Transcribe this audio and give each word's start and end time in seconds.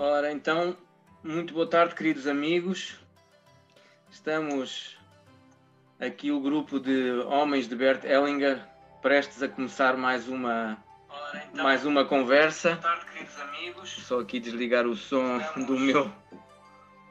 Ora, 0.00 0.30
então, 0.30 0.76
muito 1.24 1.52
boa 1.52 1.66
tarde, 1.66 1.92
queridos 1.96 2.28
amigos. 2.28 2.94
Estamos 4.08 4.96
aqui 5.98 6.30
o 6.30 6.40
grupo 6.40 6.78
de 6.78 7.10
homens 7.26 7.66
de 7.68 7.74
Bert 7.74 8.04
Hellinger 8.04 8.62
prestes 9.02 9.42
a 9.42 9.48
começar 9.48 9.96
mais 9.96 10.28
uma 10.28 10.78
Ora, 11.08 11.44
então, 11.52 11.64
mais 11.64 11.84
uma 11.84 12.04
conversa. 12.04 12.76
Boa 12.76 12.82
tarde, 12.82 13.06
queridos 13.06 13.40
amigos. 13.40 13.90
Só 13.90 14.20
aqui 14.20 14.38
desligar 14.38 14.86
o 14.86 14.94
som 14.94 15.38
Estamos 15.38 15.66
do 15.66 15.76
meu 15.76 16.12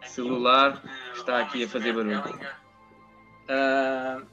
celular 0.04 0.82
está 1.14 1.42
aqui 1.42 1.66
a 1.66 1.68
fazer 1.68 1.92
barulho. 1.92 2.22
Uh, 3.50 4.26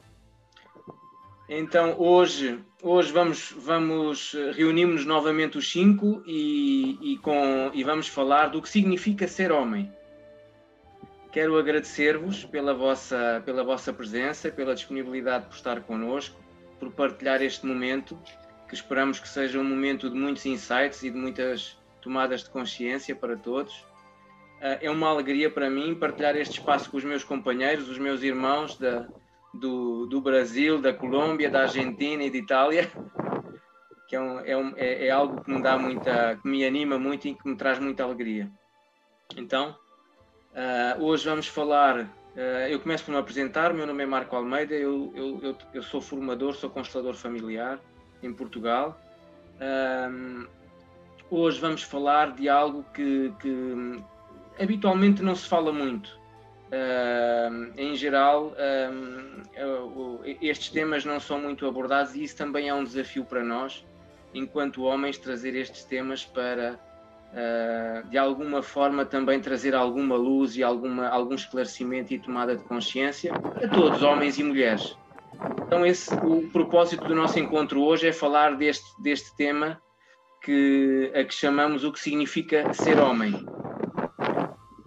então 1.48 1.94
hoje, 1.98 2.58
hoje 2.82 3.12
vamos, 3.12 3.54
vamos 3.56 4.34
reunimos 4.54 5.04
novamente 5.04 5.58
os 5.58 5.70
cinco 5.70 6.22
e, 6.26 6.98
e, 7.00 7.18
com, 7.18 7.70
e 7.74 7.84
vamos 7.84 8.08
falar 8.08 8.48
do 8.48 8.62
que 8.62 8.68
significa 8.68 9.28
ser 9.28 9.52
homem. 9.52 9.92
Quero 11.32 11.58
agradecer-vos 11.58 12.44
pela 12.44 12.72
vossa, 12.72 13.42
pela 13.44 13.64
vossa 13.64 13.92
presença, 13.92 14.50
pela 14.50 14.74
disponibilidade 14.74 15.46
por 15.46 15.56
estar 15.56 15.80
connosco, 15.80 16.40
por 16.78 16.92
partilhar 16.92 17.42
este 17.42 17.66
momento, 17.66 18.16
que 18.68 18.74
esperamos 18.74 19.18
que 19.18 19.28
seja 19.28 19.58
um 19.58 19.64
momento 19.64 20.08
de 20.08 20.16
muitos 20.16 20.46
insights 20.46 21.02
e 21.02 21.10
de 21.10 21.16
muitas 21.16 21.76
tomadas 22.00 22.45
de 22.45 22.50
consciência 22.50 23.16
para 23.16 23.36
todos. 23.36 23.84
Ah, 24.60 24.78
é 24.80 24.88
uma 24.88 25.08
alegria 25.08 25.50
para 25.50 25.68
mim 25.68 25.95
partilhar 25.95 26.36
este 26.36 26.60
espaço 26.60 26.88
com 26.88 26.96
os 26.96 27.04
meus 27.04 27.24
companheiros, 27.24 27.88
os 27.88 27.98
meus 27.98 28.22
irmãos 28.22 28.78
da, 28.78 29.08
do, 29.54 30.06
do 30.06 30.20
Brasil, 30.20 30.80
da 30.80 30.92
Colômbia, 30.92 31.50
da 31.50 31.62
Argentina 31.62 32.23
e 32.23 32.30
de 32.30 32.38
Itália, 32.38 32.90
que 34.09 34.16
é, 34.16 34.20
um, 34.20 34.40
é, 34.40 34.56
um, 34.56 34.73
é, 34.76 35.06
é, 35.06 35.10
algo 35.10 35.42
que 35.42 35.51
me 35.51 35.62
dá 35.62 35.79
muita, 35.79 36.37
que 36.37 36.48
me 36.48 36.65
anima 36.65 36.98
muito 36.98 37.29
e 37.29 37.34
que 37.34 37.48
me 37.48 37.56
traz 37.56 37.79
muita 37.79 38.02
alegria. 38.02 38.51
Então, 39.37 39.76
uh, 40.52 41.02
hoje 41.02 41.29
vamos 41.29 41.46
falar. 41.46 42.01
Uh, 42.01 42.68
eu 42.68 42.80
começo 42.80 43.04
por 43.04 43.12
me 43.12 43.18
apresentar. 43.18 43.73
Meu 43.73 43.87
nome 43.87 44.02
é 44.02 44.06
Marco 44.06 44.37
Almeida. 44.37 44.74
Eu, 44.74 45.12
eu, 45.14 45.40
eu, 45.42 45.57
eu 45.73 45.82
sou 45.82 46.01
formador, 46.01 46.54
sou 46.54 46.68
constelador 46.68 47.14
familiar 47.14 47.80
em 48.23 48.32
Portugal. 48.32 49.01
Uh, 49.57 50.46
hoje 51.30 51.60
vamos 51.60 51.82
falar 51.82 52.32
de 52.32 52.48
algo 52.48 52.84
que, 52.92 53.32
que 53.40 54.02
habitualmente 54.60 55.23
não 55.23 55.34
se 55.34 55.48
fala 55.48 55.73
muito 55.73 56.23
em 57.76 57.94
geral, 57.94 58.52
uh, 58.52 60.20
estes 60.40 60.70
temas 60.70 61.04
não 61.04 61.20
são 61.20 61.40
muito 61.40 61.66
abordados 61.66 62.14
e 62.14 62.24
isso 62.24 62.36
também 62.36 62.68
é 62.68 62.74
um 62.74 62.84
desafio 62.84 63.24
para 63.24 63.42
nós, 63.42 63.84
enquanto 64.32 64.82
homens, 64.82 65.19
trazer 65.19 65.54
estes 65.54 65.84
temas 65.84 66.25
para, 66.25 66.78
uh, 67.32 68.08
de 68.08 68.19
alguma 68.19 68.62
forma, 68.62 69.04
também 69.04 69.41
trazer 69.41 69.75
alguma 69.75 70.16
luz 70.16 70.56
e 70.56 70.62
alguma, 70.62 71.08
algum 71.08 71.34
esclarecimento 71.34 72.12
e 72.12 72.19
tomada 72.19 72.56
de 72.56 72.64
consciência 72.64 73.32
a 73.34 73.69
todos, 73.69 74.02
homens 74.02 74.38
e 74.38 74.42
mulheres. 74.42 74.97
Então, 75.66 75.84
esse, 75.84 76.14
o 76.14 76.48
propósito 76.50 77.04
do 77.06 77.14
nosso 77.14 77.38
encontro 77.38 77.82
hoje 77.82 78.08
é 78.08 78.12
falar 78.12 78.56
deste, 78.56 78.86
deste 79.02 79.34
tema 79.36 79.80
que, 80.42 81.10
a 81.14 81.25
que 81.25 81.34
chamamos 81.34 81.84
o 81.84 81.92
que 81.92 81.98
significa 81.98 82.72
ser 82.72 82.98
homem. 82.98 83.34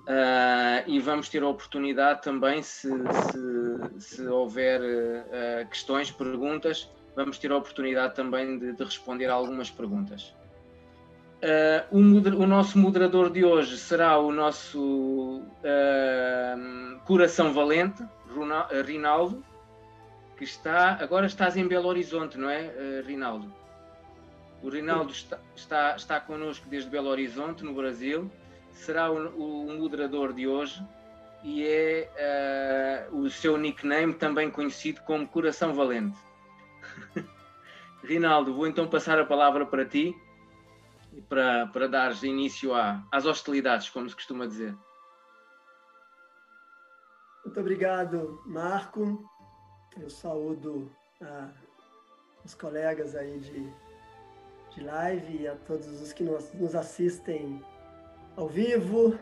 Uh, 0.07 0.87
e 0.87 1.01
vamos 1.01 1.27
ter 1.27 1.43
a 1.43 1.49
oportunidade 1.49 2.21
também, 2.21 2.63
se, 2.63 2.89
se, 2.89 3.99
se 3.99 4.25
houver 4.25 4.79
uh, 4.79 5.67
questões, 5.69 6.09
perguntas, 6.09 6.89
vamos 7.13 7.37
ter 7.37 7.51
a 7.51 7.57
oportunidade 7.57 8.15
também 8.15 8.57
de, 8.57 8.71
de 8.71 8.83
responder 8.85 9.25
a 9.25 9.33
algumas 9.33 9.69
perguntas. 9.69 10.33
Uh, 11.43 11.97
o, 11.97 11.97
o, 12.41 12.47
nosso 12.47 12.79
moderador 12.79 13.29
de 13.29 13.43
hoje 13.43 13.77
será 13.77 14.17
o 14.17 14.31
nosso 14.31 15.41
coração 17.03 17.51
valente, 17.51 18.01
Rinaldo, 18.85 19.43
que 20.37 20.45
está, 20.45 20.93
agora 21.01 21.25
estás 21.25 21.57
em 21.57 21.67
Belo 21.67 21.89
Horizonte, 21.89 22.37
não 22.37 22.49
é, 22.49 22.71
Rinaldo? 23.05 23.53
O 24.63 24.69
Rinaldo 24.69 25.11
está, 25.11 25.37
está, 25.53 25.95
está 25.97 26.19
connosco 26.21 26.65
desde 26.69 26.89
Belo 26.89 27.09
Horizonte, 27.09 27.61
no 27.61 27.73
Brasil 27.73 28.31
será 28.77 29.11
o, 29.11 29.67
o 29.67 29.77
moderador 29.77 30.33
de 30.33 30.47
hoje 30.47 30.85
e 31.43 31.65
é 31.65 33.09
uh, 33.11 33.17
o 33.17 33.29
seu 33.29 33.57
nickname 33.57 34.13
também 34.13 34.49
conhecido 34.49 35.01
como 35.01 35.27
Coração 35.27 35.73
Valente. 35.73 36.17
Rinaldo, 38.03 38.53
vou 38.53 38.67
então 38.67 38.87
passar 38.87 39.19
a 39.19 39.25
palavra 39.25 39.65
para 39.65 39.85
ti 39.85 40.15
para, 41.21 41.67
para 41.67 41.87
dares 41.87 42.23
início 42.23 42.73
à, 42.73 43.03
às 43.11 43.25
hostilidades, 43.25 43.89
como 43.89 44.09
se 44.09 44.15
costuma 44.15 44.45
dizer. 44.45 44.75
Muito 47.43 47.59
obrigado, 47.59 48.41
Marco. 48.45 49.23
Eu 49.99 50.09
saúdo 50.09 50.91
ah, 51.21 51.49
os 52.43 52.53
colegas 52.53 53.15
aí 53.15 53.39
de, 53.39 53.73
de 54.75 54.83
live 54.83 55.41
e 55.41 55.47
a 55.47 55.55
todos 55.55 55.87
os 56.01 56.13
que 56.13 56.23
nos, 56.23 56.53
nos 56.53 56.75
assistem 56.75 57.63
ao 58.37 58.47
vivo, 58.47 59.17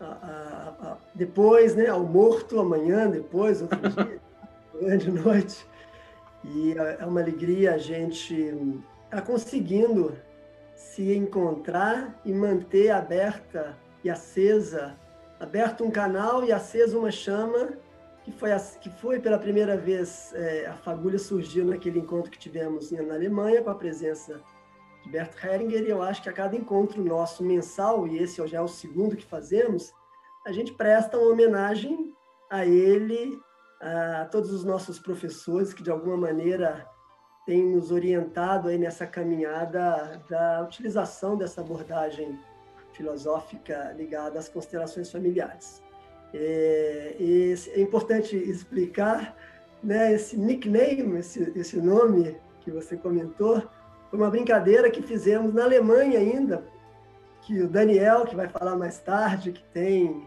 a, 0.00 0.04
a, 0.04 0.90
a, 0.92 0.98
depois, 1.14 1.74
né, 1.74 1.88
ao 1.88 2.04
morto, 2.04 2.60
amanhã, 2.60 3.10
depois, 3.10 3.60
outro 3.60 3.80
dia, 3.90 4.20
grande 4.80 5.10
noite. 5.10 5.66
E 6.44 6.72
é, 6.78 6.98
é 7.00 7.06
uma 7.06 7.20
alegria 7.20 7.74
a 7.74 7.78
gente 7.78 8.34
estar 8.34 9.16
tá 9.16 9.20
conseguindo 9.20 10.16
se 10.76 11.14
encontrar 11.14 12.20
e 12.24 12.32
manter 12.32 12.90
aberta 12.90 13.76
e 14.02 14.08
acesa, 14.08 14.94
aberto 15.40 15.84
um 15.84 15.90
canal 15.90 16.44
e 16.44 16.52
acesa 16.52 16.96
uma 16.96 17.10
chama, 17.10 17.70
que 18.22 18.30
foi, 18.30 18.50
que 18.80 18.90
foi 18.90 19.18
pela 19.18 19.38
primeira 19.38 19.76
vez, 19.76 20.32
é, 20.34 20.66
a 20.66 20.74
fagulha 20.74 21.18
surgiu 21.18 21.64
naquele 21.64 21.98
encontro 21.98 22.30
que 22.30 22.38
tivemos 22.38 22.90
na 22.92 23.14
Alemanha, 23.14 23.62
com 23.62 23.70
a 23.70 23.74
presença 23.74 24.40
de 25.04 25.10
Bert 25.10 25.32
Heringer, 25.44 25.82
e 25.82 25.90
eu 25.90 26.02
acho 26.02 26.22
que 26.22 26.30
a 26.30 26.32
cada 26.32 26.56
encontro 26.56 27.04
nosso 27.04 27.44
mensal, 27.44 28.06
e 28.08 28.18
esse 28.18 28.44
já 28.46 28.58
é 28.58 28.60
o 28.62 28.68
segundo 28.68 29.16
que 29.16 29.24
fazemos, 29.24 29.92
a 30.46 30.50
gente 30.50 30.72
presta 30.72 31.18
uma 31.18 31.30
homenagem 31.30 32.14
a 32.50 32.64
ele, 32.64 33.38
a 33.80 34.26
todos 34.30 34.50
os 34.50 34.64
nossos 34.64 34.98
professores 34.98 35.74
que 35.74 35.82
de 35.82 35.90
alguma 35.90 36.16
maneira 36.16 36.88
têm 37.44 37.66
nos 37.66 37.90
orientado 37.90 38.68
aí 38.68 38.78
nessa 38.78 39.06
caminhada 39.06 40.22
da 40.28 40.62
utilização 40.62 41.36
dessa 41.36 41.60
abordagem 41.60 42.38
filosófica 42.92 43.92
ligada 43.96 44.38
às 44.38 44.48
constelações 44.48 45.10
familiares. 45.10 45.82
É, 46.32 47.16
é 47.18 47.80
importante 47.80 48.36
explicar 48.36 49.36
né, 49.82 50.14
esse 50.14 50.36
nickname, 50.36 51.18
esse, 51.18 51.52
esse 51.54 51.76
nome 51.76 52.40
que 52.60 52.70
você 52.70 52.96
comentou, 52.96 53.62
foi 54.14 54.20
uma 54.20 54.30
brincadeira 54.30 54.88
que 54.88 55.02
fizemos 55.02 55.52
na 55.52 55.64
Alemanha 55.64 56.20
ainda, 56.20 56.64
que 57.42 57.60
o 57.60 57.68
Daniel, 57.68 58.24
que 58.24 58.36
vai 58.36 58.46
falar 58.46 58.76
mais 58.76 59.00
tarde, 59.00 59.50
que 59.50 59.64
tem 59.72 60.24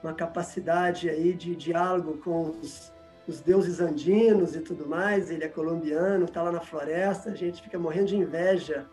uma 0.00 0.14
capacidade 0.14 1.10
aí 1.10 1.32
de 1.34 1.56
diálogo 1.56 2.18
com 2.18 2.50
os, 2.62 2.92
os 3.26 3.40
deuses 3.40 3.80
andinos 3.80 4.54
e 4.54 4.60
tudo 4.60 4.88
mais, 4.88 5.32
ele 5.32 5.42
é 5.42 5.48
colombiano, 5.48 6.26
está 6.26 6.44
lá 6.44 6.52
na 6.52 6.60
floresta, 6.60 7.30
a 7.30 7.34
gente 7.34 7.60
fica 7.60 7.76
morrendo 7.76 8.06
de 8.06 8.16
inveja 8.16 8.86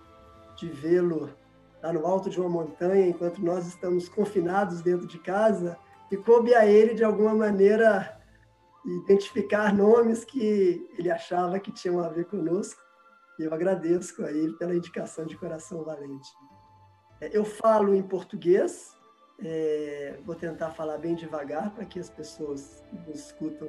de 0.57 0.67
vê-lo 0.67 1.29
lá 1.83 1.93
no 1.93 2.03
alto 2.07 2.27
de 2.27 2.39
uma 2.39 2.49
montanha, 2.49 3.09
enquanto 3.09 3.43
nós 3.43 3.67
estamos 3.67 4.09
confinados 4.09 4.81
dentro 4.81 5.05
de 5.05 5.19
casa, 5.19 5.77
e 6.11 6.17
coube 6.17 6.55
a 6.55 6.65
ele, 6.65 6.95
de 6.95 7.03
alguma 7.03 7.35
maneira, 7.35 8.19
identificar 9.05 9.71
nomes 9.71 10.25
que 10.25 10.89
ele 10.97 11.11
achava 11.11 11.59
que 11.59 11.71
tinham 11.71 11.99
a 12.03 12.09
ver 12.09 12.25
conosco. 12.25 12.81
E 13.39 13.43
eu 13.43 13.53
agradeço 13.53 14.23
a 14.23 14.31
ele 14.31 14.53
pela 14.53 14.75
indicação 14.75 15.25
de 15.25 15.37
coração 15.37 15.83
valente. 15.83 16.29
É, 17.19 17.35
eu 17.35 17.45
falo 17.45 17.93
em 17.95 18.01
português, 18.01 18.95
é, 19.43 20.19
vou 20.25 20.35
tentar 20.35 20.71
falar 20.71 20.97
bem 20.97 21.15
devagar 21.15 21.71
para 21.71 21.85
que 21.85 21.99
as 21.99 22.09
pessoas 22.09 22.83
que 22.89 22.95
nos 22.95 23.19
escutam 23.19 23.67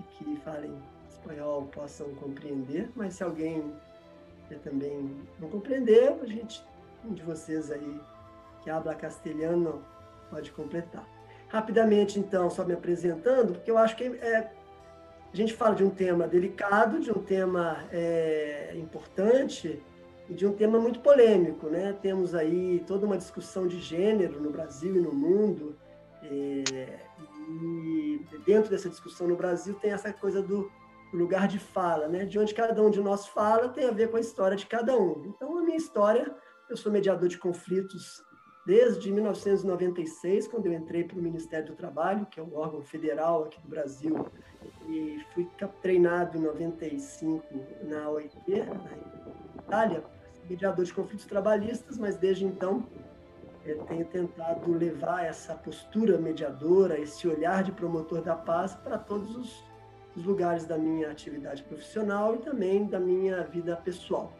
e 0.00 0.02
que 0.14 0.36
falem 0.40 0.76
espanhol 1.08 1.66
possam 1.66 2.14
compreender, 2.16 2.90
mas 2.94 3.14
se 3.14 3.24
alguém 3.24 3.72
também 4.62 5.16
não 5.40 5.48
compreender, 5.48 6.16
a 6.22 6.26
gente, 6.26 6.64
um 7.04 7.12
de 7.12 7.22
vocês 7.22 7.70
aí 7.70 8.00
que 8.62 8.70
habla 8.70 8.94
castelhano 8.94 9.82
pode 10.30 10.52
completar. 10.52 11.06
Rapidamente, 11.48 12.18
então, 12.18 12.50
só 12.50 12.64
me 12.64 12.72
apresentando, 12.72 13.54
porque 13.54 13.70
eu 13.70 13.78
acho 13.78 13.96
que 13.96 14.04
é 14.04 14.52
a 15.34 15.36
gente 15.36 15.52
fala 15.52 15.74
de 15.74 15.82
um 15.82 15.90
tema 15.90 16.28
delicado, 16.28 17.00
de 17.00 17.10
um 17.10 17.20
tema 17.20 17.84
é, 17.90 18.72
importante 18.76 19.82
e 20.28 20.32
de 20.32 20.46
um 20.46 20.52
tema 20.52 20.78
muito 20.78 21.00
polêmico, 21.00 21.66
né? 21.68 21.92
Temos 22.00 22.36
aí 22.36 22.84
toda 22.86 23.04
uma 23.04 23.18
discussão 23.18 23.66
de 23.66 23.80
gênero 23.80 24.40
no 24.40 24.50
Brasil 24.50 24.94
e 24.94 25.00
no 25.00 25.12
mundo, 25.12 25.76
é, 26.22 27.00
e 27.50 28.24
dentro 28.46 28.70
dessa 28.70 28.88
discussão 28.88 29.26
no 29.26 29.34
Brasil 29.34 29.74
tem 29.74 29.90
essa 29.90 30.12
coisa 30.12 30.40
do 30.40 30.70
lugar 31.12 31.48
de 31.48 31.58
fala, 31.58 32.06
né? 32.06 32.24
De 32.24 32.38
onde 32.38 32.54
cada 32.54 32.80
um 32.80 32.88
de 32.88 33.00
nós 33.00 33.26
fala 33.26 33.68
tem 33.68 33.88
a 33.88 33.90
ver 33.90 34.12
com 34.12 34.16
a 34.16 34.20
história 34.20 34.56
de 34.56 34.66
cada 34.66 34.96
um. 34.96 35.24
Então, 35.26 35.58
a 35.58 35.62
minha 35.62 35.76
história, 35.76 36.32
eu 36.70 36.76
sou 36.76 36.92
mediador 36.92 37.28
de 37.28 37.38
conflitos 37.38 38.22
desde 38.66 39.12
1996, 39.12 40.48
quando 40.48 40.66
eu 40.66 40.72
entrei 40.72 41.04
para 41.04 41.18
o 41.18 41.22
Ministério 41.22 41.66
do 41.66 41.74
Trabalho, 41.74 42.26
que 42.26 42.40
é 42.40 42.42
um 42.42 42.56
órgão 42.56 42.82
federal 42.82 43.44
aqui 43.44 43.60
do 43.60 43.68
Brasil, 43.68 44.26
e 44.88 45.20
fui 45.34 45.48
treinado 45.82 46.38
em 46.38 46.40
95 46.40 47.44
na 47.82 48.08
OIT, 48.10 48.36
na 48.48 49.62
Itália, 49.62 50.04
mediador 50.48 50.84
de 50.84 50.92
conflitos 50.92 51.26
trabalhistas, 51.26 51.98
mas 51.98 52.16
desde 52.16 52.44
então 52.44 52.86
eu 53.64 53.82
tenho 53.84 54.04
tentado 54.06 54.72
levar 54.72 55.24
essa 55.24 55.54
postura 55.54 56.18
mediadora, 56.18 57.00
esse 57.00 57.26
olhar 57.26 57.62
de 57.62 57.72
promotor 57.72 58.20
da 58.20 58.36
paz 58.36 58.74
para 58.74 58.98
todos 58.98 59.34
os, 59.36 59.64
os 60.14 60.24
lugares 60.24 60.66
da 60.66 60.76
minha 60.76 61.10
atividade 61.10 61.62
profissional 61.62 62.34
e 62.34 62.38
também 62.38 62.86
da 62.86 63.00
minha 63.00 63.42
vida 63.44 63.74
pessoal 63.76 64.32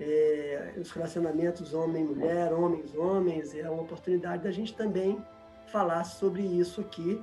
é, 0.00 0.74
os 0.78 0.90
relacionamentos 0.90 1.72
homem-mulher, 1.72 2.52
homens-homens, 2.52 3.54
é 3.54 3.68
uma 3.68 3.82
oportunidade 3.82 4.42
da 4.42 4.50
gente 4.50 4.74
também 4.74 5.22
falar 5.68 6.04
sobre 6.04 6.42
isso 6.42 6.80
aqui. 6.80 7.22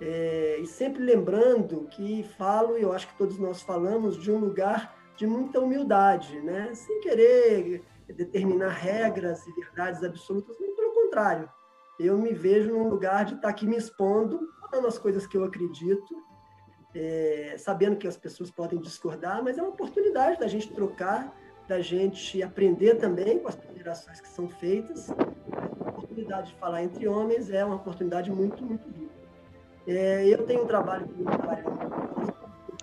É, 0.00 0.58
e 0.60 0.66
sempre 0.66 1.02
lembrando 1.02 1.86
que 1.90 2.24
falo, 2.36 2.76
e 2.76 2.82
eu 2.82 2.92
acho 2.92 3.08
que 3.08 3.16
todos 3.16 3.38
nós 3.38 3.62
falamos, 3.62 4.20
de 4.20 4.30
um 4.30 4.38
lugar 4.38 4.96
de 5.16 5.26
muita 5.26 5.60
humildade, 5.60 6.40
né? 6.40 6.74
sem 6.74 7.00
querer 7.00 7.82
determinar 8.08 8.70
regras 8.70 9.46
e 9.46 9.52
verdades 9.52 10.02
absolutas, 10.02 10.58
muito 10.58 10.74
pelo 10.74 10.92
contrário. 10.92 11.48
Eu 11.98 12.18
me 12.18 12.32
vejo 12.32 12.70
num 12.70 12.88
lugar 12.88 13.24
de 13.24 13.34
estar 13.34 13.48
aqui 13.48 13.66
me 13.66 13.76
expondo, 13.76 14.40
falando 14.60 14.88
as 14.88 14.98
coisas 14.98 15.26
que 15.26 15.36
eu 15.36 15.44
acredito, 15.44 16.16
é, 16.92 17.54
sabendo 17.56 17.96
que 17.96 18.08
as 18.08 18.16
pessoas 18.16 18.50
podem 18.50 18.80
discordar, 18.80 19.42
mas 19.42 19.58
é 19.58 19.62
uma 19.62 19.70
oportunidade 19.70 20.40
da 20.40 20.48
gente 20.48 20.72
trocar 20.72 21.32
da 21.66 21.80
gente 21.80 22.42
aprender 22.42 22.96
também 22.96 23.38
com 23.38 23.48
as 23.48 23.56
ponderações 23.56 24.20
que 24.20 24.28
são 24.28 24.48
feitas. 24.48 25.10
A 25.10 25.88
oportunidade 25.88 26.48
de 26.48 26.58
falar 26.58 26.82
entre 26.82 27.08
homens 27.08 27.50
é 27.50 27.64
uma 27.64 27.76
oportunidade 27.76 28.30
muito, 28.30 28.64
muito 28.64 28.88
rica. 28.88 29.14
É, 29.86 30.26
eu 30.26 30.46
tenho 30.46 30.64
um 30.64 30.66
trabalho 30.66 31.06
comunitário 31.06 31.64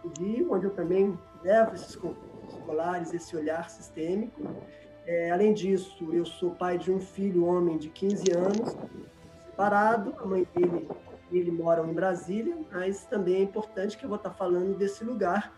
no 0.04 0.24
Rio, 0.24 0.54
onde 0.54 0.66
eu 0.66 0.72
também 0.72 1.18
levo 1.44 1.74
esses 1.74 1.96
conflitos 1.96 2.56
escolares, 2.56 3.14
esse 3.14 3.36
olhar 3.36 3.70
sistêmico. 3.70 4.42
É, 5.06 5.32
além 5.32 5.54
disso, 5.54 6.14
eu 6.14 6.26
sou 6.26 6.52
pai 6.52 6.78
de 6.78 6.92
um 6.92 7.00
filho 7.00 7.46
homem 7.46 7.78
de 7.78 7.90
15 7.90 8.32
anos, 8.32 8.78
separado, 9.46 10.16
a 10.20 10.26
mãe 10.26 10.48
dele 10.56 10.88
ele 11.32 11.52
mora 11.52 11.82
em 11.82 11.94
Brasília, 11.94 12.58
mas 12.72 13.06
também 13.06 13.36
é 13.36 13.42
importante 13.42 13.98
que 13.98 14.04
eu 14.04 14.10
vou 14.10 14.18
estar 14.18 14.32
falando 14.32 14.78
desse 14.78 15.04
lugar 15.04 15.54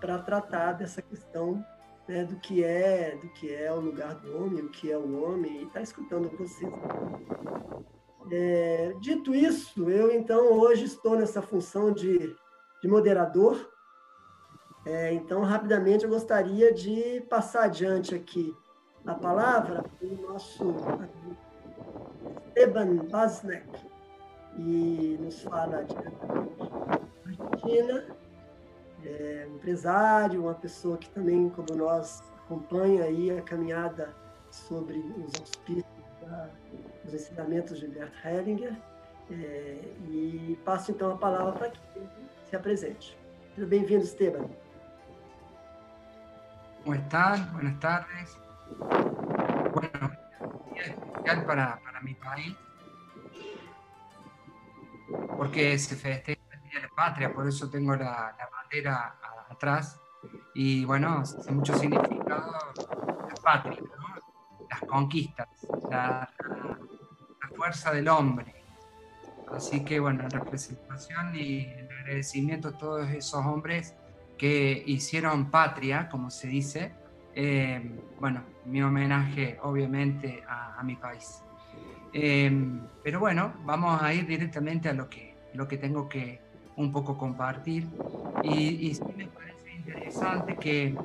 para 0.00 0.18
tratar 0.18 0.72
dessa 0.72 1.02
questão 1.02 1.64
né, 2.08 2.24
do 2.24 2.36
que 2.36 2.64
é 2.64 3.16
do 3.20 3.28
que 3.28 3.54
é 3.54 3.70
o 3.72 3.80
lugar 3.80 4.14
do 4.14 4.36
homem, 4.36 4.64
o 4.64 4.70
que 4.70 4.90
é 4.90 4.96
o 4.96 5.22
homem, 5.22 5.60
e 5.60 5.64
está 5.64 5.82
escutando 5.82 6.30
vocês. 6.36 6.72
É, 8.30 8.94
dito 9.00 9.34
isso, 9.34 9.88
eu 9.88 10.10
então 10.10 10.52
hoje 10.52 10.84
estou 10.84 11.16
nessa 11.16 11.42
função 11.42 11.92
de, 11.92 12.34
de 12.82 12.88
moderador. 12.88 13.70
É, 14.86 15.12
então, 15.12 15.42
rapidamente, 15.42 16.04
eu 16.04 16.10
gostaria 16.10 16.72
de 16.72 17.20
passar 17.28 17.64
adiante 17.64 18.14
aqui 18.14 18.56
a 19.06 19.14
palavra 19.14 19.82
para 19.82 20.08
o 20.08 20.22
nosso 20.22 20.74
Esteban 22.48 22.96
Basnek, 23.10 23.68
e 24.58 25.18
nos 25.20 25.42
fala 25.42 25.84
diretamente 25.84 26.56
da 26.58 27.46
Argentina 27.46 28.17
é, 29.04 29.48
empresário, 29.54 30.42
uma 30.42 30.54
pessoa 30.54 30.96
que 30.96 31.08
também, 31.10 31.48
como 31.50 31.74
nós, 31.76 32.22
acompanha 32.44 33.04
aí 33.04 33.30
a 33.30 33.42
caminhada 33.42 34.14
sobre 34.50 34.98
os 34.98 35.40
auspícios 35.40 35.84
dos 37.04 37.14
ensinamentos 37.14 37.78
de 37.80 37.88
Bert 37.88 38.12
Hellinger. 38.24 38.76
É, 39.30 39.78
e 40.08 40.58
passo 40.64 40.90
então 40.90 41.12
a 41.12 41.16
palavra 41.16 41.52
para 41.52 41.70
que 41.70 41.80
se 42.48 42.56
apresente. 42.56 43.16
Bem-vindo, 43.56 44.04
Esteban. 44.04 44.48
¿Cómo 46.84 46.94
están? 46.94 47.52
Buenas 47.52 47.78
tardes. 47.80 48.38
Bueno, 49.74 50.10
día 50.72 50.82
especial 50.82 51.44
para, 51.44 51.80
para 51.84 52.00
mi 52.00 52.14
país, 52.14 52.56
porque 55.36 55.78
se 55.78 55.96
festeja 55.96 56.47
de 56.78 56.86
la 56.86 56.94
Patria, 56.94 57.32
por 57.32 57.46
eso 57.46 57.68
tengo 57.68 57.94
la, 57.94 58.34
la 58.38 58.48
bandera 58.50 59.16
atrás. 59.50 60.00
Y 60.54 60.84
bueno, 60.84 61.18
hace 61.18 61.52
mucho 61.52 61.76
significado 61.76 62.52
la 62.52 63.34
patria, 63.42 63.78
las 64.68 64.80
conquistas, 64.80 65.48
la, 65.90 66.28
la, 66.40 67.48
fuerza 67.56 67.92
del 67.92 68.08
hombre. 68.08 68.54
Así 69.52 69.84
que 69.84 70.00
bueno, 70.00 70.24
en 70.24 70.30
representación 70.30 71.34
y 71.34 71.64
el 71.64 71.88
agradecimiento 72.00 72.68
a 72.68 72.78
todos 72.78 73.08
esos 73.10 73.44
hombres 73.46 73.94
que 74.36 74.82
hicieron 74.86 75.50
patria, 75.50 76.08
como 76.08 76.30
se 76.30 76.48
dice, 76.48 76.94
eh, 77.34 78.00
bueno, 78.20 78.44
mi 78.66 78.82
homenaje 78.82 79.58
obviamente 79.62 80.44
a, 80.48 80.78
a 80.78 80.82
mi 80.82 80.96
país. 80.96 81.42
Eh, 82.12 82.50
pero 83.02 83.20
bueno, 83.20 83.54
vamos 83.64 84.00
a 84.02 84.12
ir 84.12 84.26
directamente 84.26 84.88
a 84.88 84.92
lo 84.92 85.08
que, 85.08 85.36
lo 85.54 85.66
que 85.66 85.78
tengo 85.78 86.08
que, 86.08 86.40
un 86.78 86.92
poco 86.92 87.18
compartir. 87.18 87.86
Y, 88.42 88.94
sí 88.94 89.02
me 89.16 89.26
parece 89.26 89.74
interesante 89.74 90.56
que, 90.56 90.96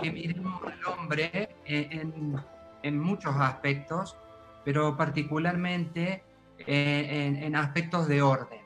que 0.00 0.12
miremos 0.12 0.62
al 0.62 0.92
hombre 0.92 1.56
en, 1.64 2.36
en, 2.82 2.98
muchos 2.98 3.34
aspectos, 3.36 4.16
pero 4.64 4.96
particularmente 4.96 6.22
eh, 6.58 7.26
en, 7.26 7.42
en, 7.42 7.56
aspectos 7.56 8.06
de 8.06 8.22
orden. 8.22 8.60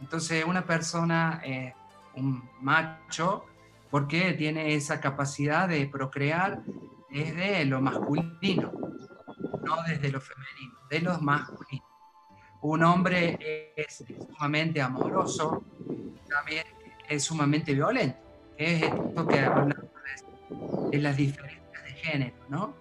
Entonces, 0.00 0.44
una 0.44 0.66
persona, 0.66 1.40
eh, 1.42 1.72
un 2.14 2.48
macho, 2.60 3.46
porque 3.90 4.34
tiene 4.34 4.74
esa 4.74 5.00
capacidad 5.00 5.68
de 5.68 5.86
procrear 5.86 6.62
desde 7.10 7.64
lo 7.64 7.80
masculino, 7.80 8.72
no 9.64 9.82
desde 9.88 10.10
lo 10.10 10.20
femenino, 10.20 10.74
de 10.90 11.00
los 11.00 11.22
masculinos 11.22 11.93
un 12.64 12.82
hombre 12.82 13.72
es 13.76 14.02
sumamente 14.16 14.80
amoroso, 14.80 15.62
también 16.26 16.64
es 17.06 17.22
sumamente 17.22 17.74
violento. 17.74 18.16
Es 18.56 18.84
esto 18.84 19.26
que 19.26 19.40
hablamos 19.40 19.76
de, 20.90 20.98
las 20.98 21.14
diferencias 21.14 21.84
de 21.84 21.90
género, 21.92 22.36
¿no? 22.48 22.74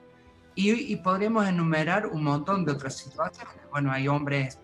Y, 0.55 0.95
podríamos 0.97 1.47
enumerar 1.47 2.07
un 2.07 2.23
montón 2.23 2.63
de 2.63 2.71
otras 2.71 2.95
situaciones. 2.95 3.55
Bueno, 3.71 3.91
hay 3.91 4.07
hombres 4.07 4.57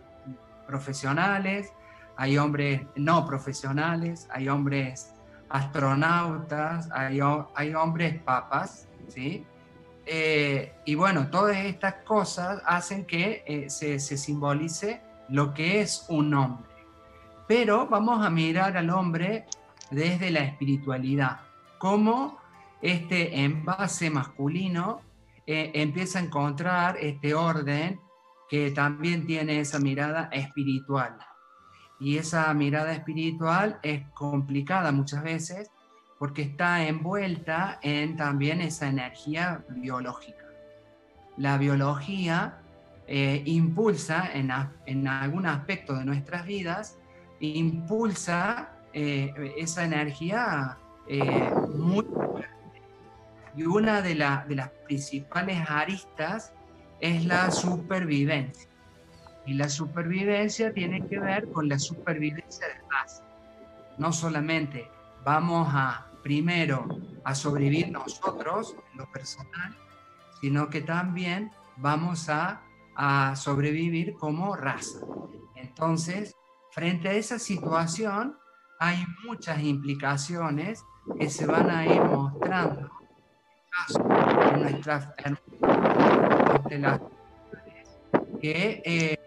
profesionales, 0.65 1.73
hay 2.15 2.37
hombres 2.37 2.83
no 2.95 3.25
profesionales, 3.25 4.25
hay 4.31 4.47
hombres 4.47 5.13
astronautas, 5.49 6.87
hay, 6.93 7.19
hombres 7.73 8.21
papas, 8.21 8.87
¿sí? 9.09 9.45
Eh, 10.05 10.71
y 10.85 10.95
bueno, 10.95 11.29
todas 11.29 11.57
estas 11.57 11.95
cosas 12.05 12.61
hacen 12.65 13.03
que 13.05 13.43
eh, 13.45 13.69
se, 13.69 13.99
simbolice 13.99 15.08
lo 15.29 15.53
que 15.53 15.81
es 15.81 16.05
un 16.09 16.33
hombre. 16.33 16.69
Pero 17.47 17.87
vamos 17.87 18.25
a 18.25 18.29
mirar 18.29 18.77
al 18.77 18.89
hombre 18.89 19.45
desde 19.91 20.31
la 20.31 20.41
espiritualidad, 20.41 21.41
cómo 21.77 22.37
este 22.81 23.43
envase 23.43 24.09
masculino 24.09 25.01
eh, 25.45 25.71
empieza 25.73 26.19
a 26.19 26.21
encontrar 26.21 26.97
este 26.97 27.33
orden 27.33 27.99
que 28.49 28.71
también 28.71 29.25
tiene 29.25 29.59
esa 29.59 29.79
mirada 29.79 30.29
espiritual. 30.31 31.17
Y 31.99 32.17
esa 32.17 32.53
mirada 32.53 32.93
espiritual 32.93 33.79
es 33.83 34.07
complicada 34.11 34.91
muchas 34.91 35.23
veces 35.23 35.71
porque 36.17 36.43
está 36.43 36.85
envuelta 36.85 37.79
en 37.81 38.15
también 38.15 38.61
esa 38.61 38.87
energía 38.87 39.63
biológica. 39.69 40.45
La 41.37 41.57
biología 41.57 42.59
eh, 43.11 43.41
impulsa 43.45 44.29
en, 44.35 44.51
en, 44.85 45.07
algún 45.07 45.47
aspecto 45.47 45.95
de 45.95 46.05
nuestras 46.05 46.45
vidas, 46.45 46.99
impulsa 47.39 48.69
eh, 48.93 49.33
esa 49.57 49.83
energía 49.83 50.77
eh, 51.07 51.49
muy 51.73 52.05
fuerte. 52.05 52.83
Y 53.55 53.63
una 53.63 54.03
de, 54.03 54.13
de 54.13 54.55
las 54.55 54.69
principales 54.85 55.59
aristas 55.67 56.53
es 56.99 57.25
la 57.25 57.49
supervivencia. 57.49 58.69
Y 59.47 59.55
la 59.55 59.69
supervivencia 59.69 60.71
tiene 60.71 61.03
que 61.07 61.17
ver 61.17 61.49
con 61.49 61.67
la 61.67 61.79
supervivencia 61.79 62.67
de 62.67 62.75
raza. 62.91 63.23
No 63.97 64.13
solamente 64.13 64.87
vamos 65.25 65.67
a 65.71 66.05
primero 66.21 66.87
a 67.23 67.33
sobrevivir 67.33 67.91
nosotros 67.91 68.75
en 68.91 68.99
lo 68.99 69.11
personal, 69.11 69.75
sino 70.41 70.69
que 70.69 70.81
también 70.81 71.49
vamos 71.77 72.29
a 72.29 72.61
a 73.01 73.33
sobrevivir 73.37 74.13
como 74.15 74.57
raza. 74.57 74.99
Entonces, 75.55 76.35
frente 76.71 77.07
a 77.07 77.13
esa 77.13 77.39
situación, 77.39 78.37
hay 78.77 79.05
muchas 79.25 79.63
implicaciones 79.63 80.83
que 81.17 81.29
se 81.29 81.45
van 81.45 81.69
a 81.69 81.85
ir 81.85 82.01
mostrando 82.03 82.91
en 84.53 84.61
nuestras 84.61 85.07
las 86.71 87.01
que 88.41 88.81
eh, 88.83 89.17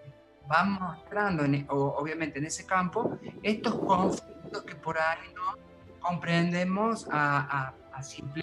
van 0.46 0.72
mostrando, 0.72 1.46
e, 1.46 1.64
obviamente 1.70 2.40
en 2.40 2.44
ese 2.44 2.66
campo, 2.66 3.18
estos 3.42 3.74
conflictos 3.76 4.64
que 4.64 4.74
por 4.74 4.98
ahí 4.98 5.32
no 5.34 5.56
comprendemos 5.98 7.08
a, 7.10 7.40
a, 7.40 7.74
a 7.96 8.02
simple 8.02 8.42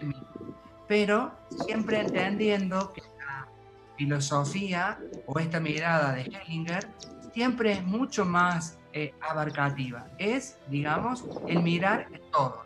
pero 0.88 1.32
siempre 1.66 2.02
entendiendo 2.02 2.92
que 2.92 3.04
filosofía 4.00 4.98
o 5.28 5.38
esta 5.40 5.60
mirada 5.60 6.14
de 6.14 6.22
Hellinger 6.22 6.88
siempre 7.34 7.74
es 7.74 7.84
mucho 7.84 8.24
más 8.24 8.80
eh, 8.94 9.14
abarcativa, 9.20 10.08
es, 10.18 10.58
digamos, 10.70 11.26
el 11.48 11.62
mirar 11.62 12.08
todo. 12.32 12.64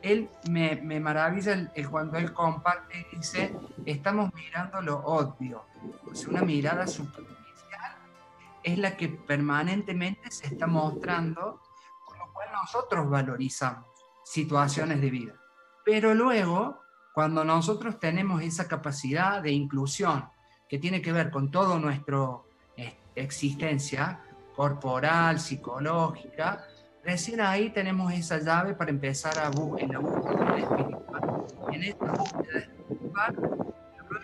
Él 0.00 0.28
me, 0.48 0.76
me 0.76 1.00
maravilla 1.00 1.54
el, 1.74 1.90
cuando 1.90 2.18
él 2.18 2.32
comparte 2.32 3.06
y 3.10 3.16
dice, 3.16 3.52
estamos 3.84 4.32
mirando 4.32 4.80
lo 4.80 4.98
obvio, 4.98 5.64
sea, 6.12 6.28
una 6.28 6.42
mirada 6.42 6.86
superficial 6.86 7.34
es 8.62 8.78
la 8.78 8.96
que 8.96 9.08
permanentemente 9.08 10.30
se 10.30 10.46
está 10.46 10.66
mostrando, 10.66 11.60
con 12.06 12.18
lo 12.18 12.32
cual 12.32 12.48
nosotros 12.52 13.10
valorizamos 13.10 13.86
situaciones 14.24 15.00
de 15.00 15.10
vida. 15.10 15.34
Pero 15.84 16.14
luego, 16.14 16.80
cuando 17.12 17.44
nosotros 17.44 17.98
tenemos 17.98 18.40
esa 18.42 18.66
capacidad 18.66 19.42
de 19.42 19.50
inclusión 19.52 20.28
que 20.68 20.78
tiene 20.78 21.02
que 21.02 21.12
ver 21.12 21.30
con 21.30 21.50
toda 21.50 21.78
nuestra 21.78 22.28
existencia 23.14 24.20
corporal, 24.54 25.40
psicológica, 25.40 26.64
recién 27.02 27.40
ahí 27.40 27.70
tenemos 27.70 28.12
esa 28.12 28.38
llave 28.38 28.74
para 28.74 28.90
empezar 28.90 29.38
a 29.38 29.50
en 29.78 29.92
la 29.92 29.98
búsqueda 29.98 30.58
espiritual. 30.58 31.44
En 31.72 31.82
esta 31.82 32.04
búsqueda 32.06 32.58
espiritual, 32.58 33.36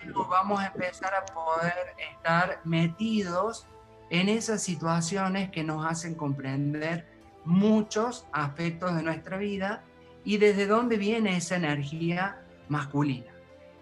luego 0.06 0.28
vamos 0.28 0.60
a 0.60 0.66
empezar 0.66 1.12
a 1.14 1.24
poder 1.26 1.94
estar 2.12 2.60
metidos 2.64 3.66
en 4.10 4.28
esas 4.28 4.62
situaciones 4.62 5.50
que 5.50 5.62
nos 5.62 5.86
hacen 5.86 6.14
comprender 6.14 7.06
muchos 7.44 8.26
aspectos 8.32 8.94
de 8.96 9.02
nuestra 9.02 9.36
vida 9.36 9.82
y 10.24 10.38
desde 10.38 10.66
dónde 10.66 10.96
viene 10.96 11.36
esa 11.36 11.56
energía 11.56 12.42
masculina. 12.68 13.32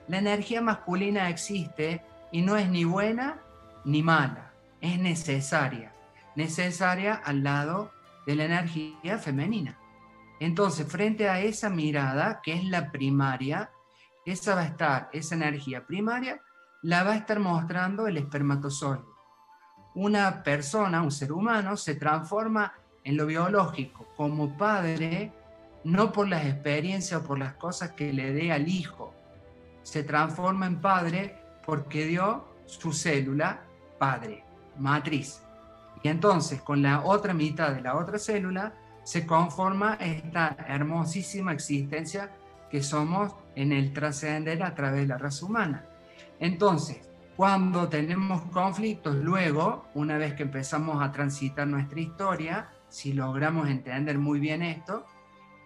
La 0.06 0.18
energía 0.18 0.60
masculina 0.60 1.28
existe 1.28 2.02
y 2.32 2.42
no 2.42 2.56
es 2.56 2.68
ni 2.68 2.84
buena 2.84 3.38
ni 3.84 4.02
mala, 4.02 4.52
es 4.80 4.98
necesaria, 4.98 5.92
necesaria 6.36 7.14
al 7.14 7.42
lado 7.42 7.92
de 8.26 8.36
la 8.36 8.44
energía 8.44 9.18
femenina. 9.18 9.78
Entonces, 10.40 10.86
frente 10.86 11.28
a 11.28 11.40
esa 11.40 11.70
mirada, 11.70 12.40
que 12.42 12.52
es 12.52 12.64
la 12.64 12.92
primaria, 12.92 13.70
esa 14.24 14.54
va 14.54 14.62
a 14.62 14.66
estar, 14.66 15.08
esa 15.12 15.34
energía 15.34 15.86
primaria, 15.86 16.40
la 16.82 17.02
va 17.02 17.12
a 17.12 17.16
estar 17.16 17.40
mostrando 17.40 18.06
el 18.06 18.18
espermatozoide. 18.18 19.02
Una 19.94 20.42
persona, 20.42 21.02
un 21.02 21.10
ser 21.10 21.32
humano, 21.32 21.76
se 21.76 21.96
transforma 21.96 22.72
en 23.02 23.16
lo 23.16 23.26
biológico 23.26 24.06
como 24.16 24.56
padre 24.56 25.32
no 25.84 26.12
por 26.12 26.28
las 26.28 26.44
experiencias 26.44 27.20
o 27.20 27.24
por 27.24 27.38
las 27.38 27.54
cosas 27.54 27.92
que 27.92 28.12
le 28.12 28.32
dé 28.32 28.52
al 28.52 28.68
hijo. 28.68 29.14
Se 29.82 30.02
transforma 30.02 30.66
en 30.66 30.80
padre 30.80 31.38
porque 31.68 32.06
dio 32.06 32.46
su 32.64 32.94
célula 32.94 33.60
padre, 33.98 34.42
matriz. 34.78 35.42
Y 36.02 36.08
entonces 36.08 36.62
con 36.62 36.80
la 36.80 37.02
otra 37.02 37.34
mitad 37.34 37.74
de 37.74 37.82
la 37.82 37.98
otra 37.98 38.18
célula 38.18 38.72
se 39.04 39.26
conforma 39.26 39.98
esta 40.00 40.56
hermosísima 40.66 41.52
existencia 41.52 42.30
que 42.70 42.82
somos 42.82 43.34
en 43.54 43.72
el 43.72 43.92
trascender 43.92 44.62
a 44.62 44.74
través 44.74 45.02
de 45.02 45.08
la 45.08 45.18
raza 45.18 45.44
humana. 45.44 45.84
Entonces, 46.40 47.06
cuando 47.36 47.86
tenemos 47.90 48.40
conflictos, 48.50 49.16
luego, 49.16 49.88
una 49.92 50.16
vez 50.16 50.32
que 50.32 50.44
empezamos 50.44 51.02
a 51.02 51.12
transitar 51.12 51.66
nuestra 51.66 52.00
historia, 52.00 52.70
si 52.88 53.12
logramos 53.12 53.68
entender 53.68 54.16
muy 54.18 54.40
bien 54.40 54.62
esto, 54.62 55.04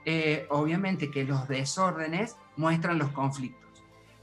eh, 0.05 0.49
obviamente 0.51 1.13
que 1.13 1.23
los 1.23 1.47
desórdenes 1.47 2.37
muestran 2.57 2.99
los 2.99 3.11
conflictos, 3.11 3.62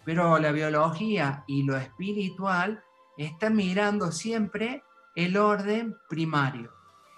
pero 0.06 0.38
la 0.39 0.51
biología 0.51 1.44
y 1.48 1.63
lo 1.63 1.77
espiritual 1.77 2.84
están 3.18 3.56
mirando 3.56 4.12
siempre 4.12 4.84
el 5.15 5.38
orden 5.38 5.96
primario. 6.08 6.72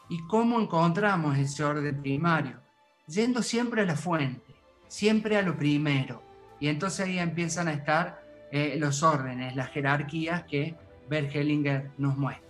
¿Y 0.09 0.19
cómo 0.27 0.59
encontramos 0.59 1.37
ese 1.37 1.63
orden 1.63 2.01
primario? 2.01 2.59
Yendo 3.07 3.41
siempre 3.41 3.81
a 3.81 3.85
la 3.85 3.95
fuente, 3.95 4.55
siempre 4.87 5.37
a 5.37 5.41
lo 5.41 5.57
primero. 5.57 6.21
Y 6.59 6.67
entonces 6.67 7.05
ahí 7.07 7.19
empiezan 7.19 7.67
a 7.67 7.73
estar 7.73 8.21
eh, 8.51 8.75
los 8.77 9.03
órdenes, 9.03 9.55
las 9.55 9.69
jerarquías 9.69 10.43
que 10.43 10.75
Bergelinger 11.09 11.91
nos 11.97 12.17
muestra. 12.17 12.47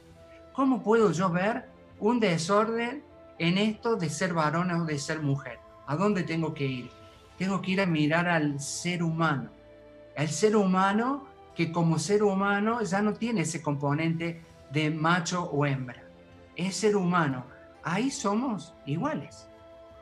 ¿Cómo 0.54 0.82
puedo 0.82 1.12
yo 1.12 1.30
ver 1.30 1.70
un 2.00 2.20
desorden 2.20 3.04
en 3.38 3.58
esto 3.58 3.96
de 3.96 4.10
ser 4.10 4.34
varón 4.34 4.72
o 4.72 4.86
de 4.86 4.98
ser 4.98 5.22
mujer? 5.22 5.60
¿A 5.88 5.96
dónde 5.96 6.24
tengo 6.24 6.54
que 6.54 6.66
ir? 6.66 6.90
Tengo 7.38 7.62
que 7.62 7.72
ir 7.72 7.82
a 7.82 7.86
mirar 7.86 8.28
al 8.28 8.60
ser 8.60 9.04
humano. 9.04 9.52
El 10.16 10.30
ser 10.30 10.56
humano 10.56 11.32
que 11.56 11.72
como 11.72 12.00
ser 12.00 12.24
humano 12.24 12.82
ya 12.82 13.02
no 13.02 13.14
tiene 13.14 13.42
ese 13.42 13.62
componente 13.62 14.44
de 14.72 14.90
macho 14.90 15.44
o 15.44 15.66
hembra. 15.66 16.04
Es 16.56 16.78
ser 16.78 16.96
humano. 16.96 17.46
Ahí 17.84 18.12
somos 18.12 18.74
iguales, 18.86 19.48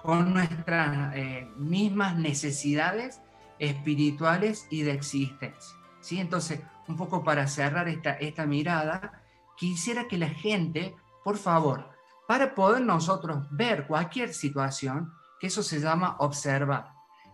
con 0.01 0.33
nuestras 0.33 1.15
eh, 1.15 1.47
mismas 1.57 2.17
necesidades 2.17 3.21
espirituales 3.57 4.67
y 4.69 4.83
de 4.83 4.91
existencia. 4.91 5.75
¿sí? 6.01 6.19
Entonces, 6.19 6.59
un 6.87 6.95
poco 6.95 7.23
para 7.23 7.47
cerrar 7.47 7.87
esta, 7.87 8.11
esta 8.11 8.45
mirada, 8.45 9.23
quisiera 9.57 10.07
que 10.07 10.17
la 10.17 10.29
gente, 10.29 10.95
por 11.23 11.37
favor, 11.37 11.89
para 12.27 12.53
poder 12.53 12.81
nosotros 12.81 13.45
ver 13.51 13.87
cualquier 13.87 14.33
situación, 14.33 15.11
que 15.39 15.47
eso 15.47 15.63
se 15.63 15.79
llama 15.79 16.17
observar. 16.19 16.91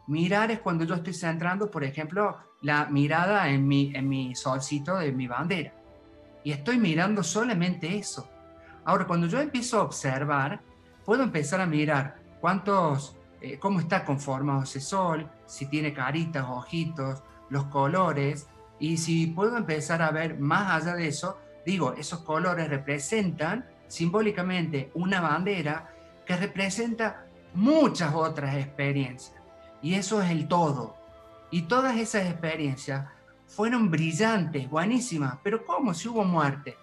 Mirar 0.08 0.52
es 0.52 0.60
cuando 0.60 0.84
yo 0.86 0.96
estoy 0.96 1.14
centrando, 1.14 1.72
por 1.72 1.84
ejemplo, 1.84 2.38
la 2.66 2.88
mirada 2.88 3.48
en 3.50 3.68
mi, 3.68 3.92
en 3.94 4.10
mi 4.10 4.34
solcito 4.34 4.98
de 4.98 5.12
mi 5.12 5.28
bandera. 5.28 5.72
Y 6.44 6.52
estoy 6.52 6.80
mirando 6.80 7.22
solamente 7.22 7.96
eso. 7.96 8.28
Ahora, 8.84 9.06
cuando 9.06 9.28
yo 9.28 9.40
empiezo 9.40 9.80
a 9.80 9.84
observar, 9.84 10.62
puedo 11.06 11.22
empezar 11.22 11.62
a 11.62 11.68
mirar 11.68 12.16
cuántos, 12.42 13.16
eh, 13.40 13.60
cómo 13.60 13.80
está 13.80 14.04
conformado 14.04 14.64
ese 14.64 14.82
sol, 14.82 15.30
si 15.46 15.68
tiene 15.68 15.94
caritas, 15.94 16.44
ojitos, 16.50 17.22
los 17.50 17.66
colores. 17.66 18.48
Y 18.80 18.98
si 18.98 19.28
puedo 19.28 19.58
empezar 19.58 20.02
a 20.02 20.10
ver 20.10 20.40
más 20.40 20.72
allá 20.82 20.96
de 20.96 21.08
eso, 21.08 21.38
digo, 21.68 21.94
esos 21.94 22.22
colores 22.22 22.68
representan 22.68 23.68
simbólicamente 23.88 24.90
una 24.96 25.22
bandera 25.22 25.94
que 26.26 26.36
representa 26.36 27.28
muchas 27.54 28.16
otras 28.16 28.56
experiencias. 28.56 29.36
Y 29.84 29.94
eso 29.94 30.20
es 30.20 30.32
el 30.32 30.48
todo. 30.48 31.05
Y 31.56 31.62
todas 31.62 31.96
esas 31.96 32.30
experiencias 32.30 33.08
fueron 33.48 33.90
brillantes, 33.90 34.70
buenísimas, 34.70 35.38
pero 35.42 35.66
¿cómo 35.66 35.94
si 35.94 36.10
hubo 36.10 36.26
muerte? 36.26 36.76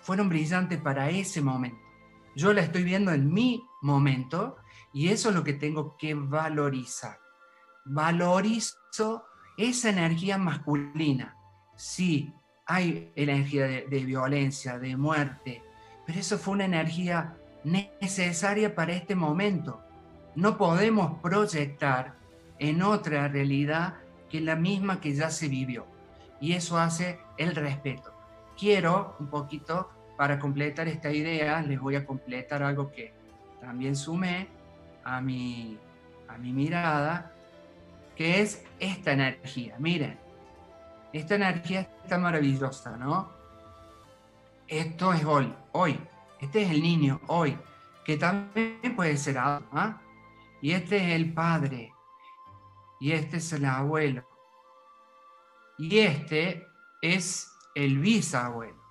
Fueron 0.00 0.30
brillantes 0.30 0.80
para 0.80 1.10
ese 1.10 1.42
momento. 1.42 1.76
Yo 2.34 2.54
la 2.54 2.62
estoy 2.62 2.84
viendo 2.84 3.12
en 3.12 3.30
mi 3.30 3.62
momento 3.82 4.56
y 4.94 5.10
eso 5.10 5.28
es 5.28 5.34
lo 5.34 5.44
que 5.44 5.52
tengo 5.52 5.98
que 5.98 6.14
valorizar. 6.14 7.18
Valorizo 7.84 9.26
esa 9.58 9.90
energía 9.90 10.38
masculina. 10.38 11.36
Sí, 11.76 12.32
hay 12.64 13.12
energía 13.16 13.66
de, 13.66 13.86
de 13.90 14.04
violencia, 14.06 14.78
de 14.78 14.96
muerte, 14.96 15.62
pero 16.06 16.18
eso 16.18 16.38
fue 16.38 16.54
una 16.54 16.64
energía 16.64 17.36
necesaria 18.00 18.74
para 18.74 18.94
este 18.94 19.14
momento 19.14 19.84
no 20.34 20.56
podemos 20.58 21.20
proyectar 21.20 22.16
en 22.58 22.82
otra 22.82 23.28
realidad 23.28 23.94
que 24.34 24.40
la 24.40 24.56
misma 24.56 25.00
que 25.00 25.14
ya 25.14 25.30
se 25.30 25.46
vivió. 25.46 25.86
Y 26.40 26.54
eso 26.54 26.76
hace 26.76 27.20
el 27.36 27.54
respeto. 27.54 28.12
Quiero 28.58 29.14
un 29.20 29.28
poquito, 29.28 29.88
para 30.16 30.40
completar 30.40 30.88
esta 30.88 31.12
idea, 31.12 31.62
les 31.62 31.78
voy 31.78 31.94
a 31.94 32.04
completar 32.04 32.64
algo 32.64 32.90
que 32.90 33.14
también 33.60 33.94
sumé 33.94 34.48
a 35.04 35.20
mi, 35.20 35.78
a 36.26 36.36
mi 36.36 36.52
mirada, 36.52 37.30
que 38.16 38.40
es 38.40 38.64
esta 38.80 39.12
energía. 39.12 39.76
Miren, 39.78 40.18
esta 41.12 41.36
energía 41.36 41.88
está 42.02 42.18
maravillosa, 42.18 42.96
¿no? 42.96 43.30
Esto 44.66 45.12
es 45.12 45.24
hoy, 45.24 45.54
hoy. 45.70 45.96
Este 46.40 46.62
es 46.62 46.72
el 46.72 46.82
niño, 46.82 47.20
hoy, 47.28 47.56
que 48.04 48.16
también 48.16 48.96
puede 48.96 49.16
ser 49.16 49.38
algo, 49.38 49.68
¿ah? 49.70 50.00
Y 50.60 50.72
este 50.72 50.96
es 50.96 51.14
el 51.14 51.32
padre. 51.32 51.93
Y 53.00 53.12
este 53.12 53.38
es 53.38 53.52
el 53.52 53.64
abuelo. 53.64 54.24
Y 55.78 55.98
este 55.98 56.66
es 57.02 57.50
el 57.74 57.98
bisabuelo. 57.98 58.82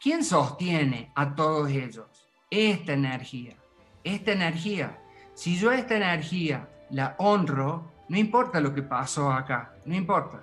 ¿Quién 0.00 0.24
sostiene 0.24 1.12
a 1.14 1.34
todos 1.34 1.70
ellos? 1.70 2.06
Esta 2.50 2.92
energía. 2.92 3.56
Esta 4.04 4.32
energía. 4.32 5.02
Si 5.34 5.56
yo 5.58 5.72
esta 5.72 5.96
energía 5.96 6.68
la 6.90 7.14
honro, 7.18 7.92
no 8.08 8.16
importa 8.16 8.60
lo 8.60 8.74
que 8.74 8.82
pasó 8.82 9.32
acá, 9.32 9.74
no 9.84 9.94
importa. 9.94 10.40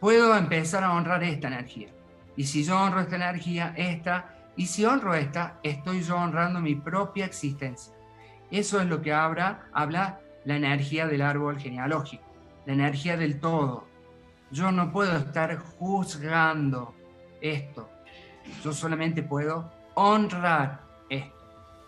Puedo 0.00 0.36
empezar 0.36 0.84
a 0.84 0.92
honrar 0.92 1.22
esta 1.22 1.48
energía. 1.48 1.88
Y 2.36 2.44
si 2.44 2.64
yo 2.64 2.80
honro 2.80 3.00
esta 3.00 3.16
energía, 3.16 3.74
esta, 3.76 4.34
y 4.56 4.66
si 4.66 4.84
honro 4.84 5.14
esta, 5.14 5.58
estoy 5.62 6.02
yo 6.02 6.16
honrando 6.16 6.60
mi 6.60 6.74
propia 6.74 7.24
existencia. 7.24 7.94
Eso 8.50 8.80
es 8.80 8.86
lo 8.86 9.00
que 9.00 9.12
habla, 9.12 9.66
habla 9.72 10.20
la 10.44 10.56
energía 10.56 11.06
del 11.06 11.22
árbol 11.22 11.58
genealógico, 11.58 12.24
la 12.66 12.72
energía 12.72 13.16
del 13.16 13.40
todo. 13.40 13.84
Yo 14.50 14.70
no 14.70 14.92
puedo 14.92 15.16
estar 15.16 15.56
juzgando 15.56 16.94
esto. 17.40 17.88
Yo 18.62 18.72
solamente 18.72 19.22
puedo 19.22 19.70
honrar 19.94 20.80
esto. 21.08 21.42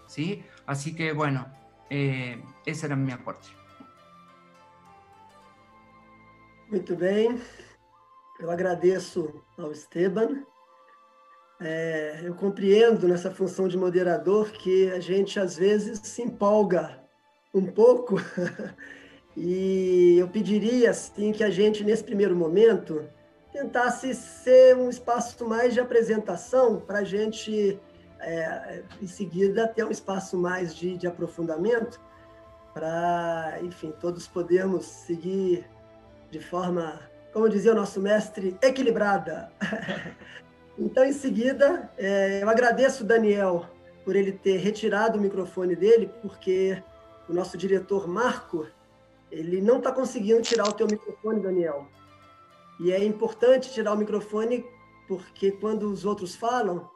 ¿sí? 0.06 0.44
Así 0.66 0.94
que 0.94 1.12
bueno, 1.12 1.46
eh, 1.90 2.42
esse 2.64 2.86
era 2.86 2.96
meu 2.96 3.14
aporte. 3.14 3.54
Muito 6.70 6.96
bem, 6.96 7.40
eu 8.40 8.50
agradeço 8.50 9.42
ao 9.58 9.70
Esteban. 9.70 10.44
É, 11.60 12.20
eu 12.24 12.34
compreendo 12.34 13.06
nessa 13.06 13.30
função 13.30 13.68
de 13.68 13.76
moderador 13.76 14.50
que 14.50 14.90
a 14.90 14.98
gente 14.98 15.38
às 15.38 15.56
vezes 15.56 16.00
se 16.00 16.20
empolga 16.22 17.03
um 17.54 17.66
pouco 17.66 18.16
e 19.36 20.16
eu 20.18 20.28
pediria 20.28 20.90
assim 20.90 21.30
que 21.30 21.44
a 21.44 21.50
gente 21.50 21.84
nesse 21.84 22.02
primeiro 22.02 22.34
momento 22.34 23.08
tentasse 23.52 24.12
ser 24.12 24.76
um 24.76 24.90
espaço 24.90 25.48
mais 25.48 25.72
de 25.72 25.80
apresentação 25.80 26.80
para 26.80 26.98
a 26.98 27.04
gente 27.04 27.80
é, 28.20 28.82
em 29.00 29.06
seguida 29.06 29.68
ter 29.68 29.84
um 29.84 29.90
espaço 29.90 30.36
mais 30.36 30.74
de, 30.74 30.96
de 30.96 31.06
aprofundamento 31.06 32.00
para, 32.72 33.58
enfim, 33.62 33.94
todos 34.00 34.26
podermos 34.26 34.84
seguir 34.84 35.64
de 36.30 36.40
forma, 36.40 37.00
como 37.32 37.48
dizia 37.48 37.70
o 37.70 37.74
nosso 37.76 38.00
mestre, 38.00 38.56
equilibrada. 38.60 39.52
então, 40.76 41.04
em 41.04 41.12
seguida, 41.12 41.88
é, 41.96 42.42
eu 42.42 42.50
agradeço 42.50 43.04
o 43.04 43.06
Daniel 43.06 43.66
por 44.04 44.16
ele 44.16 44.32
ter 44.32 44.56
retirado 44.56 45.16
o 45.16 45.20
microfone 45.20 45.76
dele, 45.76 46.10
porque 46.20 46.82
o 47.28 47.32
nosso 47.32 47.56
diretor 47.56 48.06
Marco, 48.06 48.66
ele 49.30 49.60
não 49.60 49.78
está 49.78 49.90
conseguindo 49.90 50.42
tirar 50.42 50.68
o 50.68 50.72
teu 50.72 50.86
microfone, 50.86 51.40
Daniel. 51.40 51.86
E 52.80 52.92
é 52.92 53.04
importante 53.04 53.72
tirar 53.72 53.92
o 53.92 53.96
microfone 53.96 54.64
porque 55.06 55.52
quando 55.52 55.90
os 55.90 56.04
outros 56.04 56.34
falam, 56.34 56.88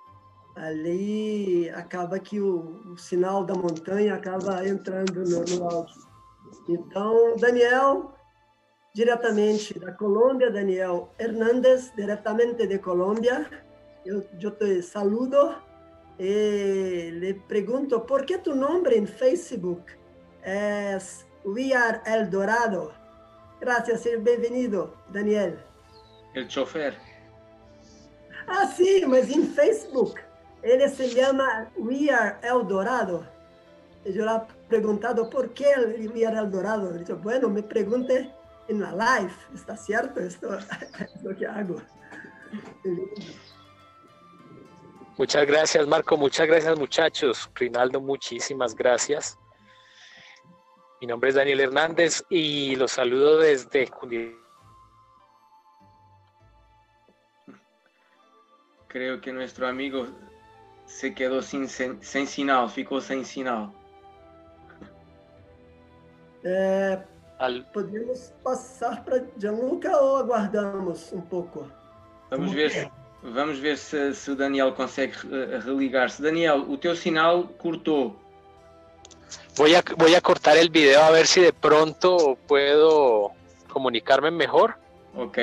ali 0.56 1.68
acaba 1.70 2.18
que 2.18 2.40
o, 2.40 2.92
o, 2.92 2.98
sinal 2.98 3.44
da 3.44 3.54
montanha 3.54 4.14
acaba 4.14 4.66
entrando 4.66 5.24
no, 5.24 5.44
no 5.44 5.64
áudio. 5.64 6.08
Então, 6.68 7.36
Daniel, 7.36 8.12
diretamente 8.94 9.78
da 9.78 9.92
Colômbia, 9.92 10.50
Daniel 10.50 11.12
Hernández, 11.18 11.92
diretamente 11.94 12.66
de 12.66 12.78
Colômbia, 12.78 13.48
eu, 14.04 14.24
eu 14.40 14.50
te 14.50 14.82
saludo 14.82 15.54
e 16.18 17.10
lhe 17.12 17.34
pergunto 17.34 18.00
por 18.00 18.24
que 18.24 18.38
tu 18.38 18.54
nome 18.54 18.90
em 18.96 19.06
Facebook 19.06 19.97
é 20.48 20.98
We 21.44 21.74
Are 21.74 22.00
El 22.06 22.30
Dorado. 22.30 22.92
Gracias 23.60 24.06
e 24.06 24.16
bem-vindo, 24.16 24.94
Daniel. 25.10 25.58
El 26.34 26.48
chofer. 26.48 26.94
Ah, 28.46 28.66
sim, 28.66 29.04
mas 29.06 29.28
em 29.28 29.46
Facebook. 29.46 30.20
Ele 30.62 30.88
se 30.88 31.08
chama 31.10 31.70
We 31.76 32.10
Are 32.10 32.38
El 32.42 32.64
Dorado. 32.64 33.26
Eu 34.04 34.12
já 34.12 34.46
perguntado 34.68 35.28
por 35.28 35.50
que 35.50 35.68
We 36.14 36.24
Are 36.24 36.38
El 36.38 36.50
Dorado. 36.50 36.90
Ele 36.90 37.00
disse, 37.00 37.12
bueno, 37.12 37.50
me 37.50 37.62
pergunte 37.62 38.32
en 38.68 38.80
la 38.80 38.92
live, 38.92 39.32
¿está 39.54 39.76
cierto? 39.76 40.20
Esto 40.20 40.56
es 40.56 40.66
lo 41.22 41.36
que 41.36 41.46
hago. 41.46 41.82
Muchas 45.18 45.46
gracias, 45.46 45.86
Marco. 45.86 46.16
Muchas 46.16 46.46
gracias, 46.46 46.78
muchachos. 46.78 47.50
Rinaldo, 47.54 48.00
muchísimas 48.00 48.74
gracias. 48.74 49.36
Mi 51.00 51.06
nombre 51.06 51.28
es 51.28 51.36
Daniel 51.36 51.60
Hernández 51.60 52.24
y 52.28 52.74
los 52.74 52.92
saludo 52.92 53.38
desde 53.38 53.86
Cundinamarca. 53.86 54.48
Creo 58.88 59.20
que 59.20 59.32
nuestro 59.32 59.68
amigo 59.68 60.08
se 60.86 61.14
quedou 61.14 61.42
sem, 61.42 61.68
sem, 61.68 62.02
sem 62.02 62.26
sinal, 62.26 62.68
ficou 62.68 63.00
sem 63.00 63.22
sinal. 63.22 63.72
É, 66.42 67.00
podemos 67.72 68.32
passar 68.42 69.04
para 69.04 69.24
Gianluca 69.36 69.96
ou 70.00 70.16
aguardamos 70.16 71.12
um 71.12 71.20
pouco? 71.20 71.70
Vamos 72.30 72.52
ver, 72.52 72.90
vamos 73.22 73.58
ver 73.58 73.76
se, 73.76 74.14
se 74.14 74.30
o 74.30 74.34
Daniel 74.34 74.72
consegue 74.72 75.14
religar-se. 75.64 76.22
Daniel, 76.22 76.68
o 76.68 76.76
teu 76.76 76.96
sinal 76.96 77.46
cortou. 77.58 78.16
Voy 79.56 79.74
a, 79.74 79.82
voy 79.96 80.14
a 80.14 80.20
cortar 80.20 80.56
el 80.56 80.70
video 80.70 81.02
a 81.02 81.10
ver 81.10 81.26
si 81.26 81.40
de 81.40 81.52
pronto 81.52 82.38
puedo 82.46 83.32
comunicarme 83.68 84.30
mejor. 84.30 84.76
Ok, 85.14 85.38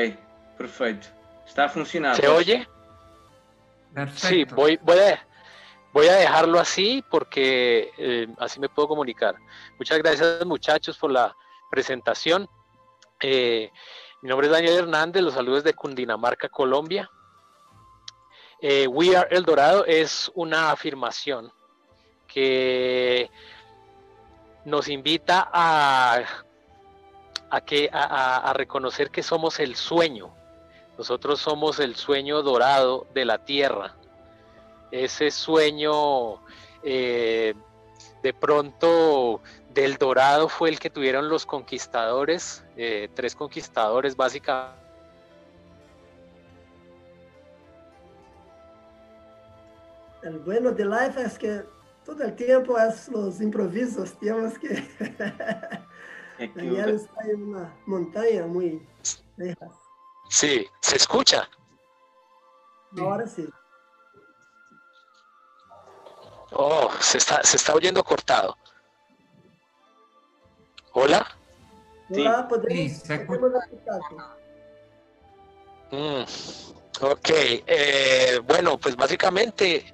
perfeito. 0.57 1.07
Está 1.45 1.65
a 1.65 1.69
funcionar. 1.69 2.15
¿Se 2.15 2.27
oye? 2.27 2.67
Perfecto. 3.93 4.27
Sí, 4.27 4.43
voy, 4.45 4.79
voy, 4.81 4.99
a, 4.99 5.25
Voy 5.95 6.09
a 6.09 6.15
dejarlo 6.15 6.59
así 6.59 7.01
porque 7.09 7.89
eh, 7.97 8.27
así 8.37 8.59
me 8.59 8.67
puedo 8.67 8.89
comunicar. 8.89 9.35
Muchas 9.79 9.97
gracias 9.99 10.45
muchachos 10.45 10.97
por 10.97 11.09
la 11.09 11.33
presentación. 11.71 12.49
Eh, 13.21 13.71
mi 14.21 14.27
nombre 14.27 14.47
es 14.47 14.51
Daniel 14.51 14.79
Hernández, 14.79 15.23
los 15.23 15.35
saludos 15.35 15.63
de 15.63 15.73
Cundinamarca, 15.73 16.49
Colombia. 16.49 17.09
Eh, 18.59 18.87
We 18.87 19.15
Are 19.15 19.33
El 19.33 19.45
Dorado 19.45 19.85
es 19.85 20.29
una 20.35 20.71
afirmación 20.71 21.49
que 22.27 23.31
nos 24.65 24.89
invita 24.89 25.49
a, 25.53 26.23
que, 27.65 27.89
a, 27.93 28.51
reconocer 28.53 29.09
que 29.09 29.23
somos 29.23 29.59
el 29.59 29.75
sueño. 29.75 30.33
Nosotros 30.97 31.39
somos 31.39 31.79
el 31.79 31.95
sueño 31.95 32.41
dorado 32.41 33.07
de 33.13 33.25
la 33.25 33.37
tierra 33.45 33.95
ese 35.03 35.31
sueño 35.31 36.41
eh, 36.83 37.53
de 38.23 38.33
pronto 38.33 39.41
del 39.73 39.97
dorado 39.97 40.47
fue 40.47 40.69
el 40.69 40.79
que 40.79 40.89
tuvieron 40.89 41.27
los 41.27 41.45
conquistadores, 41.45 42.63
eh, 42.77 43.09
tres 43.13 43.35
conquistadores 43.35 44.15
básicamente. 44.15 44.83
El 50.23 50.39
bueno 50.39 50.71
de 50.71 50.85
live 50.85 51.21
es 51.23 51.37
que 51.37 51.63
todo 52.05 52.23
el 52.23 52.35
tiempo 52.35 52.77
es 52.77 53.07
los 53.09 53.41
improvisos, 53.41 54.17
tenemos 54.19 54.57
que... 54.59 54.87
Daniel 56.55 56.89
está 56.89 57.21
en 57.23 57.43
una 57.43 57.73
montaña 57.85 58.45
muy 58.45 58.85
lejos. 59.37 59.73
Sí, 60.29 60.67
¿se 60.81 60.97
escucha? 60.97 61.49
Ahora 62.97 63.25
sí. 63.27 63.47
Oh, 66.51 66.91
se 66.99 67.17
está, 67.17 67.41
se 67.43 67.57
está 67.57 67.73
oyendo 67.73 68.03
cortado. 68.03 68.55
¿Hola? 70.91 71.25
Hola, 72.09 72.47
podemos, 72.47 72.71
Sí, 72.71 72.89
se 72.89 73.19
podemos. 73.19 73.63
Mm, 75.91 76.23
ok, 77.01 77.29
eh, 77.29 78.41
bueno, 78.45 78.77
pues 78.77 78.95
básicamente 78.95 79.85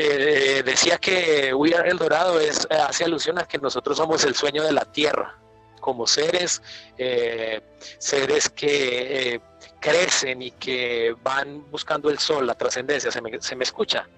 eh, 0.00 0.62
decía 0.62 0.98
que 0.98 1.52
We 1.54 1.74
Are 1.74 1.88
El 1.90 1.98
Dorado 1.98 2.40
es, 2.40 2.66
eh, 2.70 2.74
hace 2.74 3.04
alusión 3.04 3.38
a 3.38 3.44
que 3.46 3.58
nosotros 3.58 3.96
somos 3.96 4.24
el 4.24 4.34
sueño 4.34 4.62
de 4.62 4.72
la 4.72 4.84
tierra, 4.84 5.38
como 5.80 6.06
seres, 6.06 6.62
eh, 6.98 7.60
seres 7.98 8.48
que 8.48 9.34
eh, 9.34 9.40
crecen 9.80 10.42
y 10.42 10.50
que 10.52 11.14
van 11.22 11.70
buscando 11.70 12.10
el 12.10 12.18
sol, 12.18 12.46
la 12.46 12.54
trascendencia. 12.54 13.10
¿Se 13.10 13.20
me, 13.20 13.40
¿Se 13.40 13.56
me 13.56 13.64
escucha? 13.64 14.08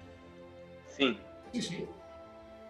Sí, 0.97 1.19
sí. 1.53 1.87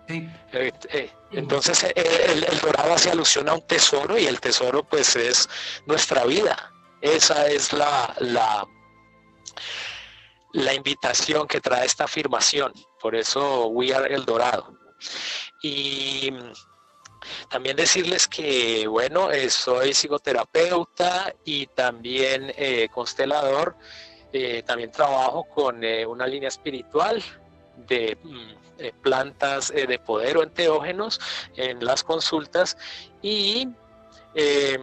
Sí, 0.06 0.28
Eh, 0.52 0.72
eh, 0.90 1.10
entonces 1.32 1.82
eh, 1.86 1.94
el, 1.96 2.44
el 2.44 2.60
dorado 2.60 2.94
hace 2.94 3.10
alusión 3.10 3.48
a 3.48 3.54
un 3.54 3.62
tesoro 3.62 4.18
y 4.18 4.26
el 4.26 4.42
tesoro 4.42 4.84
pues 4.84 5.16
es 5.16 5.48
nuestra 5.86 6.26
vida. 6.26 6.74
Esa 7.00 7.48
es 7.48 7.72
la, 7.72 8.14
la, 8.20 8.68
la 10.54 10.74
invitación 10.74 11.48
que 11.48 11.62
trae 11.62 11.86
esta 11.86 12.06
afirmación. 12.06 12.74
Por 13.02 13.16
eso 13.16 13.68
We 13.68 13.94
Are 13.94 14.14
El 14.14 14.26
Dorado. 14.26 14.78
Y 15.62 16.32
también 17.50 17.76
decirles 17.76 18.28
que, 18.28 18.88
bueno, 18.88 19.32
eh, 19.32 19.50
soy 19.50 19.94
psicoterapeuta 19.94 21.34
y 21.46 21.68
también 21.68 22.54
eh, 22.58 22.88
constelador. 22.94 23.76
Eh, 24.32 24.64
también 24.64 24.92
trabajo 24.92 25.44
con 25.44 25.84
una 26.08 26.26
línea 26.26 26.50
espiritual 26.50 27.22
de 27.78 28.18
mm, 28.24 29.02
plantas 29.04 29.70
de 29.70 30.00
poder 30.00 30.38
o 30.38 30.44
enteógenos 30.44 31.20
en 31.56 31.86
las 31.86 32.04
consultas 32.04 32.76
y 33.22 33.68
eh, 34.36 34.80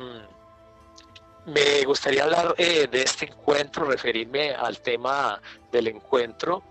me 1.46 1.84
gustaría 1.84 2.24
hablar 2.24 2.54
eh, 2.58 2.86
de 2.90 3.02
este 3.02 3.26
encuentro, 3.26 3.84
referirme 3.86 4.54
al 4.54 4.80
tema 4.80 5.40
del 5.72 5.88
encuentro, 5.88 6.62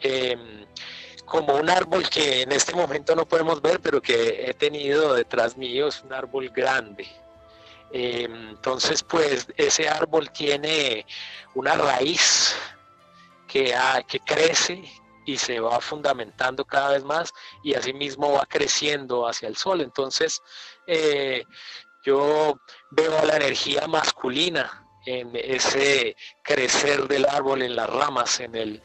em, 0.00 0.66
como 1.24 1.54
un 1.56 1.68
árbol 1.68 2.08
que 2.08 2.42
en 2.42 2.52
este 2.52 2.74
momento 2.74 3.14
no 3.14 3.26
podemos 3.26 3.60
ver, 3.60 3.80
pero 3.80 4.00
que 4.00 4.48
he 4.48 4.54
tenido 4.54 5.14
detrás 5.14 5.56
mío, 5.56 5.88
es 5.88 6.02
un 6.02 6.12
árbol 6.12 6.48
grande. 6.50 7.06
Em, 7.92 8.50
entonces, 8.50 9.02
pues 9.02 9.46
ese 9.56 9.88
árbol 9.88 10.30
tiene 10.30 11.06
una 11.54 11.74
raíz 11.74 12.56
que, 13.46 13.74
que 14.08 14.20
crece 14.20 14.84
y 15.24 15.36
se 15.36 15.60
va 15.60 15.80
fundamentando 15.80 16.64
cada 16.64 16.92
vez 16.92 17.04
más 17.04 17.32
y 17.62 17.74
asimismo 17.74 18.32
va 18.32 18.46
creciendo 18.46 19.26
hacia 19.26 19.48
el 19.48 19.56
sol. 19.56 19.80
Entonces, 19.80 20.40
eh, 20.86 21.44
yo 22.02 22.60
veo 22.90 23.24
la 23.24 23.36
energía 23.36 23.86
masculina 23.86 24.86
en 25.04 25.30
ese 25.34 26.16
crecer 26.42 27.06
del 27.06 27.26
árbol, 27.26 27.62
en 27.62 27.76
las 27.76 27.88
ramas, 27.88 28.40
en 28.40 28.54
el 28.54 28.82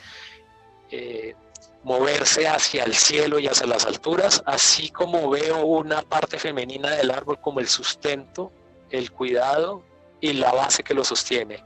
eh, 0.91 1.35
moverse 1.83 2.47
hacia 2.47 2.83
el 2.83 2.93
cielo 2.93 3.39
y 3.39 3.47
hacia 3.47 3.65
las 3.65 3.85
alturas, 3.85 4.43
así 4.45 4.89
como 4.89 5.29
veo 5.29 5.65
una 5.65 6.03
parte 6.03 6.37
femenina 6.37 6.91
del 6.91 7.11
árbol 7.11 7.39
como 7.41 7.59
el 7.59 7.67
sustento, 7.67 8.51
el 8.91 9.11
cuidado 9.11 9.83
y 10.19 10.33
la 10.33 10.51
base 10.51 10.83
que 10.83 10.93
lo 10.93 11.03
sostiene. 11.03 11.63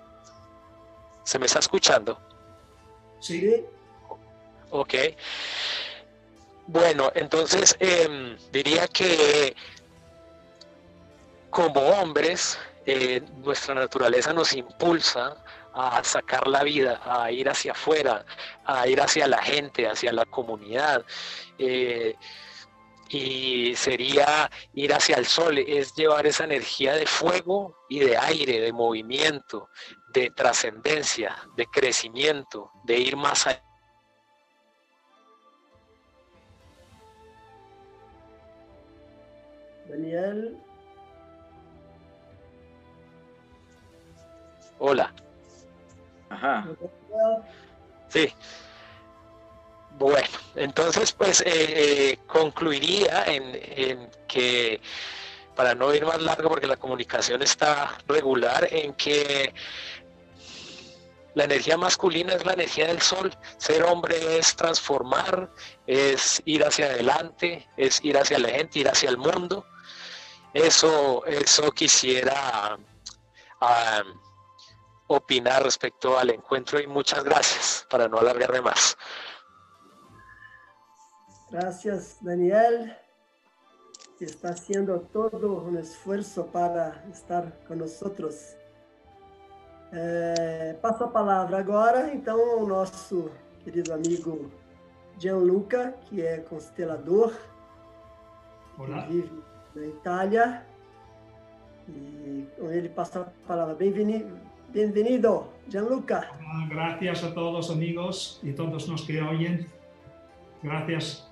¿Se 1.23 1.37
me 1.37 1.47
está 1.47 1.59
escuchando? 1.59 2.19
Sí. 3.19 3.65
Ok. 4.69 4.93
Bueno, 6.67 7.11
entonces 7.15 7.75
em, 7.79 8.37
diría 8.51 8.87
que 8.87 9.55
como 11.55 11.79
hombres, 11.79 12.59
eh, 12.85 13.21
nuestra 13.37 13.73
naturaleza 13.73 14.33
nos 14.33 14.51
impulsa 14.51 15.37
a 15.73 16.03
sacar 16.03 16.49
la 16.49 16.63
vida, 16.63 16.99
a 17.05 17.31
ir 17.31 17.47
hacia 17.47 17.71
afuera, 17.71 18.25
a 18.65 18.85
ir 18.89 18.99
hacia 18.99 19.25
la 19.25 19.41
gente, 19.41 19.87
hacia 19.87 20.11
la 20.11 20.25
comunidad. 20.25 21.05
Eh, 21.57 22.13
y 23.07 23.73
sería 23.77 24.51
ir 24.73 24.93
hacia 24.93 25.15
el 25.15 25.25
sol, 25.25 25.57
es 25.59 25.95
llevar 25.95 26.27
esa 26.27 26.43
energía 26.43 26.93
de 26.93 27.05
fuego 27.05 27.77
y 27.87 27.99
de 27.99 28.17
aire, 28.17 28.59
de 28.59 28.73
movimiento, 28.73 29.69
de 30.09 30.31
trascendencia, 30.31 31.37
de 31.55 31.67
crecimiento, 31.67 32.69
de 32.83 32.99
ir 32.99 33.15
más 33.15 33.47
allá. 33.47 33.63
Daniel, 39.87 40.64
Hola. 44.79 45.13
Ajá. 46.29 46.67
Sí. 48.09 48.33
Bueno, 49.97 50.27
entonces 50.55 51.13
pues 51.13 51.39
eh, 51.41 51.45
eh, 51.47 52.19
concluiría 52.27 53.23
en, 53.27 54.09
que, 54.27 54.81
para 55.55 55.73
no 55.73 55.93
ir 55.93 56.05
más 56.05 56.21
largo 56.21 56.49
porque 56.49 56.67
la 56.67 56.75
comunicación 56.75 57.41
está 57.41 57.97
regular, 58.07 58.67
en 58.71 58.93
que 58.93 59.53
la 61.33 61.45
energía 61.45 61.77
masculina 61.77 62.33
es 62.33 62.45
la 62.45 62.53
energía 62.53 62.87
del 62.87 63.01
sol. 63.01 63.31
Ser 63.57 63.83
hombre 63.83 64.37
es 64.37 64.55
transformar, 64.55 65.49
es 65.87 66.41
ir 66.45 66.65
hacia 66.65 66.87
adelante, 66.87 67.65
es 67.77 68.03
ir 68.03 68.17
hacia 68.17 68.39
la 68.39 68.49
gente, 68.49 68.79
ir 68.79 68.89
hacia 68.89 69.09
el 69.09 69.17
mundo. 69.17 69.65
Eso, 70.53 71.25
eso 71.25 71.71
quisiera 71.71 72.77
ah, 73.61 74.03
opinar 75.07 75.63
respecto 75.63 76.17
al 76.17 76.29
encuentro 76.31 76.79
y 76.79 76.87
muchas 76.87 77.23
gracias 77.23 77.85
para 77.89 78.07
no 78.07 78.17
alargarme 78.17 78.61
más. 78.61 78.97
Gracias, 81.51 82.17
Daniel. 82.21 82.95
Está 84.19 84.49
haciendo 84.49 85.01
todo 85.01 85.61
un 85.61 85.77
esfuerzo 85.77 86.47
para 86.47 87.03
estar 87.11 87.53
con 87.67 87.79
nosotros. 87.79 88.55
É, 89.91 90.75
passo 90.81 91.03
a 91.03 91.07
palavra 91.07 91.59
agora, 91.59 92.13
então, 92.13 92.39
ao 92.51 92.65
nosso 92.65 93.29
querido 93.63 93.93
amigo 93.93 94.51
Gianluca, 95.17 95.93
que 96.05 96.21
é 96.21 96.37
constelador, 96.39 97.33
Olá. 98.77 99.03
que 99.03 99.13
vive 99.13 99.43
na 99.75 99.85
Itália. 99.85 100.65
E 101.87 102.47
com 102.57 102.71
ele 102.71 102.89
passo 102.89 103.19
a 103.19 103.25
palavra. 103.47 103.75
Bem-vindo, 103.75 104.39
Bienvenido, 104.73 105.53
Gianluca. 105.69 106.31
Ah, 106.41 106.67
gracias 106.69 107.23
a 107.23 107.33
todos 107.33 107.71
amigos 107.71 108.39
y 108.43 108.51
todos 108.51 108.87
los 108.87 109.03
que 109.03 109.21
oyen. 109.21 109.67
Gracias. 110.61 111.31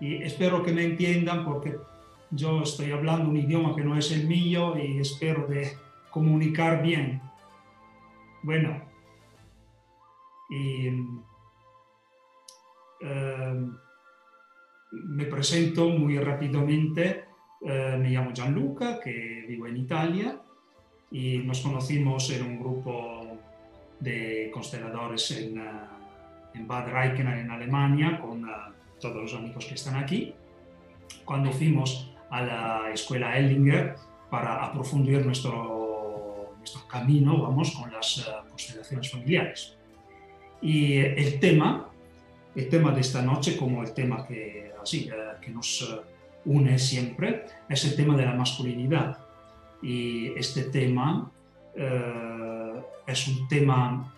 Y 0.00 0.22
espero 0.22 0.62
que 0.62 0.72
me 0.72 0.84
entiendan 0.84 1.44
porque 1.44 1.76
yo 2.30 2.62
estoy 2.62 2.92
hablando 2.92 3.28
un 3.28 3.36
idioma 3.36 3.76
que 3.76 3.84
no 3.84 3.96
es 3.96 4.10
el 4.12 4.26
mío 4.26 4.74
y 4.76 4.98
espero 4.98 5.46
de 5.46 5.76
comunicar 6.10 6.82
bien. 6.82 7.20
Bueno, 8.42 8.82
y 10.50 10.88
eh, 13.00 13.70
me 14.90 15.24
presento 15.26 15.88
muy 15.88 16.18
rápidamente. 16.18 17.24
Eh, 17.60 17.96
me 18.00 18.10
llamo 18.10 18.32
Gianluca, 18.32 18.98
que 18.98 19.44
vivo 19.46 19.66
en 19.66 19.76
Italia 19.76 20.42
y 21.12 21.38
nos 21.38 21.60
conocimos 21.60 22.30
en 22.30 22.42
un 22.42 22.58
grupo 22.58 23.38
de 24.00 24.50
consteladores 24.52 25.30
en, 25.32 25.60
uh, 25.60 26.54
en 26.54 26.66
Bad 26.66 26.88
Reichenau, 26.88 27.38
en 27.38 27.50
Alemania, 27.50 28.18
con 28.18 28.44
uh, 28.44 28.48
todos 28.98 29.16
los 29.16 29.34
amigos 29.34 29.66
que 29.66 29.74
están 29.74 29.96
aquí, 29.96 30.34
cuando 31.24 31.52
fuimos 31.52 32.10
a 32.30 32.42
la 32.42 32.90
escuela 32.92 33.36
Ellinger 33.38 33.94
para 34.30 34.64
aprofundir 34.64 35.24
nuestro, 35.24 36.54
nuestro 36.56 36.88
camino, 36.88 37.42
vamos, 37.42 37.72
con 37.72 37.92
las 37.92 38.26
uh, 38.26 38.48
constelaciones 38.48 39.10
familiares. 39.10 39.76
Y 40.62 40.96
el 40.96 41.38
tema, 41.38 41.90
el 42.54 42.68
tema 42.70 42.90
de 42.92 43.02
esta 43.02 43.20
noche, 43.20 43.58
como 43.58 43.82
el 43.82 43.92
tema 43.92 44.26
que, 44.26 44.72
así, 44.80 45.10
que 45.42 45.50
nos 45.50 46.02
une 46.44 46.78
siempre, 46.78 47.44
es 47.68 47.84
el 47.84 47.96
tema 47.96 48.16
de 48.16 48.24
la 48.24 48.34
masculinidad 48.34 49.18
y 49.82 50.28
este 50.38 50.64
tema 50.64 51.30
eh, 51.74 52.82
es 53.06 53.28
un 53.28 53.48
tema, 53.48 54.14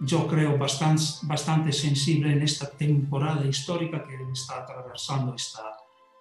yo 0.00 0.26
creo, 0.26 0.56
bastante, 0.56 1.02
bastante 1.22 1.72
sensible 1.72 2.32
en 2.32 2.42
esta 2.42 2.70
temporada 2.70 3.44
histórica 3.44 4.04
que 4.04 4.16
está 4.32 4.62
atravesando 4.62 5.34
esta, 5.34 5.62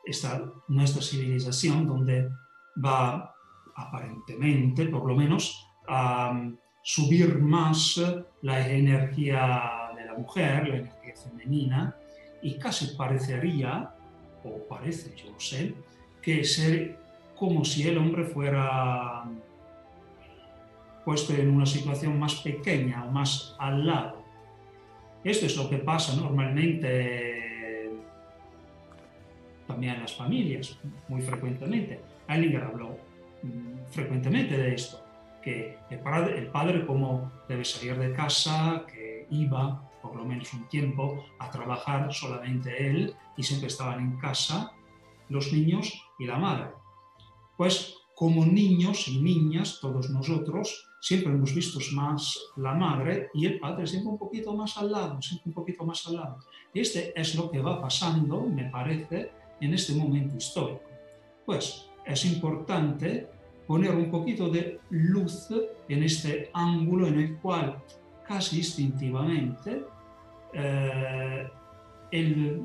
esta, 0.04 0.44
nuestra 0.68 1.02
civilización, 1.02 1.86
donde 1.86 2.30
va 2.84 3.36
aparentemente, 3.76 4.86
por 4.86 5.06
lo 5.06 5.16
menos, 5.16 5.68
a 5.88 6.50
subir 6.82 7.40
más 7.40 8.02
la 8.42 8.68
energía 8.68 9.92
de 9.96 10.06
la 10.06 10.14
mujer, 10.18 10.68
la 10.68 10.76
energía 10.78 11.16
femenina, 11.16 11.96
y 12.42 12.58
casi 12.58 12.96
parecería, 12.96 13.94
o 14.44 14.68
parece, 14.68 15.16
yo 15.16 15.40
sé, 15.40 15.74
que 16.22 16.44
ser 16.44 17.03
como 17.38 17.66
si 17.66 17.88
el 17.88 17.98
hombre 17.98 18.24
fuera 18.26 19.26
puesto 21.04 21.34
en 21.34 21.50
una 21.50 21.66
situación 21.66 22.18
más 22.20 22.36
pequeña 22.36 23.06
o 23.06 23.12
más 23.12 23.56
al 23.60 23.86
lado. 23.86 24.24
Esto 25.24 25.46
es 25.46 25.56
lo 25.58 25.70
que 25.70 25.78
pasa 25.78 26.16
normalmente 26.16 27.92
también 29.68 29.96
en 29.96 30.02
las 30.02 30.16
familias, 30.16 30.78
muy 31.08 31.22
frecuentemente. 31.22 32.02
Eilinger 32.28 32.64
habló 32.64 32.98
mm, 33.42 33.92
frecuentemente 33.92 34.58
de 34.58 34.76
esto, 34.76 35.04
que 35.42 35.78
el 35.90 36.00
padre, 36.00 36.38
el 36.38 36.48
padre 36.48 36.86
como 36.86 37.32
debe 37.48 37.64
salir 37.66 37.98
de 37.98 38.14
casa, 38.14 38.86
que 38.92 39.28
iba 39.30 39.90
por 40.02 40.16
lo 40.16 40.26
menos 40.26 40.54
un 40.54 40.68
tiempo 40.68 41.26
a 41.40 41.50
trabajar 41.50 42.14
solamente 42.14 42.88
él 42.88 43.16
y 43.38 43.44
siempre 43.44 43.68
estaban 43.68 44.00
en 44.02 44.18
casa 44.18 44.74
los 45.30 45.54
niños 45.54 46.06
y 46.20 46.26
la 46.26 46.38
madre 46.38 46.83
pues 47.58 47.96
como 48.16 48.46
niños 48.46 49.08
y 49.08 49.20
niñas, 49.20 49.80
todos 49.82 50.10
nosotros, 50.10 50.88
siempre 51.02 51.34
hemos 51.34 51.54
visto 51.54 51.80
más 51.94 52.40
la 52.56 52.74
madre 52.74 53.30
y 53.34 53.46
el 53.46 53.60
padre 53.60 53.88
siempre 53.88 54.12
un 54.12 54.18
poquito 54.18 54.56
más 54.56 54.78
al 54.78 54.92
lado, 54.92 55.22
siempre 55.22 55.50
un 55.50 55.54
poquito 55.54 55.84
más 55.84 56.08
al 56.08 56.16
lado. 56.16 56.38
Y 56.74 56.80
este 56.80 57.20
es 57.20 57.36
lo 57.36 57.50
que 57.52 57.60
va 57.60 57.82
pasando, 57.82 58.42
me 58.42 58.70
parece, 58.70 59.32
en 59.60 59.74
este 59.74 59.94
momento 59.94 60.38
histórico. 60.38 60.82
Pues 61.46 61.90
es 62.06 62.26
importante 62.26 63.28
poner 63.68 63.92
un 63.96 64.12
poquito 64.12 64.50
de 64.50 64.80
luz 64.92 65.50
en 65.90 66.04
este 66.04 66.50
ángulo 66.54 67.08
en 67.08 67.20
el 67.20 67.38
cual 67.38 67.82
casi 68.28 68.58
instintivamente 68.58 69.86
eh, 70.54 71.48
el, 72.12 72.62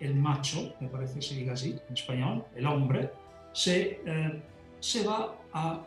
el 0.00 0.14
macho, 0.14 0.74
me 0.80 0.88
parece 0.88 1.16
que 1.16 1.22
se 1.22 1.34
diga 1.36 1.52
así 1.52 1.76
en 1.88 1.94
español, 1.94 2.44
el 2.54 2.66
hombre, 2.66 3.10
se, 3.58 4.00
eh, 4.06 4.42
se 4.78 5.04
va 5.04 5.34
a, 5.52 5.84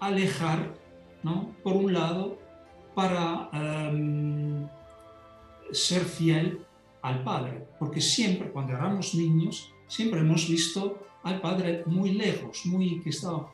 alejar, 0.00 0.74
¿no? 1.22 1.54
por 1.62 1.74
un 1.76 1.92
lado, 1.92 2.38
para 2.94 3.50
em, 3.52 4.66
ser 5.70 6.02
fiel 6.02 6.64
al 7.02 7.22
Padre, 7.22 7.68
porque 7.78 8.00
siempre 8.00 8.50
cuando 8.50 8.72
éramos 8.72 9.14
niños, 9.14 9.70
siempre 9.86 10.20
hemos 10.20 10.48
visto 10.48 10.98
al 11.22 11.40
Padre 11.40 11.84
muy 11.86 12.14
lejos, 12.14 12.64
muy 12.64 13.00
que 13.00 13.10
estaba... 13.10 13.52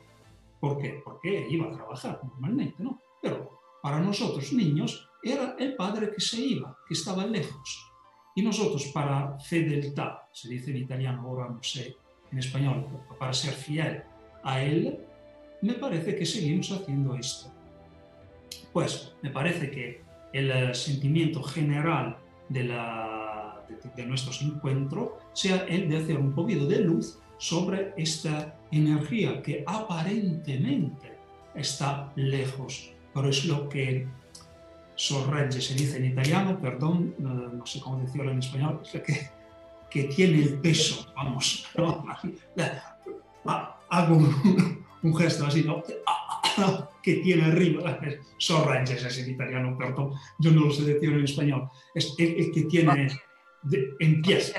¿Por 0.59 0.77
qué? 0.79 1.01
Porque 1.03 1.47
iba 1.49 1.67
a 1.67 1.71
trabajar 1.71 2.19
normalmente, 2.23 2.81
¿no? 2.81 2.99
Pero 3.21 3.61
para 3.81 3.99
nosotros 3.99 4.51
niños 4.53 5.07
era 5.21 5.55
el 5.59 5.75
Padre 5.75 6.11
que 6.11 6.21
se 6.21 6.37
iba, 6.37 6.75
que 6.87 6.93
estaba 6.93 7.25
lejos. 7.25 7.91
Y 8.35 8.41
nosotros 8.41 8.87
para 8.93 9.37
fidelidad, 9.39 10.19
se 10.31 10.49
dice 10.49 10.71
en 10.71 10.77
italiano, 10.77 11.21
ahora 11.21 11.49
no 11.49 11.61
sé 11.61 11.95
en 12.31 12.39
español, 12.39 12.87
para 13.17 13.33
ser 13.33 13.53
fiel 13.53 14.03
a 14.43 14.61
Él, 14.61 14.99
me 15.61 15.73
parece 15.73 16.15
que 16.15 16.25
seguimos 16.25 16.71
haciendo 16.71 17.15
esto. 17.15 17.51
Pues 18.71 19.13
me 19.21 19.29
parece 19.29 19.69
que 19.71 20.01
el 20.33 20.51
eh, 20.51 20.73
sentimiento 20.73 21.41
general 21.43 22.17
de, 22.49 22.63
la, 22.65 23.63
de, 23.95 24.05
nuestros 24.05 24.41
encuentros 24.41 25.09
sea 25.33 25.65
el 25.67 25.89
de 25.89 25.97
hacer 25.97 26.17
un 26.17 26.33
poquito 26.33 26.65
de 26.65 26.79
luz 26.79 27.19
sobre 27.37 27.93
esta 27.97 28.59
energía 28.71 29.41
que 29.41 29.63
aparentemente 29.65 31.17
está 31.55 32.11
lejos, 32.15 32.91
pero 33.13 33.29
es 33.29 33.45
lo 33.45 33.67
que 33.69 34.07
sorregge, 34.95 35.61
se 35.61 35.73
dice 35.73 35.97
en 35.97 36.05
italiano, 36.05 36.59
perdón, 36.59 37.15
no, 37.17 37.65
sé 37.65 37.79
cómo 37.79 37.99
decirlo 37.99 38.31
en 38.31 38.39
español, 38.39 38.81
que, 39.05 39.29
que 39.89 40.03
tiene 40.03 40.43
el 40.43 40.59
peso, 40.59 41.11
vamos, 41.15 41.65
hago 43.89 44.15
un, 44.15 45.15
gesto 45.17 45.45
así, 45.45 45.63
¿no? 45.63 45.83
que 47.01 47.15
tiene 47.15 47.45
arriba, 47.45 47.99
sorranches 48.37 49.03
es 49.03 49.17
en 49.19 49.31
italiano, 49.31 49.77
perdón, 49.77 50.13
yo 50.39 50.51
no 50.51 50.65
lo 50.65 50.71
sé 50.71 50.83
decir 50.83 51.11
en 51.11 51.23
español, 51.23 51.69
es 51.95 52.13
el, 52.17 52.51
que 52.51 52.63
tiene 52.63 53.09
en 53.99 54.21
pies, 54.21 54.53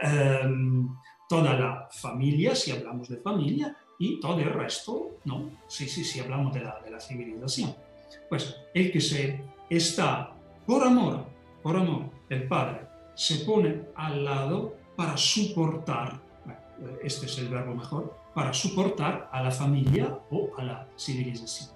em, 0.00 0.88
toda 1.28 1.54
la 1.54 1.88
familia, 1.90 2.54
si 2.54 2.70
hablamos 2.70 3.08
de 3.08 3.16
familia, 3.16 3.76
y 3.98 4.20
todo 4.20 4.38
el 4.38 4.52
resto, 4.52 5.18
¿no? 5.24 5.50
Sí, 5.66 5.88
sí, 5.88 6.04
sí, 6.04 6.20
hablamos 6.20 6.52
de 6.52 6.60
la, 6.60 6.80
de 6.84 6.90
la 6.90 7.00
civilización. 7.00 7.74
Pues 8.28 8.54
el 8.74 8.92
que 8.92 9.00
se 9.00 9.42
está 9.70 10.34
por 10.66 10.86
amor, 10.86 11.24
por 11.62 11.76
amor, 11.76 12.10
el 12.28 12.46
padre 12.46 12.85
se 13.16 13.44
pone 13.46 13.86
al 13.94 14.24
lado 14.24 14.76
para 14.94 15.16
soportar, 15.16 16.20
este 17.02 17.26
es 17.26 17.38
el 17.38 17.48
verbo 17.48 17.74
mejor, 17.74 18.14
para 18.34 18.52
soportar 18.52 19.28
a 19.32 19.42
la 19.42 19.50
familia 19.50 20.18
o 20.30 20.50
a 20.58 20.62
la 20.62 20.86
civilización. 20.98 21.70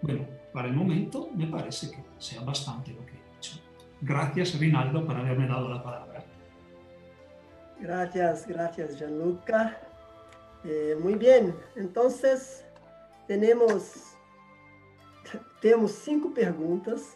Bueno, 0.00 0.26
para 0.52 0.68
el 0.68 0.74
momento 0.74 1.28
me 1.34 1.46
parece 1.46 1.90
que 1.90 2.02
sea 2.18 2.40
bastante 2.40 2.92
lo 2.92 3.04
que 3.04 3.12
he 3.12 3.34
dicho. 3.34 3.60
Gracias, 4.00 4.58
Rinaldo, 4.58 5.06
por 5.06 5.14
haberme 5.16 5.46
dado 5.46 5.68
la 5.68 5.82
palabra. 5.82 6.24
Gracias, 7.78 8.46
gracias, 8.48 8.98
Gianluca. 8.98 9.78
Eh, 10.64 10.96
muy 10.98 11.14
bien, 11.16 11.54
entonces 11.76 12.64
tenemos, 13.26 14.14
temos 15.60 15.92
cinco 15.92 16.32
perguntas 16.32 17.14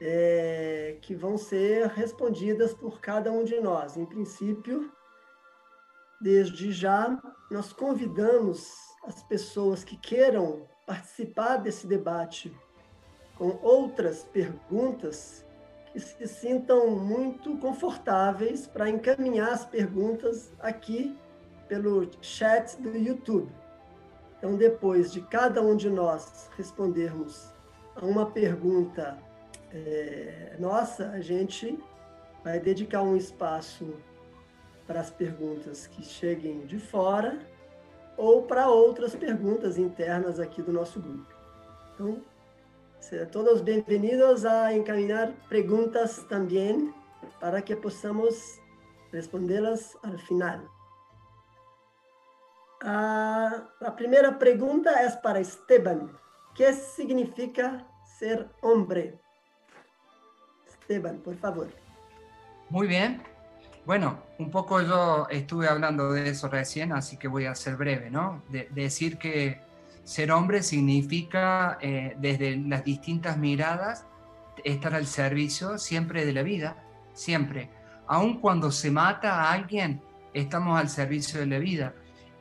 é, 0.00 0.96
que 1.00 1.14
vão 1.14 1.36
ser 1.36 1.86
respondidas 1.88 2.74
por 2.74 3.00
cada 3.00 3.30
um 3.30 3.44
de 3.44 3.60
nós. 3.60 3.96
Em 3.96 4.04
princípio, 4.04 4.90
desde 6.20 6.72
já, 6.72 7.18
nós 7.50 7.72
convidamos 7.72 8.72
as 9.04 9.22
pessoas 9.22 9.84
que 9.84 9.96
queiram 9.96 10.66
participar 10.86 11.58
desse 11.58 11.86
debate 11.86 12.54
com 13.36 13.58
outras 13.62 14.24
perguntas 14.24 15.44
que 15.92 16.00
se 16.00 16.26
sintam 16.26 16.90
muito 16.90 17.56
confortáveis 17.58 18.66
para 18.66 18.88
encaminhar 18.88 19.52
as 19.52 19.64
perguntas 19.64 20.52
aqui 20.60 21.16
pelo 21.68 22.10
chat 22.20 22.76
do 22.80 22.96
YouTube. 22.96 23.50
Então, 24.38 24.56
depois 24.56 25.12
de 25.12 25.20
cada 25.22 25.62
um 25.62 25.76
de 25.76 25.88
nós 25.88 26.50
respondermos 26.56 27.52
a 27.94 28.04
uma 28.04 28.26
pergunta 28.26 29.16
é, 29.74 30.54
nossa, 30.60 31.10
a 31.10 31.20
gente 31.20 31.76
vai 32.44 32.60
dedicar 32.60 33.02
um 33.02 33.16
espaço 33.16 33.92
para 34.86 35.00
as 35.00 35.10
perguntas 35.10 35.88
que 35.88 36.04
cheguem 36.04 36.64
de 36.66 36.78
fora 36.78 37.40
ou 38.16 38.44
para 38.44 38.68
outras 38.68 39.16
perguntas 39.16 39.76
internas 39.76 40.38
aqui 40.38 40.62
do 40.62 40.72
nosso 40.72 41.00
grupo. 41.00 41.26
Então, 41.92 42.22
todos 43.32 43.60
bem-vindos 43.60 44.44
a 44.44 44.72
encaminhar 44.72 45.32
perguntas 45.48 46.22
também 46.28 46.94
para 47.40 47.60
que 47.60 47.74
possamos 47.74 48.60
respondê-las 49.12 49.96
ao 50.04 50.16
final. 50.18 50.60
A, 52.80 53.66
a 53.80 53.90
primeira 53.90 54.30
pergunta 54.30 54.90
é 54.90 55.10
para 55.10 55.40
Esteban. 55.40 56.10
O 56.50 56.54
que 56.54 56.72
significa 56.72 57.84
ser 58.18 58.48
homem? 58.62 59.18
Esteban, 60.84 61.18
por 61.18 61.36
favor. 61.38 61.68
Muy 62.68 62.86
bien. 62.86 63.22
Bueno, 63.86 64.22
un 64.38 64.50
poco 64.50 64.80
yo 64.82 65.26
estuve 65.30 65.68
hablando 65.68 66.12
de 66.12 66.28
eso 66.28 66.48
recién, 66.48 66.92
así 66.92 67.16
que 67.16 67.28
voy 67.28 67.46
a 67.46 67.54
ser 67.54 67.76
breve, 67.76 68.10
¿no? 68.10 68.42
De, 68.48 68.68
decir 68.74 69.18
que 69.18 69.60
ser 70.04 70.32
hombre 70.32 70.62
significa, 70.62 71.78
eh, 71.80 72.14
desde 72.18 72.56
las 72.56 72.84
distintas 72.84 73.36
miradas, 73.38 74.06
estar 74.64 74.94
al 74.94 75.06
servicio 75.06 75.78
siempre 75.78 76.24
de 76.24 76.32
la 76.32 76.42
vida, 76.42 76.76
siempre. 77.12 77.70
Aun 78.06 78.40
cuando 78.40 78.70
se 78.70 78.90
mata 78.90 79.42
a 79.42 79.52
alguien, 79.52 80.02
estamos 80.32 80.78
al 80.78 80.88
servicio 80.88 81.40
de 81.40 81.46
la 81.46 81.58
vida. 81.58 81.94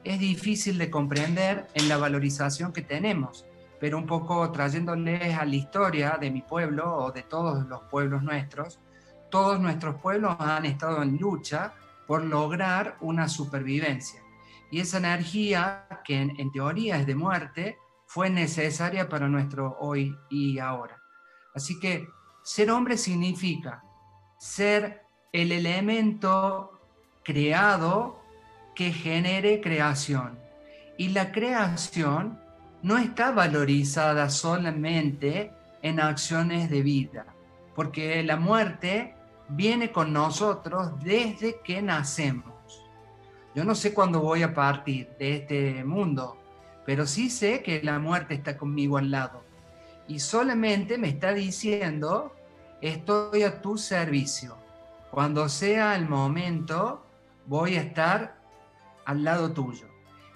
Es 0.03 0.19
difícil 0.19 0.77
de 0.77 0.89
comprender 0.89 1.67
en 1.73 1.87
la 1.87 1.97
valorización 1.97 2.73
que 2.73 2.81
tenemos, 2.81 3.45
pero 3.83 3.97
un 3.97 4.05
poco 4.05 4.49
trayéndoles 4.49 5.37
a 5.37 5.43
la 5.43 5.55
historia 5.55 6.17
de 6.17 6.31
mi 6.31 6.41
pueblo 6.41 6.89
o 6.99 7.11
de 7.11 7.23
todos 7.23 7.67
los 7.67 7.81
pueblos 7.91 8.23
nuestros, 8.23 8.79
todos 9.29 9.59
nuestros 9.59 9.99
pueblos 9.99 10.37
han 10.39 10.63
estado 10.63 11.03
en 11.03 11.17
lucha 11.17 11.73
por 12.07 12.23
lograr 12.23 12.95
una 13.01 13.27
supervivencia. 13.27 14.21
Y 14.71 14.79
esa 14.79 14.99
energía, 14.99 15.85
que 16.05 16.21
en, 16.21 16.49
teoría 16.53 16.95
es 16.95 17.05
de 17.05 17.15
muerte, 17.15 17.77
fue 18.07 18.29
necesaria 18.29 19.09
para 19.09 19.27
nuestro 19.27 19.75
hoy 19.81 20.17
y 20.29 20.59
ahora. 20.59 20.97
Así 21.53 21.77
que 21.77 22.07
ser 22.41 22.71
hombre 22.71 22.95
significa 22.97 23.83
ser 24.39 25.01
el 25.33 25.51
elemento 25.51 26.79
creado 27.21 28.23
que 28.75 28.93
genere 28.93 29.59
creación. 29.59 30.39
Y 30.97 31.09
la 31.09 31.33
creación 31.33 32.42
no 32.83 32.97
está 32.97 33.31
valorizada 33.31 34.29
solamente 34.29 35.51
en 35.81 35.99
acciones 35.99 36.69
de 36.69 36.81
vida, 36.81 37.25
porque 37.75 38.21
la 38.23 38.35
muerte 38.35 39.15
viene 39.47 39.91
con 39.91 40.13
nosotros 40.13 40.91
desde 41.01 41.61
que 41.63 41.81
nacemos. 41.81 42.53
Yo 43.55 43.63
no 43.63 43.73
sé 43.73 43.93
cuándo 43.93 44.19
voy 44.19 44.43
a 44.43 44.53
partir 44.53 45.09
de 45.17 45.37
este 45.37 45.83
mundo, 45.85 46.37
pero 46.85 47.07
sí 47.07 47.29
sé 47.29 47.63
que 47.63 47.81
la 47.81 47.99
muerte 47.99 48.33
está 48.33 48.57
conmigo 48.57 48.97
al 48.97 49.11
lado. 49.11 49.43
Y 50.07 50.19
solamente 50.19 50.97
me 50.97 51.07
está 51.07 51.33
diciendo, 51.33 52.35
estoy 52.81 53.43
a 53.43 53.61
tu 53.61 53.77
servicio. 53.77 54.57
Cuando 55.09 55.47
sea 55.47 55.95
el 55.95 56.09
momento, 56.09 57.05
voy 57.45 57.75
a 57.75 57.81
estar 57.81 58.35
al 59.05 59.23
lado 59.23 59.53
tuyo. 59.53 59.87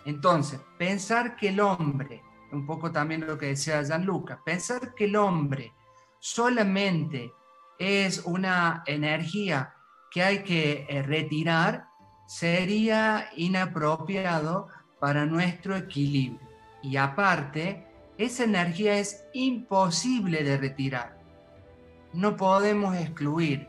Entonces, 0.06 0.62
pensar 0.78 1.36
que 1.36 1.50
el 1.50 1.60
hombre, 1.60 2.22
un 2.52 2.66
poco 2.66 2.92
también 2.92 3.26
lo 3.26 3.38
que 3.38 3.48
decía 3.48 3.84
Gianluca, 3.84 4.42
pensar 4.44 4.94
que 4.96 5.06
el 5.06 5.16
hombre 5.16 5.74
solamente 6.20 7.34
es 7.80 8.24
una 8.26 8.84
energía 8.86 9.74
que 10.12 10.24
hay 10.24 10.44
que 10.44 10.86
eh, 10.90 11.02
retirar, 11.04 11.88
sería 12.28 13.30
inapropiado 13.36 14.68
para 15.00 15.26
nuestro 15.26 15.76
equilibrio. 15.76 16.48
Y 16.82 16.98
aparte, 16.98 17.86
esa 18.18 18.46
energía 18.46 18.98
es 18.98 19.26
imposible 19.34 20.44
de 20.44 20.58
retirar. 20.58 21.18
No 22.14 22.36
podemos 22.36 22.96
excluir 22.96 23.68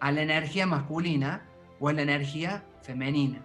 a 0.00 0.12
la 0.12 0.22
energía 0.22 0.66
masculina 0.66 1.48
o 1.80 1.88
a 1.88 1.92
la 1.92 2.02
energía 2.02 2.64
femenina. 2.82 3.40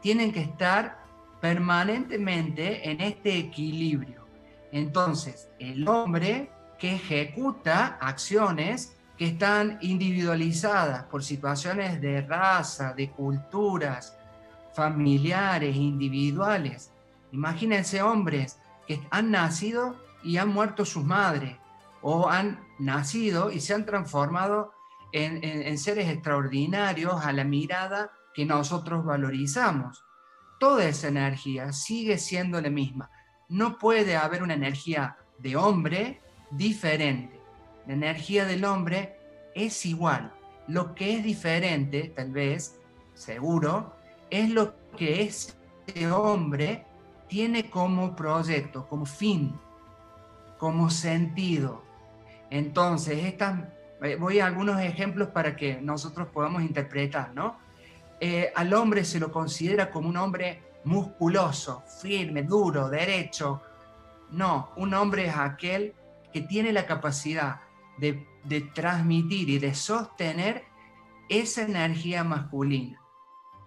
Tienen 0.00 0.32
que 0.32 0.40
estar 0.40 1.03
permanentemente 1.44 2.88
en 2.90 3.02
este 3.02 3.36
equilibrio. 3.36 4.26
Entonces, 4.72 5.50
el 5.58 5.86
hombre 5.86 6.50
que 6.78 6.94
ejecuta 6.94 7.98
acciones 8.00 8.96
que 9.18 9.26
están 9.26 9.76
individualizadas 9.82 11.04
por 11.04 11.22
situaciones 11.22 12.00
de 12.00 12.22
raza, 12.22 12.94
de 12.94 13.10
culturas, 13.10 14.16
familiares, 14.72 15.76
individuales. 15.76 16.90
Imagínense 17.30 18.00
hombres 18.00 18.58
que 18.86 19.02
han 19.10 19.30
nacido 19.30 19.96
y 20.22 20.38
han 20.38 20.48
muerto 20.48 20.86
sus 20.86 21.04
madres, 21.04 21.58
o 22.00 22.30
han 22.30 22.58
nacido 22.78 23.50
y 23.50 23.60
se 23.60 23.74
han 23.74 23.84
transformado 23.84 24.72
en, 25.12 25.76
seres 25.76 26.08
extraordinarios 26.08 27.22
a 27.22 27.32
la 27.32 27.44
mirada 27.44 28.12
que 28.32 28.46
nosotros 28.46 29.04
valorizamos. 29.04 30.02
Toda 30.58 30.84
esa 30.86 31.08
energía 31.08 31.72
sigue 31.72 32.18
siendo 32.18 32.60
la 32.60 32.70
misma. 32.70 33.10
No 33.48 33.78
puede 33.78 34.16
haber 34.16 34.42
una 34.42 34.54
energía 34.54 35.16
de 35.38 35.56
hombre 35.56 36.20
diferente. 36.50 37.40
La 37.86 37.94
energía 37.94 38.44
del 38.46 38.64
hombre 38.64 39.16
es 39.54 39.84
igual. 39.84 40.32
Lo 40.66 40.94
que 40.94 41.16
es 41.16 41.24
diferente, 41.24 42.12
tal 42.16 42.30
vez, 42.30 42.80
seguro, 43.14 43.94
es 44.30 44.50
lo 44.50 44.74
que 44.96 45.22
ese 45.22 46.10
hombre 46.10 46.86
tiene 47.28 47.68
como 47.68 48.16
proyecto, 48.16 48.88
como 48.88 49.04
fin, 49.04 49.54
como 50.58 50.88
sentido. 50.88 51.82
Entonces, 52.50 53.34
eh, 54.02 54.16
voy 54.16 54.38
a 54.38 54.46
algunos 54.46 54.80
ejemplos 54.80 55.28
para 55.28 55.56
que 55.56 55.80
nosotros 55.80 56.28
podamos 56.28 56.62
interpretar, 56.62 57.34
¿no? 57.34 57.58
Eh, 58.26 58.50
al 58.56 58.72
hombre 58.72 59.04
se 59.04 59.20
lo 59.20 59.30
considera 59.30 59.90
como 59.90 60.08
un 60.08 60.16
hombre 60.16 60.62
musculoso, 60.84 61.84
firme, 62.00 62.42
duro, 62.42 62.88
derecho. 62.88 63.60
No, 64.30 64.70
un 64.76 64.94
hombre 64.94 65.26
es 65.26 65.36
aquel 65.36 65.92
que 66.32 66.40
tiene 66.40 66.72
la 66.72 66.86
capacidad 66.86 67.60
de, 67.98 68.26
de 68.44 68.62
transmitir 68.62 69.50
y 69.50 69.58
de 69.58 69.74
sostener 69.74 70.64
esa 71.28 71.64
energía 71.64 72.24
masculina. 72.24 72.98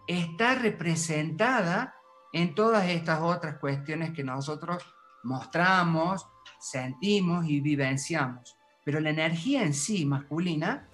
Está 0.07 0.55
representada 0.55 1.93
en 2.33 2.55
todas 2.55 2.89
estas 2.89 3.21
otras 3.21 3.59
cuestiones 3.59 4.11
que 4.11 4.23
nosotros 4.23 4.83
mostramos, 5.23 6.25
sentimos 6.59 7.45
y 7.47 7.61
vivenciamos. 7.61 8.57
Pero 8.83 9.01
la 9.01 9.11
energía 9.11 9.61
en 9.61 9.75
sí 9.75 10.03
masculina 10.03 10.89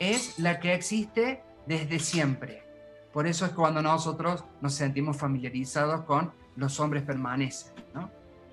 es 0.00 0.36
la 0.40 0.58
que 0.58 0.74
existe 0.74 1.44
desde 1.64 2.00
siempre. 2.00 2.63
Por 3.14 3.28
eso 3.28 3.46
es 3.46 3.52
cuando 3.52 3.80
nosotros 3.80 4.44
nos 4.60 4.74
sentimos 4.74 5.16
familiarizados 5.16 6.02
con 6.02 6.32
los 6.56 6.80
hombres 6.80 7.04
permanecen. 7.04 7.72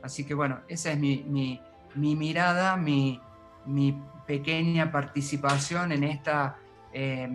Así 0.04 0.24
que 0.24 0.36
bueno, 0.36 0.60
esa 0.68 0.92
es 0.92 1.00
mi, 1.00 1.26
mi, 1.96 2.16
mirada, 2.16 2.78
mi, 2.78 3.20
mi, 3.66 4.00
pequeña 4.26 4.92
participación 4.92 5.92
en 5.92 6.04
esta, 6.04 6.58
eh, 6.94 7.30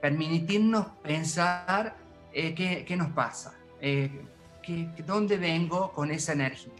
permitirnos 0.00 0.86
pensar 1.02 1.96
eh, 2.32 2.54
qué, 2.54 2.84
qué, 2.86 2.96
nos 2.96 3.08
pasa, 3.12 3.54
eh, 3.80 4.24
dónde 5.04 5.36
vengo 5.36 5.90
con 5.92 6.10
esa 6.10 6.32
energía. 6.32 6.72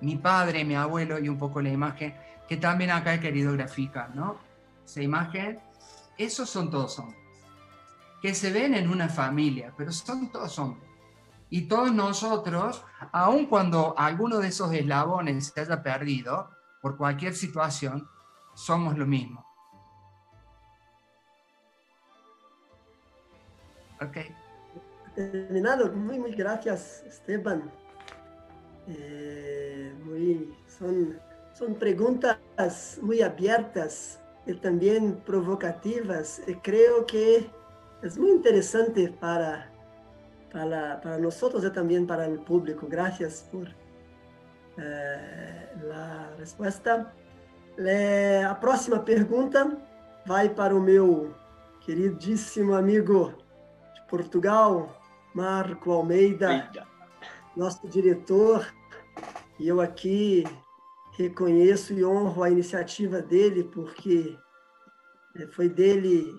Mi 0.00 0.16
padre, 0.16 0.64
mi 0.64 0.74
abuelo 0.76 1.18
y 1.18 1.28
un 1.28 1.38
poco 1.38 1.60
la 1.60 1.70
imagen 1.70 2.14
que 2.48 2.56
también 2.56 2.90
acá 2.90 3.14
he 3.14 3.20
querido 3.20 3.52
graficar, 3.52 4.14
¿no? 4.16 4.38
Esa 4.84 5.02
imagen, 5.02 5.60
esos 6.16 6.48
son 6.48 6.70
todos 6.70 6.98
hombres, 6.98 7.19
que 8.20 8.34
se 8.34 8.52
ven 8.52 8.74
en 8.74 8.88
una 8.90 9.08
familia, 9.08 9.72
pero 9.76 9.92
son 9.92 10.30
todos 10.30 10.58
hombres. 10.58 10.88
Y 11.48 11.62
todos 11.62 11.92
nosotros, 11.92 12.84
aun 13.10 13.46
cuando 13.46 13.94
alguno 13.98 14.38
de 14.38 14.48
esos 14.48 14.72
eslabones 14.72 15.48
se 15.48 15.60
haya 15.60 15.82
perdido 15.82 16.50
por 16.80 16.96
cualquier 16.96 17.34
situación, 17.34 18.08
somos 18.54 18.96
lo 18.96 19.04
mismo. 19.04 19.44
Ok. 24.00 24.16
Terminado. 25.14 25.92
Muy, 25.92 26.18
muy 26.18 26.32
gracias, 26.32 27.02
Esteban. 27.06 27.70
Eh, 28.86 29.92
muy, 30.04 30.54
son, 30.66 31.18
son 31.52 31.74
preguntas 31.74 32.38
muy 33.02 33.22
abiertas 33.22 34.20
y 34.46 34.54
también 34.54 35.16
provocativas. 35.26 36.42
Y 36.46 36.54
creo 36.54 37.04
que 37.06 37.50
es 38.02 38.18
muy 38.18 38.30
interesante 38.30 39.08
para, 39.20 39.70
para, 40.52 41.00
para 41.00 41.18
nosotros 41.18 41.64
y 41.64 41.70
también 41.70 42.06
para 42.06 42.26
el 42.26 42.38
público. 42.40 42.86
Gracias 42.88 43.48
por 43.50 43.68
eh, 44.78 45.68
la 45.84 46.30
respuesta. 46.38 47.12
a 48.48 48.54
próxima 48.54 49.04
pergunta 49.04 49.76
vai 50.26 50.48
para 50.48 50.74
o 50.74 50.80
meu 50.80 51.34
queridíssimo 51.80 52.74
amigo 52.74 53.34
de 53.94 54.02
Portugal, 54.08 55.00
Marco 55.34 55.92
Almeida, 55.92 56.70
nosso 57.56 57.88
diretor, 57.88 58.66
e 59.58 59.68
eu 59.68 59.80
aqui 59.80 60.44
reconheço 61.16 61.92
e 61.92 62.04
honro 62.04 62.42
a 62.42 62.50
iniciativa 62.50 63.20
dele, 63.20 63.64
porque 63.64 64.36
é, 65.36 65.46
foi 65.48 65.68
dele 65.68 66.32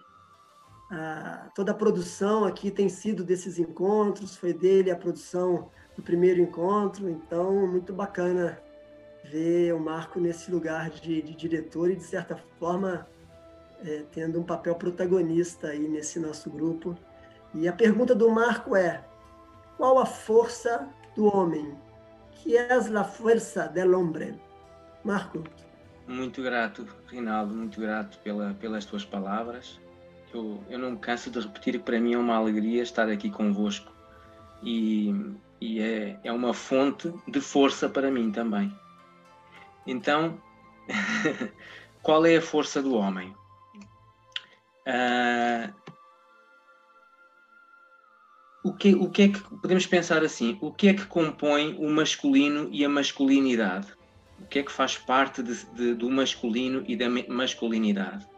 toda 1.56 1.72
a 1.72 1.76
produção 1.76 2.44
aqui 2.44 2.70
tem 2.70 2.90
sido 2.90 3.24
desses 3.24 3.58
encontros, 3.58 4.36
foi 4.36 4.54
dele 4.54 4.92
a 4.92 4.96
produção 4.96 5.70
do 5.96 6.02
primeiro 6.02 6.42
encontro, 6.42 7.10
então 7.10 7.68
muito 7.68 7.94
bacana 7.94 8.60
ver 9.24 9.74
o 9.74 9.80
Marco 9.80 10.20
nesse 10.20 10.52
lugar 10.52 10.90
de, 10.90 11.22
de 11.22 11.36
diretor 11.36 11.90
e, 11.92 11.96
de 11.96 12.04
certa 12.04 12.36
forma, 12.60 13.08
é, 13.86 14.04
tendo 14.12 14.40
um 14.40 14.44
papel 14.44 14.76
protagonista 14.76 15.68
aí 15.68 15.88
nesse 15.88 16.20
nosso 16.20 16.50
grupo. 16.50 16.96
E 17.54 17.68
a 17.68 17.74
pergunta 17.74 18.16
do 18.16 18.30
Marco 18.30 18.76
é: 18.76 19.04
qual 19.78 20.00
a 20.00 20.06
força 20.06 20.90
do 21.16 21.26
homem? 21.26 21.78
Que 22.32 22.58
é 22.58 22.74
a 22.74 23.04
força 23.04 23.68
del 23.68 23.98
hombre? 23.98 24.40
Marco. 25.04 25.44
Muito 26.08 26.42
grato, 26.42 26.86
Rinaldo, 27.08 27.54
muito 27.54 27.80
grato 27.80 28.18
pela, 28.20 28.54
pelas 28.56 28.86
tuas 28.86 29.06
palavras. 29.06 29.80
Eu, 30.34 30.64
eu 30.70 30.80
não 30.80 30.92
me 30.92 30.98
canso 30.98 31.30
de 31.30 31.40
repetir 31.40 31.74
que 31.74 31.84
para 31.84 32.00
mim 32.00 32.14
é 32.14 32.18
uma 32.18 32.36
alegria 32.36 32.82
estar 32.82 33.10
aqui 33.10 33.30
convosco 33.30 33.92
e, 34.64 35.14
e 35.60 35.82
é, 35.82 36.20
é 36.24 36.32
uma 36.32 36.54
fonte 36.54 37.14
de 37.28 37.42
força 37.42 37.90
para 37.90 38.10
mim 38.10 38.32
também. 38.32 38.72
Então, 39.86 40.42
qual 42.02 42.26
é 42.26 42.38
a 42.38 42.42
força 42.42 42.82
do 42.82 42.96
homem? 42.96 43.36
Uh, 44.88 45.74
o, 48.64 48.74
que, 48.74 48.96
o 48.96 49.10
que 49.10 49.24
é 49.24 49.28
que 49.30 49.40
podemos 49.40 49.86
pensar 49.86 50.24
assim? 50.24 50.58
O 50.62 50.72
que 50.72 50.88
é 50.88 50.94
que 50.94 51.06
compõe 51.06 51.76
o 51.78 51.90
masculino 51.90 52.70
e 52.72 52.86
a 52.86 52.90
masculinidade? 52.90 53.88
O 54.40 54.46
que 54.48 54.60
é 54.60 54.64
que 54.64 54.72
faz 54.72 54.98
parte 54.98 55.44
de, 55.44 55.66
de, 55.76 55.94
do 55.94 56.10
masculino 56.10 56.84
e 56.88 56.96
da 56.96 57.08
masculinidade? 57.10 58.31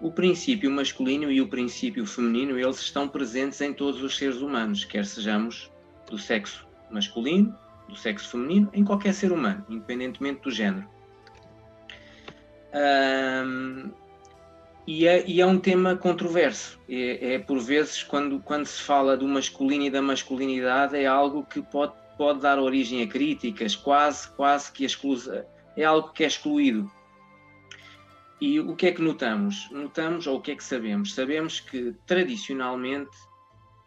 O 0.00 0.12
princípio 0.12 0.70
masculino 0.70 1.30
e 1.30 1.40
o 1.40 1.48
princípio 1.48 2.06
feminino, 2.06 2.58
eles 2.58 2.80
estão 2.80 3.08
presentes 3.08 3.60
em 3.60 3.72
todos 3.72 4.02
os 4.02 4.16
seres 4.16 4.36
humanos, 4.36 4.84
quer 4.84 5.04
sejamos 5.04 5.70
do 6.08 6.16
sexo 6.16 6.66
masculino, 6.90 7.56
do 7.88 7.96
sexo 7.96 8.30
feminino, 8.30 8.70
em 8.72 8.84
qualquer 8.84 9.12
ser 9.12 9.32
humano, 9.32 9.64
independentemente 9.68 10.42
do 10.42 10.50
género. 10.50 10.88
E, 14.86 15.06
é, 15.06 15.22
e, 15.28 15.40
é, 15.40 15.46
um 15.46 15.58
tema 15.58 15.96
controverso. 15.96 16.80
É, 16.88 17.34
é, 17.34 17.38
por 17.38 17.58
vezes, 17.58 18.02
quando, 18.02 18.40
quando 18.40 18.64
se 18.64 18.80
fala 18.80 19.16
do 19.16 19.28
masculino 19.28 19.84
e 19.84 19.90
da 19.90 20.00
masculinidade, 20.00 20.96
é 20.96 21.06
algo 21.06 21.44
que 21.44 21.60
pode, 21.60 21.92
pode 22.16 22.40
dar 22.40 22.58
origem 22.58 23.02
a 23.02 23.06
críticas, 23.06 23.76
quase, 23.76 24.30
quase 24.30 24.72
que 24.72 24.84
exclusa, 24.84 25.46
é 25.76 25.84
algo 25.84 26.10
que 26.12 26.24
é 26.24 26.26
excluído. 26.26 26.90
E 28.40 28.60
o 28.60 28.76
que 28.76 28.86
é 28.86 28.92
que 28.92 29.02
notamos? 29.02 29.68
Notamos, 29.70 30.26
ou 30.26 30.36
o 30.36 30.40
que 30.40 30.52
é 30.52 30.56
que 30.56 30.62
sabemos? 30.62 31.14
Sabemos 31.14 31.58
que, 31.58 31.94
tradicionalmente, 32.06 33.16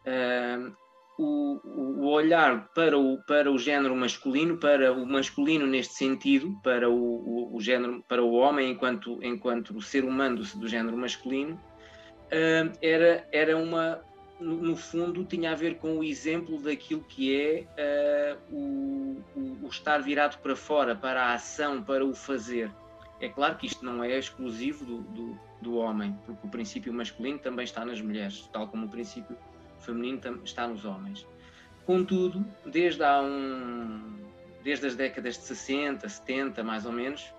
uh, 0.06 0.76
o, 1.18 1.60
o, 1.64 2.08
olhar 2.08 2.70
para 2.74 2.98
o, 2.98 3.18
para 3.26 3.52
o 3.52 3.58
género 3.58 3.96
masculino, 3.96 4.58
para 4.58 4.92
o 4.92 5.06
masculino 5.06 5.68
neste 5.68 5.94
sentido, 5.94 6.60
para 6.64 6.90
o, 6.90 6.96
o, 6.96 7.56
o 7.56 7.62
género, 7.62 8.04
para 8.08 8.24
o 8.24 8.34
homem 8.34 8.72
enquanto, 8.72 9.20
enquanto 9.24 9.80
ser 9.82 10.04
humano 10.04 10.44
do, 10.44 10.68
género 10.68 10.98
masculino, 10.98 11.56
uh, 11.56 12.78
era, 12.82 13.28
era 13.32 13.58
uma, 13.58 14.02
no, 14.40 14.58
no, 14.58 14.76
fundo, 14.76 15.24
tinha 15.24 15.52
a 15.52 15.56
ver 15.56 15.76
com 15.76 16.00
o 16.00 16.04
exemplo 16.04 16.60
daquilo 16.60 17.04
que 17.08 17.40
é 17.40 18.36
uh, 18.52 18.56
o, 18.56 19.24
o, 19.64 19.68
estar 19.70 20.00
virado 20.00 20.40
para 20.40 20.56
fora, 20.56 20.96
para 20.96 21.24
a 21.24 21.34
ação, 21.36 21.84
para 21.84 22.04
o 22.04 22.14
fazer. 22.16 22.72
É 23.22 23.30
claro 23.30 23.56
que 23.56 23.68
isto 23.68 23.86
não 23.86 24.04
é 24.04 24.18
exclusivo 24.18 24.84
do, 24.84 24.98
do, 25.04 25.40
do 25.62 25.76
homem, 25.76 26.18
porque 26.26 26.48
o 26.48 26.50
princípio 26.50 26.92
masculino 26.92 27.38
também 27.38 27.64
está 27.64 27.86
nas 27.86 28.02
mulheres, 28.02 28.50
tal 28.52 28.68
como 28.68 28.88
o 28.88 28.90
princípio 28.90 29.38
feminino 29.80 30.42
está 30.44 30.68
nos 30.68 30.86
homens. 30.86 31.26
Contudo, 31.86 32.44
desde 32.66 33.04
há 33.04 33.22
um, 33.22 34.18
desde 34.64 34.88
as 34.88 34.96
décadas 34.96 35.38
de 35.38 35.44
60, 35.44 36.10
70 36.10 36.64
mais 36.64 36.86
ou 36.86 36.92
menos, 36.92 37.32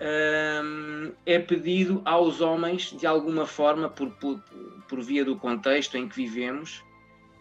hum, 0.00 1.12
é 1.24 1.38
pedido 1.38 2.02
aos 2.04 2.40
homens, 2.40 2.90
de 2.90 3.06
alguma 3.06 3.46
forma, 3.46 3.88
por, 3.88 4.10
por, 4.16 4.42
por, 4.88 5.00
via 5.00 5.24
do 5.24 5.36
contexto 5.36 5.96
em 5.96 6.08
que 6.08 6.16
vivemos, 6.16 6.82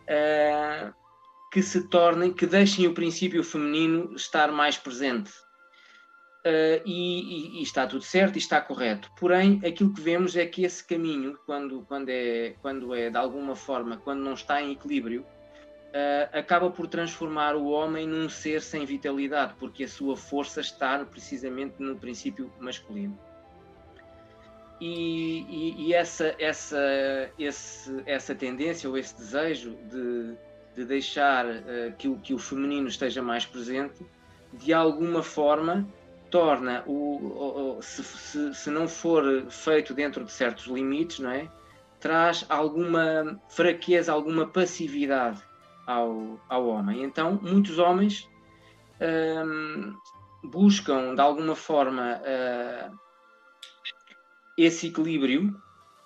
uh, 0.04 0.94
que 1.52 1.64
se 1.64 1.88
tornem, 1.88 2.32
que 2.34 2.46
deixem 2.46 2.86
o 2.86 2.94
princípio 2.94 3.44
feminino 3.44 4.14
estar 4.16 4.52
mais 4.52 4.78
presente. 4.78 5.32
Uh, 6.46 6.78
e, 6.86 7.56
e, 7.56 7.60
e, 7.60 7.64
está 7.64 7.88
tudo 7.88 8.04
certo 8.04 8.36
e 8.36 8.38
está 8.38 8.62
correto. 8.62 9.12
Porém, 9.20 9.60
aquilo 9.66 9.92
que 9.92 10.00
vemos 10.00 10.36
é 10.36 10.46
que 10.46 10.64
esse 10.64 10.84
caminho, 10.84 11.36
quando, 11.44 11.84
quando, 11.88 12.10
é, 12.10 12.54
quando 12.62 12.94
é 12.94 13.10
de 13.10 13.18
alguma 13.18 13.56
forma, 13.56 13.98
quando 13.98 14.20
não 14.20 14.36
está 14.36 14.62
em 14.62 14.74
equilíbrio, 14.74 15.22
uh, 15.22 16.38
acaba 16.38 16.70
por 16.70 16.86
transformar 16.86 17.56
o 17.56 17.66
homem 17.70 18.06
num 18.06 18.30
ser 18.30 18.62
sem 18.62 18.86
vitalidade, 18.86 19.56
porque 19.60 19.86
a 19.86 19.88
sua 19.88 20.16
força 20.16 20.62
está 20.62 21.04
precisamente 21.04 21.76
no 21.80 21.96
princípio 21.96 22.54
masculino. 22.60 23.18
E, 24.80 25.88
e, 25.88 25.94
essa, 25.96 26.36
essa, 26.38 26.78
esse, 27.40 28.04
essa 28.06 28.36
tendência 28.36 28.88
ou 28.88 28.98
esse 28.98 29.18
desejo 29.18 29.76
de, 29.90 30.36
de 30.76 30.86
deixar 30.86 31.46
uh, 31.46 31.96
que, 31.98 32.08
o, 32.08 32.20
que 32.20 32.36
o 32.36 32.38
feminino 32.38 32.88
esteja 32.88 33.24
mais 33.24 33.48
presente, 33.48 34.06
de 34.54 34.74
alguma 34.74 35.24
forma 35.24 35.88
torna 36.36 36.84
o, 36.86 37.78
o 37.78 37.82
se, 37.82 38.04
se, 38.04 38.54
se, 38.54 38.70
não 38.70 38.90
for 38.90 39.46
feito 39.50 39.94
dentro 39.94 40.26
de 40.26 40.32
certos 40.34 40.66
limites, 40.66 41.20
não 41.20 41.32
é? 41.32 41.50
Traz 42.02 42.46
alguma 42.50 43.40
fraqueza, 43.48 44.12
alguma 44.12 44.46
passividade 44.46 45.42
ao, 45.88 46.38
ao 46.50 46.68
homem. 46.68 47.04
Então, 47.04 47.40
muitos 47.42 47.80
homens 47.80 48.30
hum, 49.00 49.96
buscam 50.44 51.16
de 51.16 51.22
alguma 51.22 51.56
forma 51.56 52.20
uh, 52.20 52.94
esse 54.58 54.88
equilíbrio, 54.88 55.56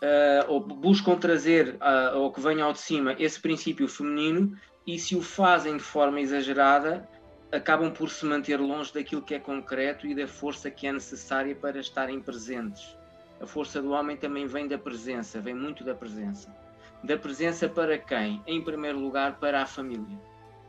uh, 0.04 0.46
ou 0.48 0.60
buscam 0.60 1.16
trazer 1.16 1.76
uh, 1.78 2.18
ao 2.18 2.32
que 2.32 2.40
venha 2.40 2.66
ao 2.66 2.74
de 2.74 2.80
cima 2.82 3.16
esse 3.18 3.42
princípio 3.42 3.88
feminino, 3.88 4.56
e 4.86 5.00
se 5.00 5.16
o 5.16 5.24
fazem 5.24 5.76
de 5.76 5.84
forma 5.84 6.22
exagerada, 6.22 7.10
acabam 7.52 7.92
por 7.92 8.10
se 8.10 8.26
manter 8.26 8.60
longe 8.60 8.94
daquilo 8.94 9.22
que 9.22 9.34
é 9.34 9.40
concreto 9.40 10.06
e 10.06 10.14
da 10.14 10.28
força 10.28 10.70
que 10.70 10.88
é 10.88 10.92
necessária 10.92 11.56
para 11.56 11.80
estarem 11.80 12.22
presentes. 12.22 12.96
A 13.42 13.48
força 13.48 13.82
do 13.82 13.92
homem 13.92 14.18
também 14.18 14.46
vem 14.46 14.68
da 14.68 14.78
presença, 14.78 15.40
vem 15.40 15.54
muito 15.54 15.84
da 15.84 15.96
presença. 15.96 16.54
Da 17.04 17.18
presença 17.18 17.68
para 17.68 17.98
quem? 17.98 18.44
Em 18.46 18.62
primeiro 18.62 19.00
lugar, 19.00 19.40
para 19.40 19.62
a 19.62 19.66
família. 19.66 20.20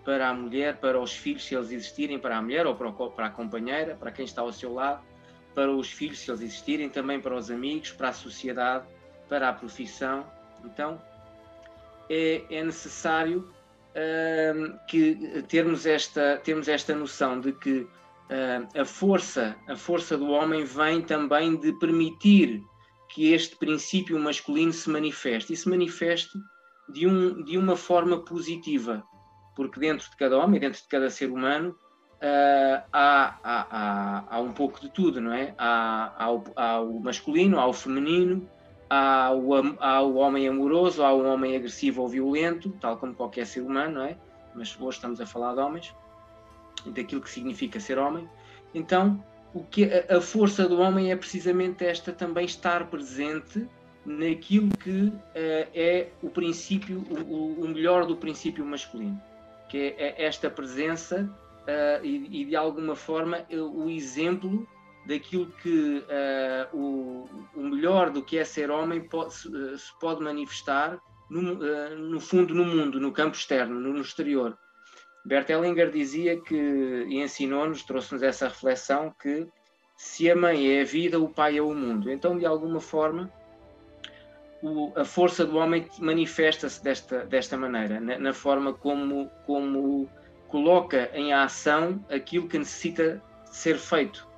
Para 0.04 0.28
a 0.28 0.34
mulher, 0.34 0.76
para 0.76 0.98
os 0.98 1.12
filhos, 1.12 1.44
se 1.44 1.54
eles 1.54 1.72
existirem, 1.72 2.18
para 2.18 2.38
a 2.38 2.42
mulher 2.42 2.66
ou 2.66 2.74
para 2.74 3.26
a 3.26 3.30
companheira, 3.30 3.96
para 3.96 4.12
quem 4.12 4.24
está 4.24 4.40
ao 4.40 4.52
seu 4.52 4.72
lado, 4.72 5.02
para 5.54 5.70
os 5.70 5.90
filhos, 5.90 6.20
se 6.20 6.30
eles 6.30 6.40
existirem, 6.40 6.88
também 6.88 7.20
para 7.20 7.36
os 7.36 7.50
amigos, 7.50 7.90
para 7.90 8.08
a 8.08 8.12
sociedade, 8.12 8.86
para 9.28 9.48
a 9.48 9.52
profissão. 9.52 10.24
Então, 10.64 11.02
é, 12.08 12.42
é 12.48 12.64
necessário 12.64 13.52
que 14.88 15.42
termos 15.48 15.86
esta, 15.86 16.38
termos 16.44 16.68
esta 16.68 16.94
noção 16.94 17.40
de 17.40 17.52
que 17.52 17.80
uh, 18.30 18.80
a, 18.80 18.84
força, 18.84 19.56
a 19.68 19.76
força 19.76 20.16
do 20.16 20.28
homem 20.30 20.64
vem 20.64 21.02
também 21.02 21.56
de 21.56 21.72
permitir 21.74 22.62
que 23.08 23.32
este 23.32 23.56
princípio 23.56 24.18
masculino 24.18 24.72
se 24.72 24.88
manifeste 24.88 25.52
e 25.52 25.56
se 25.56 25.68
manifeste 25.68 26.38
de, 26.88 27.06
um, 27.06 27.42
de 27.42 27.58
uma 27.58 27.76
forma 27.76 28.24
positiva, 28.24 29.02
porque 29.56 29.80
dentro 29.80 30.08
de 30.08 30.16
cada 30.16 30.38
homem, 30.38 30.60
dentro 30.60 30.80
de 30.80 30.88
cada 30.88 31.10
ser 31.10 31.30
humano, 31.30 31.70
uh, 31.70 32.82
há, 32.92 33.38
há, 33.42 33.66
há, 33.70 34.24
há, 34.36 34.40
um 34.40 34.52
pouco 34.52 34.80
de 34.80 34.88
tudo, 34.90 35.20
não 35.20 35.32
é? 35.32 35.54
Há, 35.58 36.30
o, 36.32 36.44
há 36.54 36.80
o 36.80 37.00
masculino, 37.00 37.58
há 37.58 37.66
o 37.66 37.72
feminino, 37.72 38.48
há 38.90 39.30
o, 39.32 40.16
homem 40.16 40.48
amoroso, 40.48 41.04
há 41.04 41.12
o 41.12 41.24
homem 41.24 41.54
agressivo 41.54 42.02
ou 42.02 42.08
violento, 42.08 42.70
tal 42.80 42.96
como 42.96 43.14
qualquer 43.14 43.46
ser 43.46 43.60
humano, 43.60 43.94
não 43.94 44.02
é? 44.02 44.16
Mas 44.52 44.76
hoje 44.80 44.96
estamos 44.96 45.20
a 45.20 45.26
falar 45.26 45.54
de 45.54 45.60
homens 45.60 45.94
daquilo 46.86 47.20
que 47.20 47.30
significa 47.30 47.78
ser 47.78 47.98
homem. 47.98 48.28
Então, 48.74 49.22
o 49.54 49.62
que 49.62 49.84
a, 49.84 50.16
a 50.18 50.20
força 50.20 50.68
do 50.68 50.80
homem 50.80 51.12
é 51.12 51.16
precisamente 51.16 51.84
esta 51.84 52.12
também 52.12 52.44
estar 52.44 52.90
presente 52.90 53.66
naquilo 54.04 54.70
que 54.78 54.90
uh, 54.90 55.14
é 55.34 56.08
o 56.22 56.28
princípio, 56.28 57.04
o, 57.10 57.62
o, 57.62 57.68
melhor 57.68 58.06
do 58.06 58.16
princípio 58.16 58.64
masculino, 58.64 59.20
que 59.68 59.94
é, 59.98 60.14
é 60.16 60.24
esta 60.24 60.50
presença 60.50 61.30
uh, 61.62 62.04
e, 62.04 62.42
e, 62.42 62.44
de 62.46 62.56
alguma 62.56 62.96
forma 62.96 63.46
o 63.50 63.88
exemplo 63.88 64.66
daquilo 65.10 65.46
que 65.60 65.98
uh, 65.98 66.76
o, 66.76 67.28
o, 67.56 67.62
melhor 67.62 68.10
do 68.10 68.22
que 68.22 68.38
é 68.38 68.44
ser 68.44 68.70
homem 68.70 69.00
pode, 69.00 69.34
se, 69.34 69.48
uh, 69.48 69.76
se 69.76 69.98
pode 69.98 70.22
manifestar 70.22 71.00
no, 71.28 71.54
uh, 71.54 71.98
no, 71.98 72.20
fundo 72.20 72.54
no 72.54 72.64
mundo, 72.64 73.00
no 73.00 73.10
campo 73.10 73.36
externo, 73.36 73.78
no, 73.78 73.92
no 73.92 74.00
exterior. 74.00 74.56
Bert 75.24 75.50
Hellinger 75.50 75.90
dizia 75.90 76.40
que, 76.40 76.54
e 76.54 77.20
ensinou-nos, 77.20 77.82
trouxe-nos 77.82 78.22
essa 78.22 78.46
reflexão, 78.46 79.12
que 79.20 79.48
se 79.96 80.30
a 80.30 80.36
mãe 80.36 80.76
é 80.76 80.82
a 80.82 80.84
vida, 80.84 81.18
o 81.18 81.28
pai 81.28 81.58
é 81.58 81.62
o 81.62 81.74
mundo. 81.74 82.10
Então, 82.10 82.38
de 82.38 82.46
alguma 82.46 82.80
forma, 82.80 83.28
o, 84.62 84.92
a 84.94 85.04
força 85.04 85.44
do 85.44 85.56
homem 85.56 85.88
manifesta-se 85.98 86.82
desta, 86.84 87.24
desta 87.24 87.56
maneira, 87.56 87.98
na, 87.98 88.16
na 88.16 88.32
forma 88.32 88.72
como, 88.72 89.28
como 89.44 90.08
coloca 90.46 91.10
em 91.12 91.32
ação 91.32 92.04
aquilo 92.08 92.46
que 92.46 92.58
necessita 92.58 93.20
ser 93.44 93.76
feito 93.76 94.29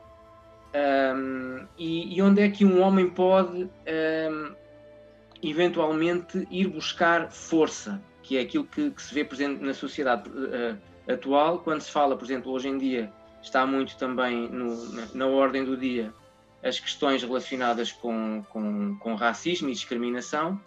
um, 0.75 1.67
e, 1.77 2.17
e, 2.17 2.23
onde 2.23 2.41
é 2.41 2.49
que 2.49 2.65
um 2.65 2.81
homem 2.81 3.09
pode 3.11 3.65
um, 3.65 4.55
eventualmente 5.43 6.47
ir 6.51 6.69
buscar 6.69 7.31
força, 7.31 8.03
que 8.23 8.39
é 8.39 8.41
aquilo 8.41 8.65
que, 8.65 8.91
que 8.91 9.03
se 9.03 9.13
vê 9.13 9.25
presente 9.25 9.63
na 9.63 9.75
sociedade 9.75 10.31
uh, 10.31 10.79
atual, 11.13 11.59
quando 11.59 11.81
se 11.83 11.91
fala, 11.91 12.17
por 12.17 12.25
exemplo, 12.25 12.53
hoje 12.53 12.69
em 12.69 12.79
dia 12.79 13.13
está 13.43 13.67
muito 13.67 13.97
também 13.99 14.49
no, 14.49 14.93
na, 14.93 15.09
na, 15.15 15.27
ordem 15.27 15.65
do 15.65 15.77
dia 15.77 16.15
as 16.63 16.79
questões 16.79 17.23
relacionadas 17.23 17.91
com, 17.91 18.45
com, 18.49 18.97
com 18.99 19.15
racismo 19.15 19.69
e 19.69 19.73
discriminação. 19.73 20.61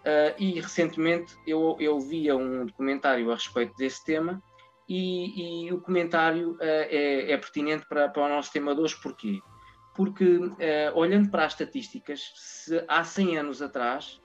Uh, 0.00 0.34
e 0.38 0.60
recentemente 0.60 1.34
eu, 1.46 1.76
eu 1.80 1.98
via 1.98 2.36
um 2.36 2.66
documentário 2.66 3.30
a 3.30 3.34
respeito 3.34 3.74
desse 3.76 4.04
tema 4.04 4.42
e, 4.88 5.66
e 5.66 5.72
o 5.72 5.80
comentário 5.80 6.52
uh, 6.52 6.58
é, 6.60 7.32
é, 7.32 7.36
pertinente 7.36 7.84
para, 7.86 8.08
para 8.08 8.24
o 8.24 8.28
nosso 8.28 8.52
tema 8.52 8.74
de 8.74 8.80
hoje, 8.80 8.96
porquê? 9.02 9.40
Porque, 9.94 10.24
uh, 10.24 10.54
olhando 10.94 11.30
para 11.30 11.44
as 11.44 11.52
estatísticas, 11.52 12.32
se 12.34 12.84
há 12.86 13.02
100 13.02 13.38
anos 13.38 13.62
atrás, 13.62 14.20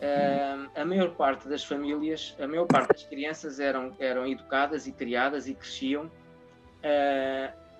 uh, 0.00 0.70
a 0.74 0.84
maior 0.84 1.14
parte 1.14 1.48
das 1.48 1.62
famílias, 1.62 2.34
a 2.40 2.46
maior 2.46 2.66
parte 2.66 2.92
das 2.92 3.04
crianças 3.04 3.60
eram, 3.60 3.94
eram 3.98 4.26
educadas 4.26 4.86
e 4.86 4.92
criadas 4.92 5.46
e 5.46 5.54
cresciam 5.54 6.10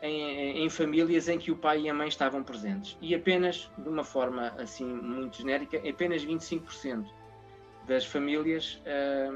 em, 0.02 0.64
em, 0.64 0.68
famílias 0.68 1.28
em 1.28 1.38
que 1.38 1.52
o 1.52 1.56
pai 1.56 1.82
e 1.82 1.88
a 1.88 1.94
mãe 1.94 2.08
estavam 2.08 2.42
presentes. 2.42 2.98
E 3.00 3.14
apenas, 3.14 3.70
de 3.78 3.88
uma 3.88 4.04
forma 4.04 4.48
assim 4.58 4.84
muito 4.84 5.38
genérica, 5.38 5.78
apenas 5.88 6.26
25% 6.26 7.06
das 7.86 8.04
famílias, 8.04 8.82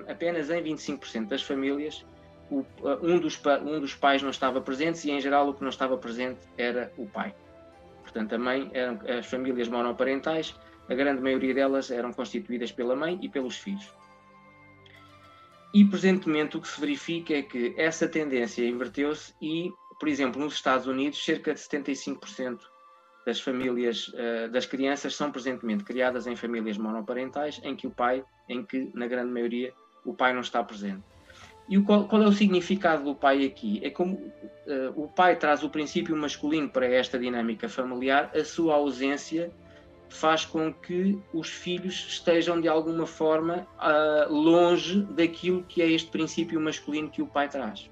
apenas 0.09 0.51
em 0.51 0.63
25% 0.63 1.29
das 1.29 1.43
famílias, 1.43 2.05
o, 2.53 2.67
um, 3.03 3.19
dos, 3.19 3.41
um 3.65 3.81
dos 3.81 3.95
pais 3.95 4.23
não 4.23 4.31
estava 4.31 4.61
presente 4.61 5.09
e, 5.09 5.11
em 5.11 5.21
geral, 5.21 5.49
o 5.49 5.55
que 5.55 5.63
não 5.63 5.71
estava 5.71 5.97
presente 5.97 6.41
era 6.59 6.93
o 6.99 7.07
pai. 7.07 7.35
Portanto, 8.03 8.39
mãe, 8.39 8.71
eram, 8.75 9.01
as 9.09 9.27
famílias 9.27 9.69
monoparentais, 9.69 10.55
a 10.89 10.95
grande 10.95 11.23
maioria 11.23 11.55
delas 11.55 11.91
eram 11.91 12.13
constituídas 12.13 12.71
pela 12.71 12.95
mãe 12.95 13.19
e 13.23 13.29
pelos 13.29 13.57
filhos. 13.57 13.91
E, 15.73 15.83
presentemente, 15.87 16.59
o 16.59 16.61
que 16.61 16.69
se 16.69 16.79
verifica 16.79 17.33
é 17.33 17.43
que 17.43 17.75
essa 17.79 18.07
tendência 18.07 18.67
inverteu-se 18.67 19.33
e, 19.41 19.73
por 19.99 20.07
exemplo, 20.07 20.39
nos 20.39 20.53
Estados 20.53 20.87
Unidos, 20.87 21.25
cerca 21.25 21.55
de 21.55 21.61
75% 21.61 22.61
das 23.25 23.41
famílias, 23.41 24.09
uh, 24.09 24.51
das 24.51 24.67
crianças 24.67 25.15
são 25.15 25.33
presentemente 25.33 25.85
criadas 25.85 26.27
em 26.27 26.37
famílias 26.37 26.77
monoparentais, 26.77 27.61
em 27.65 27.75
que 27.75 27.87
o 27.87 27.91
pai, 27.91 28.23
em 28.49 28.63
que, 28.63 28.91
na 28.93 29.07
grande 29.07 29.33
maioria, 29.33 29.73
o 30.05 30.13
pai 30.13 30.35
não 30.35 30.41
está 30.41 30.63
presente. 30.63 31.12
E 31.69 31.81
qual, 31.81 32.05
qual, 32.07 32.23
é 32.23 32.27
o 32.27 32.33
significado 32.33 33.05
do 33.05 33.15
pai 33.15 33.45
aqui? 33.45 33.81
É 33.83 33.91
como 33.91 34.15
uh, 34.15 34.33
o 34.97 35.09
pai 35.09 35.37
traz 35.37 35.63
o 35.63 35.71
princípio 35.71 36.17
masculino 36.17 36.69
para 36.69 36.87
esta 36.87 37.19
dinâmica 37.19 37.69
familiar, 37.69 38.31
a 38.35 38.45
sua 38.45 38.75
ausência 38.75 39.51
faz 40.09 40.45
com 40.45 40.73
que 40.73 41.19
os 41.33 41.49
filhos 41.49 42.07
estejam 42.09 42.61
de 42.61 42.69
alguma 42.69 43.07
forma 43.07 43.67
uh, 43.79 44.33
longe 44.33 45.03
daquilo 45.05 45.63
que 45.63 45.81
é 45.81 45.91
este 45.91 46.11
princípio 46.11 46.61
masculino 46.61 47.09
que 47.09 47.23
o 47.23 47.27
pai 47.27 47.49
traz. 47.49 47.91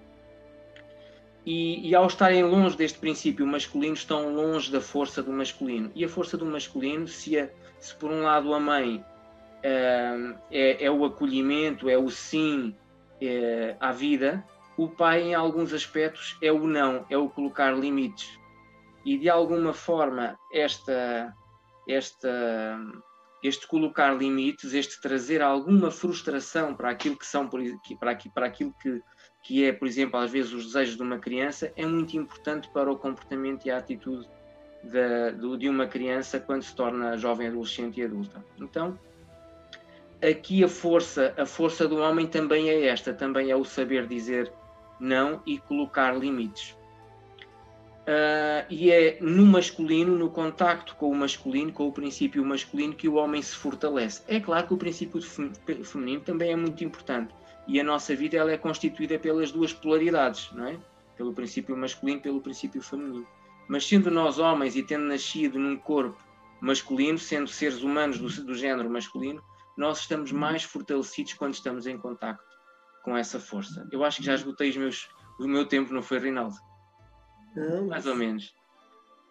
E, 1.44 1.88
e, 1.88 1.94
ao 1.94 2.06
estarem 2.06 2.44
longe 2.44 2.76
deste 2.76 2.98
princípio 2.98 3.46
masculino, 3.46 3.94
estão 3.94 4.34
longe 4.34 4.70
da 4.70 4.80
força 4.80 5.22
do 5.22 5.32
masculino. 5.32 5.90
E 5.94 6.04
a 6.04 6.08
força 6.08 6.36
do 6.36 6.44
masculino, 6.44 7.08
se, 7.08 7.38
a, 7.38 7.48
se 7.78 7.94
por 7.94 8.10
um 8.10 8.22
lado 8.22 8.52
a 8.52 8.60
mãe 8.60 8.96
uh, 8.96 10.38
é, 10.50 10.84
é 10.84 10.90
o 10.90 11.04
acolhimento, 11.04 11.88
é 11.88 11.96
o 11.96 12.10
sim, 12.10 12.74
é, 13.20 13.76
à 13.80 13.92
vida, 13.92 14.44
o 14.76 14.88
pai, 14.88 15.22
em 15.22 15.34
alguns 15.34 15.72
aspectos, 15.72 16.38
é 16.40 16.50
o 16.50 16.66
não, 16.66 17.04
é 17.10 17.16
o 17.16 17.28
colocar 17.28 17.72
limites. 17.72 18.38
E 19.04 19.18
de 19.18 19.28
alguma 19.28 19.72
forma, 19.72 20.38
esta, 20.52 21.34
esta, 21.88 22.80
este 23.42 23.66
colocar 23.66 24.14
limites, 24.14 24.72
este 24.72 25.00
trazer 25.00 25.42
alguma 25.42 25.90
frustração 25.90 26.74
para 26.74 26.90
aquilo 26.90 27.16
que 27.16 27.26
são, 27.26 27.48
para, 27.48 27.62
para 28.34 28.46
aquilo 28.46 28.74
que, 28.80 29.02
que 29.42 29.64
é, 29.64 29.72
por 29.72 29.86
exemplo, 29.86 30.18
às 30.18 30.30
vezes 30.30 30.52
os 30.52 30.66
desejos 30.66 30.96
de 30.96 31.02
uma 31.02 31.18
criança, 31.18 31.72
é 31.76 31.86
muito 31.86 32.16
importante 32.16 32.68
para 32.70 32.90
o 32.90 32.96
comportamento 32.96 33.66
e 33.66 33.70
a 33.70 33.78
atitude 33.78 34.28
de, 34.82 35.56
de 35.58 35.68
uma 35.68 35.86
criança 35.86 36.40
quando 36.40 36.62
se 36.62 36.74
torna 36.74 37.16
jovem, 37.16 37.48
adolescente 37.48 38.00
e 38.00 38.04
adulta. 38.04 38.44
Então, 38.58 38.98
aqui 40.22 40.62
a 40.64 40.68
força, 40.68 41.34
a 41.36 41.46
força 41.46 41.86
do 41.88 41.98
homem 41.98 42.26
também 42.26 42.68
é 42.68 42.86
esta, 42.86 43.12
também 43.12 43.50
é 43.50 43.56
o 43.56 43.64
saber 43.64 44.06
dizer 44.06 44.52
não 44.98 45.42
e 45.46 45.58
colocar 45.58 46.12
limites. 46.12 46.76
Uh, 48.00 48.66
e 48.68 48.90
é 48.90 49.18
no 49.20 49.46
masculino, 49.46 50.16
no 50.16 50.30
contacto 50.30 50.96
com 50.96 51.10
o 51.10 51.14
masculino, 51.14 51.72
com 51.72 51.86
o 51.86 51.92
princípio 51.92 52.44
masculino, 52.44 52.94
que 52.94 53.08
o 53.08 53.14
homem 53.14 53.40
se 53.40 53.54
fortalece. 53.54 54.22
É 54.26 54.40
claro 54.40 54.66
que 54.66 54.74
o 54.74 54.76
princípio 54.76 55.20
feminino 55.22 56.20
também 56.20 56.52
é 56.52 56.56
muito 56.56 56.82
importante 56.82 57.32
e 57.68 57.78
a 57.78 57.84
nossa 57.84 58.14
vida 58.16 58.36
ela 58.36 58.50
é 58.50 58.56
constituída 58.56 59.18
pelas 59.18 59.52
duas 59.52 59.72
polaridades, 59.72 60.50
não 60.52 60.66
é? 60.66 60.78
Pelo 61.16 61.32
princípio 61.32 61.76
masculino, 61.76 62.20
pelo 62.20 62.40
princípio 62.40 62.82
feminino. 62.82 63.26
Mas 63.68 63.86
sendo 63.86 64.10
nós 64.10 64.38
homens 64.38 64.74
e 64.74 64.82
tendo 64.82 65.04
nascido 65.04 65.58
num 65.58 65.76
corpo 65.76 66.20
masculino, 66.60 67.18
sendo 67.18 67.48
seres 67.48 67.82
humanos 67.82 68.18
do, 68.18 68.44
do 68.44 68.54
género 68.54 68.90
masculino, 68.90 69.42
nós 69.80 70.00
estamos 70.00 70.30
mais 70.30 70.62
fortalecidos 70.62 71.32
quando 71.32 71.54
estamos 71.54 71.86
em 71.86 71.96
contacto 71.96 72.44
com 73.02 73.16
essa 73.16 73.40
força. 73.40 73.88
Eu 73.90 74.04
acho 74.04 74.18
que 74.18 74.26
já 74.26 74.34
esgotei 74.34 74.68
os 74.68 74.76
meus, 74.76 75.08
o 75.40 75.48
meu 75.48 75.66
tempo, 75.66 75.94
não 75.94 76.02
foi, 76.02 76.18
Rinaldo? 76.18 76.54
Não, 77.56 77.86
mais 77.86 78.06
ou 78.06 78.14
menos. 78.14 78.54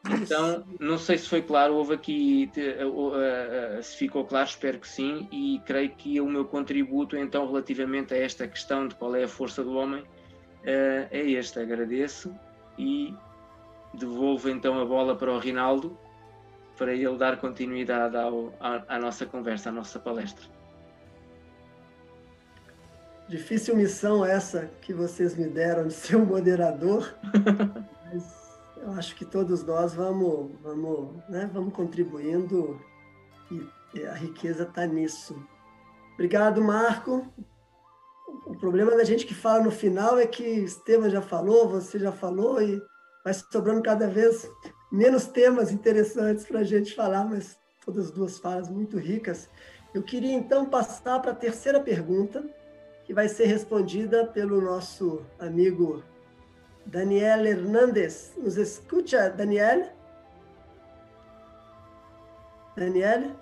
Então, 0.10 0.66
não 0.80 0.97
sei 0.97 1.20
se 1.20 1.30
foi 1.30 1.43
claro, 1.43 1.76
houve 1.76 1.93
aqui, 1.93 2.52
se 3.84 3.95
ficou 3.95 4.26
claro, 4.26 4.50
espero 4.50 4.80
que 4.80 4.88
sim, 4.88 5.28
e 5.32 5.62
creio 5.68 5.91
que 5.95 6.20
o 6.20 6.26
meu 6.26 6.45
contributo, 6.45 7.16
então, 7.16 7.45
relativamente 7.45 8.16
a 8.16 8.18
esta 8.18 8.47
questão 8.47 8.88
de 8.88 8.95
qual 8.95 9.16
é 9.16 9.26
a 9.26 9.28
força 9.28 9.64
do 9.64 9.76
homem, 9.76 10.04
eh, 10.64 11.08
é 11.12 11.30
este. 11.30 11.60
Agradeço 11.60 12.34
e 12.76 13.14
devolvo 13.93 14.50
então 14.50 14.80
a 14.80 14.86
bola 14.86 15.16
para 15.16 15.32
o 15.32 15.38
Rinaldo, 15.38 15.95
para 16.80 16.94
ele 16.94 17.18
dar 17.18 17.38
continuidade 17.38 18.16
ao, 18.16 18.54
à, 18.58 18.96
à 18.96 18.98
nossa 18.98 19.26
conversa, 19.26 19.68
à 19.68 19.72
nossa 19.72 20.00
palestra. 20.00 20.46
Difícil 23.28 23.76
missão 23.76 24.26
essa 24.26 24.72
que 24.82 24.94
vocês 24.94 25.36
me 25.36 25.48
deram 25.50 25.88
de 25.88 25.94
ser 25.94 26.16
o 26.16 26.22
um 26.22 26.26
moderador. 26.26 27.14
Mas 28.06 28.24
eu 28.78 28.94
acho 28.94 29.14
que 29.16 29.26
todos 29.26 29.62
nós 29.64 29.94
vamos, 29.94 30.52
vamos, 30.64 31.22
né, 31.28 31.50
vamos 31.54 31.74
contribuindo 31.74 32.80
e 33.52 34.06
a 34.06 34.14
riqueza 34.14 34.64
está 34.64 34.88
nisso. 34.88 35.36
Obrigado, 36.14 36.64
Marco. 36.64 37.28
O 38.46 38.56
problema 38.58 38.96
da 38.96 39.04
gente 39.04 39.26
que 39.26 39.34
fala 39.34 39.64
no 39.64 39.72
final 39.72 40.18
é 40.18 40.26
que 40.26 40.44
Estevam 40.44 41.10
já 41.10 41.22
falou, 41.22 41.68
você 41.68 42.00
já 42.00 42.12
falou 42.12 42.62
e 42.62 42.82
vai 43.24 43.34
sobrando 43.34 43.84
cada 43.84 44.08
vez 44.08 44.50
menos 44.92 45.28
temas 45.28 45.72
interessantes 45.72 46.46
para 46.46 46.60
a 46.60 46.64
gente 46.64 46.96
falar, 46.96 47.26
mas 47.26 47.58
todas 47.86 48.06
as 48.06 48.12
duas 48.12 48.38
falas 48.38 48.70
muito 48.70 48.98
ricas. 48.98 49.50
Eu 49.94 50.04
queria 50.04 50.34
então 50.34 50.66
passar 50.66 51.20
para 51.20 51.32
a 51.32 51.36
terceira 51.36 51.80
pergunta, 51.80 52.44
que 53.06 53.14
vai 53.14 53.28
ser 53.28 53.46
respondida 53.46 54.26
pelo 54.28 54.62
nosso 54.62 55.26
amigo 55.40 56.04
Daniel 56.86 57.46
Hernandes. 57.46 58.34
Nos 58.38 58.58
escuta, 58.58 59.30
Daniel? 59.30 59.90
Daniel? 62.76 63.36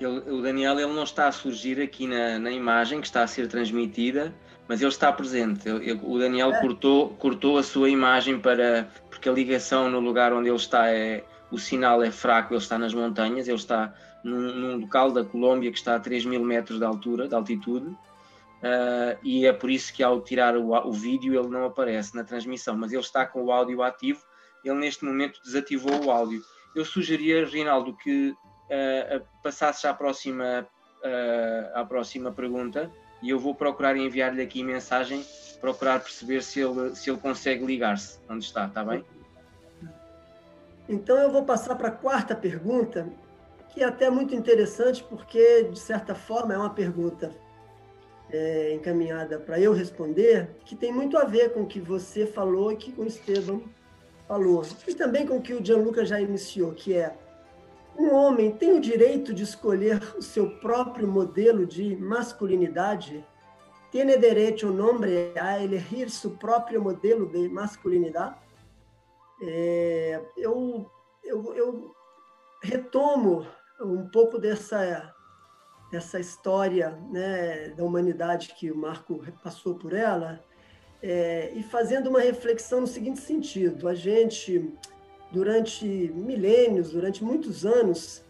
Ele, 0.00 0.18
o 0.30 0.42
Daniel 0.42 0.78
ele 0.78 0.92
não 0.92 1.02
está 1.02 1.28
a 1.28 1.32
surgir 1.32 1.80
aqui 1.80 2.06
na, 2.06 2.38
na 2.38 2.50
imagem 2.50 3.00
que 3.00 3.06
está 3.06 3.22
a 3.22 3.26
ser 3.26 3.48
transmitida, 3.48 4.32
mas 4.68 4.80
ele 4.80 4.90
está 4.90 5.12
presente. 5.12 5.68
Ele, 5.68 6.00
o 6.02 6.18
Daniel 6.18 6.52
é. 6.52 6.60
cortou, 6.60 7.10
cortou 7.10 7.58
a 7.58 7.62
sua 7.62 7.88
imagem 7.88 8.38
para 8.38 8.88
porque 9.18 9.28
a 9.28 9.32
ligação 9.32 9.90
no 9.90 9.98
lugar 9.98 10.32
onde 10.32 10.48
ele 10.48 10.56
está 10.56 10.88
é 10.88 11.24
o 11.50 11.58
sinal 11.58 12.02
é 12.02 12.10
fraco, 12.10 12.54
ele 12.54 12.62
está 12.62 12.78
nas 12.78 12.94
montanhas, 12.94 13.48
ele 13.48 13.56
está 13.56 13.92
num, 14.22 14.52
num 14.54 14.76
local 14.76 15.10
da 15.10 15.24
Colômbia 15.24 15.72
que 15.72 15.78
está 15.78 15.96
a 15.96 16.00
3 16.00 16.24
mil 16.24 16.44
metros 16.44 16.78
de 16.78 16.84
altura, 16.84 17.28
de 17.28 17.34
altitude, 17.34 17.94
Uh, 18.58 19.14
e 19.22 19.46
é 19.46 19.52
por 19.52 19.70
isso 19.70 19.94
que 19.94 20.02
ao 20.02 20.20
tirar 20.20 20.56
o, 20.56 20.72
o, 20.72 20.92
vídeo 20.92 21.38
ele 21.38 21.48
não 21.48 21.64
aparece 21.64 22.16
na 22.16 22.24
transmissão, 22.24 22.76
mas 22.76 22.90
ele 22.90 23.00
está 23.00 23.24
com 23.24 23.44
o 23.44 23.52
áudio 23.52 23.84
ativo, 23.84 24.20
ele 24.64 24.74
neste 24.74 25.04
momento 25.04 25.40
desativou 25.44 26.06
o 26.06 26.10
áudio. 26.10 26.42
Eu 26.74 26.84
sugeria, 26.84 27.46
Rinaldo, 27.46 27.94
que 27.94 28.30
uh, 28.30 29.24
passasses 29.44 29.84
à 29.84 29.94
próxima, 29.94 30.66
uh, 31.04 31.78
à 31.78 31.84
próxima 31.84 32.32
pergunta 32.32 32.90
e 33.22 33.30
eu 33.30 33.38
vou 33.38 33.54
procurar 33.54 33.96
enviar-lhe 33.96 34.42
aqui 34.42 34.64
mensagem, 34.64 35.24
procurar 35.60 36.00
perceber 36.00 36.42
se 36.42 36.60
ele, 36.60 36.94
se 36.94 37.10
ele 37.10 37.18
consegue 37.18 37.64
ligar-se 37.64 38.18
onde 38.28 38.44
está, 38.44 38.66
está 38.66 38.84
bem? 38.84 39.04
Então 40.88 41.18
eu 41.18 41.30
vou 41.30 41.44
passar 41.44 41.74
para 41.76 41.88
a 41.88 41.92
quarta 41.92 42.34
pergunta, 42.34 43.06
que 43.68 43.82
é 43.82 43.86
até 43.86 44.08
muito 44.08 44.34
interessante, 44.34 45.04
porque, 45.04 45.64
de 45.64 45.78
certa 45.78 46.14
forma, 46.14 46.54
é 46.54 46.56
uma 46.56 46.70
pergunta 46.70 47.30
é, 48.30 48.74
encaminhada 48.74 49.38
para 49.38 49.60
eu 49.60 49.72
responder, 49.72 50.50
que 50.64 50.74
tem 50.74 50.92
muito 50.92 51.16
a 51.18 51.24
ver 51.24 51.52
com 51.52 51.62
o 51.62 51.66
que 51.66 51.80
você 51.80 52.26
falou 52.26 52.72
e 52.72 52.76
que 52.76 52.94
o 52.98 53.04
Estevam 53.04 53.62
falou. 54.26 54.64
E 54.86 54.94
também 54.94 55.26
com 55.26 55.36
o 55.36 55.42
que 55.42 55.54
o 55.54 55.64
Gianluca 55.64 56.04
já 56.04 56.20
iniciou, 56.20 56.72
que 56.72 56.94
é 56.94 57.14
um 57.98 58.14
homem 58.14 58.52
tem 58.52 58.72
o 58.72 58.80
direito 58.80 59.34
de 59.34 59.42
escolher 59.42 60.00
o 60.16 60.22
seu 60.22 60.50
próprio 60.58 61.08
modelo 61.08 61.66
de 61.66 61.96
masculinidade? 61.96 63.24
Tiene 63.90 64.16
derecho 64.18 64.68
un 64.68 64.80
hombre 64.80 65.32
a 65.40 65.58
elegir 65.58 66.10
su 66.10 66.36
próprio 66.36 66.80
modelo 66.80 67.26
de 67.26 67.48
masculinidade? 67.48 68.36
É, 69.40 70.20
eu, 70.36 70.90
eu, 71.24 71.54
eu 71.54 71.94
retomo 72.62 73.46
um 73.80 74.08
pouco 74.10 74.38
dessa 74.38 75.14
essa 75.92 76.20
história 76.20 76.98
né, 77.10 77.70
da 77.70 77.82
humanidade 77.82 78.54
que 78.58 78.70
o 78.70 78.76
Marco 78.76 79.24
passou 79.42 79.74
por 79.74 79.94
ela, 79.94 80.38
é, 81.02 81.52
e 81.54 81.62
fazendo 81.62 82.10
uma 82.10 82.20
reflexão 82.20 82.80
no 82.82 82.86
seguinte 82.86 83.20
sentido: 83.20 83.88
a 83.88 83.94
gente, 83.94 84.70
durante 85.30 85.86
milênios, 85.86 86.90
durante 86.90 87.22
muitos 87.22 87.64
anos, 87.64 88.24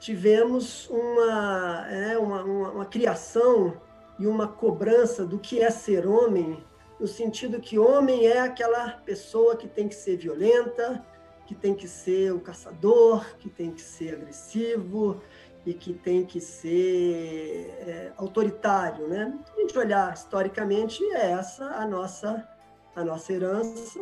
tivemos 0.00 0.88
uma, 0.88 1.86
é, 1.90 2.18
uma, 2.18 2.42
uma, 2.42 2.70
uma 2.70 2.86
criação 2.86 3.80
e 4.18 4.26
uma 4.26 4.48
cobrança 4.48 5.24
do 5.24 5.38
que 5.38 5.60
é 5.60 5.70
ser 5.70 6.06
homem, 6.06 6.62
no 6.98 7.06
sentido 7.06 7.60
que 7.60 7.78
homem 7.78 8.26
é 8.26 8.40
aquela 8.40 8.90
pessoa 8.90 9.56
que 9.56 9.66
tem 9.66 9.88
que 9.88 9.94
ser 9.94 10.16
violenta, 10.16 11.04
que 11.46 11.54
tem 11.54 11.74
que 11.74 11.86
ser 11.88 12.32
o 12.32 12.40
caçador, 12.40 13.36
que 13.38 13.50
tem 13.50 13.70
que 13.70 13.82
ser 13.82 14.14
agressivo, 14.14 15.20
e 15.66 15.72
que 15.72 15.94
tem 15.94 16.24
que 16.24 16.40
ser 16.40 17.74
é, 17.80 18.12
autoritário, 18.16 19.08
né? 19.08 19.38
A 19.56 19.60
gente 19.60 19.78
olhar 19.78 20.12
historicamente, 20.12 21.02
é 21.12 21.30
essa 21.30 21.64
a 21.66 21.86
nossa 21.86 22.48
a 22.94 23.02
nossa 23.02 23.32
herança, 23.32 23.98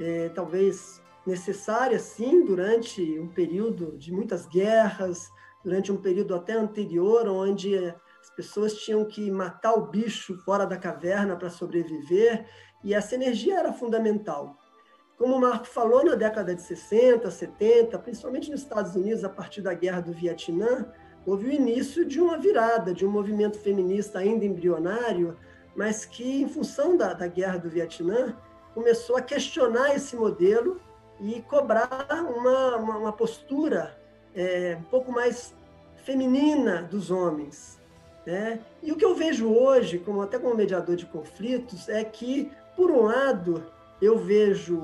é, 0.00 0.28
talvez 0.28 1.02
necessária, 1.26 1.98
sim, 1.98 2.44
durante 2.44 3.18
um 3.18 3.26
período 3.26 3.98
de 3.98 4.12
muitas 4.12 4.46
guerras, 4.46 5.28
durante 5.64 5.90
um 5.90 5.96
período 5.96 6.36
até 6.36 6.52
anterior, 6.52 7.26
onde 7.26 7.92
pessoas 8.38 8.74
tinham 8.74 9.04
que 9.04 9.32
matar 9.32 9.74
o 9.74 9.88
bicho 9.88 10.38
fora 10.44 10.64
da 10.64 10.76
caverna 10.76 11.34
para 11.34 11.50
sobreviver, 11.50 12.46
e 12.84 12.94
essa 12.94 13.16
energia 13.16 13.58
era 13.58 13.72
fundamental. 13.72 14.56
Como 15.16 15.34
o 15.34 15.40
Marco 15.40 15.66
falou, 15.66 16.04
na 16.04 16.14
década 16.14 16.54
de 16.54 16.62
60, 16.62 17.28
70, 17.28 17.98
principalmente 17.98 18.48
nos 18.48 18.60
Estados 18.60 18.94
Unidos, 18.94 19.24
a 19.24 19.28
partir 19.28 19.60
da 19.60 19.74
Guerra 19.74 20.02
do 20.02 20.12
Vietnã, 20.12 20.86
houve 21.26 21.48
o 21.48 21.52
início 21.52 22.04
de 22.04 22.20
uma 22.20 22.38
virada, 22.38 22.94
de 22.94 23.04
um 23.04 23.10
movimento 23.10 23.58
feminista 23.58 24.20
ainda 24.20 24.44
embrionário, 24.44 25.36
mas 25.74 26.04
que, 26.04 26.40
em 26.40 26.48
função 26.48 26.96
da, 26.96 27.14
da 27.14 27.26
Guerra 27.26 27.58
do 27.58 27.68
Vietnã, 27.68 28.36
começou 28.72 29.16
a 29.16 29.20
questionar 29.20 29.96
esse 29.96 30.14
modelo 30.14 30.80
e 31.20 31.42
cobrar 31.42 32.06
uma, 32.12 32.76
uma, 32.76 32.98
uma 32.98 33.12
postura 33.12 33.98
é, 34.32 34.76
um 34.78 34.84
pouco 34.84 35.10
mais 35.10 35.52
feminina 36.04 36.84
dos 36.84 37.10
homens. 37.10 37.77
Né? 38.28 38.60
E 38.82 38.92
o 38.92 38.96
que 38.96 39.06
eu 39.06 39.14
vejo 39.14 39.48
hoje, 39.48 39.98
como 39.98 40.20
até 40.20 40.38
como 40.38 40.54
mediador 40.54 40.94
de 40.94 41.06
conflitos, 41.06 41.88
é 41.88 42.04
que, 42.04 42.50
por 42.76 42.90
um 42.90 43.04
lado, 43.04 43.64
eu 44.02 44.18
vejo 44.18 44.76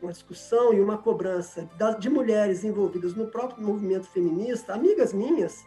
uma 0.00 0.12
discussão 0.12 0.72
e 0.72 0.80
uma 0.80 0.96
cobrança 0.96 1.68
de 1.98 2.08
mulheres 2.08 2.62
envolvidas 2.62 3.16
no 3.16 3.26
próprio 3.26 3.66
movimento 3.66 4.06
feminista, 4.06 4.74
amigas 4.74 5.12
minhas, 5.12 5.64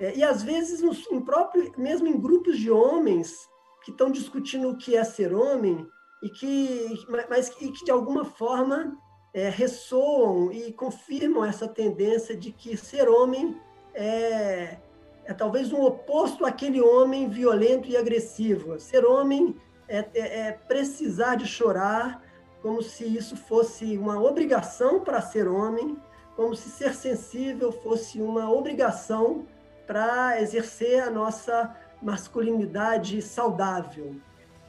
é, 0.00 0.16
e 0.16 0.24
às 0.24 0.42
vezes 0.42 0.82
próprio, 1.24 1.72
mesmo 1.78 2.08
em 2.08 2.20
grupos 2.20 2.58
de 2.58 2.68
homens 2.68 3.48
que 3.84 3.92
estão 3.92 4.10
discutindo 4.10 4.70
o 4.70 4.76
que 4.76 4.96
é 4.96 5.04
ser 5.04 5.32
homem 5.32 5.86
e 6.20 6.28
que, 6.28 7.06
mas 7.30 7.48
e 7.60 7.70
que 7.70 7.84
de 7.84 7.92
alguma 7.92 8.24
forma 8.24 8.98
é, 9.32 9.48
ressoam 9.48 10.50
e 10.50 10.72
confirmam 10.72 11.44
essa 11.44 11.68
tendência 11.68 12.36
de 12.36 12.50
que 12.50 12.76
ser 12.76 13.08
homem 13.08 13.56
é, 13.94 14.78
é 15.26 15.32
talvez 15.32 15.72
um 15.72 15.82
oposto 15.82 16.44
àquele 16.44 16.80
homem 16.80 17.28
violento 17.28 17.88
e 17.88 17.96
agressivo. 17.96 18.78
Ser 18.78 19.04
homem 19.04 19.56
é, 19.88 20.04
é, 20.14 20.40
é 20.48 20.52
precisar 20.52 21.36
de 21.36 21.46
chorar, 21.46 22.22
como 22.62 22.82
se 22.82 23.04
isso 23.04 23.36
fosse 23.36 23.96
uma 23.96 24.22
obrigação 24.22 25.00
para 25.00 25.20
ser 25.20 25.48
homem, 25.48 25.96
como 26.36 26.54
se 26.54 26.68
ser 26.68 26.94
sensível 26.94 27.70
fosse 27.70 28.20
uma 28.20 28.50
obrigação 28.50 29.46
para 29.86 30.40
exercer 30.40 31.02
a 31.02 31.10
nossa 31.10 31.74
masculinidade 32.02 33.20
saudável. 33.22 34.16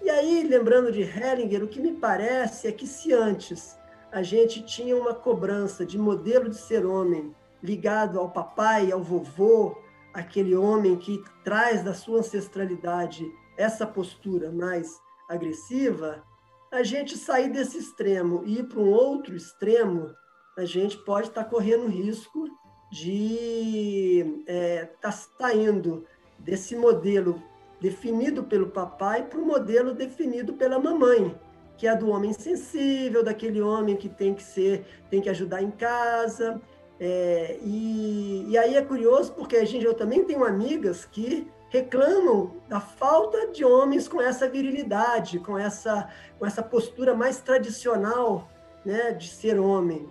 E 0.01 0.09
aí, 0.09 0.43
lembrando 0.43 0.91
de 0.91 1.01
Hellinger, 1.01 1.63
o 1.63 1.67
que 1.67 1.81
me 1.81 1.93
parece 1.93 2.67
é 2.67 2.71
que 2.71 2.85
se 2.85 3.13
antes 3.13 3.77
a 4.11 4.21
gente 4.21 4.61
tinha 4.61 4.95
uma 4.95 5.13
cobrança 5.13 5.85
de 5.85 5.97
modelo 5.97 6.49
de 6.49 6.57
ser 6.57 6.85
homem 6.85 7.35
ligado 7.63 8.19
ao 8.19 8.29
papai, 8.29 8.91
ao 8.91 9.01
vovô, 9.01 9.75
aquele 10.15 10.55
homem 10.55 10.95
que 10.95 11.21
traz 11.43 11.83
da 11.83 11.93
sua 11.93 12.19
ancestralidade 12.19 13.29
essa 13.57 13.85
postura 13.85 14.51
mais 14.51 14.99
agressiva, 15.29 16.23
a 16.71 16.83
gente 16.83 17.17
sair 17.17 17.49
desse 17.49 17.77
extremo 17.77 18.43
e 18.45 18.59
ir 18.59 18.63
para 18.63 18.79
um 18.79 18.89
outro 18.89 19.35
extremo, 19.35 20.09
a 20.57 20.65
gente 20.65 20.97
pode 20.99 21.27
estar 21.27 21.43
tá 21.43 21.49
correndo 21.49 21.87
risco 21.87 22.47
de 22.91 24.39
estar 24.39 24.53
é, 24.53 24.85
tá 24.85 25.11
saindo 25.11 26.05
desse 26.39 26.75
modelo 26.75 27.41
definido 27.79 28.43
pelo 28.43 28.67
papai 28.67 29.23
para 29.23 29.39
o 29.39 29.45
modelo 29.45 29.93
definido 29.93 30.53
pela 30.53 30.79
mamãe 30.79 31.37
que 31.77 31.87
é 31.87 31.95
do 31.95 32.09
homem 32.09 32.33
sensível, 32.33 33.23
daquele 33.23 33.61
homem 33.61 33.95
que 33.95 34.07
tem 34.07 34.33
que 34.33 34.43
ser, 34.43 34.85
tem 35.09 35.21
que 35.21 35.29
ajudar 35.29 35.61
em 35.61 35.71
casa. 35.71 36.61
É, 36.99 37.57
e, 37.61 38.45
e 38.49 38.57
aí 38.57 38.75
é 38.75 38.81
curioso 38.81 39.33
porque 39.33 39.57
a 39.57 39.65
gente, 39.65 39.85
eu 39.85 39.93
também 39.93 40.23
tenho 40.23 40.43
amigas 40.45 41.05
que 41.05 41.51
reclamam 41.69 42.53
da 42.69 42.79
falta 42.79 43.47
de 43.47 43.65
homens 43.65 44.07
com 44.07 44.21
essa 44.21 44.47
virilidade, 44.47 45.39
com 45.39 45.57
essa, 45.57 46.09
com 46.39 46.45
essa 46.45 46.63
postura 46.63 47.13
mais 47.13 47.39
tradicional 47.39 48.49
né, 48.85 49.11
de 49.11 49.27
ser 49.27 49.59
homem. 49.59 50.07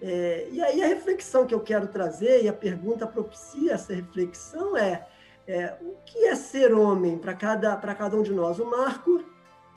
É, 0.00 0.46
e 0.52 0.62
aí 0.62 0.82
a 0.82 0.86
reflexão 0.86 1.44
que 1.44 1.54
eu 1.54 1.60
quero 1.60 1.88
trazer, 1.88 2.44
e 2.44 2.48
a 2.48 2.52
pergunta 2.52 3.06
propicia 3.06 3.72
essa 3.72 3.92
reflexão, 3.92 4.76
é, 4.76 5.06
é 5.46 5.76
o 5.80 5.96
que 6.04 6.26
é 6.26 6.36
ser 6.36 6.72
homem 6.72 7.18
para 7.18 7.34
cada, 7.34 7.76
cada 7.76 8.16
um 8.16 8.22
de 8.22 8.32
nós? 8.32 8.60
O 8.60 8.66
Marco 8.66 9.24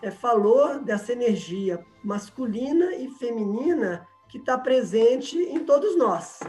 é, 0.02 0.12
falou 0.12 0.80
dessa 0.80 1.12
energia 1.12 1.84
masculina 2.04 2.94
e 2.96 3.10
feminina 3.10 4.08
que 4.32 4.38
está 4.38 4.58
presente 4.58 5.38
em 5.38 5.60
todos 5.60 5.98
nós. 5.98 6.40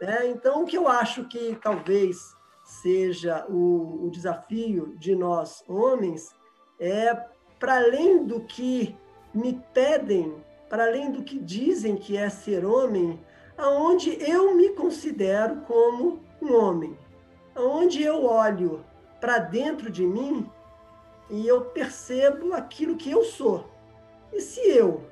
Né? 0.00 0.28
Então, 0.28 0.62
o 0.62 0.64
que 0.64 0.76
eu 0.76 0.88
acho 0.88 1.24
que 1.24 1.54
talvez 1.62 2.34
seja 2.64 3.44
o, 3.48 4.06
o 4.06 4.10
desafio 4.10 4.96
de 4.98 5.14
nós 5.14 5.62
homens 5.68 6.34
é, 6.80 7.14
para 7.60 7.76
além 7.76 8.24
do 8.24 8.40
que 8.40 8.96
me 9.34 9.62
pedem, 9.74 10.34
para 10.68 10.86
além 10.86 11.12
do 11.12 11.22
que 11.22 11.38
dizem 11.38 11.94
que 11.94 12.16
é 12.16 12.30
ser 12.30 12.64
homem, 12.64 13.20
aonde 13.56 14.18
eu 14.20 14.54
me 14.54 14.70
considero 14.70 15.60
como 15.62 16.20
um 16.40 16.54
homem, 16.54 16.98
aonde 17.54 18.02
eu 18.02 18.24
olho 18.24 18.84
para 19.20 19.38
dentro 19.38 19.90
de 19.90 20.06
mim 20.06 20.50
e 21.28 21.46
eu 21.46 21.66
percebo 21.66 22.54
aquilo 22.54 22.96
que 22.96 23.10
eu 23.10 23.24
sou. 23.24 23.68
E 24.32 24.40
se 24.40 24.60
eu 24.60 25.04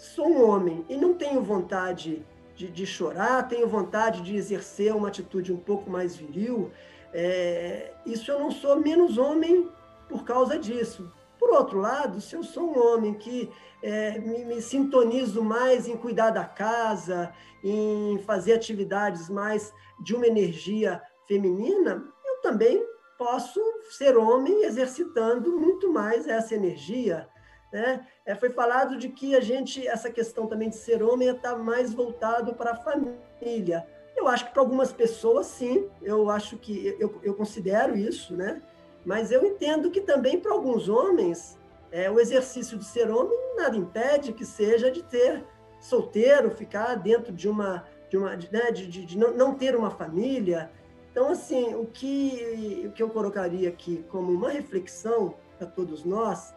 sou 0.00 0.26
um 0.26 0.48
homem 0.48 0.82
e 0.88 0.96
não 0.96 1.12
tenho 1.12 1.42
vontade 1.42 2.24
de, 2.56 2.68
de 2.68 2.86
chorar, 2.86 3.46
tenho 3.48 3.68
vontade 3.68 4.22
de 4.22 4.34
exercer 4.34 4.96
uma 4.96 5.08
atitude 5.08 5.52
um 5.52 5.58
pouco 5.58 5.90
mais 5.90 6.16
viril, 6.16 6.70
é, 7.12 7.92
isso 8.06 8.30
eu 8.30 8.38
não 8.38 8.50
sou 8.50 8.80
menos 8.80 9.18
homem 9.18 9.68
por 10.08 10.24
causa 10.24 10.58
disso. 10.58 11.12
Por 11.38 11.50
outro 11.50 11.78
lado, 11.78 12.18
se 12.18 12.34
eu 12.34 12.42
sou 12.42 12.70
um 12.70 12.78
homem 12.78 13.12
que 13.12 13.50
é, 13.82 14.18
me, 14.18 14.44
me, 14.44 14.62
sintonizo 14.62 15.42
mais 15.42 15.86
em 15.86 15.96
cuidar 15.96 16.30
da 16.30 16.44
casa, 16.44 17.32
em 17.62 18.18
fazer 18.20 18.54
atividades 18.54 19.28
mais 19.28 19.72
de 20.02 20.14
uma 20.14 20.26
energia 20.26 21.00
feminina, 21.28 22.02
eu 22.24 22.40
também 22.40 22.82
posso 23.18 23.60
ser 23.90 24.16
homem 24.16 24.64
exercitando 24.64 25.58
muito 25.58 25.92
mais 25.92 26.26
essa 26.26 26.54
energia. 26.54 27.28
Né? 27.72 28.06
É, 28.26 28.34
foi 28.34 28.50
falado 28.50 28.96
de 28.96 29.08
que 29.08 29.36
a 29.36 29.40
gente, 29.40 29.86
essa 29.86 30.10
questão 30.10 30.46
também 30.46 30.68
de 30.68 30.76
ser 30.76 31.02
homem 31.02 31.28
está 31.28 31.56
mais 31.56 31.92
voltado 31.92 32.54
para 32.54 32.72
a 32.72 32.76
família. 32.76 33.86
Eu 34.16 34.26
acho 34.26 34.46
que 34.46 34.52
para 34.52 34.62
algumas 34.62 34.92
pessoas, 34.92 35.46
sim, 35.46 35.88
eu 36.02 36.28
acho 36.30 36.56
que 36.56 36.96
eu, 36.98 37.20
eu 37.22 37.34
considero 37.34 37.96
isso, 37.96 38.36
né? 38.36 38.60
Mas 39.04 39.30
eu 39.30 39.44
entendo 39.44 39.90
que 39.90 40.00
também 40.00 40.38
para 40.38 40.52
alguns 40.52 40.88
homens, 40.88 41.58
é, 41.92 42.10
o 42.10 42.18
exercício 42.18 42.76
de 42.76 42.84
ser 42.84 43.08
homem 43.08 43.38
nada 43.56 43.76
impede 43.76 44.32
que 44.32 44.44
seja 44.44 44.90
de 44.90 45.02
ter 45.02 45.44
solteiro, 45.80 46.50
ficar 46.50 46.96
dentro 46.96 47.32
de 47.32 47.48
uma, 47.48 47.84
de 48.10 48.18
uma, 48.18 48.36
né, 48.36 48.70
de, 48.72 48.86
de, 48.86 49.06
de 49.06 49.16
não, 49.16 49.32
não 49.32 49.54
ter 49.54 49.74
uma 49.74 49.90
família, 49.90 50.70
então, 51.10 51.28
assim, 51.30 51.74
o 51.74 51.86
que, 51.86 52.84
o 52.86 52.92
que 52.92 53.02
eu 53.02 53.10
colocaria 53.10 53.68
aqui 53.68 54.04
como 54.08 54.32
uma 54.32 54.50
reflexão 54.50 55.34
para 55.58 55.66
todos 55.66 56.04
nós 56.04 56.54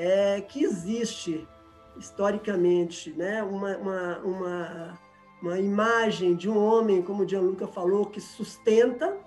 é 0.00 0.40
que 0.40 0.62
existe, 0.62 1.44
historicamente, 1.98 3.10
né, 3.14 3.42
uma, 3.42 3.76
uma, 3.76 4.18
uma, 4.18 4.98
uma 5.42 5.58
imagem 5.58 6.36
de 6.36 6.48
um 6.48 6.56
homem, 6.56 7.02
como 7.02 7.24
o 7.24 7.28
Gianluca 7.28 7.66
falou, 7.66 8.06
que 8.06 8.20
sustenta. 8.20 9.18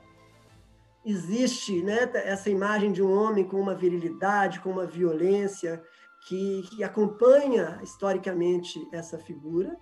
Existe 1.05 1.83
né, 1.83 2.09
essa 2.13 2.49
imagem 2.49 2.93
de 2.93 3.03
um 3.03 3.11
homem 3.11 3.43
com 3.43 3.59
uma 3.59 3.75
virilidade, 3.75 4.61
com 4.61 4.69
uma 4.69 4.85
violência, 4.85 5.83
que, 6.25 6.61
que 6.69 6.85
acompanha 6.85 7.77
historicamente 7.83 8.79
essa 8.93 9.19
figura. 9.19 9.75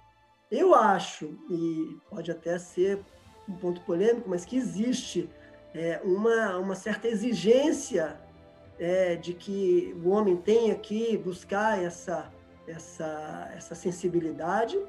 Eu 0.50 0.74
acho, 0.74 1.38
e 1.52 2.00
pode 2.10 2.32
até 2.32 2.58
ser 2.58 3.00
um 3.48 3.54
ponto 3.54 3.82
polêmico, 3.82 4.28
mas 4.28 4.44
que 4.44 4.58
existe 4.58 5.30
é, 5.72 6.02
uma, 6.04 6.58
uma 6.58 6.74
certa 6.74 7.08
exigência 7.08 8.20
é, 8.80 9.16
de 9.16 9.34
que 9.34 9.96
o 10.04 10.10
homem 10.10 10.38
tenha 10.38 10.74
que 10.76 11.18
buscar 11.18 11.84
essa, 11.84 12.32
essa, 12.68 13.52
essa 13.56 13.76
sensibilidade 13.76 14.80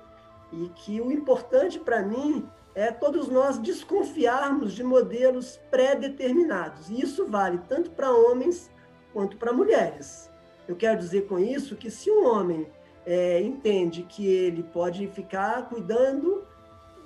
e 0.53 0.69
que 0.77 1.01
o 1.01 1.11
importante 1.11 1.79
para 1.79 2.03
mim 2.03 2.49
é 2.75 2.93
todos 2.93 3.29
nós 3.29 3.59
desconfiarmos 3.59 4.73
de 4.73 4.85
modelos 4.85 5.61
pré-determinados. 5.71 6.89
E 6.89 7.01
isso 7.01 7.27
vale 7.27 7.59
tanto 7.69 7.91
para 7.91 8.13
homens 8.13 8.71
quanto 9.13 9.37
para 9.37 9.53
mulheres. 9.53 10.31
Eu 10.69 10.77
quero 10.77 10.99
dizer 10.99 11.27
com 11.27 11.39
isso 11.39 11.75
que 11.75 11.91
se 11.91 12.11
um 12.11 12.25
homem 12.27 12.67
é, 13.05 13.41
entende 13.41 14.05
que 14.09 14.25
ele 14.25 14.63
pode 14.63 15.07
ficar 15.09 15.69
cuidando 15.69 16.47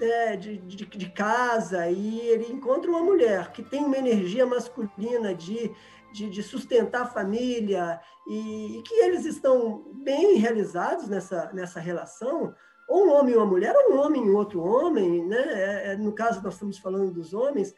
é, 0.00 0.36
de, 0.36 0.58
de, 0.58 0.84
de, 0.84 1.08
casa 1.08 1.88
e 1.88 2.20
ele 2.20 2.52
encontra 2.52 2.90
uma 2.90 3.02
mulher 3.02 3.52
que 3.52 3.62
tem 3.62 3.84
uma 3.84 3.96
energia 3.96 4.44
masculina 4.44 5.34
de, 5.34 5.70
de, 6.14 6.30
de 6.30 6.44
sustentar 6.44 7.02
a 7.02 7.06
família 7.06 8.00
e, 8.28 8.78
e, 8.78 8.82
que 8.82 8.94
eles 9.02 9.24
estão 9.24 9.82
bem 9.94 10.36
realizados 10.36 11.08
nessa, 11.08 11.50
nessa 11.52 11.80
relação, 11.80 12.54
ou 12.88 13.06
um 13.06 13.12
homem 13.14 13.34
e 13.34 13.36
uma 13.36 13.44
mulher, 13.44 13.74
ou 13.74 13.94
um 13.94 14.00
homem 14.00 14.24
e 14.24 14.30
outro 14.30 14.62
homem, 14.62 15.26
né? 15.26 15.42
É, 15.42 15.92
é, 15.92 15.96
no 15.96 16.12
caso, 16.12 16.40
nós 16.40 16.54
estamos 16.54 16.78
falando 16.78 17.10
dos 17.10 17.34
homens. 17.34 17.74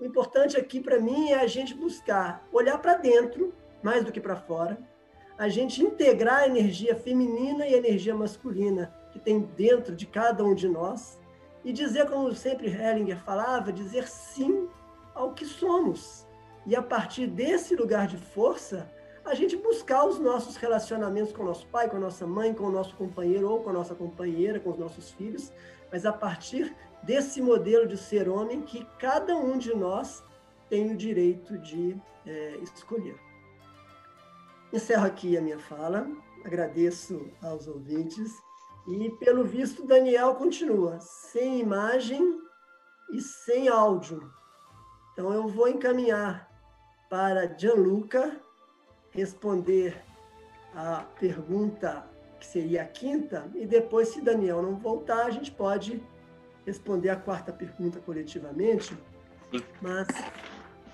O 0.00 0.04
importante 0.04 0.56
aqui 0.56 0.80
para 0.80 0.98
mim 0.98 1.32
é 1.32 1.40
a 1.40 1.46
gente 1.46 1.74
buscar 1.74 2.48
olhar 2.50 2.78
para 2.78 2.94
dentro 2.94 3.52
mais 3.82 4.02
do 4.02 4.10
que 4.10 4.20
para 4.20 4.34
fora, 4.34 4.78
a 5.36 5.46
gente 5.50 5.82
integrar 5.82 6.38
a 6.38 6.46
energia 6.46 6.96
feminina 6.96 7.66
e 7.66 7.74
a 7.74 7.78
energia 7.78 8.14
masculina 8.14 8.94
que 9.12 9.18
tem 9.18 9.40
dentro 9.40 9.94
de 9.94 10.06
cada 10.06 10.42
um 10.42 10.54
de 10.54 10.68
nós 10.68 11.20
e 11.62 11.70
dizer, 11.70 12.08
como 12.08 12.32
sempre 12.32 12.68
Hellinger 12.68 13.22
falava, 13.22 13.70
dizer 13.70 14.08
sim 14.08 14.68
ao 15.14 15.34
que 15.34 15.44
somos. 15.44 16.23
E 16.66 16.74
a 16.74 16.82
partir 16.82 17.26
desse 17.26 17.76
lugar 17.76 18.06
de 18.06 18.16
força, 18.16 18.90
a 19.24 19.34
gente 19.34 19.56
buscar 19.56 20.04
os 20.04 20.18
nossos 20.18 20.56
relacionamentos 20.56 21.32
com 21.32 21.42
o 21.42 21.46
nosso 21.46 21.66
pai, 21.68 21.88
com 21.88 21.96
a 21.96 22.00
nossa 22.00 22.26
mãe, 22.26 22.52
com 22.52 22.64
o 22.64 22.70
nosso 22.70 22.94
companheiro 22.94 23.50
ou 23.50 23.62
com 23.62 23.70
a 23.70 23.72
nossa 23.72 23.94
companheira, 23.94 24.60
com 24.60 24.70
os 24.70 24.78
nossos 24.78 25.10
filhos, 25.12 25.52
mas 25.90 26.04
a 26.04 26.12
partir 26.12 26.74
desse 27.02 27.40
modelo 27.40 27.86
de 27.86 27.96
ser 27.96 28.28
homem 28.28 28.62
que 28.62 28.86
cada 28.98 29.36
um 29.36 29.56
de 29.56 29.74
nós 29.74 30.22
tem 30.68 30.90
o 30.90 30.96
direito 30.96 31.58
de 31.58 31.96
é, 32.26 32.56
escolher. 32.62 33.16
Encerro 34.72 35.06
aqui 35.06 35.36
a 35.36 35.40
minha 35.40 35.58
fala, 35.58 36.06
agradeço 36.44 37.30
aos 37.42 37.68
ouvintes 37.68 38.32
e, 38.86 39.10
pelo 39.18 39.44
visto, 39.44 39.86
Daniel 39.86 40.34
continua 40.34 40.98
sem 41.00 41.60
imagem 41.60 42.38
e 43.12 43.20
sem 43.20 43.68
áudio. 43.68 44.30
Então, 45.12 45.32
eu 45.32 45.46
vou 45.46 45.68
encaminhar 45.68 46.53
para 47.14 47.46
Gianluca 47.56 48.40
responder 49.12 50.02
a 50.74 51.04
pergunta 51.20 52.04
que 52.40 52.44
seria 52.44 52.82
a 52.82 52.86
quinta, 52.86 53.48
e 53.54 53.64
depois, 53.64 54.08
se 54.08 54.20
Daniel 54.20 54.60
não 54.60 54.74
voltar, 54.74 55.26
a 55.26 55.30
gente 55.30 55.52
pode 55.52 56.02
responder 56.66 57.10
a 57.10 57.16
quarta 57.16 57.52
pergunta 57.52 58.00
coletivamente. 58.00 58.98
Mas 59.80 60.08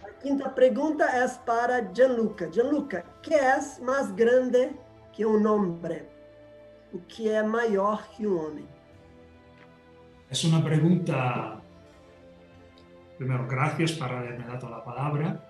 a 0.05 0.11
quinta 0.21 0.51
pergunta 0.51 1.05
é 1.05 1.27
para 1.27 1.91
Gianluca. 1.91 2.53
Gianluca, 2.53 3.03
que 3.23 3.33
é 3.33 3.59
mais 3.81 4.13
grande 4.13 4.77
que 5.15 5.25
um 5.25 5.43
homem? 5.51 6.03
O 6.93 6.99
que 6.99 7.31
é 7.31 7.43
maior 7.43 8.07
que 8.11 8.27
um 8.27 8.47
homem? 8.47 8.69
É 10.29 10.47
uma 10.47 10.63
pergunta. 10.63 11.63
Primero, 13.17 13.47
gracias 13.47 13.93
por 13.93 14.13
haberme 14.13 14.45
dado 14.45 14.69
la 14.69 14.85
palabra. 14.85 15.50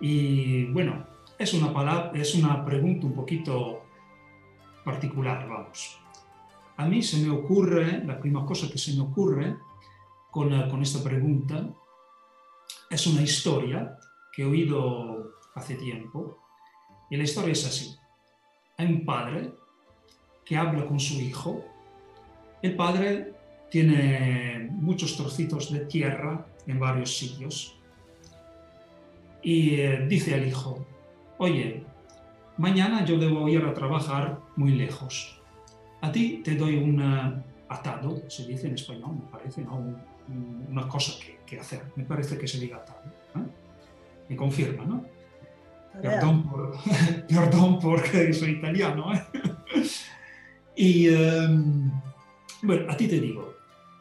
Y 0.00 0.66
bueno, 0.66 1.06
es 1.38 1.52
una, 1.54 1.72
palabra, 1.72 2.12
es 2.14 2.34
una 2.34 2.64
pregunta 2.64 3.06
un 3.06 3.14
poquito 3.14 3.82
particular, 4.84 5.48
vamos. 5.48 5.98
A 6.76 6.86
mí 6.86 7.02
se 7.02 7.18
me 7.18 7.30
ocurre, 7.30 8.04
la 8.04 8.18
primera 8.18 8.46
cosa 8.46 8.70
que 8.70 8.78
se 8.78 8.94
me 8.94 9.02
ocurre 9.02 9.56
con, 10.30 10.48
con 10.70 10.82
esta 10.82 11.02
pregunta 11.02 11.68
es 12.88 13.06
una 13.06 13.22
historia 13.22 13.98
que 14.32 14.42
he 14.42 14.46
oído 14.46 15.32
hace 15.54 15.74
tiempo. 15.74 16.38
Y 17.10 17.16
la 17.16 17.24
historia 17.24 17.52
es 17.52 17.66
así. 17.66 17.96
Hay 18.78 18.86
un 18.86 19.04
padre 19.04 19.52
que 20.44 20.56
habla 20.56 20.86
con 20.86 20.98
su 20.98 21.14
hijo. 21.14 21.64
El 22.62 22.76
padre 22.76 23.34
tiene 23.70 24.68
muchos 24.72 25.16
trocitos 25.16 25.72
de 25.72 25.80
tierra 25.80 26.46
en 26.66 26.78
varios 26.78 27.16
sitios 27.16 27.79
y 29.42 29.80
eh, 29.80 30.06
dice 30.08 30.34
al 30.34 30.46
hijo, 30.46 30.84
oye, 31.38 31.84
mañana 32.56 33.04
yo 33.04 33.18
debo 33.18 33.48
ir 33.48 33.64
a 33.64 33.74
trabajar 33.74 34.38
muy 34.56 34.72
lejos. 34.72 35.40
A 36.00 36.12
ti 36.12 36.40
te 36.44 36.54
doy 36.54 36.76
un 36.76 37.00
atado, 37.68 38.28
se 38.28 38.46
dice 38.46 38.68
en 38.68 38.74
español, 38.74 39.16
me 39.16 39.30
parece, 39.30 39.62
¿no? 39.62 39.96
una 40.68 40.88
cosa 40.88 41.12
que, 41.46 41.58
hacer. 41.58 41.82
Me 41.96 42.04
parece 42.04 42.38
que 42.38 42.46
se 42.46 42.60
diga 42.60 42.76
atado. 42.76 43.02
¿eh? 43.34 43.46
Me 44.28 44.36
confirma, 44.36 44.84
¿no? 44.84 45.04
Perdón, 46.00 46.48
por, 46.48 46.76
perdón 47.28 47.78
porque 47.80 48.32
soy 48.32 48.52
italiano. 48.52 49.12
¿eh? 49.12 49.24
y 50.76 51.08
em, 51.08 51.90
bueno, 52.62 52.90
a 52.90 52.96
ti 52.96 53.08
te 53.08 53.18
digo, 53.20 53.54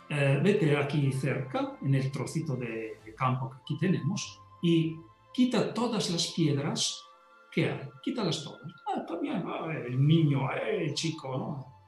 eh, 0.10 0.40
vete 0.44 0.78
aquí 0.78 1.12
cerca, 1.12 1.76
en 1.82 1.96
el 1.96 2.12
trocito 2.12 2.56
de, 2.56 3.00
de 3.04 3.14
campo 3.16 3.50
que 3.50 3.58
aquí 3.58 3.78
tenemos, 3.80 4.40
y 4.62 4.96
quita 5.34 5.74
todas 5.74 6.10
las 6.10 6.28
piedras 6.28 7.04
que 7.52 7.70
hay, 7.70 7.90
quítalas 8.04 8.44
todas. 8.44 8.62
Ah, 8.88 9.06
también, 9.06 9.44
ah, 9.46 9.72
el 9.72 10.06
niño, 10.06 10.52
eh, 10.52 10.86
el 10.86 10.94
chico, 10.94 11.38
¿no? 11.38 11.80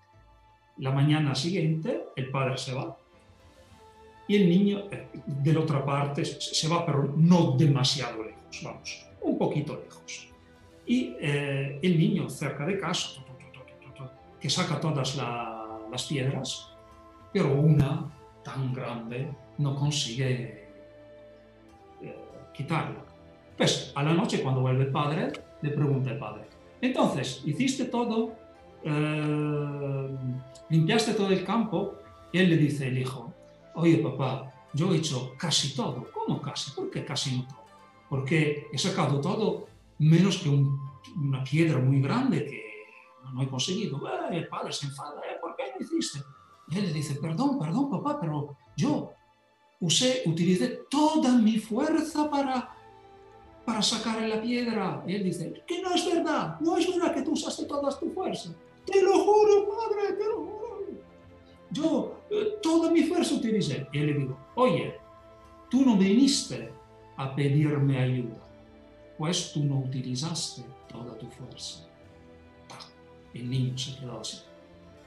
La 0.78 0.92
mañana 0.92 1.36
siguiente 1.36 2.08
el 2.16 2.32
padre 2.32 2.58
se 2.58 2.74
va 2.74 2.98
y 4.28 4.36
el 4.36 4.50
niño 4.50 4.84
eh, 4.92 5.10
de 5.26 5.54
la 5.54 5.60
otra 5.60 5.84
parte 5.84 6.26
se 6.26 6.68
va, 6.68 6.86
pero 6.86 7.14
no 7.16 7.52
demasiado 7.58 8.24
lejos, 8.24 8.62
vamos, 8.64 9.06
un 9.22 9.38
poquito 9.38 9.76
lejos. 9.76 10.28
Y 10.86 11.16
eh, 11.20 11.80
el 11.82 12.00
niño 12.00 12.30
cerca 12.30 12.66
de 12.66 12.80
casa, 12.80 13.22
que 14.40 14.50
saca 14.50 14.80
todas 14.80 15.16
las 15.16 16.04
piedras, 16.08 16.72
pero 17.32 17.54
una 17.54 18.12
tan 18.44 18.74
grande 18.74 19.32
no 19.60 19.76
consigue 19.76 20.68
quitarla. 22.52 23.11
Pues 23.62 23.92
a 23.94 24.02
la 24.02 24.16
noche 24.16 24.42
cuando 24.42 24.62
vuelve 24.62 24.86
el 24.86 24.92
padre, 24.92 25.32
le 25.62 25.70
pregunta 25.70 26.10
el 26.10 26.18
padre, 26.18 26.48
entonces, 26.82 27.44
¿hiciste 27.46 27.86
todo? 27.86 28.34
Eh, 28.84 30.18
¿Limpiaste 30.70 31.14
todo 31.14 31.30
el 31.30 31.46
campo? 31.46 31.94
Y 32.32 32.40
él 32.40 32.50
le 32.50 32.58
dice 32.58 32.88
el 32.88 32.98
hijo, 32.98 33.32
oye 33.76 33.98
papá, 33.98 34.52
yo 34.74 34.92
he 34.92 34.98
hecho 34.98 35.36
casi 35.38 35.76
todo. 35.76 36.08
¿Cómo 36.12 36.42
casi? 36.42 36.72
¿Por 36.72 36.90
qué 36.90 37.06
casi 37.06 37.38
no 37.38 37.48
todo? 37.48 37.64
Porque 38.10 38.66
he 38.74 38.80
sacado 38.80 39.22
todo 39.22 39.68
menos 40.00 40.40
que 40.40 40.50
una 40.50 41.44
piedra 41.44 41.78
muy 41.78 42.02
grande 42.02 42.44
que 42.44 42.64
no 43.32 43.44
he 43.44 43.48
conseguido. 43.48 44.02
Eh, 44.08 44.38
el 44.38 44.48
padre 44.48 44.74
se 44.74 44.88
enfada, 44.88 45.22
eh, 45.22 45.38
¿por 45.40 45.56
qué 45.56 45.66
no 45.72 45.86
hiciste? 45.86 46.20
Y 46.70 46.80
él 46.80 46.86
le 46.88 46.94
dice, 46.94 47.14
perdón, 47.14 47.60
perdón 47.60 47.92
papá, 47.92 48.20
pero 48.20 48.58
yo 48.76 49.12
usé, 49.82 50.24
utilicé 50.26 50.80
toda 50.90 51.38
mi 51.38 51.60
fuerza 51.60 52.28
para 52.28 52.81
para 53.66 53.82
sacar 53.82 54.22
la 54.22 54.42
piedra. 54.42 55.04
Y 55.08 55.16
él 55.16 55.24
dice, 55.24 55.64
que 55.66 55.82
no 55.82 55.94
es 55.94 56.06
verdad, 56.06 56.60
no 56.60 56.78
es 56.78 56.88
verdad 56.88 57.14
que 57.14 57.22
tú 57.22 57.32
usaste 57.32 57.66
toda 57.66 57.98
tu 57.98 58.10
fuerza. 58.10 58.54
Te 58.86 59.02
lo 59.02 59.14
juro, 59.20 59.68
padre, 59.70 60.14
te 60.18 60.26
lo 60.26 60.36
juro. 60.38 60.62
Yo 61.70 62.22
eh, 62.30 62.58
toda 62.62 62.92
mi 62.92 63.04
fuerza 63.04 63.36
utilicé. 63.36 63.88
Y 63.92 64.00
él 64.00 64.08
le 64.08 64.14
digo, 64.14 64.38
oye, 64.56 64.96
tú 65.70 65.86
no 65.86 65.98
viniste 65.98 66.72
a 67.18 67.36
pedirme 67.36 68.00
ayuda, 68.00 68.38
pues 69.18 69.54
tú 69.54 69.64
no 69.64 69.80
utilizaste 69.80 70.64
toda 70.88 71.18
tu 71.18 71.28
fuerza. 71.28 71.88
El 73.34 73.50
niño 73.50 73.78
se 73.78 73.98
quedó 73.98 74.20
así, 74.20 74.40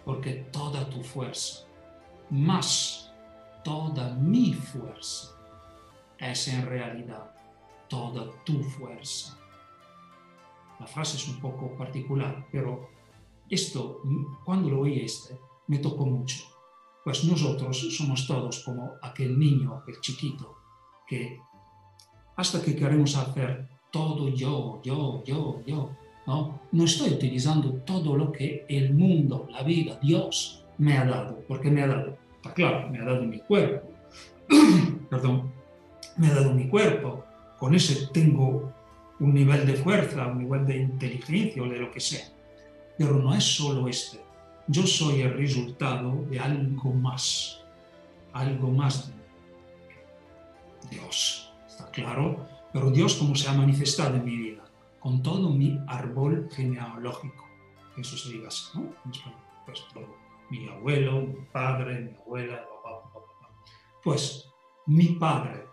porque 0.05 0.47
toda 0.51 0.89
tu 0.89 1.03
fuerza, 1.03 1.67
más 2.31 3.13
toda 3.63 4.15
mi 4.15 4.55
fuerza, 4.55 5.35
es 6.19 6.49
en 6.49 6.65
realidad 6.65 7.34
toda 7.95 8.29
tu 8.45 8.61
fuerza. 8.65 9.39
La 10.81 10.87
frase 10.87 11.17
es 11.17 11.29
un 11.29 11.39
poco 11.39 11.77
particular, 11.77 12.45
pero 12.51 12.89
esto, 13.49 14.03
cuando 14.45 14.69
lo 14.71 14.81
oí 14.81 15.01
este, 15.01 15.39
me 15.69 15.79
tocó 15.79 16.05
mucho. 16.05 16.39
Pues 17.05 17.23
nosotros 17.25 17.79
somos 17.97 18.27
todos 18.27 18.65
como 18.65 18.95
aquel 19.01 19.39
niño, 19.39 19.77
aquel 19.77 20.01
chiquito, 20.01 20.57
que 21.07 21.39
hasta 22.37 22.61
que 22.63 22.75
queremos 22.75 23.15
hacer 23.17 23.69
todo 23.93 24.29
yo, 24.29 24.81
yo, 24.83 25.23
yo, 25.25 25.63
yo, 25.65 25.91
¿no? 26.27 26.61
No 26.73 26.85
estoy 26.85 27.11
utilizando 27.11 27.75
todo 27.85 28.17
lo 28.17 28.33
que 28.33 28.67
el 28.69 28.93
mundo, 28.93 29.47
la 29.53 29.63
vida, 29.63 30.01
Dios 30.03 30.65
me 30.79 30.99
ha 30.99 31.05
dado, 31.05 31.45
porque 31.47 31.71
me 31.71 31.83
ha 31.83 31.87
dado, 31.87 32.19
está 32.35 32.53
claro, 32.53 32.91
me 32.91 32.99
ha 32.99 33.05
dado 33.05 33.23
mi 33.23 33.39
cuerpo, 33.39 33.89
perdón, 35.11 35.53
me 36.17 36.27
ha 36.27 36.35
dado 36.35 36.53
mi 36.53 36.69
cuerpo, 36.69 37.25
con 37.59 37.75
ese 37.75 38.09
tengo 38.09 38.73
un 39.21 39.35
nivel 39.35 39.67
de 39.67 39.75
fuerza, 39.75 40.27
un 40.27 40.39
nivel 40.39 40.67
de 40.67 40.77
inteligencia 40.79 41.63
o 41.63 41.69
de 41.69 41.79
lo 41.79 41.91
que 41.91 42.01
sea. 42.01 42.27
Pero 42.99 43.19
no 43.19 43.35
es 43.35 43.45
solo 43.45 43.89
este. 43.89 44.21
Yo 44.69 44.87
soy 44.87 45.23
el 45.23 45.35
resultado 45.35 46.25
de 46.31 46.41
algo 46.41 46.93
más, 46.93 47.61
algo 48.33 48.71
más 48.71 49.09
de 49.09 49.15
Dios, 50.91 51.53
está 51.67 51.91
claro, 51.91 52.47
pero 52.73 52.91
Dios 52.91 53.15
como 53.15 53.35
se 53.35 53.49
ha 53.49 53.53
manifestado 53.53 54.17
en 54.17 54.25
mi 54.25 54.37
vida, 54.37 54.65
con 55.01 55.23
todo 55.23 55.51
mi 55.51 55.79
árbol 55.87 56.49
genealógico, 56.51 57.45
eso 57.97 58.17
se 58.17 58.31
diga 58.31 58.49
así, 58.49 58.67
¿no? 58.75 58.95
Pues 59.67 59.85
todo, 59.93 60.17
mi 60.51 60.69
abuelo, 60.69 61.21
mi 61.23 61.45
padre, 61.53 62.01
mi 62.01 62.17
abuela, 62.17 62.67
papá, 62.69 63.03
papá, 63.03 63.21
papá. 63.21 63.55
Pues 64.03 64.49
mi 64.87 65.07
padre, 65.17 65.67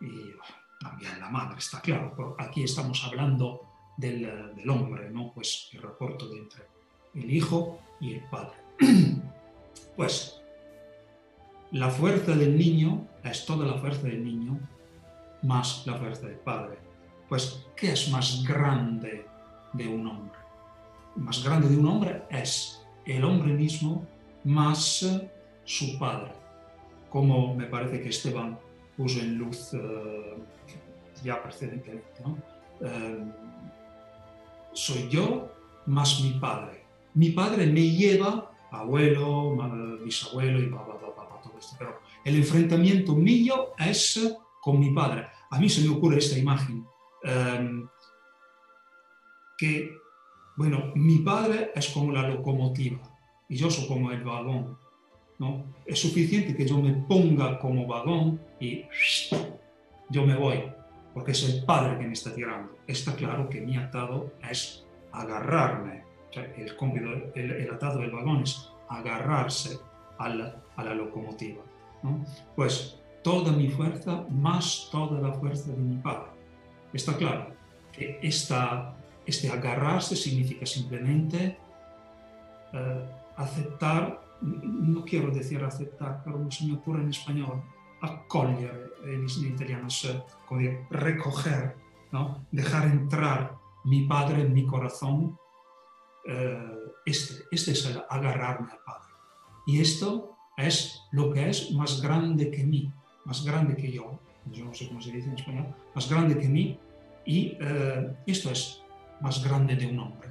y 0.00 0.32
también 0.80 1.18
la 1.20 1.28
madre, 1.28 1.58
está 1.58 1.80
claro, 1.80 2.12
pero 2.16 2.36
aquí 2.38 2.62
estamos 2.62 3.02
hablando 3.04 3.62
del, 3.96 4.54
del 4.54 4.70
hombre, 4.70 5.10
¿no? 5.10 5.32
Pues 5.34 5.68
el 5.72 5.82
reporto 5.82 6.26
entre 6.32 6.64
el 7.14 7.30
hijo 7.30 7.80
y 8.00 8.14
el 8.14 8.22
padre. 8.24 8.56
pues 9.96 10.40
la 11.72 11.90
fuerza 11.90 12.34
del 12.34 12.56
niño 12.56 13.06
es 13.24 13.44
toda 13.44 13.66
la 13.66 13.74
fuerza 13.74 14.02
del 14.02 14.24
niño 14.24 14.58
más 15.42 15.86
la 15.86 15.94
fuerza 15.94 16.26
del 16.26 16.38
padre. 16.38 16.78
Pues, 17.28 17.66
¿qué 17.76 17.92
es 17.92 18.10
más 18.10 18.44
grande 18.46 19.26
de 19.72 19.88
un 19.88 20.06
hombre? 20.06 20.38
Más 21.16 21.44
grande 21.44 21.68
de 21.68 21.76
un 21.76 21.86
hombre 21.86 22.22
es 22.30 22.86
el 23.04 23.24
hombre 23.24 23.52
mismo 23.52 24.06
más 24.44 25.06
su 25.64 25.98
padre. 25.98 26.32
Como 27.10 27.54
me 27.54 27.66
parece 27.66 28.00
que 28.00 28.08
Esteban 28.08 28.58
puso 28.98 29.20
en 29.20 29.38
luz 29.38 29.72
uh, 29.74 30.42
ya 31.22 31.40
precedentemente. 31.40 32.20
¿no? 32.24 32.36
Uh, 32.80 33.32
soy 34.74 35.08
yo 35.08 35.48
más 35.86 36.20
mi 36.20 36.32
padre. 36.32 36.84
Mi 37.14 37.30
padre 37.30 37.66
me 37.66 37.88
lleva, 37.88 38.52
abuelo, 38.70 39.56
bisabuelo 40.04 40.60
y 40.60 40.66
papá, 40.66 40.98
papá, 40.98 41.14
papá, 41.14 41.40
todo 41.42 41.58
esto. 41.58 41.76
Pero 41.78 42.00
el 42.24 42.36
enfrentamiento 42.36 43.14
mío 43.14 43.70
es 43.78 44.36
con 44.60 44.80
mi 44.80 44.90
padre. 44.92 45.26
A 45.50 45.58
mí 45.58 45.68
se 45.68 45.80
me 45.80 45.96
ocurre 45.96 46.18
esta 46.18 46.36
imagen. 46.36 46.84
Um, 47.24 47.88
que, 49.56 49.90
bueno, 50.56 50.92
mi 50.94 51.18
padre 51.18 51.72
es 51.74 51.88
como 51.88 52.12
la 52.12 52.28
locomotiva 52.28 53.00
y 53.48 53.56
yo 53.56 53.70
soy 53.70 53.88
como 53.88 54.10
el 54.10 54.22
vagón. 54.22 54.78
¿No? 55.38 55.64
Es 55.86 56.00
suficiente 56.00 56.56
que 56.56 56.66
yo 56.66 56.78
me 56.78 56.92
ponga 56.92 57.58
como 57.58 57.86
vagón 57.86 58.40
y 58.60 58.84
yo 60.10 60.26
me 60.26 60.36
voy, 60.36 60.62
porque 61.14 61.32
es 61.32 61.48
el 61.48 61.64
padre 61.64 61.98
que 61.98 62.06
me 62.06 62.12
está 62.12 62.34
tirando. 62.34 62.76
Está 62.86 63.14
claro 63.14 63.48
que 63.48 63.60
mi 63.60 63.76
atado 63.76 64.32
es 64.50 64.86
agarrarme 65.12 66.08
el 66.32 66.76
cómpido, 66.76 67.10
el, 67.34 67.70
atado 67.72 68.00
del 68.00 68.10
vagón 68.10 68.42
es 68.42 68.70
agarrarse 68.88 69.78
a 70.18 70.28
la, 70.28 70.94
locomotiva. 70.94 71.62
Pues 72.54 72.98
toda 73.22 73.52
mi 73.52 73.68
fuerza 73.68 74.24
más 74.30 74.88
toda 74.90 75.20
la 75.20 75.32
fuerza 75.34 75.72
de 75.72 75.78
mi 75.78 75.96
padre. 75.96 76.30
Está 76.92 77.16
claro 77.16 77.52
que 77.92 78.18
esta, 78.22 78.94
este 79.26 79.50
agarrarse 79.50 80.16
significa 80.16 80.64
simplemente 80.64 81.58
eh, 82.72 83.04
aceptar, 83.36 84.20
no 84.40 85.04
quiero 85.04 85.30
decir 85.30 85.62
aceptar, 85.62 86.22
pero 86.24 86.50
se 86.50 86.66
me 86.66 86.74
ocurre 86.74 87.02
en 87.02 87.10
español, 87.10 87.62
accogliere 88.00 88.92
en, 89.04 89.26
italiano, 89.26 89.88
como 90.46 90.60
recoger, 90.90 91.76
¿no? 92.12 92.44
dejar 92.50 92.86
entrar 92.86 93.56
mi 93.84 94.06
padre 94.06 94.42
en 94.42 94.52
mi 94.52 94.66
corazón. 94.66 95.38
Eh, 96.26 96.74
este, 97.06 97.44
este 97.50 97.70
es 97.72 97.98
agarrarme 98.10 98.70
al 98.70 98.78
Padre. 98.84 99.08
Y 99.66 99.80
esto 99.80 100.36
es 100.56 101.02
lo 101.12 101.32
que 101.32 101.48
es 101.48 101.70
más 101.72 102.02
grande 102.02 102.50
que 102.50 102.64
mí, 102.64 102.92
más 103.24 103.44
grande 103.44 103.76
que 103.76 103.90
yo, 103.90 104.18
yo 104.52 104.64
no 104.64 104.74
sé 104.74 104.88
cómo 104.88 105.00
se 105.00 105.12
dice 105.12 105.28
en 105.28 105.34
español, 105.34 105.74
más 105.94 106.08
grande 106.10 106.38
que 106.38 106.48
mí, 106.48 106.78
y 107.24 107.56
eh, 107.60 108.16
esto 108.26 108.50
es 108.50 108.82
más 109.20 109.42
grande 109.44 109.76
de 109.76 109.86
un 109.86 110.00
hombre. 110.00 110.28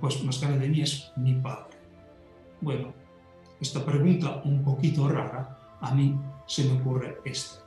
Pues 0.00 0.22
más 0.24 0.40
grande 0.40 0.60
de 0.60 0.68
mí 0.68 0.82
es 0.82 1.12
mi 1.16 1.34
Padre. 1.34 1.78
Bueno, 2.60 2.92
esta 3.60 3.84
pregunta 3.84 4.42
un 4.44 4.62
poquito 4.62 5.08
rara, 5.08 5.58
a 5.80 5.94
mí 5.94 6.18
se 6.46 6.64
me 6.64 6.80
ocurre 6.80 7.18
esto. 7.24 7.64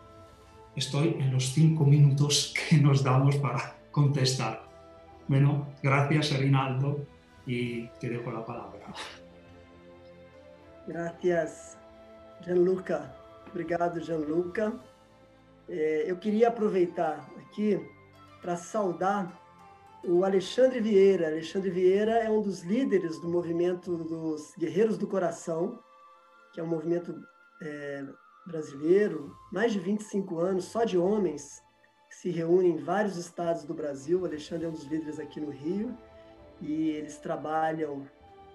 Estoy 0.76 1.18
en 1.20 1.34
los 1.34 1.52
cinco 1.52 1.86
minutos 1.86 2.54
que 2.70 2.78
nos 2.78 3.04
damos 3.04 3.36
para 3.38 3.76
contestar. 3.92 4.64
Bueno, 5.28 5.68
gracias 5.84 6.38
Rinaldo 6.38 7.06
y 7.46 7.88
te 8.00 8.10
dejo 8.10 8.32
la 8.32 8.46
palabra. 8.46 8.94
Gracias, 10.88 11.78
Gianluca. 12.46 13.14
Obrigado, 13.52 14.00
Gianluca. 14.00 14.74
É, 15.70 16.04
eu 16.06 16.18
queria 16.18 16.50
aproveitar 16.50 17.30
aqui 17.38 17.80
para 18.42 18.58
saudar 18.58 19.41
o 20.04 20.24
Alexandre 20.24 20.80
Vieira. 20.80 21.28
Alexandre 21.28 21.70
Vieira 21.70 22.14
é 22.20 22.30
um 22.30 22.42
dos 22.42 22.62
líderes 22.62 23.20
do 23.20 23.28
movimento 23.28 23.96
dos 23.98 24.54
Guerreiros 24.58 24.98
do 24.98 25.08
Coração, 25.08 25.80
que 26.54 26.60
é 26.60 26.64
um 26.64 26.68
movimento 26.68 27.16
é, 27.62 28.06
brasileiro, 28.46 29.36
mais 29.52 29.72
de 29.72 29.80
25 29.80 30.40
anos, 30.40 30.66
só 30.66 30.84
de 30.84 30.98
homens, 30.98 31.62
que 32.10 32.16
se 32.16 32.30
reúnem 32.30 32.72
em 32.72 32.78
vários 32.78 33.16
estados 33.16 33.64
do 33.64 33.74
Brasil. 33.74 34.22
O 34.22 34.26
Alexandre 34.26 34.66
é 34.66 34.70
um 34.70 34.74
dos 34.74 34.84
líderes 34.84 35.20
aqui 35.20 35.40
no 35.40 35.52
Rio 35.52 35.96
e 36.60 36.90
eles 36.90 37.18
trabalham 37.18 38.08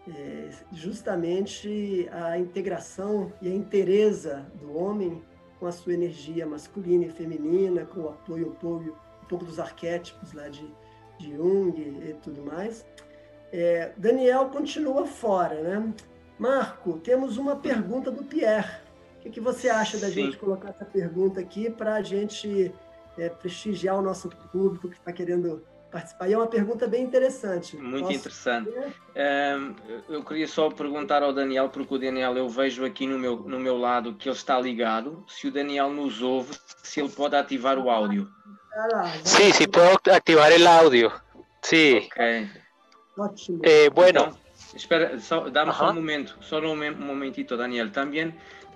é, 0.09 0.51
justamente 0.73 2.09
a 2.13 2.39
integração 2.39 3.33
e 3.41 3.49
a 3.49 3.55
inteireza 3.55 4.51
do 4.61 4.77
homem 4.77 5.23
com 5.59 5.67
a 5.67 5.73
sua 5.73 5.95
energia 5.95 6.47
masculina 6.47 7.07
e 7.07 7.11
feminina, 7.11 7.85
com 7.87 8.01
o 8.01 8.09
apoio 8.11 8.51
um 8.51 8.55
pouco, 8.55 8.91
um 9.23 9.27
pouco 9.27 9.45
dos 9.45 9.59
arquétipos 9.59 10.33
lá 10.33 10.49
de 10.49 10.71
Jung 11.19 11.79
e 11.79 12.15
tudo 12.23 12.43
mais. 12.43 12.85
É, 13.53 13.93
Daniel 13.97 14.47
continua 14.47 15.07
fora, 15.07 15.61
né? 15.63 15.95
Marco, 16.39 16.99
temos 16.99 17.37
uma 17.39 17.57
pergunta 17.57 18.11
do 18.11 18.23
Pierre. 18.25 18.81
O 19.17 19.21
que, 19.21 19.31
que 19.31 19.41
você 19.41 19.69
acha 19.69 19.99
da 19.99 20.09
Sim. 20.09 20.15
gente 20.15 20.37
colocar 20.37 20.71
essa 20.71 20.85
pergunta 20.85 21.41
aqui 21.41 21.71
para 21.71 21.95
a 21.95 22.03
gente 22.03 22.73
é, 23.19 23.29
prestigiar 23.29 23.99
o 23.99 24.03
nosso 24.03 24.29
público 24.29 24.89
que 24.89 24.97
está 24.97 25.13
querendo 25.13 25.65
participar. 25.91 26.29
E 26.29 26.33
é 26.33 26.37
uma 26.37 26.47
pergunta 26.47 26.87
bem 26.87 27.03
interessante. 27.03 27.77
Muito 27.77 28.07
Posso 28.07 28.17
interessante. 28.17 28.71
Um, 28.71 29.75
eu 30.09 30.23
queria 30.23 30.49
só 30.49 30.71
perguntar 30.71 31.23
ao 31.23 31.33
Daniel, 31.33 31.69
porque 31.69 31.95
o 31.95 31.99
Daniel 31.99 32.37
eu 32.37 32.49
vejo 32.49 32.85
aqui 32.85 33.07
no 33.07 33.19
meu, 33.19 33.37
no 33.37 33.59
meu 33.59 33.77
lado 33.77 34.15
que 34.15 34.29
ele 34.29 34.37
está 34.37 34.61
ligado. 34.61 35.25
Se 35.29 35.49
o 35.49 35.53
Daniel 35.53 35.91
nos 35.91 36.23
ouve, 36.23 36.57
se 36.83 37.01
ele 37.01 37.09
pode 37.09 37.37
ativar 37.37 37.79
o 37.79 37.91
áudio. 37.91 38.29
Sim, 39.25 39.53
se 39.53 39.67
pode 39.67 40.11
ativar 40.11 40.53
o 40.53 40.69
áudio. 40.69 41.13
Sim. 41.63 41.99
Ok. 41.99 42.49
Ótimo. 43.19 43.61
Eh, 43.63 43.89
bueno. 43.91 44.21
Então, 44.21 44.39
espera, 44.75 45.17
dá-me 45.51 45.73
só 45.73 45.91
um 45.91 45.95
momento, 45.95 46.37
só 46.41 46.59
um 46.61 46.95
momentito, 46.95 47.57
Daniel. 47.57 47.91
Também 47.91 48.35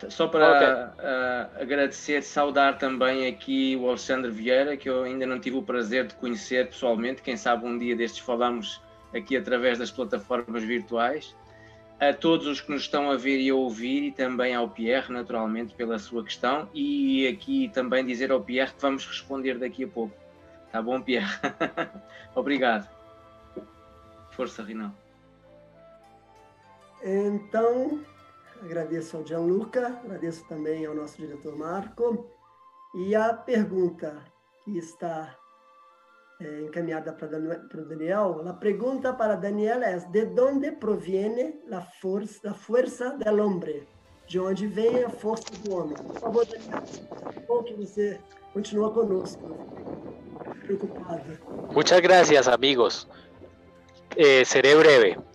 só 0.09 0.27
para 0.27 0.57
okay. 0.57 1.05
uh, 1.05 1.63
agradecer, 1.63 2.23
saudar 2.23 2.79
também 2.79 3.27
aqui 3.27 3.77
o 3.77 3.89
Alexandre 3.89 4.31
Vieira, 4.31 4.77
que 4.77 4.89
eu 4.89 5.03
ainda 5.03 5.27
não 5.27 5.39
tive 5.39 5.57
o 5.57 5.63
prazer 5.63 6.07
de 6.07 6.15
conhecer 6.15 6.69
pessoalmente. 6.69 7.23
Quem 7.23 7.37
sabe 7.37 7.67
um 7.67 7.79
dia 7.79 7.95
destes 7.95 8.21
falamos 8.21 8.81
aqui 9.15 9.37
através 9.37 9.79
das 9.79 9.91
plataformas 9.91 10.63
virtuais. 10.63 11.37
A 11.99 12.15
todos 12.15 12.47
os 12.47 12.63
que 12.63 12.71
nos 12.71 12.83
estão 12.83 13.11
a 13.11 13.17
ver 13.17 13.39
e 13.41 13.51
a 13.51 13.55
ouvir, 13.55 14.05
e 14.05 14.11
também 14.11 14.55
ao 14.55 14.71
Pierre, 14.71 15.13
naturalmente, 15.13 15.75
pela 15.75 15.99
sua 15.99 16.25
questão. 16.25 16.67
E 16.73 17.29
aqui 17.29 17.71
também 17.75 18.07
dizer 18.07 18.33
ao 18.33 18.41
Pierre 18.41 18.73
que 18.73 18.81
vamos 18.81 19.05
responder 19.07 19.59
daqui 19.59 19.85
a 19.85 19.89
pouco. 19.89 20.15
Tá 20.73 20.81
bom, 20.81 21.03
Pierre? 21.03 21.29
Obrigado. 22.35 22.89
Força, 24.31 24.63
Rinaldo. 24.63 24.95
Então, 27.03 28.01
agradeço 28.63 29.17
ao 29.17 29.27
Gianluca, 29.27 29.87
agradeço 30.05 30.47
também 30.49 30.87
ao 30.87 30.95
nosso 30.95 31.17
diretor 31.17 31.57
Marco. 31.57 32.31
E 32.95 33.15
a 33.15 33.33
pergunta 33.33 34.23
que 34.65 34.79
está 34.79 35.37
é, 36.41 36.61
encaminhada 36.63 37.13
para 37.13 37.27
o 37.27 37.85
Daniel, 37.85 38.49
a 38.49 38.53
pergunta 38.55 39.13
para 39.13 39.37
Daniel 39.37 39.83
é: 39.83 39.99
de 39.99 40.41
onde 40.41 40.73
proviene 40.73 41.61
a 41.71 41.81
força, 41.81 42.51
a 42.51 42.55
força 42.55 43.11
do 43.11 43.43
homem? 43.43 43.87
De 44.27 44.39
onde 44.39 44.67
vem 44.67 45.05
a 45.05 45.11
força 45.11 45.51
do 45.65 45.75
homem? 45.75 45.97
Por 45.97 46.21
favor, 46.21 46.47
Daniel, 46.47 46.83
bom 47.49 47.63
que 47.63 47.75
você 47.75 48.21
continua 48.53 48.93
conosco. 48.93 49.43
Preocupado. 50.63 51.39
Muchas 51.73 52.01
gracias, 52.01 52.49
amigos. 52.49 53.09
Eh, 54.17 54.45
seré 54.45 54.77
breve. 54.77 55.30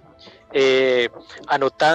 Eh, 0.57 1.09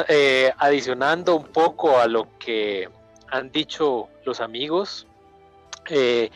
eh, 0.09 0.53
adicionando 0.59 1.35
un 1.35 1.47
poco 1.47 1.99
a 1.99 2.07
lo 2.07 2.29
que 2.39 2.91
han 3.31 3.51
dicho 3.51 4.11
los 4.27 4.41
amigos, 4.41 5.07
eh, 5.89 6.31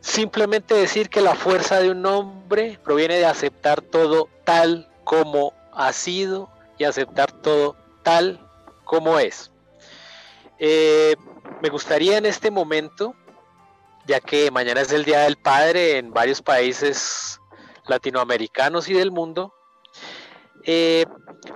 simplemente 0.00 0.72
decir 0.72 1.10
que 1.10 1.20
la 1.20 1.34
fuerza 1.34 1.78
de 1.80 1.90
un 1.90 2.06
hombre 2.06 2.78
proviene 2.82 3.16
de 3.16 3.26
aceptar 3.26 3.82
todo 3.82 4.30
tal 4.44 4.88
como 5.04 5.52
ha 5.74 5.92
sido 5.92 6.48
y 6.78 6.84
aceptar 6.84 7.30
todo 7.30 7.76
tal 8.02 8.40
como 8.84 9.18
es. 9.18 9.50
me 10.58 11.68
gustaría 11.68 12.16
en 12.16 12.24
este 12.24 12.50
momento, 12.50 13.14
ya 14.06 14.20
que 14.20 14.50
mañana 14.50 14.80
es 14.80 14.92
el 14.92 15.04
Día 15.04 15.20
del 15.24 15.36
Padre 15.36 15.98
en 15.98 16.10
varios 16.10 16.40
países 16.40 17.38
latinoamericanos 17.86 18.88
y 18.88 18.94
del 18.94 19.10
mundo, 19.10 19.52
eh, 20.64 21.06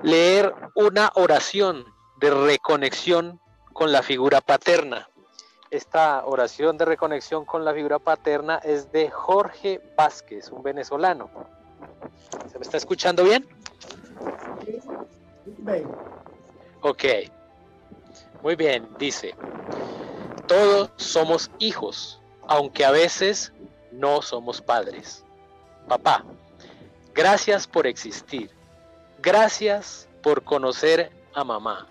leer 0.02 0.54
una 0.74 1.10
oración 1.14 1.84
de 2.20 2.30
reconexión 2.30 3.40
con 3.72 3.92
la 3.92 4.02
figura 4.02 4.40
paterna. 4.40 5.08
Esta 5.70 6.24
oración 6.24 6.78
de 6.78 6.84
reconexión 6.84 7.44
con 7.44 7.64
la 7.64 7.74
figura 7.74 7.98
paterna 7.98 8.58
es 8.58 8.92
de 8.92 9.10
Jorge 9.10 9.80
Vázquez, 9.96 10.50
un 10.50 10.62
venezolano. 10.62 11.30
¿Se 12.50 12.58
me 12.58 12.62
está 12.62 12.76
escuchando 12.76 13.24
bien? 13.24 13.46
Ok. 16.80 17.04
Muy 18.42 18.56
bien, 18.56 18.88
dice, 18.98 19.34
todos 20.46 20.90
somos 20.96 21.50
hijos, 21.58 22.20
aunque 22.46 22.84
a 22.84 22.90
veces 22.90 23.52
no 23.90 24.22
somos 24.22 24.60
padres. 24.60 25.24
Papá, 25.88 26.24
gracias 27.14 27.66
por 27.66 27.86
existir 27.86 28.50
Gracias 29.24 30.06
por 30.22 30.44
conocer 30.44 31.10
a 31.32 31.44
mamá. 31.44 31.88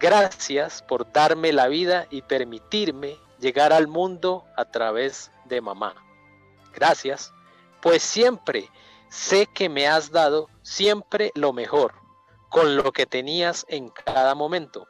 Gracias 0.00 0.80
por 0.80 1.12
darme 1.12 1.52
la 1.52 1.68
vida 1.68 2.06
y 2.08 2.22
permitirme 2.22 3.18
llegar 3.38 3.74
al 3.74 3.88
mundo 3.88 4.46
a 4.56 4.64
través 4.64 5.30
de 5.44 5.60
mamá. 5.60 5.94
Gracias, 6.72 7.30
pues 7.82 8.02
siempre 8.02 8.70
sé 9.10 9.46
que 9.52 9.68
me 9.68 9.86
has 9.86 10.12
dado 10.12 10.48
siempre 10.62 11.30
lo 11.34 11.52
mejor, 11.52 11.92
con 12.48 12.74
lo 12.74 12.90
que 12.90 13.04
tenías 13.04 13.66
en 13.68 13.90
cada 13.90 14.34
momento. 14.34 14.88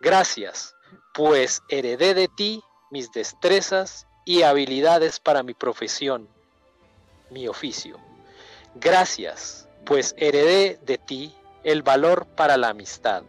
Gracias, 0.00 0.74
pues 1.14 1.62
heredé 1.68 2.14
de 2.14 2.26
ti 2.26 2.64
mis 2.90 3.12
destrezas 3.12 4.08
y 4.24 4.42
habilidades 4.42 5.20
para 5.20 5.44
mi 5.44 5.54
profesión, 5.54 6.28
mi 7.30 7.46
oficio. 7.46 7.96
Gracias, 8.74 9.65
pues 9.86 10.14
heredé 10.18 10.78
de 10.84 10.98
ti 10.98 11.34
el 11.62 11.82
valor 11.82 12.26
para 12.26 12.56
la 12.56 12.70
amistad. 12.70 13.22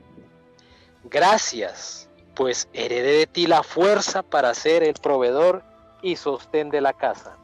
Gracias, 1.04 2.10
pues 2.34 2.68
heredé 2.74 3.20
de 3.20 3.28
ti 3.28 3.48
la 3.48 3.64
fuerza 3.64 4.24
para 4.24 4.54
ser 4.54 4.84
el 4.84 4.96
proveedor 4.96 5.64
y 6.02 6.16
sostén 6.16 6.70
de 6.70 6.82
la 6.82 6.94
casa. 6.94 7.38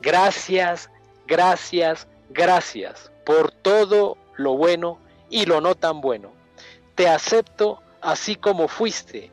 Gracias, 0.00 0.90
gracias, 1.26 2.06
gracias 2.28 3.10
por 3.24 3.50
todo 3.50 4.18
lo 4.36 4.56
bueno 4.56 4.98
y 5.30 5.46
lo 5.46 5.60
no 5.60 5.74
tan 5.74 6.00
bueno. 6.02 6.30
Te 6.94 7.08
acepto 7.08 7.82
así 8.02 8.36
como 8.36 8.68
fuiste, 8.68 9.32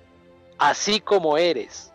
así 0.58 1.02
como 1.02 1.38
eres 1.38 1.92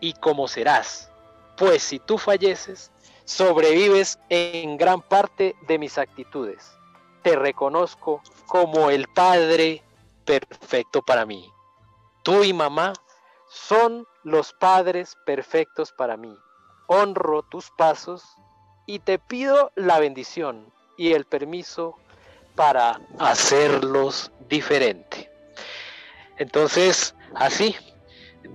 y 0.00 0.14
como 0.14 0.48
serás. 0.48 1.10
Pues 1.58 1.82
si 1.82 1.98
tú 1.98 2.16
falleces, 2.16 2.90
sobrevives 3.28 4.18
en 4.30 4.78
gran 4.78 5.02
parte 5.02 5.54
de 5.66 5.78
mis 5.78 5.98
actitudes. 5.98 6.72
Te 7.22 7.36
reconozco 7.36 8.22
como 8.46 8.88
el 8.88 9.06
Padre 9.08 9.82
perfecto 10.24 11.02
para 11.02 11.26
mí. 11.26 11.52
Tú 12.22 12.42
y 12.42 12.54
mamá 12.54 12.94
son 13.50 14.06
los 14.24 14.54
padres 14.54 15.14
perfectos 15.26 15.92
para 15.92 16.16
mí. 16.16 16.34
Honro 16.86 17.42
tus 17.42 17.70
pasos 17.76 18.24
y 18.86 19.00
te 19.00 19.18
pido 19.18 19.72
la 19.74 20.00
bendición 20.00 20.72
y 20.96 21.12
el 21.12 21.26
permiso 21.26 21.96
para 22.54 22.98
hacerlos 23.18 24.32
diferente. 24.48 25.30
Entonces, 26.38 27.14
así, 27.34 27.76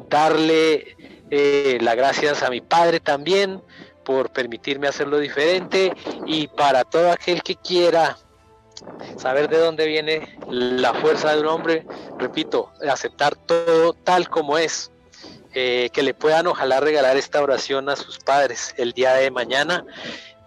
darle 0.10 0.98
eh, 1.30 1.78
las 1.80 1.96
gracias 1.96 2.42
a 2.42 2.50
mi 2.50 2.62
padre 2.62 3.00
también 3.00 3.62
por 4.04 4.32
permitirme 4.32 4.88
hacerlo 4.88 5.20
diferente 5.20 5.94
y 6.26 6.48
para 6.48 6.84
todo 6.84 7.12
aquel 7.12 7.42
que 7.42 7.56
quiera 7.56 8.18
saber 9.18 9.50
de 9.50 9.58
dónde 9.58 9.86
viene 9.86 10.38
la 10.50 10.94
fuerza 10.94 11.34
de 11.34 11.42
un 11.42 11.48
hombre, 11.48 11.86
repito, 12.18 12.72
aceptar 12.90 13.36
todo 13.36 13.94
tal 13.94 14.30
como 14.30 14.58
es, 14.58 14.92
eh, 15.54 15.90
que 15.94 16.04
le 16.04 16.14
puedan 16.14 16.48
ojalá 16.48 16.80
regalar 16.80 17.16
esta 17.16 17.42
oración 17.42 17.90
a 17.90 17.96
sus 17.96 18.18
padres 18.20 18.74
el 18.78 18.94
día 18.94 19.14
de 19.14 19.30
mañana, 19.32 19.86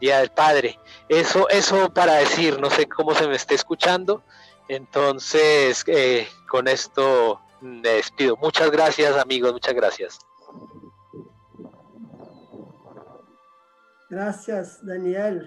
Día 0.01 0.19
del 0.19 0.31
Padre. 0.31 0.79
Eso, 1.09 1.49
eso 1.49 1.93
para 1.95 2.15
decir, 2.15 2.61
no 2.61 2.69
sé 2.69 2.87
cómo 2.87 3.15
se 3.15 3.27
me 3.27 3.37
esté 3.37 3.55
escuchando, 3.55 4.23
entonces 4.69 5.85
eh, 5.87 6.29
con 6.49 6.69
esto 6.69 7.41
me 7.61 7.89
despido. 7.89 8.37
Muchas 8.37 8.71
gracias 8.71 9.17
amigos, 9.17 9.53
muchas 9.53 9.75
gracias. 9.75 10.19
Gracias, 14.11 14.81
Daniel. 14.83 15.43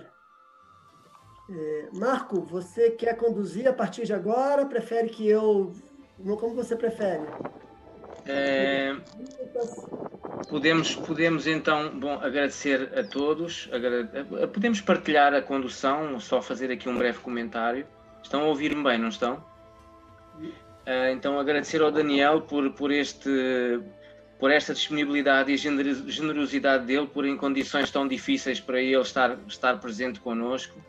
É, 1.50 1.90
Marco, 1.94 2.42
você 2.42 2.92
quer 2.92 3.16
conduzir 3.16 3.68
a 3.68 3.74
partir 3.74 4.06
de 4.06 4.14
agora? 4.14 4.66
Prefere 4.66 5.10
que 5.10 5.28
eu. 5.28 5.74
Como 6.18 6.54
você 6.54 6.76
prefere? 6.76 7.24
É, 8.26 8.96
podemos, 10.50 10.96
podemos 10.96 11.48
então 11.48 11.98
bom, 11.98 12.14
agradecer 12.22 12.92
a 12.98 13.04
todos. 13.04 13.70
Agrade... 13.72 14.10
Podemos 14.54 14.82
partilhar 14.82 15.34
a 15.34 15.42
condução, 15.42 16.20
só 16.20 16.42
fazer 16.42 16.70
aqui 16.70 16.88
um 16.90 16.98
breve 16.98 17.20
comentário. 17.20 17.88
Estão 18.22 18.42
a 18.42 18.46
ouvir-me 18.46 18.84
bem, 18.84 19.00
não 19.00 19.08
estão? 19.08 19.44
É, 20.86 21.12
então 21.12 21.40
agradecer 21.40 21.82
ao 21.82 21.92
Daniel 21.92 22.42
por, 22.42 22.72
por 22.74 22.92
este 22.92 23.30
por 24.40 24.52
esta 24.52 24.74
disponibilidade 24.74 25.52
e 25.52 25.58
generosidade 25.58 26.86
dele, 26.86 27.08
por 27.08 27.26
em 27.26 27.36
condições 27.36 27.92
tão 27.92 28.08
difíceis 28.08 28.60
para 28.60 28.82
ele 28.82 29.00
estar, 29.02 29.38
estar 29.48 29.80
presente 29.80 30.20
connosco 30.20 30.80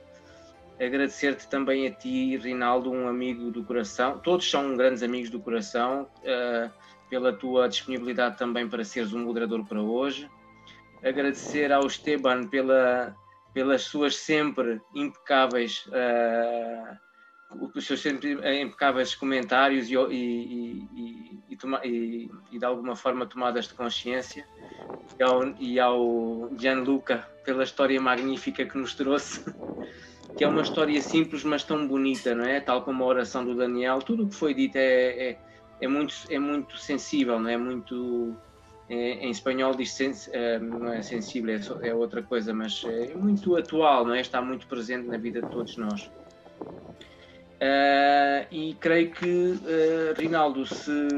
agradecer-te 0.84 1.46
também 1.48 1.86
a 1.86 1.90
ti, 1.90 2.36
Rinaldo, 2.38 2.90
um 2.90 3.06
amigo 3.06 3.50
do 3.50 3.62
coração. 3.62 4.18
Todos 4.18 4.50
são 4.50 4.74
grandes 4.76 5.02
amigos 5.02 5.28
do 5.28 5.38
coração, 5.38 6.08
uh, 6.20 6.70
pela 7.10 7.32
tua 7.32 7.68
disponibilidade 7.68 8.38
também 8.38 8.68
para 8.68 8.82
seres 8.82 9.12
um 9.12 9.24
moderador 9.24 9.64
para 9.66 9.82
hoje. 9.82 10.28
Agradecer 11.04 11.70
ao 11.70 11.86
Esteban 11.86 12.46
pela, 12.46 13.14
pelas 13.52 13.82
suas 13.82 14.16
sempre 14.16 14.80
impecáveis, 14.94 15.84
uh, 15.88 16.96
os 17.74 17.86
seus 17.86 18.00
sempre 18.00 18.32
impecáveis 18.62 19.14
comentários 19.14 19.88
e, 19.90 19.94
e, 19.94 20.88
e, 20.94 21.58
e, 21.84 22.30
e 22.52 22.58
de 22.58 22.64
alguma 22.64 22.94
forma 22.94 23.26
tomadas 23.26 23.68
de 23.68 23.74
consciência. 23.74 24.46
E 25.18 25.22
ao, 25.22 25.46
e 25.58 25.78
ao 25.80 26.50
Gianluca 26.56 27.28
pela 27.44 27.62
história 27.62 28.00
magnífica 28.00 28.64
que 28.64 28.78
nos 28.78 28.94
trouxe 28.94 29.44
que 30.36 30.44
é 30.44 30.48
uma 30.48 30.62
história 30.62 31.00
simples, 31.02 31.44
mas 31.44 31.64
tão 31.64 31.86
bonita, 31.86 32.34
não 32.34 32.44
é? 32.44 32.60
Tal 32.60 32.82
como 32.82 33.04
a 33.04 33.06
oração 33.06 33.44
do 33.44 33.54
Daniel, 33.54 33.98
tudo 33.98 34.24
o 34.24 34.28
que 34.28 34.34
foi 34.34 34.54
dito 34.54 34.76
é, 34.76 35.30
é, 35.30 35.38
é, 35.80 35.88
muito, 35.88 36.14
é 36.30 36.38
muito 36.38 36.78
sensível, 36.78 37.38
não 37.38 37.50
é? 37.50 37.56
Muito. 37.56 38.34
É, 38.88 39.24
em 39.24 39.30
espanhol 39.30 39.74
diz 39.74 39.92
sens, 39.92 40.28
é, 40.32 40.58
não 40.58 40.92
é 40.92 41.00
sensível, 41.02 41.54
é, 41.82 41.88
é, 41.88 41.94
outra 41.94 42.22
coisa, 42.22 42.52
mas 42.52 42.82
é 42.84 43.14
muito 43.14 43.54
atual, 43.56 44.04
não 44.04 44.14
é? 44.14 44.20
Está 44.20 44.42
muito 44.42 44.66
presente 44.66 45.06
na 45.06 45.16
vida 45.16 45.40
de 45.42 45.48
todos 45.48 45.76
nós. 45.76 46.10
Uh, 47.60 48.46
e 48.50 48.74
creio 48.80 49.10
que, 49.10 49.26
uh, 49.26 50.18
Rinaldo, 50.18 50.64
se 50.64 51.08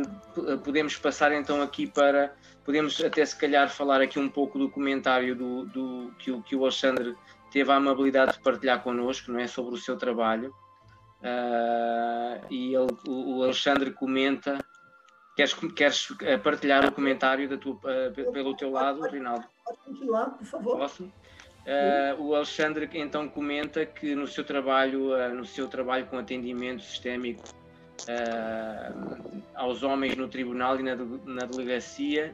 podemos 0.64 0.96
passar 0.96 1.30
então 1.32 1.62
aqui 1.62 1.86
para. 1.86 2.34
Podemos 2.64 3.00
até 3.00 3.24
se 3.24 3.36
calhar 3.36 3.70
falar 3.70 4.00
aqui 4.00 4.18
um 4.18 4.28
pouco 4.28 4.58
do 4.58 4.68
comentário 4.68 5.36
do, 5.36 5.66
do 5.66 6.12
que, 6.18 6.32
o, 6.32 6.42
que 6.42 6.56
o 6.56 6.62
Alexandre 6.62 7.16
teve 7.52 7.70
a 7.70 7.76
amabilidade 7.76 8.32
de 8.32 8.40
partilhar 8.40 8.82
connosco, 8.82 9.30
não 9.30 9.38
é, 9.38 9.46
sobre 9.46 9.74
o 9.74 9.78
seu 9.78 9.96
trabalho. 9.96 10.52
Uh, 11.20 12.44
e 12.50 12.74
ele, 12.74 12.96
o 13.06 13.42
Alexandre 13.44 13.92
comenta. 13.92 14.58
Queres, 15.36 15.54
queres 15.54 16.08
eh, 16.20 16.36
partilhar 16.36 16.84
o 16.84 16.92
comentário 16.92 17.48
da 17.48 17.56
tua, 17.56 17.78
pelo 18.34 18.54
teu 18.54 18.70
lado, 18.70 19.00
Rinaldo? 19.00 19.46
Pode 19.64 19.78
continuar, 19.78 20.26
por 20.26 20.44
favor. 20.44 20.76
Posso? 20.76 21.10
Uh, 21.62 22.20
o 22.20 22.34
Alexandre 22.34 22.88
então 22.94 23.28
comenta 23.28 23.86
que 23.86 24.16
no 24.16 24.26
seu 24.26 24.42
trabalho, 24.42 25.10
no 25.32 25.44
seu 25.44 25.68
trabalho 25.68 26.06
com 26.06 26.18
atendimento 26.18 26.82
sistémico 26.82 27.44
uh, 28.08 29.42
aos 29.54 29.84
homens 29.84 30.16
no 30.16 30.26
tribunal 30.26 30.80
e 30.80 30.82
na, 30.82 30.96
na 30.96 31.46
delegacia, 31.46 32.32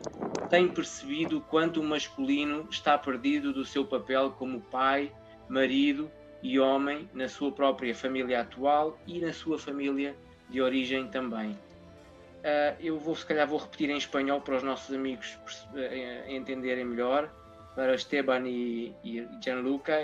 tem 0.49 0.67
percebido 0.69 1.41
quanto 1.43 1.81
o 1.81 1.85
masculino 1.85 2.67
está 2.71 2.97
perdido 2.97 3.53
do 3.53 3.65
seu 3.65 3.85
papel 3.85 4.31
como 4.31 4.61
pai, 4.61 5.13
marido 5.49 6.11
e 6.43 6.59
homem 6.59 7.09
na 7.13 7.29
sua 7.29 7.53
própria 7.53 7.95
família 7.95 8.41
atual 8.41 8.99
e 9.07 9.19
na 9.21 9.33
sua 9.33 9.59
família 9.59 10.17
de 10.49 10.63
origem 10.63 11.09
também. 11.09 11.51
Uh, 11.51 12.77
eu 12.81 12.99
vou, 12.99 13.15
se 13.15 13.27
calhar, 13.27 13.47
vou 13.47 13.59
repetir 13.59 13.91
em 13.91 13.97
espanhol 13.97 14.41
para 14.41 14.57
os 14.57 14.63
nossos 14.63 14.95
amigos 14.95 15.37
uh, 15.75 16.31
entenderem 16.31 16.85
melhor. 16.85 17.31
Para 17.79 17.95
Esteban 17.95 18.45
e, 18.45 18.93
e 19.05 19.29
Gianluca, 19.41 19.95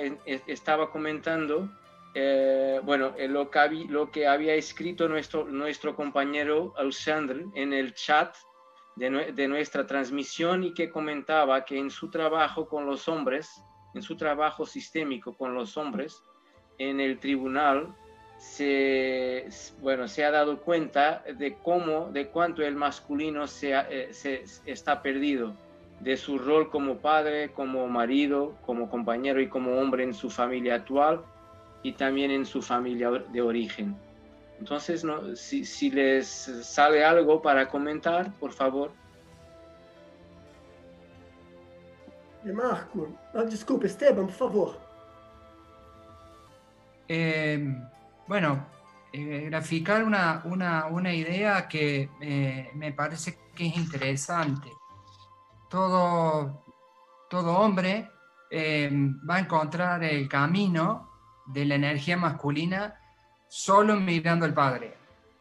estava 0.47 0.87
comentando 0.87 1.69
Eh, 2.17 2.81
bueno, 2.85 3.13
eh, 3.19 3.27
lo, 3.27 3.51
que 3.51 4.27
había, 4.29 4.55
escrito 4.55 5.09
nuestro, 5.09 5.47
nuestro 5.47 5.97
compañero 5.97 6.73
Alexandre 6.77 7.45
en 7.55 7.73
el 7.73 7.93
chat 7.93 8.37
de, 8.95 9.49
nuestra 9.49 9.85
transmisión 9.85 10.63
y 10.63 10.73
que 10.73 10.91
comentaba 10.91 11.65
que 11.65 11.77
en 11.77 11.91
su 11.91 12.11
trabajo 12.11 12.69
con 12.69 12.87
los 12.87 13.09
hombres, 13.09 13.61
en 13.95 14.03
su 14.03 14.17
trabajo 14.17 14.65
sistémico 14.65 15.37
con 15.37 15.55
los 15.55 15.77
hombres, 15.77 16.23
en 16.79 17.01
el 17.01 17.19
tribunal, 17.19 17.93
se, 18.39 19.49
bueno, 19.81 20.07
se 20.07 20.25
ha 20.25 20.31
dado 20.31 20.61
cuenta 20.61 21.25
de 21.37 21.59
cómo, 21.65 22.13
de 22.13 22.29
cuánto 22.29 22.63
el 22.63 22.77
masculino 22.77 23.49
se, 23.49 23.73
eh, 23.75 24.15
se 24.15 24.45
está 24.67 25.03
perdido 25.03 25.57
de 26.01 26.17
su 26.17 26.39
rol 26.39 26.71
como 26.71 26.99
padre, 26.99 27.53
como 27.53 27.87
marido, 27.89 28.55
como 28.67 28.91
compañero 28.91 29.41
y 29.41 29.49
como 29.49 29.79
hombre 29.79 30.05
en 30.05 30.15
su 30.15 30.31
familia 30.31 30.77
actual 30.77 31.23
y 31.83 31.93
también 31.93 32.31
en 32.31 32.45
su 32.47 32.61
familia 32.63 33.11
de 33.11 33.41
origen. 33.41 33.97
Entonces, 34.59 35.05
no, 35.05 35.35
si, 35.35 35.65
si 35.65 35.91
les 35.91 36.27
sale 36.27 37.05
algo 37.05 37.43
para 37.43 37.69
comentar, 37.69 38.33
por 38.35 38.53
favor. 38.53 38.93
Marco, 42.53 43.09
oh, 43.33 43.43
disculpe, 43.45 43.87
Esteban, 43.87 44.27
por 44.27 44.35
favor. 44.35 44.81
Eh, 47.09 47.75
bueno, 48.27 48.67
eh, 49.13 49.47
graficar 49.49 50.05
una, 50.05 50.43
una, 50.45 50.87
una, 50.87 51.13
idea 51.13 51.69
que 51.69 52.09
eh, 52.21 52.71
me 52.75 52.93
parece 52.93 53.39
que 53.55 53.67
es 53.67 53.77
interesante. 53.77 54.69
Todo, 55.75 56.63
todo 57.29 57.59
hombre 57.59 58.09
eh, 58.49 58.89
va 59.29 59.35
a 59.35 59.41
encontrar 59.41 60.05
el 60.05 60.29
camino 60.29 61.11
de 61.47 61.65
la 61.65 61.75
energía 61.75 62.17
masculina 62.17 62.95
solo 63.49 63.97
mirando 63.97 64.45
al 64.45 64.55
padre. 64.55 64.95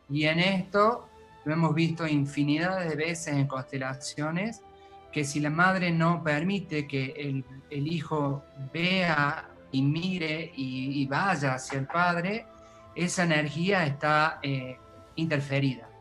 Y 0.09 0.25
en 0.25 0.39
esto 0.39 1.07
lo 1.45 1.53
hemos 1.53 1.75
visto 1.75 2.07
infinidad 2.07 2.79
de 2.79 2.95
veces 2.95 3.35
en 3.35 3.45
constelaciones, 3.45 4.63
que 5.11 5.23
si 5.23 5.39
la 5.39 5.51
madre 5.51 5.91
no 5.91 6.23
permite 6.23 6.87
que 6.87 7.13
el, 7.15 7.45
el 7.69 7.87
hijo 7.87 8.43
vea 8.73 9.51
y 9.71 9.83
mire 9.83 10.51
y, 10.55 11.05
vaya 11.05 11.53
hacia 11.53 11.77
el 11.77 11.85
padre, 11.85 12.47
esa 12.95 13.21
energía 13.21 13.85
está 13.85 14.39
eh, 14.41 14.79
interferida. 15.15 15.92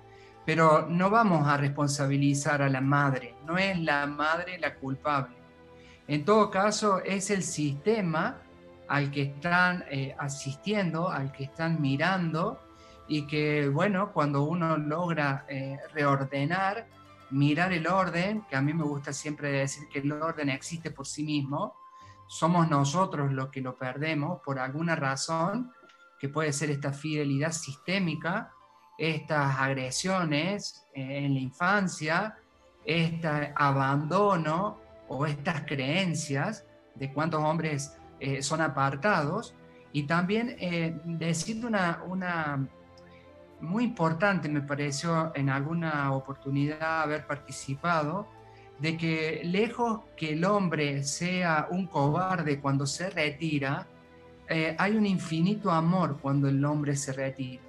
Pero 0.45 0.87
no 0.89 1.11
vamos 1.11 1.47
a 1.47 1.57
responsabilizar 1.57 2.63
a 2.63 2.69
la 2.69 2.81
madre, 2.81 3.37
no 3.47 3.59
es 3.59 3.79
la 3.79 4.07
madre 4.07 4.59
la 4.59 4.75
culpable. 4.75 5.37
En 6.09 6.25
todo 6.25 6.51
caso, 6.51 7.01
es 7.05 7.31
el 7.31 7.43
sistema 7.43 8.43
al 8.89 9.11
que 9.11 9.23
están 9.23 9.85
eh, 9.91 10.15
asistiendo, 10.19 11.09
al 11.09 11.33
que 11.33 11.45
están 11.45 11.81
mirando, 11.81 12.61
y 13.09 13.27
que, 13.27 13.69
bueno, 13.69 14.13
cuando 14.13 14.43
uno 14.43 14.77
logra 14.77 15.45
eh, 15.49 15.79
reordenar, 15.93 16.89
mirar 17.31 17.73
el 17.73 17.87
orden, 17.87 18.43
que 18.49 18.57
a 18.57 18.63
mí 18.63 18.73
me 18.75 18.85
gusta 18.85 19.13
siempre 19.13 19.51
decir 19.51 19.89
que 19.89 20.01
el 20.01 20.13
orden 20.13 20.49
existe 20.49 20.91
por 20.91 21.07
sí 21.07 21.23
mismo, 21.23 21.77
somos 22.27 22.71
nosotros 22.71 23.33
los 23.33 23.49
que 23.49 23.61
lo 23.61 23.77
perdemos 23.77 24.41
por 24.43 24.59
alguna 24.59 24.97
razón, 24.97 25.73
que 26.19 26.29
puede 26.29 26.53
ser 26.53 26.71
esta 26.71 26.93
fidelidad 26.93 27.53
sistémica, 27.53 28.53
estas 29.03 29.59
agresiones 29.59 30.87
eh, 30.95 31.25
en 31.25 31.35
la 31.35 31.41
infancia, 31.41 32.37
este 32.85 33.53
abandono 33.57 34.79
o 35.09 35.27
estas 35.27 35.63
creencias 35.63 36.65
de 36.95 37.13
cuántos 37.13 37.43
hombres 37.43 37.97
eh, 38.21 38.43
son 38.43 38.61
apartados. 38.61 39.55
Y 39.93 40.05
también 40.05 40.57
eh, 40.59 40.97
decir 41.05 41.67
una, 41.67 42.03
una 42.07 42.67
muy 43.61 43.85
importante, 43.85 44.49
me 44.49 44.63
pareció 44.63 45.33
en 45.35 45.51
alguna 45.51 46.13
oportunidad 46.13 47.03
haber 47.03 47.27
participado, 47.27 48.29
de 48.79 48.97
que 48.97 49.43
lejos 49.45 50.01
que 50.17 50.33
el 50.33 50.45
hombre 50.45 51.05
sea 51.05 51.69
un 51.71 51.87
cobarde 51.87 52.61
cuando 52.61 52.87
se 52.87 53.11
retira, 53.11 53.87
eh, 54.49 54.75
hay 54.79 54.97
un 54.97 55.07
infinito 55.07 55.71
amor 55.71 56.19
cuando 56.21 56.49
el 56.49 56.65
hombre 56.65 56.97
se 56.97 57.13
retira. 57.13 57.63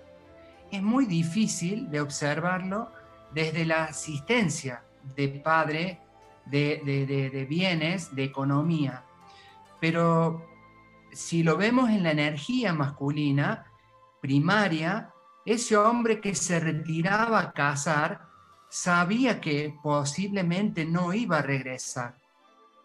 Es 0.73 0.81
muy 0.81 1.05
difícil 1.05 1.91
de 1.91 2.01
observarlo 2.01 2.91
desde 3.31 3.63
la 3.63 3.83
asistencia 3.83 4.83
de 5.15 5.27
padre, 5.27 5.99
de, 6.47 6.81
de 6.83 7.45
bienes, 7.45 8.15
de 8.15 8.23
economía. 8.23 9.05
Pero 9.79 10.47
si 11.11 11.43
lo 11.43 11.57
vemos 11.57 11.91
en 11.91 12.01
la 12.01 12.09
energía 12.09 12.73
masculina 12.73 13.67
primaria, 14.19 15.11
ese 15.45 15.77
hombre 15.77 16.19
que 16.19 16.33
se 16.33 16.59
retiraba 16.59 17.39
a 17.39 17.53
casar 17.53 18.25
sabía 18.67 19.39
que 19.39 19.77
posiblemente 19.83 20.85
no 20.85 21.13
iba 21.13 21.37
a 21.37 21.43
regresar. 21.43 22.15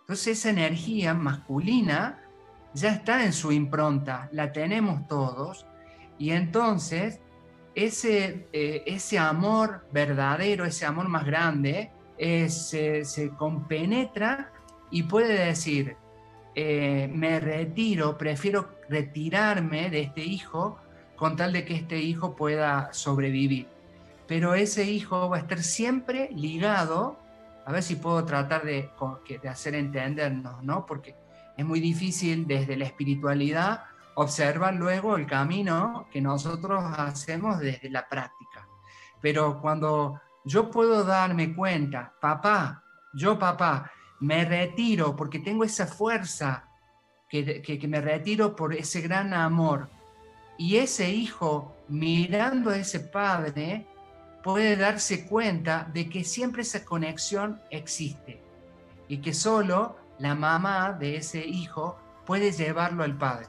Entonces 0.01 0.39
esa 0.41 0.51
energía 0.51 1.14
masculina 1.14 2.20
ya 2.74 2.91
está 2.91 3.24
en 3.24 3.32
su 3.32 3.51
impronta, 3.51 4.28
la 4.32 4.53
tenemos 4.53 5.09
todos, 5.09 5.64
y 6.18 6.32
entonces 6.32 7.22
ese, 7.85 8.49
eh, 8.53 8.83
ese 8.87 9.18
amor 9.18 9.87
verdadero, 9.93 10.64
ese 10.64 10.85
amor 10.85 11.09
más 11.09 11.24
grande, 11.24 11.91
eh, 12.18 12.49
se, 12.49 13.05
se, 13.05 13.31
compenetra 13.31 14.51
y 14.91 15.05
puede 15.05 15.47
decir, 15.47 15.97
eh, 16.57 17.09
me 17.12 17.39
retiro, 17.39 18.18
prefiero 18.18 18.68
retirarme 18.89 19.91
de 19.91 20.01
este 20.01 20.24
hijo 20.24 20.79
con 21.14 21.37
tal 21.37 21.53
de 21.53 21.64
que 21.64 21.76
este 21.76 21.99
hijo 22.01 22.35
pueda 22.35 22.93
sobrevivir. 22.93 23.68
Pero 24.26 24.55
ese 24.55 24.85
hijo 24.85 25.29
va 25.29 25.37
a 25.37 25.41
estar 25.41 25.62
siempre 25.62 26.31
ligado, 26.35 27.16
a 27.64 27.70
ver 27.70 27.85
si 27.85 27.95
puedo 27.95 28.24
tratar 28.24 28.64
de, 28.64 28.91
de 29.41 29.49
hacer 29.49 29.76
entendernos, 29.76 30.64
¿no? 30.64 30.85
Porque 30.85 31.14
es 31.57 31.64
muy 31.64 31.79
difícil 31.81 32.47
desde 32.49 32.76
la 32.76 32.87
espiritualidad 32.87 33.85
observar 34.18 34.74
luego 34.74 35.16
el 35.16 35.26
camino 35.26 36.08
que 36.10 36.20
nosotros 36.20 36.82
hacemos 36.96 37.60
desde 37.60 37.88
la 37.88 38.08
práctica. 38.08 38.66
Pero 39.20 39.60
cuando 39.60 40.20
yo 40.44 40.70
puedo 40.70 41.04
darme 41.04 41.54
cuenta, 41.54 42.12
papá, 42.20 42.82
yo 43.14 43.38
papá, 43.38 43.92
me 44.18 44.44
retiro 44.44 45.14
porque 45.14 45.38
tengo 45.38 45.62
esa 45.62 45.86
fuerza, 45.86 46.68
que, 47.28 47.62
que 47.62 47.88
me 47.88 48.00
retiro 48.00 48.56
por 48.56 48.74
ese 48.74 49.02
gran 49.02 49.32
amor, 49.32 49.88
y 50.56 50.78
ese 50.78 51.10
hijo 51.10 51.76
mirando 51.86 52.70
a 52.70 52.76
ese 52.76 52.98
padre 52.98 53.86
puede 54.42 54.74
darse 54.74 55.26
cuenta 55.28 55.88
de 55.92 56.08
que 56.08 56.24
siempre 56.24 56.62
esa 56.62 56.84
conexión 56.84 57.60
existe 57.70 58.42
y 59.06 59.18
que 59.18 59.32
solo 59.32 59.96
la 60.18 60.34
mamá 60.34 60.92
de 60.92 61.18
ese 61.18 61.46
hijo 61.46 61.98
puede 62.26 62.50
llevarlo 62.50 63.04
al 63.04 63.16
padre, 63.16 63.46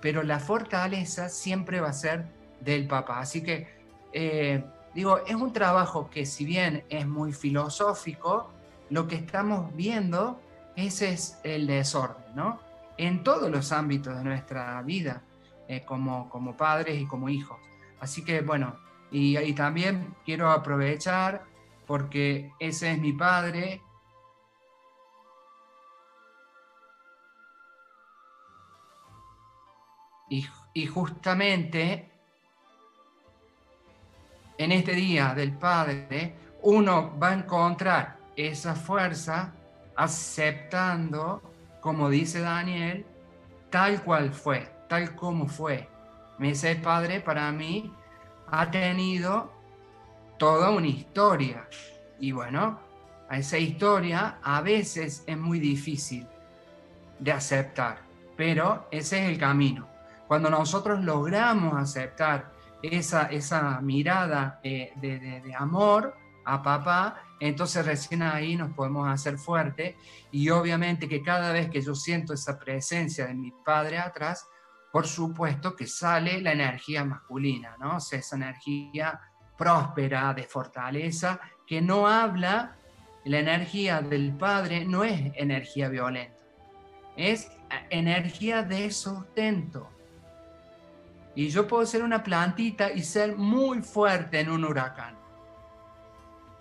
pero 0.00 0.22
la 0.22 0.38
fortaleza 0.38 1.28
siempre 1.28 1.80
va 1.80 1.88
a 1.88 1.92
ser 1.92 2.26
del 2.60 2.86
papá. 2.86 3.20
Así 3.20 3.42
que, 3.42 3.68
eh, 4.12 4.64
digo, 4.94 5.18
es 5.26 5.34
un 5.34 5.52
trabajo 5.52 6.08
que 6.10 6.26
si 6.26 6.44
bien 6.44 6.84
es 6.88 7.06
muy 7.06 7.32
filosófico, 7.32 8.50
lo 8.90 9.06
que 9.06 9.16
estamos 9.16 9.74
viendo 9.74 10.40
ese 10.76 11.10
es 11.10 11.38
el 11.42 11.66
desorden, 11.66 12.24
¿no? 12.34 12.60
En 12.96 13.24
todos 13.24 13.50
los 13.50 13.72
ámbitos 13.72 14.16
de 14.16 14.24
nuestra 14.24 14.80
vida 14.82 15.22
eh, 15.66 15.84
como, 15.84 16.28
como 16.30 16.56
padres 16.56 17.00
y 17.00 17.06
como 17.06 17.28
hijos. 17.28 17.58
Así 18.00 18.24
que 18.24 18.42
bueno, 18.42 18.76
y, 19.10 19.36
y 19.38 19.52
también 19.54 20.14
quiero 20.24 20.50
aprovechar 20.50 21.42
porque 21.86 22.52
ese 22.60 22.92
es 22.92 23.00
mi 23.00 23.12
padre, 23.12 23.82
Y, 30.28 30.86
justamente 30.86 32.08
en 34.58 34.72
este 34.72 34.92
día 34.92 35.34
del 35.34 35.52
Padre, 35.52 36.34
uno 36.62 37.18
va 37.18 37.30
a 37.30 37.34
encontrar 37.34 38.16
esa 38.36 38.74
fuerza 38.74 39.52
aceptando, 39.96 41.42
como 41.80 42.08
dice 42.10 42.40
Daniel, 42.40 43.04
tal 43.70 44.02
cual 44.02 44.32
fue 44.32 44.78
tal 44.88 45.14
como 45.14 45.46
fue. 45.46 45.86
Mi 46.38 46.54
ser 46.54 46.82
padre 46.82 47.20
para 47.20 47.52
mí 47.52 47.92
ha 48.48 48.70
tenido 48.70 49.52
toda 50.38 50.70
una 50.70 50.86
historia. 50.86 51.68
Y 52.18 52.32
bueno, 52.32 52.80
esa 53.30 53.58
historia 53.58 54.38
a 54.42 54.60
veces 54.62 55.22
es 55.26 55.38
muy 55.38 55.60
difícil 55.60 56.26
de 57.18 57.32
aceptar, 57.32 57.98
pero 58.36 58.88
ese 58.90 59.22
es 59.22 59.30
el 59.30 59.38
camino. 59.38 59.86
Cuando 60.28 60.50
nosotros 60.50 61.02
logramos 61.02 61.74
aceptar 61.74 62.52
esa, 62.82 63.24
esa 63.24 63.80
mirada 63.80 64.60
de, 64.62 64.92
de 65.00 65.54
amor 65.56 66.14
a 66.44 66.62
papá, 66.62 67.22
entonces 67.40 67.84
recién 67.84 68.22
ahí 68.22 68.56
nos 68.56 68.72
podemos 68.72 69.08
hacer 69.08 69.38
fuerte 69.38 69.96
y 70.30 70.50
obviamente 70.50 71.08
que 71.08 71.22
cada 71.22 71.52
vez 71.52 71.70
que 71.70 71.80
yo 71.80 71.94
siento 71.94 72.34
esa 72.34 72.58
presencia 72.58 73.26
de 73.26 73.34
mi 73.34 73.52
padre 73.64 73.98
atrás, 73.98 74.46
por 74.92 75.06
supuesto 75.06 75.76
que 75.76 75.86
sale 75.86 76.40
la 76.40 76.52
energía 76.52 77.04
masculina, 77.04 77.76
¿no? 77.78 77.96
O 77.96 78.00
sea, 78.00 78.18
esa 78.18 78.36
energía 78.36 79.20
próspera, 79.56 80.32
de 80.34 80.44
fortaleza, 80.44 81.40
que 81.66 81.80
no 81.80 82.06
habla, 82.06 82.76
la 83.24 83.38
energía 83.40 84.00
del 84.00 84.32
padre 84.36 84.84
no 84.84 85.04
es 85.04 85.32
energía 85.36 85.88
violenta, 85.88 86.42
es 87.16 87.50
energía 87.90 88.62
de 88.62 88.90
sustento. 88.90 89.90
Y 91.38 91.50
yo 91.50 91.68
puedo 91.68 91.86
ser 91.86 92.02
una 92.02 92.24
plantita 92.24 92.90
y 92.90 93.04
ser 93.04 93.36
muy 93.36 93.80
fuerte 93.80 94.40
en 94.40 94.50
un 94.50 94.64
huracán, 94.64 95.14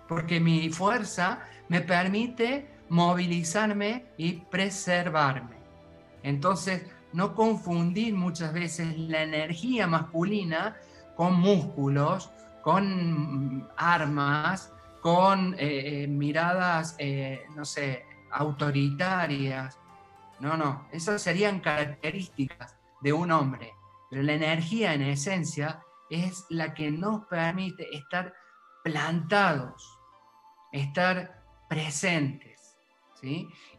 porque 0.08 0.40
mi 0.40 0.70
fuerza 0.70 1.40
me 1.68 1.82
permite 1.82 2.68
movilizarme 2.88 4.06
y 4.18 4.34
preservarme. 4.34 5.56
Entonces, 6.22 6.84
no 7.12 7.34
confundir 7.34 8.14
muchas 8.14 8.54
veces 8.54 8.96
la 9.00 9.24
energía 9.24 9.88
masculina 9.88 10.78
con 11.16 11.40
músculos, 11.40 12.30
con 12.62 13.68
armas, 13.78 14.72
con 15.02 15.56
eh, 15.56 16.04
eh, 16.04 16.08
miradas, 16.08 16.96
eh, 17.00 17.48
no 17.56 17.66
sé, 17.66 18.06
autoritarias. 18.30 19.80
No, 20.40 20.56
no, 20.56 20.88
esas 20.92 21.20
serían 21.20 21.62
características 21.62 22.76
de 23.02 23.12
un 23.12 23.32
hombre. 23.32 23.74
Pero 24.10 24.24
la 24.24 24.34
energía 24.34 24.94
en 24.94 25.02
esencia 25.02 25.84
es 26.10 26.46
la 26.50 26.74
que 26.74 26.92
nos 26.92 27.26
permite 27.26 27.96
estar 27.96 28.34
plantados, 28.84 30.00
estar 30.72 31.44
presentes. 31.68 32.78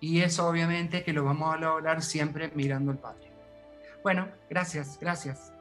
Y 0.00 0.20
eso 0.20 0.48
obviamente 0.48 1.04
que 1.04 1.12
lo 1.12 1.24
vamos 1.24 1.54
a 1.54 1.58
lograr 1.58 2.02
siempre 2.02 2.50
mirando 2.54 2.90
al 2.90 2.98
Padre. 2.98 3.32
Bueno, 4.02 4.28
gracias, 4.50 4.98
gracias. 5.00 5.52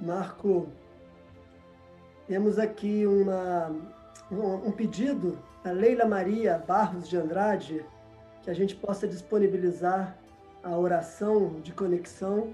Marco, 0.00 0.68
temos 2.26 2.58
aqui 2.58 3.06
uma, 3.06 3.68
um, 4.30 4.68
um 4.68 4.72
pedido 4.72 5.38
da 5.62 5.70
Leila 5.70 6.06
Maria 6.06 6.58
Barros 6.66 7.08
de 7.10 7.18
Andrade, 7.18 7.84
que 8.42 8.50
a 8.50 8.54
gente 8.54 8.74
possa 8.74 9.06
disponibilizar 9.06 10.16
a 10.66 10.76
oração 10.76 11.60
de 11.60 11.72
conexão. 11.72 12.52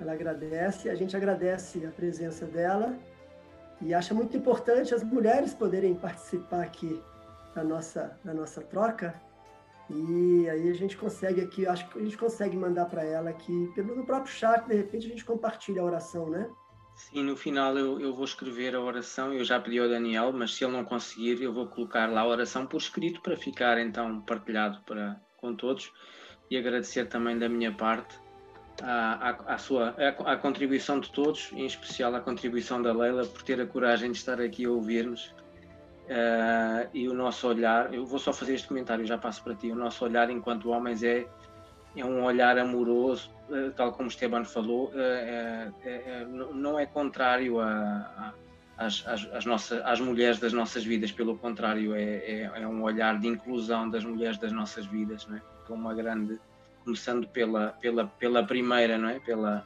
Ela 0.00 0.12
agradece, 0.12 0.90
a 0.90 0.94
gente 0.94 1.16
agradece 1.16 1.86
a 1.86 1.90
presença 1.90 2.46
dela 2.46 2.98
e 3.80 3.94
acha 3.94 4.12
muito 4.12 4.36
importante 4.36 4.94
as 4.94 5.02
mulheres 5.04 5.54
poderem 5.54 5.94
participar 5.94 6.62
aqui 6.62 7.00
da 7.54 7.62
nossa, 7.62 8.18
da 8.24 8.34
nossa 8.34 8.60
troca. 8.62 9.14
E 9.88 10.48
aí 10.48 10.70
a 10.70 10.74
gente 10.74 10.96
consegue 10.96 11.40
aqui, 11.40 11.66
acho 11.66 11.88
que 11.88 11.98
a 11.98 12.02
gente 12.02 12.18
consegue 12.18 12.56
mandar 12.56 12.86
para 12.86 13.04
ela 13.04 13.30
aqui, 13.30 13.70
pelo 13.74 14.04
próprio 14.04 14.32
chat, 14.32 14.66
de 14.66 14.74
repente 14.74 15.06
a 15.06 15.10
gente 15.10 15.24
compartilha 15.24 15.82
a 15.82 15.84
oração, 15.84 16.28
né? 16.28 16.48
Sim, 16.94 17.24
no 17.24 17.36
final 17.36 17.76
eu, 17.78 18.00
eu 18.00 18.14
vou 18.14 18.24
escrever 18.24 18.74
a 18.74 18.80
oração, 18.80 19.32
eu 19.32 19.44
já 19.44 19.58
pedi 19.58 19.78
ao 19.78 19.88
Daniel, 19.88 20.32
mas 20.32 20.54
se 20.54 20.64
ele 20.64 20.72
não 20.74 20.84
conseguir, 20.84 21.42
eu 21.42 21.52
vou 21.52 21.66
colocar 21.66 22.10
lá 22.10 22.20
a 22.20 22.26
oração 22.26 22.66
por 22.66 22.78
escrito 22.78 23.20
para 23.20 23.36
ficar 23.36 23.78
então 23.78 24.20
partilhado 24.20 24.80
para, 24.86 25.20
com 25.38 25.54
todos 25.54 25.92
e 26.50 26.58
agradecer 26.58 27.06
também 27.06 27.38
da 27.38 27.48
minha 27.48 27.72
parte 27.72 28.18
a, 28.82 29.54
a, 29.54 29.58
sua, 29.58 29.94
a, 29.98 30.36
contribuição 30.36 30.98
de 30.98 31.10
todos, 31.10 31.52
em 31.52 31.66
especial 31.66 32.14
a 32.14 32.20
contribuição 32.20 32.82
da 32.82 32.92
Leila 32.92 33.24
por 33.26 33.42
ter 33.42 33.60
a 33.60 33.66
coragem 33.66 34.10
de 34.10 34.18
estar 34.18 34.40
aqui 34.40 34.64
a 34.64 34.70
ouvir-nos 34.70 35.26
uh, 36.06 36.88
e 36.94 37.08
o 37.08 37.14
nosso 37.14 37.46
olhar, 37.46 37.92
eu 37.92 38.06
vou 38.06 38.18
só 38.18 38.32
fazer 38.32 38.54
este 38.54 38.66
comentário, 38.66 39.06
já 39.06 39.18
passo 39.18 39.44
para 39.44 39.54
ti, 39.54 39.70
o 39.70 39.76
nosso 39.76 40.04
olhar 40.04 40.30
enquanto 40.30 40.70
homens 40.70 41.02
é 41.02 41.26
é 41.96 42.04
um 42.04 42.22
olhar 42.22 42.56
amoroso, 42.56 43.30
eh, 43.50 43.70
tal 43.70 43.92
como 43.92 44.08
Esteban 44.08 44.44
falou, 44.44 44.92
é, 44.94 45.70
não 46.54 46.78
é 46.78 46.86
contrário 46.86 47.58
a, 47.58 48.32
a, 48.78 48.86
às, 48.86 49.44
nossas, 49.44 49.84
às 49.84 50.00
mulheres 50.00 50.38
das 50.38 50.52
nossas 50.52 50.84
vidas, 50.84 51.10
pelo 51.10 51.36
contrário, 51.36 51.94
é, 51.94 52.02
é, 52.02 52.50
é, 52.54 52.66
um 52.66 52.82
olhar 52.82 53.18
de 53.18 53.26
inclusão 53.26 53.90
das 53.90 54.04
mulheres 54.04 54.38
das 54.38 54.52
nossas 54.52 54.86
vidas, 54.86 55.26
não 55.26 55.36
é? 55.36 55.42
Com 55.70 55.76
uma 55.76 55.94
grande, 55.94 56.40
começando 56.84 57.28
pela, 57.28 57.68
pela, 57.80 58.06
pela 58.06 58.44
primeira, 58.44 58.98
não 58.98 59.08
é? 59.08 59.20
pela, 59.20 59.64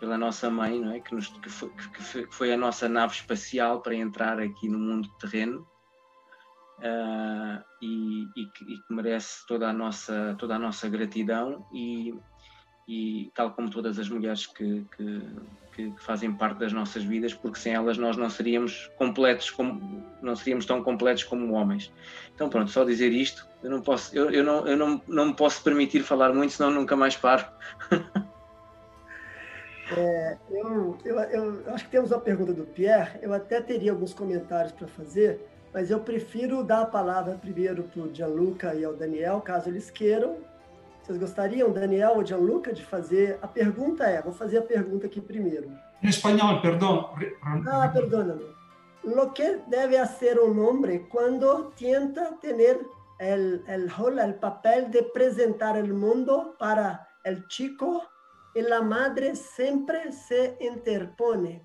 pela 0.00 0.18
nossa 0.18 0.50
mãe, 0.50 0.80
não 0.80 0.92
é? 0.92 0.98
que, 0.98 1.14
nos, 1.14 1.28
que, 1.28 1.48
foi, 1.48 1.70
que 1.70 2.34
foi 2.34 2.52
a 2.52 2.56
nossa 2.56 2.88
nave 2.88 3.14
espacial 3.14 3.80
para 3.80 3.94
entrar 3.94 4.40
aqui 4.40 4.68
no 4.68 4.78
mundo 4.78 5.08
terreno 5.20 5.66
uh, 6.78 7.64
e, 7.80 8.24
e, 8.36 8.46
que, 8.46 8.64
e, 8.64 8.82
que, 8.82 8.92
merece 8.92 9.46
toda 9.46 9.68
a 9.68 9.72
nossa, 9.72 10.34
toda 10.36 10.56
a 10.56 10.58
nossa 10.58 10.88
gratidão 10.88 11.64
e, 11.72 12.12
e 12.88 13.30
tal 13.34 13.50
como 13.50 13.68
todas 13.68 13.98
as 13.98 14.08
mulheres 14.08 14.46
que, 14.46 14.84
que, 14.96 15.22
que, 15.74 15.92
fazem 15.98 16.32
parte 16.32 16.58
das 16.58 16.72
nossas 16.72 17.02
vidas, 17.02 17.34
porque 17.34 17.58
sem 17.58 17.74
elas 17.74 17.98
nós 17.98 18.16
não 18.16 18.30
seríamos 18.30 18.90
completos 18.96 19.50
como 19.50 20.04
não 20.22 20.36
seríamos 20.36 20.66
tão 20.66 20.82
completos 20.82 21.24
como 21.24 21.52
homens. 21.54 21.92
Então 22.34 22.48
pronto, 22.48 22.70
só 22.70 22.84
dizer 22.84 23.12
isto, 23.12 23.46
eu 23.62 23.70
não 23.70 23.80
posso, 23.80 24.16
eu, 24.16 24.30
eu 24.30 24.44
não, 24.44 24.66
eu 24.66 24.76
não, 24.76 25.02
não 25.08 25.26
me 25.26 25.34
posso 25.34 25.62
permitir 25.62 26.02
falar 26.02 26.32
muito, 26.32 26.52
senão 26.52 26.70
nunca 26.70 26.96
mais 26.96 27.16
paro. 27.16 27.44
É, 29.96 30.36
eu, 30.50 30.98
eu, 31.04 31.16
eu, 31.20 31.62
acho 31.72 31.84
que 31.84 31.90
temos 31.90 32.10
uma 32.10 32.20
pergunta 32.20 32.52
do 32.52 32.64
Pierre. 32.64 33.20
Eu 33.22 33.32
até 33.32 33.60
teria 33.60 33.92
alguns 33.92 34.12
comentários 34.12 34.72
para 34.72 34.88
fazer, 34.88 35.40
mas 35.72 35.90
eu 35.90 36.00
prefiro 36.00 36.64
dar 36.64 36.82
a 36.82 36.86
palavra 36.86 37.34
primeiro 37.34 37.84
para 37.84 38.02
o 38.02 38.12
Gianluca 38.12 38.74
e 38.74 38.84
ao 38.84 38.94
Daniel, 38.94 39.40
caso 39.40 39.68
eles 39.68 39.88
queiram. 39.90 40.38
Vocês 41.06 41.18
gostariam, 41.20 41.70
Daniel 41.70 42.16
ou 42.16 42.26
Gianluca, 42.26 42.72
de 42.72 42.84
fazer? 42.84 43.38
A 43.40 43.46
pergunta 43.46 44.02
é, 44.06 44.20
vou 44.20 44.32
fazer 44.32 44.58
a 44.58 44.62
pergunta 44.62 45.06
aqui 45.06 45.20
primeiro. 45.20 45.70
Em 46.02 46.08
espanhol, 46.08 46.60
perdão. 46.60 47.14
Ah, 47.64 47.86
perdóname. 47.86 48.42
Lo 49.04 49.32
que 49.32 49.60
debe 49.68 49.98
hacer 49.98 50.36
un 50.40 50.58
hombre 50.58 51.06
cuando 51.08 51.72
tenta 51.78 52.32
tener 52.40 52.84
el, 53.20 53.62
el 53.68 53.88
rol, 53.88 54.18
el 54.18 54.34
papel 54.34 54.90
de 54.90 55.04
presentar 55.04 55.76
el 55.76 55.94
mundo 55.94 56.56
para 56.58 57.06
el 57.24 57.46
chico 57.46 58.02
y 58.56 58.62
la 58.62 58.82
madre 58.82 59.36
siempre 59.36 60.10
se 60.10 60.56
interpone. 60.58 61.62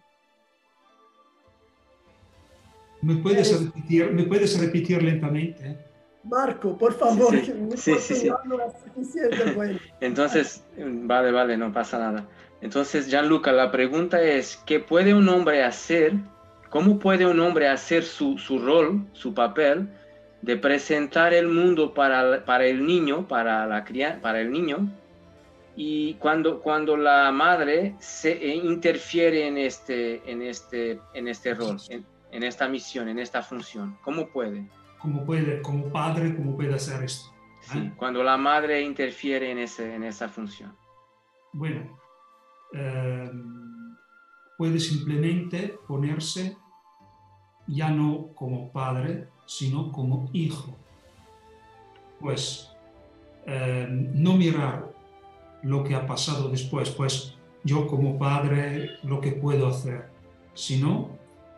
¿Me 3.01 3.15
puedes, 3.15 3.59
repetir, 3.59 4.11
¿me 4.11 4.23
puedes 4.26 4.59
repetir 4.59 5.01
lentamente? 5.01 5.90
Marco, 6.23 6.77
por 6.77 6.93
favor, 6.93 7.35
sí, 7.76 7.95
sí, 7.99 8.15
sí, 8.15 8.30
Entonces, 10.02 10.64
vale, 10.77 11.31
vale, 11.31 11.57
no 11.57 11.73
pasa 11.73 11.98
nada. 11.98 12.27
Entonces, 12.61 13.07
Gianluca, 13.07 13.52
la 13.52 13.72
pregunta 13.72 14.22
es, 14.22 14.61
¿qué 14.65 14.80
puede 14.80 15.15
un 15.15 15.27
hombre 15.30 15.64
hacer? 15.64 16.14
¿Cómo 16.69 16.99
puede 16.99 17.26
un 17.26 17.39
hombre 17.39 17.68
hacer 17.68 18.03
su, 18.03 18.38
su 18.38 18.60
rol, 18.60 19.03
su 19.14 19.34
papel, 19.34 19.89
de 20.43 20.57
presentar 20.57 21.34
el 21.34 21.48
mundo 21.48 21.93
para, 21.93 22.45
para 22.45 22.65
el 22.65 22.85
niño, 22.85 23.27
para, 23.27 23.65
la 23.65 23.84
para 24.22 24.41
el 24.41 24.52
niño, 24.52 24.89
y 25.76 26.15
cuando, 26.15 26.61
cuando 26.61 26.98
la 26.98 27.31
madre 27.31 27.95
se 27.99 28.34
eh, 28.34 28.56
interfiere 28.56 29.48
en 29.48 29.57
este, 29.57 30.22
en 30.30 30.43
este, 30.43 30.99
en 31.14 31.27
este 31.27 31.53
rol? 31.53 31.77
en 32.31 32.43
esta 32.43 32.68
misión, 32.68 33.10
en 33.10 33.19
esta 33.19 33.41
función? 33.41 33.98
¿Cómo 34.03 34.30
puede? 34.30 34.65
¿Cómo 35.02 35.26
puede, 35.26 35.61
como 35.61 35.86
padre, 35.91 36.36
cómo 36.36 36.56
puede 36.56 36.76
hacer 36.76 37.03
esto? 37.03 37.32
Sí, 37.61 37.91
cuando 37.95 38.23
la 38.23 38.38
madre 38.38 38.82
interfiere 38.82 39.52
en, 39.52 39.60
ese, 39.60 39.95
en 39.95 40.03
esa 40.03 40.30
función. 40.30 40.76
Bueno, 41.53 41.99
eh, 42.73 43.32
puede 44.57 44.80
simplemente 44.80 45.80
ponerse 45.88 46.57
ya 47.68 47.90
no 47.90 48.34
como 48.36 48.72
padre, 48.72 49.30
sino 49.45 49.91
como 49.91 50.30
hijo. 50.34 50.76
Pues 52.19 52.72
eh, 53.45 53.88
no 53.90 54.36
mirar 54.36 54.91
lo 55.64 55.84
que 55.84 55.95
ha 55.95 56.06
pasado 56.06 56.49
después, 56.49 56.90
pues 56.91 57.38
yo 57.64 57.88
como 57.88 58.18
padre 58.18 58.91
lo 59.03 59.22
que 59.22 59.32
puedo 59.32 59.68
hacer, 59.68 60.10
sino 60.53 61.10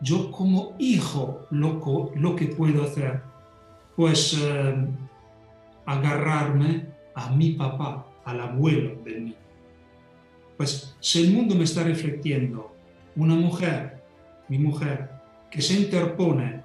yo 0.02 0.32
como 0.32 0.76
hijo 0.80 1.45
lo, 1.49 2.11
lo 2.15 2.36
que 2.36 2.48
puedo 2.48 2.84
hacer, 2.84 3.22
pues 3.95 4.40
eh, 4.41 4.88
agarrarme 5.86 6.88
a 7.15 7.30
mi 7.32 7.52
papá, 7.52 8.07
al 8.26 8.40
abuelo 8.40 9.02
de 9.03 9.20
mí. 9.20 9.36
Pues 10.57 10.95
si 10.99 11.24
el 11.24 11.34
mundo 11.34 11.56
me 11.56 11.64
está 11.64 11.84
reflejando 11.84 12.76
una 13.15 13.36
mujer, 13.36 14.03
mi 14.49 14.57
mujer, 14.57 15.10
que 15.52 15.61
se 15.61 15.76
interpone 15.76 16.64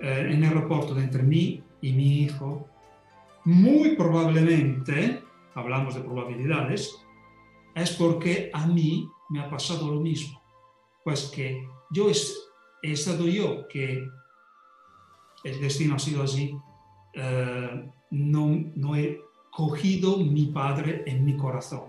eh, 0.00 0.28
en 0.30 0.44
el 0.44 0.50
reporte 0.50 0.92
entre 1.00 1.22
mí 1.22 1.62
y 1.80 1.92
mi 1.92 2.22
hijo, 2.22 2.68
muy 3.44 3.96
probablemente, 3.96 5.22
hablamos 5.54 5.94
de 5.94 6.00
probabilidades, 6.00 6.96
es 7.74 7.90
porque 7.90 8.50
a 8.52 8.66
mí 8.66 9.08
me 9.28 9.40
ha 9.40 9.50
pasado 9.50 9.92
lo 9.92 10.00
mismo. 10.00 10.42
Pues 11.02 11.24
que 11.34 11.66
yo 11.90 12.08
he 12.08 12.92
estado 12.92 13.26
yo 13.26 13.68
que 13.68 14.02
el 15.44 15.60
destino 15.60 15.96
ha 15.96 15.98
sido 15.98 16.22
así, 16.22 16.56
eh, 17.12 17.88
no, 18.10 18.64
no, 18.74 18.96
he 18.96 19.20
cogido 19.50 20.16
mi 20.16 20.46
padre 20.46 21.04
en 21.06 21.24
mi 21.24 21.36
corazón 21.36 21.84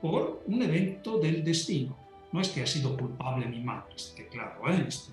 por 0.00 0.42
un 0.46 0.62
evento 0.62 1.18
del 1.18 1.44
destino. 1.44 1.96
No 2.32 2.40
es 2.40 2.48
que 2.48 2.62
ha 2.62 2.66
sido 2.66 2.96
culpable 2.96 3.46
mi 3.46 3.60
madre, 3.60 3.94
que 4.16 4.26
claro, 4.28 4.68
¿eh? 4.68 4.84
Este. 4.88 5.12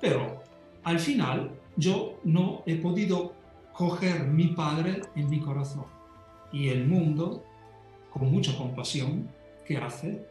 pero 0.00 0.42
al 0.84 0.98
final 0.98 1.50
yo 1.76 2.18
no 2.24 2.62
he 2.64 2.76
podido 2.76 3.34
coger 3.72 4.24
mi 4.24 4.48
padre 4.48 5.02
en 5.14 5.28
mi 5.28 5.40
corazón. 5.40 5.84
Y 6.52 6.68
el 6.68 6.86
mundo, 6.86 7.44
con 8.10 8.30
mucha 8.30 8.56
compasión, 8.56 9.28
que 9.66 9.76
hace, 9.76 10.26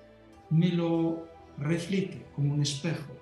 me 0.50 0.70
lo 0.70 1.28
refleje 1.58 2.26
como 2.36 2.54
un 2.54 2.62
espejo 2.62 3.16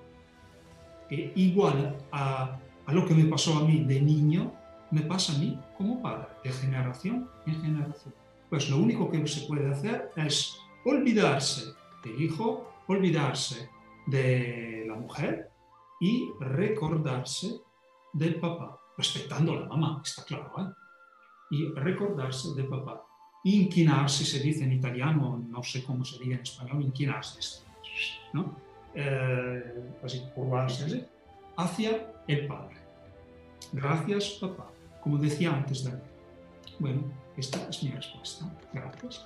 igual 1.36 1.96
a, 2.12 2.60
lo 2.92 3.06
que 3.06 3.14
me 3.14 3.26
pasó 3.26 3.58
a 3.58 3.66
mí 3.66 3.86
de 3.86 4.02
niño, 4.02 4.52
me 4.92 5.02
pasa 5.02 5.34
a 5.34 5.38
mí 5.38 5.60
como 5.78 6.02
padre, 6.02 6.28
de 6.44 6.52
generación 6.52 7.30
en 7.46 7.62
generación. 7.62 8.14
Pues 8.50 8.70
lo 8.70 8.78
único 8.78 9.10
que 9.10 9.26
se 9.28 9.48
puede 9.48 9.72
hacer 9.72 10.12
es 10.16 10.58
olvidarse 10.86 11.74
del 12.04 12.22
hijo, 12.22 12.72
olvidarse 12.88 13.70
de 14.06 14.86
la 14.88 14.96
mujer 14.96 15.50
y 16.00 16.30
recordarse 16.40 17.62
del 18.12 18.36
papá, 18.36 18.78
respetando 18.98 19.54
a 19.54 19.62
la 19.62 19.68
mamá, 19.68 20.02
está 20.04 20.24
claro, 20.24 20.52
¿eh? 20.60 20.74
y 21.52 21.68
recordarse 21.74 22.54
del 22.54 22.68
papá. 22.68 23.06
Inclinarse, 23.46 24.26
se 24.26 24.40
dice 24.40 24.64
en 24.64 24.74
italiano, 24.74 25.42
no 25.50 25.64
sé 25.64 25.84
cómo 25.84 26.06
se 26.06 26.20
dice 26.20 26.34
en 26.34 26.40
español, 26.42 26.84
inclinarse, 26.84 27.64
¿no? 28.34 28.56
Eh, 28.94 29.94
así, 30.04 30.24
curvarse 30.36 31.10
hacia 31.58 32.14
el 32.28 32.48
Padre. 32.48 32.76
Gracias, 33.72 34.38
papá. 34.40 34.68
Como 35.02 35.18
decía 35.18 35.52
antes 35.52 35.84
Daniel. 35.84 36.04
Bueno, 36.80 37.04
esta 37.38 37.58
es 37.70 37.84
mi 37.84 37.92
respuesta. 37.92 38.46
Gracias. 38.74 39.26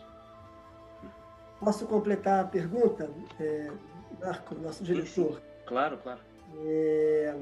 Posso 1.59 1.87
completar 1.87 2.45
a 2.45 2.47
pergunta, 2.47 3.09
é, 3.39 3.71
Marco, 4.21 4.55
nosso 4.55 4.83
diretor? 4.83 5.41
Claro, 5.65 5.97
claro. 5.97 6.19
É, 6.59 7.35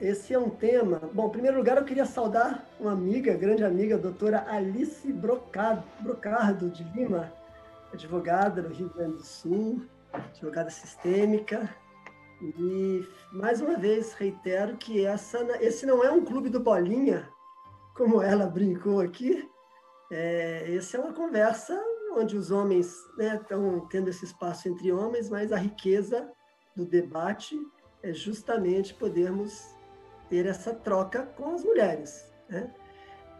esse 0.00 0.32
é 0.32 0.38
um 0.38 0.50
tema. 0.50 1.00
Bom, 1.12 1.26
em 1.26 1.30
primeiro 1.30 1.56
lugar, 1.56 1.76
eu 1.76 1.84
queria 1.84 2.06
saudar 2.06 2.64
uma 2.78 2.92
amiga, 2.92 3.34
grande 3.34 3.64
amiga, 3.64 3.96
a 3.96 3.98
doutora 3.98 4.46
Alice 4.48 5.12
Brocado, 5.12 5.82
Brocardo 6.00 6.70
de 6.70 6.84
Lima, 6.94 7.32
advogada 7.92 8.62
no 8.62 8.68
Rio 8.68 8.88
Grande 8.90 9.16
do 9.16 9.24
Sul, 9.24 9.82
advogada 10.12 10.70
sistêmica. 10.70 11.68
E 12.40 13.06
mais 13.32 13.60
uma 13.60 13.76
vez 13.76 14.12
reitero 14.12 14.76
que 14.76 15.04
essa, 15.04 15.38
esse 15.60 15.86
não 15.86 16.04
é 16.04 16.10
um 16.10 16.24
clube 16.24 16.48
do 16.48 16.60
Bolinha, 16.60 17.28
como 17.94 18.20
ela 18.22 18.46
brincou 18.46 19.00
aqui, 19.00 19.48
É, 20.10 20.72
essa 20.76 20.96
é 20.96 21.00
uma 21.00 21.12
conversa 21.12 21.74
onde 22.16 22.36
os 22.36 22.52
homens 22.52 22.94
estão 23.18 23.76
né, 23.76 23.82
tendo 23.90 24.08
esse 24.08 24.24
espaço 24.24 24.68
entre 24.68 24.92
homens, 24.92 25.28
mas 25.28 25.50
a 25.52 25.56
riqueza 25.56 26.30
do 26.76 26.84
debate 26.84 27.58
é 28.02 28.12
justamente 28.12 28.94
podermos 28.94 29.74
ter 30.28 30.46
essa 30.46 30.72
troca 30.72 31.24
com 31.36 31.54
as 31.54 31.64
mulheres. 31.64 32.32
Né? 32.48 32.72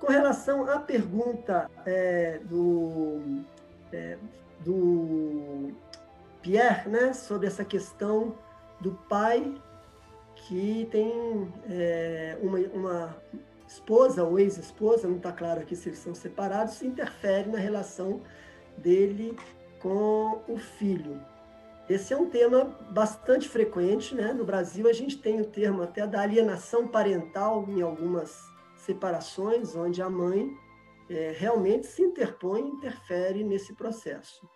Com 0.00 0.08
relação 0.08 0.68
à 0.68 0.80
pergunta 0.80 1.70
é, 1.86 2.40
do, 2.40 3.44
é, 3.92 4.18
do 4.64 5.70
Pierre, 6.42 6.88
né, 6.88 7.12
sobre 7.12 7.46
essa 7.46 7.64
questão 7.64 8.36
do 8.80 8.92
pai 9.08 9.54
que 10.34 10.86
tem 10.90 11.50
é, 11.68 12.38
uma, 12.42 12.58
uma 12.58 13.16
esposa 13.66 14.22
ou 14.22 14.38
ex-esposa, 14.38 15.08
não 15.08 15.16
está 15.16 15.32
claro 15.32 15.60
aqui 15.60 15.74
se 15.74 15.88
eles 15.88 15.98
são 15.98 16.14
separados, 16.14 16.82
interfere 16.82 17.48
na 17.48 17.58
relação 17.58 18.20
dele 18.76 19.36
com 19.80 20.42
o 20.48 20.58
filho. 20.58 21.20
Esse 21.88 22.12
é 22.12 22.16
um 22.16 22.28
tema 22.28 22.64
bastante 22.90 23.48
frequente, 23.48 24.14
né? 24.14 24.32
No 24.32 24.44
Brasil 24.44 24.88
a 24.88 24.92
gente 24.92 25.18
tem 25.18 25.40
o 25.40 25.46
termo 25.46 25.82
até 25.82 26.04
da 26.06 26.20
alienação 26.20 26.88
parental 26.88 27.64
em 27.68 27.80
algumas 27.80 28.44
separações, 28.74 29.74
onde 29.76 30.02
a 30.02 30.10
mãe 30.10 30.50
é, 31.08 31.32
realmente 31.36 31.86
se 31.86 32.02
interpõe, 32.02 32.62
interfere 32.62 33.44
nesse 33.44 33.72
processo. 33.74 34.48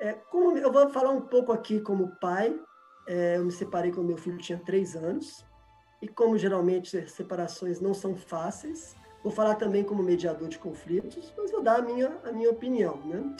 É, 0.00 0.12
como 0.12 0.58
eu 0.58 0.72
vou 0.72 0.88
falar 0.90 1.10
um 1.10 1.22
pouco 1.22 1.52
aqui 1.52 1.80
como 1.80 2.16
pai, 2.20 2.58
eu 3.06 3.44
me 3.44 3.52
separei 3.52 3.92
quando 3.92 4.06
meu 4.06 4.16
filho 4.16 4.38
tinha 4.38 4.58
três 4.58 4.96
anos, 4.96 5.44
e 6.00 6.08
como 6.08 6.36
geralmente 6.36 7.08
separações 7.08 7.80
não 7.80 7.94
são 7.94 8.14
fáceis, 8.14 8.94
vou 9.22 9.32
falar 9.32 9.54
também 9.54 9.82
como 9.82 10.02
mediador 10.02 10.48
de 10.48 10.58
conflitos, 10.58 11.32
mas 11.36 11.50
vou 11.50 11.62
dar 11.62 11.78
a 11.78 11.82
minha, 11.82 12.18
a 12.24 12.32
minha 12.32 12.50
opinião. 12.50 12.96
Né? 13.04 13.36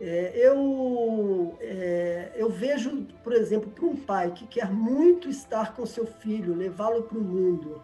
É, 0.00 0.32
eu, 0.34 1.56
é, 1.60 2.32
eu 2.34 2.48
vejo, 2.48 3.06
por 3.22 3.32
exemplo, 3.32 3.70
para 3.70 3.84
um 3.84 3.96
pai 3.96 4.32
que 4.32 4.46
quer 4.46 4.70
muito 4.70 5.28
estar 5.28 5.74
com 5.74 5.84
seu 5.86 6.06
filho, 6.06 6.54
levá-lo 6.54 7.02
para 7.04 7.18
o 7.18 7.22
mundo, 7.22 7.82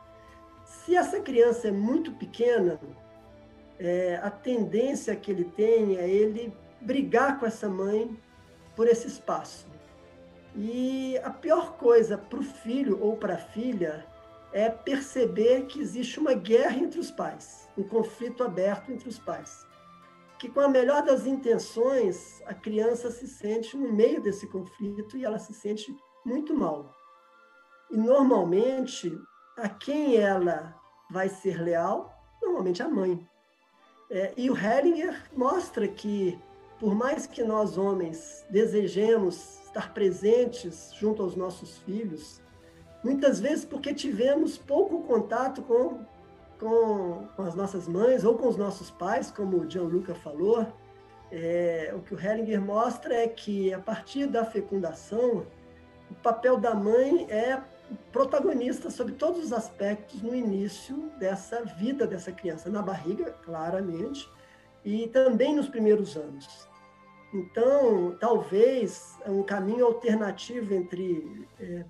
se 0.64 0.96
essa 0.96 1.20
criança 1.20 1.68
é 1.68 1.70
muito 1.70 2.12
pequena, 2.12 2.78
é, 3.78 4.16
a 4.22 4.30
tendência 4.30 5.14
que 5.14 5.30
ele 5.30 5.44
tem 5.44 5.96
é 5.96 6.08
ele 6.08 6.52
brigar 6.80 7.38
com 7.38 7.46
essa 7.46 7.68
mãe 7.68 8.18
por 8.76 8.86
esse 8.86 9.06
espaço. 9.06 9.66
E 10.54 11.18
a 11.18 11.30
pior 11.30 11.76
coisa 11.76 12.16
para 12.16 12.38
o 12.38 12.42
filho 12.42 12.98
ou 13.00 13.16
para 13.16 13.34
a 13.34 13.38
filha 13.38 14.06
é 14.52 14.70
perceber 14.70 15.66
que 15.66 15.80
existe 15.80 16.18
uma 16.18 16.34
guerra 16.34 16.76
entre 16.78 16.98
os 16.98 17.10
pais, 17.10 17.68
um 17.76 17.82
conflito 17.82 18.42
aberto 18.42 18.90
entre 18.90 19.08
os 19.08 19.18
pais. 19.18 19.66
Que 20.38 20.48
com 20.48 20.60
a 20.60 20.68
melhor 20.68 21.02
das 21.02 21.26
intenções, 21.26 22.40
a 22.46 22.54
criança 22.54 23.10
se 23.10 23.26
sente 23.26 23.76
no 23.76 23.92
meio 23.92 24.22
desse 24.22 24.46
conflito 24.46 25.16
e 25.16 25.24
ela 25.24 25.38
se 25.38 25.52
sente 25.52 25.94
muito 26.24 26.54
mal. 26.54 26.94
E 27.90 27.96
normalmente, 27.96 29.10
a 29.56 29.68
quem 29.68 30.16
ela 30.16 30.74
vai 31.10 31.28
ser 31.28 31.60
leal? 31.60 32.14
Normalmente 32.40 32.82
a 32.82 32.88
mãe. 32.88 33.28
É, 34.10 34.32
e 34.36 34.48
o 34.50 34.56
Hellinger 34.56 35.22
mostra 35.36 35.86
que, 35.86 36.38
por 36.78 36.94
mais 36.94 37.26
que 37.26 37.42
nós 37.42 37.76
homens 37.76 38.46
desejemos 38.48 39.58
estar 39.78 39.94
presentes 39.94 40.92
junto 40.98 41.22
aos 41.22 41.36
nossos 41.36 41.78
filhos, 41.78 42.42
muitas 43.02 43.38
vezes 43.38 43.64
porque 43.64 43.94
tivemos 43.94 44.59
pouco 44.59 45.02
contato 45.05 45.62
com, 45.62 46.00
com, 46.59 47.28
com 47.36 47.42
as 47.42 47.55
nossas 47.55 47.86
mães 47.86 48.24
ou 48.24 48.36
com 48.36 48.48
os 48.48 48.56
nossos 48.56 48.90
pais, 48.90 49.30
como 49.30 49.59
o 49.59 49.70
Gianluca 49.70 50.14
falou. 50.14 50.66
É, 51.30 51.92
o 51.94 52.00
que 52.00 52.14
o 52.14 52.20
Hellinger 52.20 52.60
mostra 52.60 53.14
é 53.14 53.28
que, 53.28 53.72
a 53.72 53.78
partir 53.78 54.26
da 54.26 54.44
fecundação, 54.44 55.46
o 56.10 56.14
papel 56.22 56.56
da 56.59 56.74
mãe 56.74 57.26
é 57.30 57.62
protagonista 58.10 58.90
sobre 58.90 59.14
todos 59.14 59.44
os 59.44 59.52
aspectos 59.52 60.22
no 60.22 60.34
início 60.34 60.96
dessa 61.18 61.62
vida 61.62 62.06
dessa 62.06 62.32
criança, 62.32 62.70
na 62.70 62.82
barriga, 62.82 63.32
claramente, 63.44 64.28
e 64.84 65.06
também 65.09 65.55
nos 65.55 65.68
primeiros 65.68 66.16
anos. 66.16 66.68
Então, 67.32 68.16
talvez 68.18 69.18
um 69.26 69.42
caminho 69.42 69.84
alternativo 69.84 70.72
entre 70.72 71.46
é, 71.60 71.84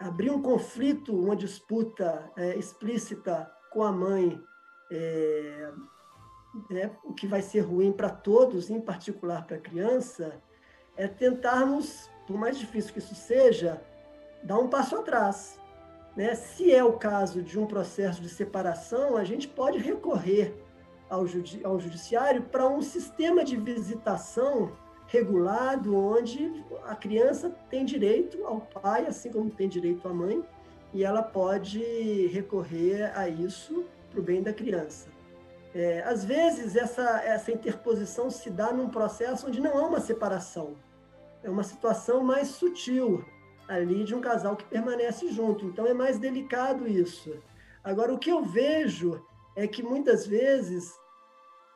abrir 0.00 0.30
um 0.30 0.42
conflito, 0.42 1.14
uma 1.14 1.36
disputa 1.36 2.30
é, 2.36 2.56
explícita 2.56 3.50
com 3.70 3.82
a 3.82 3.92
mãe, 3.92 4.40
é, 4.90 5.70
é 6.72 6.90
o 7.04 7.12
que 7.12 7.26
vai 7.26 7.42
ser 7.42 7.60
ruim 7.60 7.92
para 7.92 8.10
todos, 8.10 8.70
em 8.70 8.80
particular 8.80 9.46
para 9.46 9.56
a 9.56 9.60
criança, 9.60 10.42
é 10.96 11.06
tentarmos, 11.06 12.10
por 12.26 12.36
mais 12.36 12.58
difícil 12.58 12.92
que 12.92 12.98
isso 12.98 13.14
seja, 13.14 13.80
dar 14.42 14.58
um 14.58 14.68
passo 14.68 14.96
atrás. 14.96 15.60
Né? 16.16 16.34
Se 16.34 16.72
é 16.72 16.82
o 16.82 16.94
caso 16.94 17.42
de 17.42 17.58
um 17.58 17.66
processo 17.66 18.20
de 18.20 18.28
separação, 18.28 19.16
a 19.16 19.22
gente 19.22 19.46
pode 19.46 19.78
recorrer 19.78 20.65
ao, 21.08 21.26
judi 21.26 21.60
ao 21.64 21.78
judiciário 21.78 22.42
para 22.42 22.68
um 22.68 22.82
sistema 22.82 23.44
de 23.44 23.56
visitação 23.56 24.72
regulado, 25.06 25.96
onde 25.96 26.64
a 26.84 26.94
criança 26.94 27.50
tem 27.70 27.84
direito 27.84 28.44
ao 28.44 28.60
pai, 28.60 29.06
assim 29.06 29.30
como 29.30 29.50
tem 29.50 29.68
direito 29.68 30.06
à 30.08 30.12
mãe, 30.12 30.44
e 30.92 31.04
ela 31.04 31.22
pode 31.22 32.26
recorrer 32.28 33.16
a 33.16 33.28
isso 33.28 33.84
para 34.10 34.20
o 34.20 34.22
bem 34.22 34.42
da 34.42 34.52
criança. 34.52 35.08
É, 35.74 36.02
às 36.02 36.24
vezes, 36.24 36.74
essa, 36.74 37.20
essa 37.22 37.52
interposição 37.52 38.30
se 38.30 38.50
dá 38.50 38.72
num 38.72 38.88
processo 38.88 39.46
onde 39.46 39.60
não 39.60 39.76
há 39.78 39.86
uma 39.86 40.00
separação, 40.00 40.74
é 41.42 41.50
uma 41.50 41.62
situação 41.62 42.24
mais 42.24 42.48
sutil 42.48 43.24
ali 43.68 44.04
de 44.04 44.14
um 44.14 44.20
casal 44.20 44.56
que 44.56 44.64
permanece 44.64 45.28
junto, 45.28 45.66
então 45.66 45.86
é 45.86 45.92
mais 45.92 46.18
delicado 46.18 46.88
isso. 46.88 47.36
Agora, 47.84 48.12
o 48.12 48.18
que 48.18 48.30
eu 48.30 48.42
vejo 48.42 49.24
é 49.56 49.66
que 49.66 49.82
muitas 49.82 50.26
vezes 50.26 50.94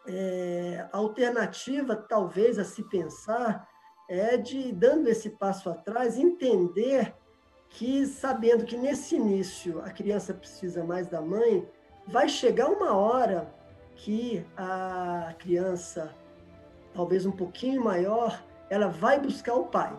é, 0.07 0.86
a 0.93 0.98
alternativa, 0.98 1.97
talvez, 1.97 2.59
a 2.59 2.65
se 2.65 2.82
pensar 2.85 3.66
é 4.09 4.36
de, 4.36 4.70
dando 4.73 5.09
esse 5.09 5.31
passo 5.31 5.70
atrás, 5.70 6.19
entender 6.19 7.15
que, 7.70 8.07
sabendo 8.07 8.65
que 8.65 8.77
nesse 8.77 9.16
início 9.16 9.81
a 9.82 9.90
criança 9.90 10.35
precisa 10.35 10.85
mais 10.85 11.07
da 11.07 11.23
mãe, 11.23 11.66
vai 12.07 12.28
chegar 12.28 12.69
uma 12.69 12.94
hora 12.94 13.52
que 13.94 14.44
a 14.57 15.35
criança, 15.39 16.15
talvez 16.93 17.24
um 17.24 17.32
pouquinho 17.32 17.82
maior, 17.82 18.43
ela 18.69 18.89
vai 18.89 19.20
buscar 19.20 19.55
o 19.55 19.66
pai. 19.66 19.97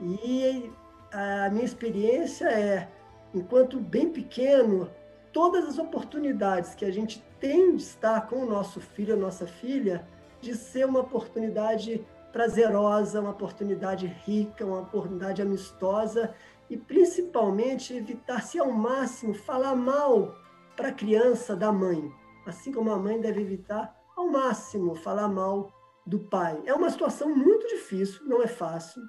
E 0.00 0.72
a 1.12 1.48
minha 1.50 1.64
experiência 1.64 2.46
é, 2.48 2.88
enquanto 3.34 3.78
bem 3.78 4.10
pequeno, 4.10 4.90
todas 5.32 5.64
as 5.66 5.78
oportunidades 5.78 6.74
que 6.74 6.84
a 6.84 6.90
gente 6.90 7.24
tem 7.38 7.76
de 7.76 7.82
estar 7.82 8.26
com 8.26 8.36
o 8.36 8.46
nosso 8.48 8.80
filho, 8.80 9.14
a 9.14 9.16
nossa 9.16 9.46
filha, 9.46 10.06
de 10.40 10.54
ser 10.54 10.86
uma 10.86 11.00
oportunidade 11.00 12.04
prazerosa, 12.32 13.20
uma 13.20 13.30
oportunidade 13.30 14.06
rica, 14.06 14.64
uma 14.64 14.80
oportunidade 14.80 15.42
amistosa 15.42 16.34
e 16.68 16.76
principalmente 16.76 17.94
evitar-se 17.94 18.58
ao 18.58 18.70
máximo 18.70 19.34
falar 19.34 19.74
mal 19.74 20.34
para 20.76 20.88
a 20.88 20.92
criança 20.92 21.56
da 21.56 21.72
mãe, 21.72 22.10
assim 22.46 22.72
como 22.72 22.90
a 22.90 22.98
mãe 22.98 23.20
deve 23.20 23.40
evitar 23.40 23.94
ao 24.16 24.28
máximo 24.28 24.94
falar 24.94 25.28
mal 25.28 25.70
do 26.06 26.18
pai. 26.18 26.62
É 26.64 26.72
uma 26.72 26.90
situação 26.90 27.34
muito 27.34 27.66
difícil, 27.66 28.24
não 28.26 28.42
é 28.42 28.46
fácil. 28.46 29.02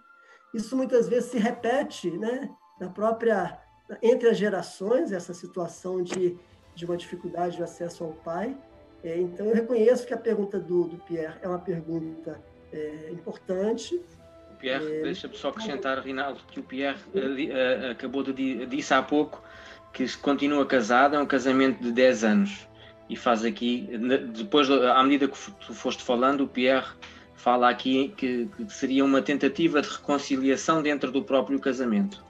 Isso 0.53 0.75
muitas 0.75 1.07
vezes 1.07 1.31
se 1.31 1.37
repete, 1.37 2.11
né, 2.17 2.49
na 2.79 2.89
própria 2.89 3.59
entre 4.01 4.29
as 4.29 4.37
gerações, 4.37 5.11
essa 5.11 5.33
situação 5.33 6.01
de, 6.01 6.37
de 6.75 6.85
uma 6.85 6.97
dificuldade 6.97 7.57
de 7.57 7.63
acesso 7.63 8.03
ao 8.03 8.11
pai. 8.11 8.55
É, 9.03 9.17
então, 9.17 9.47
eu 9.47 9.55
reconheço 9.55 10.05
que 10.05 10.13
a 10.13 10.17
pergunta 10.17 10.59
do, 10.59 10.85
do 10.85 10.97
Pierre 10.97 11.35
é 11.41 11.47
uma 11.47 11.59
pergunta 11.59 12.39
é, 12.71 13.09
importante. 13.11 13.95
O 14.51 14.55
Pierre, 14.55 14.85
é, 14.85 15.01
deixa-me 15.01 15.35
só 15.35 15.49
acrescentar, 15.49 15.99
Rinaldo, 15.99 16.39
que 16.47 16.59
o 16.59 16.63
Pierre 16.63 16.99
uh, 17.15 17.91
acabou 17.91 18.23
de 18.23 18.65
disse 18.67 18.93
há 18.93 19.01
pouco 19.01 19.41
que 19.91 20.07
continua 20.17 20.65
casado, 20.65 21.15
é 21.15 21.19
um 21.19 21.25
casamento 21.25 21.81
de 21.81 21.91
10 21.91 22.23
anos. 22.23 22.67
E 23.09 23.15
faz 23.17 23.43
aqui, 23.43 23.89
depois, 24.33 24.69
à 24.71 25.03
medida 25.03 25.27
que 25.27 25.37
tu 25.65 25.73
foste 25.73 26.01
falando, 26.01 26.45
o 26.45 26.47
Pierre 26.47 26.87
fala 27.35 27.69
aqui 27.69 28.13
que, 28.15 28.47
que 28.55 28.71
seria 28.71 29.03
uma 29.03 29.21
tentativa 29.21 29.81
de 29.81 29.89
reconciliação 29.89 30.81
dentro 30.81 31.11
do 31.11 31.21
próprio 31.21 31.59
casamento 31.59 32.23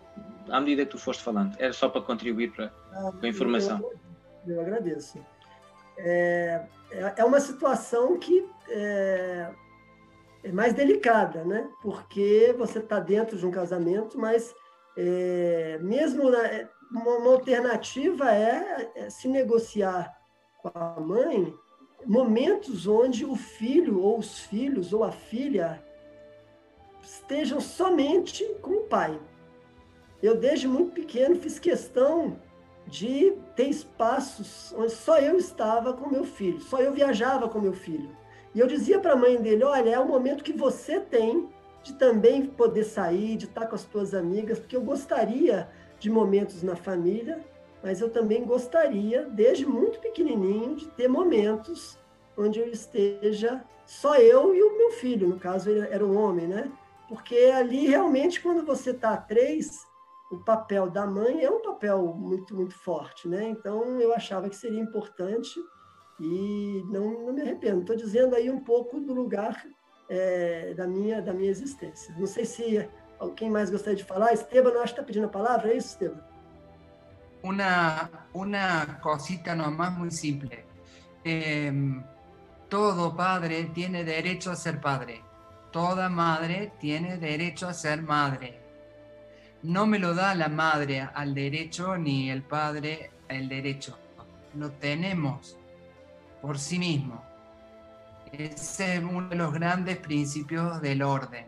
à 0.52 0.60
medida 0.60 0.86
que 0.86 0.91
tu 0.91 0.98
foste 0.98 1.23
falando. 1.23 1.56
Era 1.60 1.73
só 1.73 1.90
para 1.90 2.02
contribuir 2.02 2.52
para, 2.52 2.73
ah, 2.91 3.11
a 3.22 3.28
informação. 3.28 3.80
Eu, 4.45 4.56
eu 4.56 4.61
agradeço. 4.61 5.18
É, 5.98 6.61
é, 6.91 7.14
é 7.18 7.26
uma 7.26 7.40
situação 7.40 8.18
que 8.18 8.48
é, 8.69 9.49
é 10.44 10.52
mais 10.52 10.73
delicada, 10.73 11.44
né? 11.44 11.69
Porque 11.82 12.53
você 12.57 12.80
está 12.80 12.99
dentro 12.99 13.38
de 13.38 13.45
um 13.45 13.52
casamento, 13.52 14.18
mas 14.19 14.53
é, 14.98 15.78
mesmo 15.82 16.30
na, 16.30 16.45
é, 16.48 16.69
uma, 16.91 17.18
uma, 17.18 17.32
alternativa 17.32 18.34
é, 18.34 18.91
é, 18.95 19.10
se 19.10 19.28
negociar 19.28 20.14
com 20.57 20.72
a 20.73 20.99
mãe 20.99 21.53
momentos 22.06 22.88
onde 22.88 23.23
o 23.23 23.36
filho 23.36 24.02
ou 24.02 24.19
os 24.19 24.40
filhos 24.40 24.91
ou 24.91 25.03
a 25.03 25.11
filha 25.11 25.84
estejam 27.02 27.61
somente 27.61 28.44
com 28.61 28.72
o 28.72 28.84
pai. 28.84 29.19
Eu, 30.22 30.35
desde 30.35 30.68
muito 30.68 30.91
pequeno, 30.91 31.35
fiz 31.35 31.57
questão 31.57 32.38
de 32.88 33.34
ter 33.56 33.69
espaços 33.69 34.73
onde 34.77 34.91
só 34.91 35.18
eu 35.19 35.38
estava 35.38 35.93
com 35.93 36.10
meu 36.10 36.23
filho, 36.23 36.60
só 36.60 36.80
eu 36.80 36.91
viajava 36.91 37.48
com 37.48 37.60
meu 37.60 37.73
filho. 37.73 38.10
E 38.53 38.60
eu 38.60 38.68
dizia 38.68 38.99
para 38.99 39.14
a 39.14 39.15
mãe 39.15 39.38
dele: 39.38 39.64
olha, 39.64 39.89
é 39.89 39.99
o 39.99 40.07
momento 40.07 40.43
que 40.43 40.53
você 40.53 40.99
tem 40.99 41.49
de 41.84 41.93
também 41.93 42.45
poder 42.45 42.84
sair, 42.84 43.38
de 43.38 43.45
estar 43.45 43.65
com 43.65 43.76
as 43.76 43.84
tuas 43.84 44.14
amigas, 44.14 44.60
porque 44.60 44.76
eu 44.76 44.81
gostaria 44.81 45.68
de 45.99 46.10
momentos 46.10 46.61
na 46.61 46.76
família, 46.76 47.43
mas 47.81 48.02
eu 48.02 48.10
também 48.10 48.43
gostaria, 48.43 49.23
desde 49.23 49.65
muito 49.65 49.99
pequenininho, 49.99 50.76
de 50.76 50.88
ter 50.89 51.07
momentos 51.07 51.98
onde 52.38 52.60
eu 52.60 52.68
esteja 52.68 53.64
só 53.85 54.15
eu 54.15 54.56
e 54.56 54.61
o 54.61 54.77
meu 54.77 54.91
filho, 54.91 55.27
no 55.27 55.39
caso 55.39 55.69
ele 55.69 55.80
era 55.80 56.06
um 56.06 56.18
homem, 56.18 56.48
né? 56.48 56.72
Porque 57.07 57.35
ali 57.53 57.88
realmente 57.88 58.39
quando 58.41 58.65
você 58.65 58.91
está 58.91 59.18
três, 59.18 59.85
o 60.32 60.38
papel 60.38 60.90
da 60.90 61.06
mãe 61.06 61.44
é 61.44 61.49
um 61.49 61.62
papel 61.62 62.16
muito 62.16 62.56
muito 62.56 62.74
forte, 62.74 63.28
né? 63.28 63.49
Então 63.49 63.99
eu 63.99 64.14
achava 64.14 64.49
que 64.49 64.56
seria 64.56 64.80
importante 64.80 65.60
e 66.20 66.84
não, 66.90 67.26
não 67.26 67.34
me 67.34 67.41
arrependo. 67.41 67.82
Estou 67.82 67.95
dizendo 67.95 68.36
aí 68.36 68.49
um 68.49 68.62
pouco 68.62 68.99
do 69.02 69.14
lugar 69.14 69.62
é, 70.10 70.74
da 70.74 70.88
minha 70.88 71.22
da 71.22 71.34
minha 71.34 71.49
existência. 71.49 72.16
Não 72.18 72.26
sei 72.26 72.45
se 72.45 72.90
alguém 73.20 73.49
mais 73.49 73.70
gostaria 73.70 73.98
de 73.98 74.06
falar. 74.06 74.34
Esteban, 74.34 74.72
acho 74.72 74.94
que 74.94 75.02
está 75.02 75.03
pedindo 75.03 75.26
a 75.26 75.30
palavra, 75.30 75.72
é 75.72 75.78
isso, 75.78 75.90
Esteban? 75.90 76.24
Uma, 77.44 78.10
uma 78.34 78.86
cosita 79.02 79.56
nomás 79.56 79.98
muy 79.98 80.12
simple. 80.12 80.64
Eh, 81.26 81.72
todo 82.70 83.16
padre 83.16 83.72
tiene 83.74 84.03
derecho 84.03 84.52
a 84.52 84.56
ser 84.56 84.80
padre. 84.80 85.24
Toda 85.72 86.08
madre 86.08 86.74
tiene 86.80 87.18
derecho 87.18 87.68
a 87.68 87.74
ser 87.74 88.02
madre. 88.03 88.60
No 89.63 89.85
me 89.85 89.99
lo 89.99 90.13
da 90.13 90.33
la 90.35 90.49
madre 90.49 91.01
al 91.01 91.33
derecho 91.33 91.97
ni 91.97 92.29
el 92.29 92.43
padre 92.43 93.11
el 93.27 93.47
derecho. 93.47 93.97
Lo 94.55 94.71
tenemos 94.71 95.57
por 96.41 96.57
sí 96.57 96.79
mismo. 96.79 97.23
Ese 98.31 98.95
es 98.95 99.03
uno 99.03 99.29
de 99.29 99.35
los 99.35 99.53
grandes 99.53 99.97
principios 99.97 100.81
del 100.81 101.03
orden. 101.03 101.47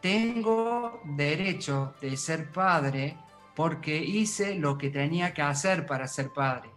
Tengo 0.00 1.00
derecho 1.04 1.94
de 2.00 2.16
ser 2.16 2.50
padre 2.50 3.16
porque 3.54 3.96
hice 3.96 4.56
lo 4.56 4.76
que 4.76 4.90
tenía 4.90 5.32
que 5.32 5.42
hacer 5.42 5.86
para 5.86 6.08
ser 6.08 6.30
padre 6.32 6.70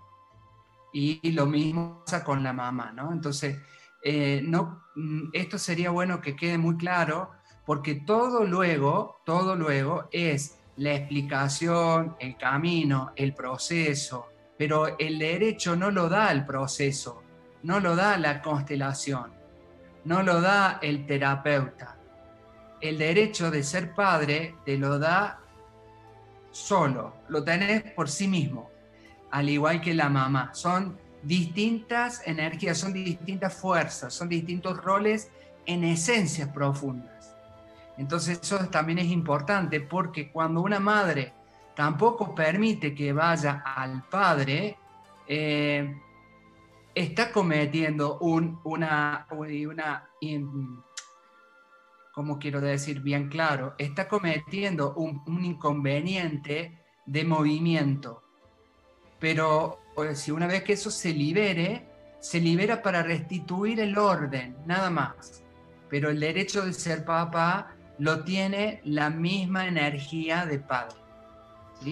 y 0.97 1.31
lo 1.33 1.45
mismo 1.45 2.03
pasa 2.05 2.23
con 2.23 2.41
la 2.41 2.53
mamá, 2.53 2.93
¿no? 2.93 3.11
Entonces, 3.11 3.57
eh, 4.01 4.41
no, 4.41 4.81
mm, 4.95 5.31
esto 5.33 5.57
sería 5.57 5.89
bueno 5.89 6.21
que 6.21 6.37
quede 6.37 6.57
muy 6.57 6.77
claro, 6.77 7.31
porque 7.65 7.95
todo 7.95 8.43
luego, 8.45 9.21
todo 9.25 9.55
luego 9.55 10.07
es 10.11 10.57
la 10.77 10.93
explicación, 10.93 12.15
el 12.19 12.37
camino, 12.37 13.11
el 13.15 13.33
proceso, 13.33 14.27
pero 14.57 14.97
el 14.97 15.19
derecho 15.19 15.75
no 15.75 15.91
lo 15.91 16.09
da 16.09 16.31
el 16.31 16.45
proceso, 16.45 17.23
no 17.63 17.79
lo 17.79 17.95
da 17.95 18.17
la 18.17 18.41
constelación, 18.41 19.33
no 20.03 20.21
lo 20.21 20.41
da 20.41 20.79
el 20.81 21.05
terapeuta. 21.05 21.97
El 22.81 22.97
derecho 22.97 23.49
de 23.49 23.63
ser 23.63 23.93
padre 23.95 24.55
te 24.65 24.77
lo 24.77 24.99
da 24.99 25.39
solo, 26.51 27.15
lo 27.29 27.43
tenés 27.43 27.81
por 27.93 28.09
sí 28.09 28.27
mismo 28.27 28.75
al 29.35 29.49
igual 29.49 29.81
que 29.81 29.93
la 29.93 30.07
mamá. 30.07 30.51
Son 30.53 30.97
distintas 31.21 32.21
energías, 32.25 32.77
son 32.77 32.93
distintas 32.93 33.53
fuerzas, 33.53 34.13
son 34.13 34.29
distintos 34.29 34.81
roles 34.81 35.29
en 35.65 35.83
esencias 35.83 36.47
profundas. 36.49 37.14
Entonces 37.97 38.39
eso 38.41 38.57
también 38.69 38.99
es 38.99 39.07
importante 39.07 39.81
porque 39.81 40.31
cuando 40.31 40.61
una 40.61 40.79
madre 40.79 41.33
tampoco 41.75 42.33
permite 42.35 42.93
que 42.93 43.13
vaya 43.13 43.63
al 43.65 44.03
padre, 44.09 44.77
eh, 45.27 46.01
está 46.93 47.31
cometiendo 47.31 48.19
un, 48.19 48.59
una, 48.63 49.27
una, 49.31 50.09
como 52.13 52.39
quiero 52.39 52.61
decir 52.61 53.01
bien 53.01 53.29
claro, 53.29 53.75
está 53.77 54.07
cometiendo 54.07 54.93
un 54.95 55.45
inconveniente 55.45 56.79
de 57.05 57.23
movimiento 57.23 58.25
pero 59.25 59.79
si 60.13 60.31
una 60.31 60.47
vez 60.47 60.63
que 60.63 60.73
eso 60.73 60.91
se 60.91 61.13
libere, 61.13 61.89
se 62.19 62.39
libera 62.39 62.81
para 62.81 63.01
restituir 63.01 63.79
el 63.79 63.97
orden, 63.97 64.55
nada 64.65 64.89
más. 64.89 65.43
Pero 65.89 66.09
el 66.09 66.19
derecho 66.19 66.65
de 66.65 66.73
ser 66.73 67.05
papá 67.05 67.74
lo 67.97 68.23
tiene 68.23 68.81
la 68.83 69.09
misma 69.09 69.67
energía 69.67 70.45
de 70.45 70.59
padre. 70.59 70.95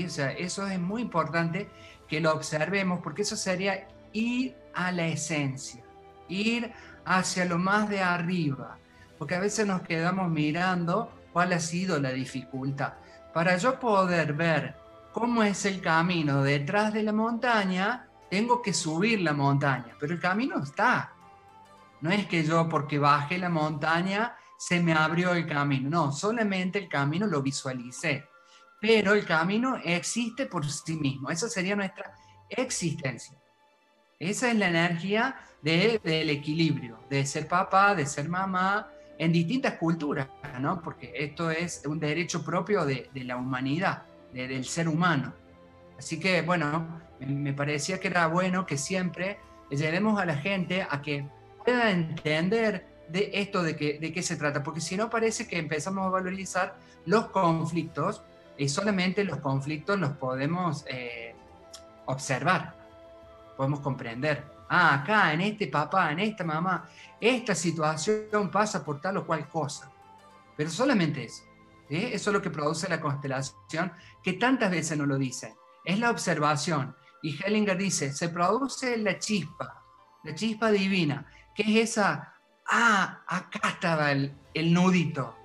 O 0.05 0.09
sea, 0.09 0.31
eso 0.31 0.67
es 0.67 0.79
muy 0.79 1.01
importante 1.01 1.69
que 2.07 2.19
lo 2.19 2.33
observemos 2.33 2.99
porque 3.03 3.23
eso 3.23 3.35
sería 3.35 3.87
ir 4.11 4.55
a 4.73 4.91
la 4.91 5.07
esencia, 5.07 5.83
ir 6.27 6.71
hacia 7.05 7.45
lo 7.45 7.57
más 7.57 7.89
de 7.89 8.01
arriba, 8.01 8.77
porque 9.17 9.35
a 9.35 9.39
veces 9.39 9.67
nos 9.67 9.81
quedamos 9.81 10.29
mirando 10.29 11.11
cuál 11.31 11.53
ha 11.53 11.59
sido 11.59 11.99
la 11.99 12.11
dificultad. 12.11 12.93
Para 13.33 13.57
yo 13.57 13.79
poder 13.79 14.33
ver 14.33 14.75
cómo 15.11 15.43
es 15.43 15.65
el 15.65 15.81
camino 15.81 16.43
detrás 16.43 16.93
de 16.93 17.03
la 17.03 17.13
montaña, 17.13 18.07
tengo 18.29 18.61
que 18.61 18.73
subir 18.73 19.21
la 19.21 19.33
montaña, 19.33 19.95
pero 19.99 20.13
el 20.13 20.19
camino 20.19 20.61
está. 20.61 21.11
No 22.01 22.11
es 22.11 22.25
que 22.27 22.43
yo 22.43 22.67
porque 22.67 22.99
bajé 22.99 23.37
la 23.37 23.49
montaña 23.49 24.35
se 24.65 24.79
me 24.79 24.93
abrió 24.93 25.33
el 25.33 25.45
camino, 25.45 25.89
no, 25.89 26.11
solamente 26.13 26.79
el 26.79 26.87
camino 26.87 27.27
lo 27.27 27.41
visualicé, 27.41 28.29
pero 28.79 29.13
el 29.13 29.25
camino 29.25 29.75
existe 29.83 30.45
por 30.45 30.65
sí 30.65 30.95
mismo, 30.95 31.29
esa 31.29 31.49
sería 31.49 31.75
nuestra 31.75 32.15
existencia. 32.47 33.37
Esa 34.17 34.49
es 34.49 34.55
la 34.55 34.69
energía 34.69 35.35
del 35.61 36.29
equilibrio, 36.29 36.97
de 37.09 37.25
ser 37.25 37.45
papá, 37.45 37.93
de 37.93 38.05
ser 38.05 38.29
mamá, 38.29 38.87
en 39.17 39.33
distintas 39.33 39.73
culturas, 39.73 40.29
¿no? 40.61 40.81
Porque 40.81 41.11
esto 41.13 41.51
es 41.51 41.83
un 41.85 41.99
derecho 41.99 42.41
propio 42.41 42.85
de, 42.85 43.09
de 43.13 43.23
la 43.25 43.35
humanidad 43.35 44.03
del 44.31 44.63
ser 44.63 44.87
humano. 44.87 45.33
Así 45.97 46.21
que, 46.21 46.41
bueno, 46.41 47.01
me 47.19 47.51
parecía 47.51 47.99
que 47.99 48.07
era 48.07 48.27
bueno 48.27 48.65
que 48.65 48.77
siempre 48.77 49.39
llevemos 49.69 50.21
a 50.21 50.25
la 50.25 50.37
gente 50.37 50.87
a 50.89 51.01
que 51.01 51.27
pueda 51.65 51.91
entender 51.91 52.92
de 53.09 53.31
esto 53.33 53.63
de, 53.63 53.75
que, 53.75 53.99
de 53.99 54.11
qué 54.11 54.23
se 54.23 54.35
trata, 54.35 54.63
porque 54.63 54.81
si 54.81 54.97
no 54.97 55.09
parece 55.09 55.47
que 55.47 55.57
empezamos 55.57 56.05
a 56.05 56.09
valorizar 56.09 56.75
los 57.05 57.27
conflictos 57.27 58.23
y 58.57 58.69
solamente 58.69 59.23
los 59.23 59.39
conflictos 59.39 59.99
los 59.99 60.11
podemos 60.11 60.85
eh, 60.87 61.35
observar, 62.05 62.75
podemos 63.57 63.79
comprender. 63.81 64.43
Ah, 64.69 64.95
acá, 64.95 65.33
en 65.33 65.41
este 65.41 65.67
papá, 65.67 66.11
en 66.11 66.19
esta 66.19 66.43
mamá, 66.43 66.89
esta 67.19 67.53
situación 67.53 68.49
pasa 68.51 68.83
por 68.83 68.99
tal 68.99 69.17
o 69.17 69.25
cual 69.25 69.47
cosa. 69.47 69.91
Pero 70.55 70.69
solamente 70.69 71.25
eso. 71.25 71.43
Eso 71.89 72.29
es 72.29 72.33
lo 72.33 72.41
que 72.41 72.49
produce 72.49 72.89
la 72.89 72.99
constelación, 72.99 73.91
que 74.23 74.33
tantas 74.33 74.71
veces 74.71 74.97
no 74.97 75.05
lo 75.05 75.17
dicen. 75.17 75.53
Es 75.85 75.99
la 75.99 76.09
observación. 76.09 76.95
Y 77.21 77.37
Hellinger 77.41 77.77
dice, 77.77 78.11
se 78.13 78.29
produce 78.29 78.97
la 78.97 79.19
chispa, 79.19 79.83
la 80.23 80.33
chispa 80.33 80.71
divina, 80.71 81.25
que 81.53 81.63
es 81.63 81.91
esa, 81.91 82.32
ah, 82.67 83.23
acá 83.27 83.69
estaba 83.69 84.11
el, 84.11 84.33
nudito. 84.55 85.35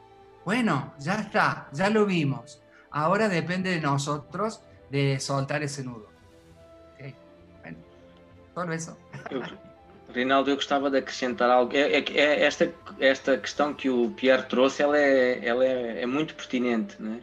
Bueno, 0.45 0.95
ya 0.99 1.17
está, 1.17 1.69
ya 1.73 1.91
lo 1.91 2.07
vimos. 2.07 2.63
Ahora 2.91 3.29
depende 3.29 3.71
de 3.71 3.81
nosotros 3.81 4.63
de 4.91 5.21
soltar 5.21 5.63
ese 5.63 5.85
nudo. 5.85 6.09
Bueno, 7.63 7.79
solo 8.55 8.73
eso. 8.73 8.97
Reinaldo, 10.13 10.51
eu 10.51 10.57
gostava 10.57 10.91
de 10.91 10.99
acrescentar 10.99 11.51
algo. 11.51 11.77
É, 11.77 11.99
é, 11.99 12.05
é, 12.15 12.45
esta, 12.45 12.73
esta 12.99 13.37
questão 13.37 13.75
que 13.75 13.91
o 13.91 14.11
Pierre 14.11 14.45
trouxe, 14.45 14.83
ela 14.83 14.99
é, 14.99 15.47
ela 15.47 15.65
é, 15.65 16.03
é 16.03 16.07
muito 16.07 16.35
pertinente, 16.35 17.01
né? 17.01 17.21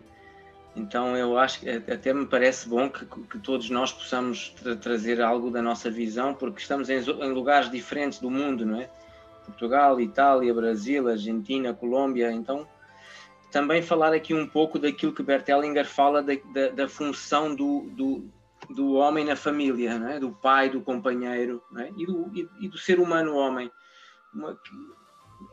Então 0.75 1.15
eu 1.15 1.37
acho 1.37 1.61
que 1.61 1.69
até 1.69 2.13
me 2.13 2.25
parece 2.25 2.67
bom 2.67 2.89
que, 2.89 3.05
que 3.05 3.39
todos 3.39 3.69
nós 3.69 3.93
possamos 3.93 4.49
tra 4.61 4.75
trazer 4.75 5.21
algo 5.21 5.49
da 5.49 5.61
nossa 5.61 5.89
visão, 5.89 6.33
porque 6.33 6.61
estamos 6.61 6.89
em, 6.89 6.99
em, 6.99 7.31
lugares 7.31 7.71
diferentes 7.71 8.19
do 8.19 8.29
mundo, 8.29 8.65
não 8.65 8.81
é? 8.81 8.89
Portugal, 9.45 9.99
Itália, 10.01 10.53
Brasil, 10.53 11.07
Argentina, 11.07 11.73
Colômbia, 11.73 12.31
então 12.31 12.67
também 13.51 13.81
falar 13.81 14.13
aqui 14.13 14.33
um 14.33 14.45
pouco 14.45 14.77
daquilo 14.77 15.13
que 15.13 15.23
Bert 15.23 15.47
Hellinger 15.47 15.85
fala 15.85 16.21
da, 16.21 16.33
da, 16.53 16.69
da 16.69 16.87
função 16.89 17.55
do, 17.55 17.89
do, 17.91 18.29
do 18.69 18.95
homem 18.95 19.23
na 19.23 19.35
família, 19.37 19.91
é? 19.91 20.19
do 20.19 20.31
pai, 20.31 20.69
do 20.69 20.81
companheiro 20.81 21.63
é? 21.77 21.89
e, 21.95 22.05
do, 22.05 22.31
e, 22.33 22.49
e, 22.59 22.67
do, 22.67 22.77
ser 22.77 22.99
humano 22.99 23.35
homem. 23.35 23.71
Uma, 24.33 24.59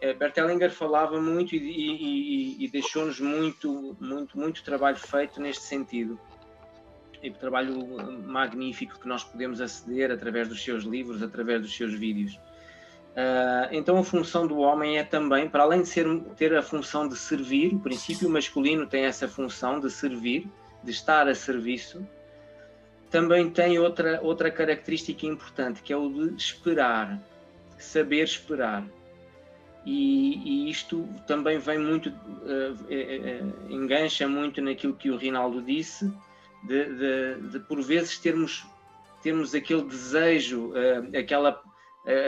é, 0.00 0.12
Bert 0.12 0.36
Hellinger 0.36 0.72
falava 0.72 1.20
muito 1.20 1.54
e, 1.54 1.58
e, 1.58 2.64
e 2.64 2.68
deixou-nos 2.68 3.20
muito, 3.20 3.96
muito, 4.00 4.36
muito 4.36 4.64
trabalho 4.64 4.98
feito 4.98 5.40
neste 5.40 5.62
sentido. 5.62 6.18
E 7.22 7.30
trabalho 7.30 7.86
magnífico 8.26 8.98
que 8.98 9.06
nós 9.06 9.22
podemos 9.22 9.60
aceder 9.60 10.10
através 10.10 10.48
dos 10.48 10.60
seus 10.60 10.82
livros, 10.82 11.22
através 11.22 11.60
dos 11.62 11.72
seus 11.72 11.94
vídeos. 11.94 12.36
Uh, 13.12 13.68
então 13.72 13.98
a 13.98 14.04
função 14.04 14.46
do 14.46 14.58
homem 14.58 14.96
é 14.96 15.04
também, 15.04 15.46
para 15.46 15.64
além 15.64 15.82
de 15.82 15.88
ser, 15.88 16.06
ter 16.34 16.56
a 16.56 16.62
função 16.62 17.06
de 17.06 17.14
servir, 17.14 17.74
o 17.74 17.78
princípio 17.78 18.28
masculino 18.30 18.86
tem 18.86 19.04
essa 19.04 19.28
função 19.28 19.78
de 19.78 19.90
servir, 19.90 20.48
de 20.82 20.90
estar 20.90 21.28
a 21.28 21.34
serviço, 21.34 22.06
também 23.10 23.50
tem 23.50 23.78
outra, 23.78 24.18
outra 24.22 24.50
característica 24.50 25.26
importante, 25.26 25.82
que 25.82 25.92
é 25.92 25.96
o 25.96 26.08
de 26.08 26.34
esperar, 26.36 27.20
saber 27.78 28.24
esperar. 28.24 28.82
E, 29.84 30.68
e 30.68 30.70
isto 30.70 31.06
também 31.26 31.58
vem 31.58 31.78
muito, 31.78 32.08
uh, 32.08 32.72
uh, 32.72 33.72
engancha 33.72 34.26
muito 34.26 34.62
naquilo 34.62 34.94
que 34.94 35.10
o 35.10 35.18
Rinaldo 35.18 35.60
disse, 35.60 36.10
de, 36.64 36.84
de, 36.94 37.48
de 37.50 37.58
por 37.60 37.82
vezes 37.82 38.16
termos, 38.16 38.64
termos 39.22 39.54
aquele 39.54 39.82
desejo, 39.82 40.72
aquela 41.18 41.60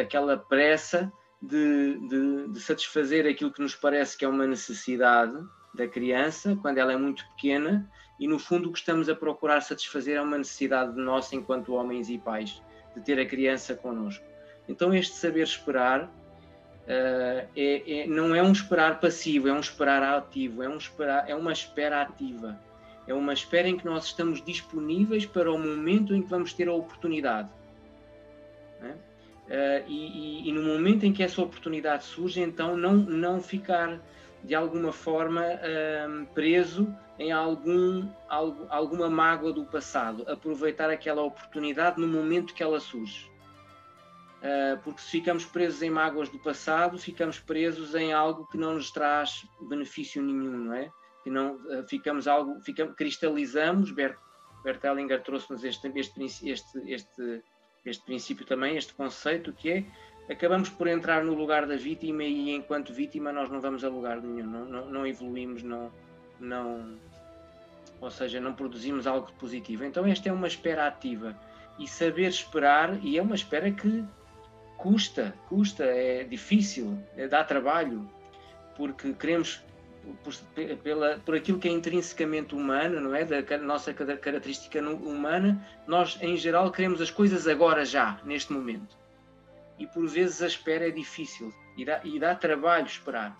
aquela 0.00 0.36
pressa 0.36 1.12
de, 1.40 1.98
de, 2.08 2.48
de, 2.48 2.60
satisfazer 2.60 3.26
aquilo 3.26 3.52
que 3.52 3.60
nos 3.60 3.74
parece 3.74 4.16
que 4.16 4.24
é 4.24 4.28
uma 4.28 4.46
necessidade 4.46 5.36
da 5.74 5.86
criança 5.86 6.56
quando 6.62 6.78
ela 6.78 6.92
é 6.92 6.96
muito 6.96 7.26
pequena 7.30 7.90
e 8.18 8.28
no 8.28 8.38
fundo 8.38 8.68
o 8.68 8.72
que 8.72 8.78
estamos 8.78 9.08
a 9.08 9.14
procurar 9.14 9.60
satisfazer 9.60 10.16
é 10.16 10.20
uma 10.20 10.38
necessidade 10.38 10.96
nossa 10.96 11.34
enquanto 11.34 11.74
homens 11.74 12.08
e 12.08 12.18
pais 12.18 12.62
de 12.94 13.02
ter 13.02 13.18
a 13.18 13.26
criança 13.26 13.74
connosco. 13.74 14.24
Então 14.68 14.94
este 14.94 15.16
saber 15.16 15.42
esperar 15.42 16.04
uh, 16.04 17.48
é, 17.56 18.02
é, 18.02 18.06
não 18.06 18.34
é 18.34 18.42
um 18.42 18.52
esperar 18.52 19.00
passivo, 19.00 19.48
é 19.48 19.52
um 19.52 19.60
esperar 19.60 20.02
ativo, 20.02 20.62
é, 20.62 20.68
um 20.68 20.76
esperar, 20.76 21.28
é 21.28 21.34
uma 21.34 21.52
espera 21.52 22.02
ativa. 22.02 22.58
É 23.06 23.12
uma 23.12 23.34
espera 23.34 23.68
em 23.68 23.76
que 23.76 23.84
nós 23.84 24.06
estamos 24.06 24.42
disponíveis 24.42 25.26
para 25.26 25.52
o 25.52 25.58
momento 25.58 26.14
em 26.14 26.22
que 26.22 26.28
vamos 26.28 26.54
ter 26.54 26.68
a 26.68 26.72
oportunidade. 26.72 27.50
É? 28.80 28.94
Uh, 29.44 29.84
e, 29.86 30.46
e, 30.46 30.48
e, 30.48 30.52
no 30.52 30.62
momento 30.62 31.04
em 31.04 31.12
que 31.12 31.22
essa 31.22 31.42
oportunidade 31.42 32.04
surge, 32.04 32.40
então 32.40 32.78
não, 32.78 32.94
não 32.94 33.42
ficar 33.42 34.00
de 34.42 34.54
alguma 34.54 34.90
forma 34.90 35.42
uh, 35.42 36.26
preso 36.34 36.94
em 37.18 37.30
algum, 37.30 38.08
algo, 38.26 38.66
alguma 38.70 39.10
mágoa 39.10 39.52
do 39.52 39.66
passado, 39.66 40.24
aproveitar 40.28 40.88
aquela 40.88 41.22
oportunidade 41.22 42.00
no 42.00 42.08
momento 42.08 42.54
que 42.54 42.62
ela 42.62 42.80
surge. 42.80 43.30
Uh, 44.40 44.78
porque 44.82 45.02
se 45.02 45.10
ficamos 45.10 45.44
presos 45.44 45.82
em 45.82 45.90
mágoas 45.90 46.30
do 46.30 46.38
passado, 46.38 46.98
ficamos 46.98 47.38
presos 47.38 47.94
em 47.94 48.14
algo 48.14 48.46
que 48.46 48.56
não 48.56 48.74
nos 48.74 48.90
traz 48.90 49.46
benefício 49.68 50.22
nenhum, 50.22 50.56
não 50.64 50.74
é? 50.74 50.90
Que 51.22 51.30
não 51.30 51.58
ficamos 51.86 52.26
algo, 52.26 52.60
ficamos, 52.60 52.94
cristalizamos. 52.94 53.90
Bert, 53.90 54.18
Bert 54.62 54.82
Hellinger 54.82 55.22
trouxe-nos 55.22 55.64
este, 55.64 55.90
este, 55.94 56.50
este, 56.50 56.92
este 56.92 57.42
este 57.84 58.04
princípio 58.04 58.46
também, 58.46 58.76
este 58.76 58.94
conceito 58.94 59.52
que 59.52 59.70
é 59.70 59.84
acabamos 60.30 60.70
por 60.70 60.86
entrar 60.86 61.22
no 61.22 61.34
lugar 61.34 61.66
da 61.66 61.76
vítima 61.76 62.24
e 62.24 62.50
enquanto 62.50 62.94
vítima 62.94 63.32
nós 63.32 63.50
não 63.50 63.60
vamos 63.60 63.84
a 63.84 63.88
lugar 63.88 64.20
nenhum, 64.20 64.46
não, 64.46 64.64
não, 64.64 64.90
não 64.90 65.06
evoluímos, 65.06 65.62
não, 65.62 65.92
não, 66.40 66.98
ou 68.00 68.10
seja, 68.10 68.40
não 68.40 68.54
produzimos 68.54 69.06
algo 69.06 69.30
positivo. 69.34 69.84
Então 69.84 70.06
esta 70.06 70.28
é 70.28 70.32
uma 70.32 70.46
espera 70.46 70.86
ativa 70.86 71.36
e 71.78 71.86
saber 71.86 72.28
esperar, 72.28 72.98
e 73.02 73.18
é 73.18 73.22
uma 73.22 73.34
espera 73.34 73.70
que 73.70 74.04
custa, 74.76 75.34
custa, 75.48 75.84
é 75.84 76.24
difícil, 76.24 76.98
é, 77.16 77.26
dá 77.26 77.44
trabalho, 77.44 78.08
porque 78.76 79.12
queremos 79.12 79.62
por, 80.22 80.34
pela, 80.82 81.18
por 81.18 81.34
aquilo 81.34 81.58
que 81.58 81.68
é 81.68 81.70
intrinsecamente 81.70 82.54
humano, 82.54 83.00
não 83.00 83.14
é? 83.14 83.24
Da 83.24 83.58
nossa 83.58 83.92
característica 83.92 84.80
humana, 84.80 85.66
nós 85.86 86.18
em 86.20 86.36
geral 86.36 86.70
queremos 86.70 87.00
as 87.00 87.10
coisas 87.10 87.46
agora, 87.46 87.84
já, 87.84 88.20
neste 88.24 88.52
momento. 88.52 88.96
E 89.78 89.86
por 89.86 90.06
vezes 90.06 90.42
a 90.42 90.46
espera 90.46 90.88
é 90.88 90.90
difícil 90.90 91.52
e 91.76 91.84
dá, 91.84 92.00
e 92.04 92.18
dá 92.18 92.34
trabalho 92.34 92.86
esperar. 92.86 93.36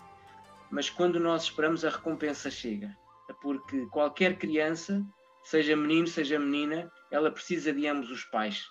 Mas 0.69 0.89
quando 0.89 1.19
nós 1.19 1.43
esperamos, 1.43 1.85
a 1.85 1.89
recompensa 1.89 2.49
chega. 2.49 2.95
Porque 3.41 3.85
qualquer 3.87 4.37
criança, 4.37 5.03
seja 5.43 5.75
menino, 5.75 6.07
seja 6.07 6.39
menina, 6.39 6.91
ela 7.11 7.31
precisa 7.31 7.71
de 7.71 7.87
ambos 7.87 8.09
os 8.11 8.23
pais, 8.25 8.65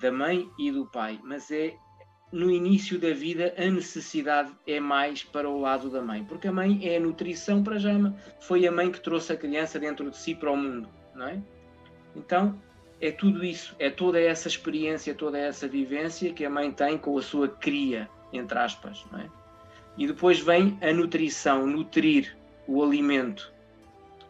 da 0.00 0.12
mãe 0.12 0.50
e 0.58 0.70
do 0.70 0.86
pai. 0.86 1.18
Mas 1.24 1.50
é 1.50 1.76
no 2.30 2.50
início 2.50 2.98
da 2.98 3.12
vida 3.12 3.54
a 3.56 3.64
necessidade 3.70 4.52
é 4.66 4.78
mais 4.78 5.22
para 5.22 5.48
o 5.48 5.60
lado 5.60 5.88
da 5.88 6.02
mãe, 6.02 6.24
porque 6.24 6.48
a 6.48 6.52
mãe 6.52 6.80
é 6.82 6.96
a 6.96 7.00
nutrição 7.00 7.62
para 7.62 7.78
jama, 7.78 8.14
foi 8.40 8.66
a 8.66 8.72
mãe 8.72 8.90
que 8.90 9.00
trouxe 9.00 9.32
a 9.32 9.36
criança 9.36 9.78
dentro 9.78 10.10
de 10.10 10.16
si 10.16 10.34
para 10.34 10.50
o 10.50 10.56
mundo, 10.56 10.88
não 11.14 11.26
é? 11.26 11.40
Então, 12.14 12.60
é 13.00 13.10
tudo 13.10 13.44
isso, 13.44 13.74
é 13.78 13.88
toda 13.90 14.20
essa 14.20 14.48
experiência, 14.48 15.14
toda 15.14 15.38
essa 15.38 15.66
vivência 15.66 16.32
que 16.32 16.44
a 16.44 16.50
mãe 16.50 16.70
tem 16.70 16.98
com 16.98 17.16
a 17.16 17.22
sua 17.22 17.48
cria, 17.48 18.08
entre 18.32 18.58
aspas, 18.58 19.04
não 19.10 19.20
é? 19.20 19.30
E 19.96 20.06
depois 20.06 20.38
vem 20.38 20.78
a 20.80 20.92
nutrição, 20.92 21.66
nutrir 21.66 22.36
o 22.66 22.82
alimento. 22.82 23.52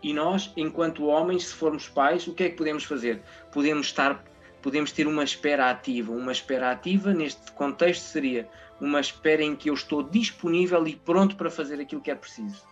E 0.02 0.14
nós, 0.14 0.52
enquanto 0.56 1.06
homens, 1.06 1.48
se 1.48 1.54
formos 1.54 1.88
pais, 1.88 2.26
o 2.26 2.32
que 2.32 2.44
é 2.44 2.48
que 2.50 2.56
podemos 2.56 2.84
fazer? 2.84 3.20
Podemos 3.52 3.86
estar 3.86 4.24
podemos 4.62 4.92
ter 4.92 5.06
uma 5.06 5.24
espera 5.24 5.70
ativa. 5.70 6.12
Uma 6.12 6.32
espera 6.32 6.70
ativa, 6.70 7.12
neste 7.12 7.52
contexto, 7.52 8.02
seria 8.02 8.48
uma 8.80 9.00
espera 9.00 9.42
em 9.42 9.56
que 9.56 9.70
eu 9.70 9.74
estou 9.74 10.02
disponível 10.02 10.86
e 10.86 10.96
pronto 10.96 11.36
para 11.36 11.50
fazer 11.50 11.80
aquilo 11.80 12.00
que 12.00 12.10
é 12.10 12.14
preciso. 12.14 12.66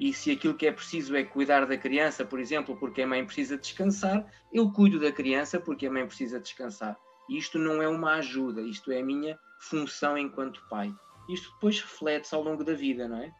E 0.00 0.12
se 0.12 0.32
aquilo 0.32 0.54
que 0.54 0.66
é 0.66 0.72
preciso 0.72 1.14
é 1.14 1.22
cuidar 1.22 1.64
da 1.64 1.76
criança, 1.76 2.24
por 2.24 2.40
exemplo, 2.40 2.76
porque 2.76 3.02
a 3.02 3.06
mãe 3.06 3.24
precisa 3.24 3.56
descansar, 3.56 4.26
eu 4.52 4.70
cuido 4.72 4.98
da 4.98 5.12
criança 5.12 5.60
porque 5.60 5.86
a 5.86 5.90
mãe 5.90 6.06
precisa 6.06 6.40
descansar. 6.40 6.98
E 7.28 7.38
isto 7.38 7.58
não 7.58 7.80
é 7.80 7.88
uma 7.88 8.14
ajuda, 8.14 8.62
isto 8.62 8.90
é 8.90 9.00
a 9.00 9.04
minha 9.04 9.38
função 9.60 10.18
enquanto 10.18 10.66
pai. 10.68 10.92
Isto 11.28 11.52
depois 11.52 11.80
reflete-se 11.80 12.34
ao 12.34 12.42
longo 12.42 12.64
da 12.64 12.74
vida, 12.74 13.06
não 13.06 13.18
é? 13.18 13.32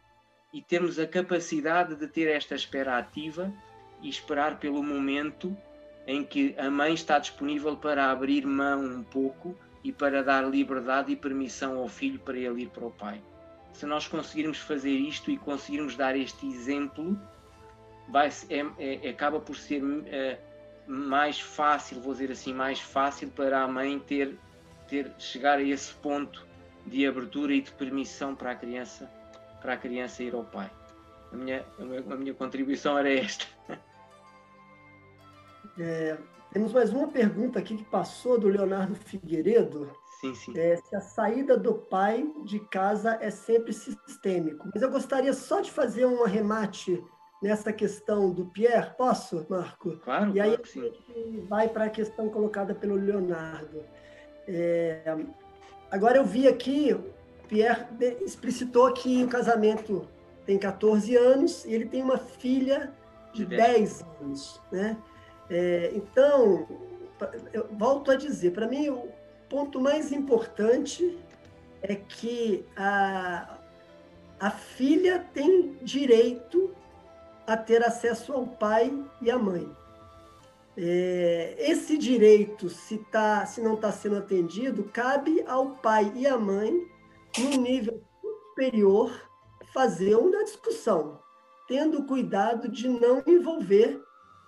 E 0.53 0.61
temos 0.61 0.97
a 0.99 1.07
capacidade 1.07 1.95
de 1.95 2.07
ter 2.07 2.29
esta 2.29 2.55
espera 2.55 2.97
ativa 2.97 3.53
e 4.01 4.07
esperar 4.07 4.59
pelo 4.59 4.81
momento 4.81 5.55
em 6.05 6.23
que 6.23 6.55
a 6.57 6.69
mãe 6.69 6.93
está 6.93 7.17
disponível 7.19 7.77
para 7.77 8.11
abrir 8.11 8.45
mão 8.45 8.83
um 8.83 9.03
pouco 9.03 9.57
e 9.83 9.91
para 9.91 10.23
dar 10.23 10.41
liberdade 10.41 11.11
e 11.11 11.15
permissão 11.15 11.77
ao 11.77 11.87
filho 11.87 12.19
para 12.19 12.37
ele 12.37 12.63
ir 12.63 12.69
para 12.69 12.85
o 12.85 12.91
pai. 12.91 13.21
Se 13.73 13.85
nós 13.85 14.07
conseguirmos 14.07 14.59
fazer 14.59 14.91
isto 14.91 15.31
e 15.31 15.37
conseguirmos 15.37 15.95
dar 15.95 16.15
este 16.15 16.45
exemplo, 16.45 17.19
vai, 18.07 18.29
é, 18.49 18.65
é, 18.77 19.09
acaba 19.09 19.39
por 19.39 19.55
ser 19.55 19.81
é, 20.05 20.39
mais 20.87 21.39
fácil, 21.39 21.99
vou 21.99 22.13
dizer 22.13 22.31
assim, 22.31 22.53
mais 22.53 22.79
fácil 22.79 23.29
para 23.29 23.63
a 23.63 23.67
mãe 23.67 23.99
ter, 23.99 24.37
ter 24.87 25.11
chegar 25.17 25.57
a 25.57 25.63
esse 25.63 25.93
ponto 25.95 26.45
de 26.85 27.07
abertura 27.07 27.53
e 27.53 27.61
de 27.61 27.71
permissão 27.71 28.35
para 28.35 28.51
a 28.51 28.55
criança, 28.55 29.09
para 29.61 29.73
a 29.73 29.77
criança 29.77 30.21
ir 30.21 30.33
ao 30.35 30.43
pai. 30.43 30.69
A 31.31 31.35
minha, 31.35 31.65
a 31.79 32.15
minha 32.15 32.33
contribuição 32.33 32.97
era 32.97 33.11
esta. 33.11 33.45
É, 35.77 36.17
temos 36.51 36.71
mais 36.71 36.93
uma 36.93 37.07
pergunta 37.07 37.59
aqui 37.59 37.75
que 37.75 37.83
passou 37.83 38.37
do 38.37 38.47
Leonardo 38.47 38.95
Figueiredo. 38.95 39.89
Sim, 40.21 40.33
sim. 40.35 40.53
É, 40.57 40.77
se 40.77 40.95
a 40.95 41.01
saída 41.01 41.57
do 41.57 41.73
pai 41.73 42.31
de 42.45 42.59
casa 42.59 43.17
é 43.19 43.29
sempre 43.29 43.73
sistêmico. 43.73 44.69
Mas 44.73 44.81
eu 44.81 44.89
gostaria 44.89 45.33
só 45.33 45.59
de 45.59 45.71
fazer 45.71 46.05
um 46.05 46.23
arremate 46.23 47.03
nessa 47.41 47.73
questão 47.73 48.31
do 48.31 48.45
Pierre. 48.45 48.91
Posso, 48.97 49.45
Marco? 49.49 49.97
Claro, 49.97 50.31
e 50.35 50.39
aí 50.39 50.57
claro 50.57 50.63
a 50.63 50.65
gente 50.65 51.41
vai 51.47 51.67
para 51.67 51.85
a 51.85 51.89
questão 51.89 52.29
colocada 52.29 52.73
pelo 52.73 52.95
Leonardo. 52.95 53.83
É, 54.47 55.17
agora 55.91 56.17
eu 56.17 56.25
vi 56.25 56.47
aqui, 56.47 56.95
Pierre 57.49 57.85
explicitou 58.21 58.93
que 58.93 59.23
o 59.23 59.27
casamento 59.27 60.07
tem 60.45 60.57
14 60.57 61.15
anos 61.15 61.65
e 61.65 61.73
ele 61.73 61.85
tem 61.85 62.01
uma 62.01 62.17
filha 62.17 62.93
de 63.33 63.45
10 63.45 64.05
anos, 64.21 64.61
né? 64.71 64.97
É, 65.53 65.91
então, 65.93 66.67
eu 67.53 67.67
volto 67.73 68.09
a 68.09 68.15
dizer, 68.15 68.53
para 68.53 68.67
mim 68.67 68.89
o 68.89 69.07
ponto 69.47 69.79
mais 69.79 70.11
importante 70.11 71.15
é 71.79 71.93
que 71.93 72.65
a, 72.75 73.59
a 74.39 74.49
filha 74.49 75.23
tem 75.31 75.77
direito 75.83 76.73
a 77.45 77.55
ter 77.55 77.83
acesso 77.83 78.33
ao 78.33 78.47
pai 78.47 78.91
e 79.21 79.29
à 79.29 79.37
mãe. 79.37 79.69
É, 80.75 81.55
esse 81.59 81.99
direito, 81.99 82.67
se, 82.67 82.97
tá, 83.11 83.45
se 83.45 83.61
não 83.61 83.75
está 83.75 83.91
sendo 83.91 84.17
atendido, 84.17 84.85
cabe 84.85 85.43
ao 85.45 85.75
pai 85.75 86.11
e 86.15 86.25
à 86.25 86.35
mãe, 86.35 86.73
no 87.37 87.61
nível 87.61 88.01
superior, 88.19 89.29
fazer 89.71 90.15
uma 90.15 90.43
discussão, 90.43 91.19
tendo 91.67 92.07
cuidado 92.07 92.67
de 92.67 92.87
não 92.87 93.21
envolver 93.27 94.01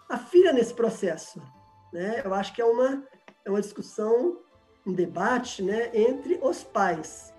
a 0.10 0.18
filha 0.18 0.54
nesse 0.54 0.74
processo. 0.74 1.42
Né? 1.92 2.22
Eu 2.24 2.34
acho 2.34 2.54
que 2.54 2.62
é 2.62 2.66
uma, 2.66 3.04
é 3.44 3.50
uma 3.50 3.62
discussão, 3.62 4.40
um 4.86 4.94
debate 4.94 5.64
né, 5.64 5.90
entre 5.94 6.40
os 6.42 6.64
pais. 6.64 7.34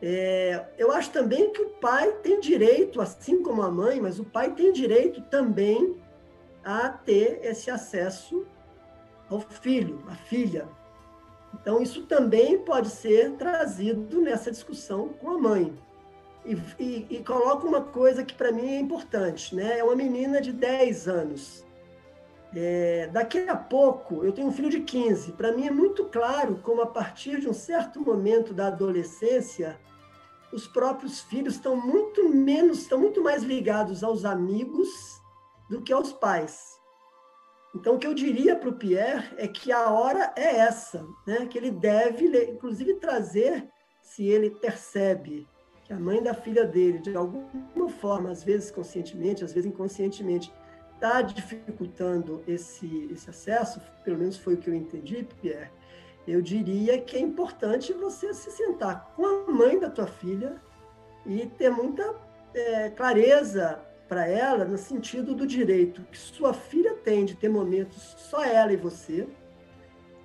É, 0.00 0.66
eu 0.76 0.90
acho 0.90 1.10
também 1.10 1.52
que 1.52 1.62
o 1.62 1.70
pai 1.70 2.10
tem 2.22 2.40
direito, 2.40 3.00
assim 3.00 3.40
como 3.40 3.62
a 3.62 3.70
mãe, 3.70 4.00
mas 4.00 4.18
o 4.18 4.24
pai 4.24 4.52
tem 4.52 4.72
direito 4.72 5.22
também 5.22 5.96
a 6.64 6.88
ter 6.88 7.40
esse 7.44 7.70
acesso 7.70 8.44
ao 9.30 9.40
filho, 9.40 10.02
à 10.08 10.14
filha. 10.14 10.68
Então, 11.54 11.80
isso 11.80 12.06
também 12.06 12.58
pode 12.58 12.88
ser 12.88 13.32
trazido 13.32 14.20
nessa 14.20 14.50
discussão 14.50 15.10
com 15.10 15.30
a 15.30 15.38
mãe. 15.38 15.72
E, 16.44 16.56
e, 16.78 17.06
e 17.10 17.24
coloca 17.24 17.66
uma 17.66 17.82
coisa 17.82 18.24
que 18.24 18.34
para 18.34 18.50
mim 18.50 18.74
é 18.74 18.80
importante, 18.80 19.54
né? 19.54 19.78
É 19.78 19.84
uma 19.84 19.94
menina 19.94 20.40
de 20.40 20.52
10 20.52 21.08
anos. 21.08 21.64
É, 22.54 23.08
daqui 23.08 23.38
a 23.48 23.56
pouco, 23.56 24.24
eu 24.24 24.32
tenho 24.32 24.48
um 24.48 24.52
filho 24.52 24.68
de 24.68 24.80
15. 24.80 25.32
Para 25.32 25.52
mim 25.52 25.66
é 25.66 25.70
muito 25.70 26.04
claro 26.06 26.60
como, 26.62 26.82
a 26.82 26.86
partir 26.86 27.40
de 27.40 27.48
um 27.48 27.54
certo 27.54 28.00
momento 28.00 28.52
da 28.52 28.66
adolescência, 28.66 29.80
os 30.52 30.66
próprios 30.66 31.20
filhos 31.20 31.54
estão 31.54 31.74
muito 31.74 32.28
menos, 32.28 32.80
estão 32.80 32.98
muito 32.98 33.22
mais 33.22 33.42
ligados 33.42 34.04
aos 34.04 34.24
amigos 34.24 34.88
do 35.70 35.80
que 35.80 35.92
aos 35.92 36.12
pais. 36.12 36.78
Então, 37.74 37.94
o 37.94 37.98
que 37.98 38.06
eu 38.06 38.12
diria 38.12 38.54
para 38.54 38.68
o 38.68 38.74
Pierre 38.74 39.32
é 39.38 39.48
que 39.48 39.72
a 39.72 39.90
hora 39.90 40.30
é 40.36 40.56
essa, 40.58 41.06
né? 41.26 41.46
que 41.46 41.56
ele 41.56 41.70
deve, 41.70 42.26
inclusive, 42.50 42.94
trazer, 42.96 43.66
se 44.02 44.26
ele 44.26 44.50
percebe 44.50 45.48
que 45.84 45.92
a 45.92 45.98
mãe 45.98 46.22
da 46.22 46.34
filha 46.34 46.66
dele, 46.66 46.98
de 46.98 47.16
alguma 47.16 47.88
forma, 47.88 48.30
às 48.30 48.44
vezes 48.44 48.70
conscientemente, 48.70 49.42
às 49.42 49.54
vezes 49.54 49.70
inconscientemente, 49.70 50.52
está 51.02 51.20
dificultando 51.20 52.44
esse, 52.46 53.08
esse 53.10 53.28
acesso, 53.28 53.80
pelo 54.04 54.18
menos 54.18 54.36
foi 54.38 54.54
o 54.54 54.56
que 54.56 54.70
eu 54.70 54.74
entendi, 54.74 55.26
Pierre, 55.40 55.68
eu 56.28 56.40
diria 56.40 57.00
que 57.00 57.16
é 57.16 57.20
importante 57.20 57.92
você 57.92 58.32
se 58.32 58.52
sentar 58.52 59.12
com 59.16 59.26
a 59.26 59.50
mãe 59.50 59.80
da 59.80 59.90
tua 59.90 60.06
filha 60.06 60.62
e 61.26 61.44
ter 61.58 61.70
muita 61.70 62.14
é, 62.54 62.90
clareza 62.90 63.80
para 64.08 64.28
ela 64.28 64.64
no 64.64 64.78
sentido 64.78 65.34
do 65.34 65.44
direito 65.44 66.02
que 66.02 66.16
sua 66.16 66.54
filha 66.54 66.94
tem 66.94 67.24
de 67.24 67.34
ter 67.34 67.48
momentos 67.48 68.14
só 68.16 68.44
ela 68.44 68.72
e 68.72 68.76
você, 68.76 69.26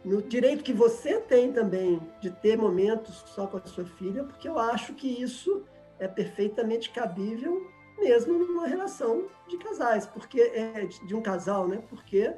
no 0.06 0.22
direito 0.22 0.64
que 0.64 0.74
você 0.74 1.20
tem 1.20 1.52
também 1.52 1.99
de 2.22 2.30
ter 2.30 2.56
momentos 2.56 3.24
só 3.34 3.48
com 3.48 3.58
a 3.58 3.66
sua 3.66 3.86
filha, 3.86 4.24
porque 4.24 4.48
eu 4.48 4.60
acho 4.60 4.94
que 4.94 5.08
isso 5.08 5.66
é 5.98 6.08
perfeitamente 6.08 6.91
cabível 6.91 7.68
mesmo 7.98 8.38
numa 8.38 8.68
relação 8.68 9.26
de 9.48 9.57
casais, 9.57 10.06
porque 10.06 10.41
é 10.41 10.86
de 10.86 11.15
um 11.15 11.22
casal, 11.22 11.68
né? 11.68 11.84
Porque 11.90 12.34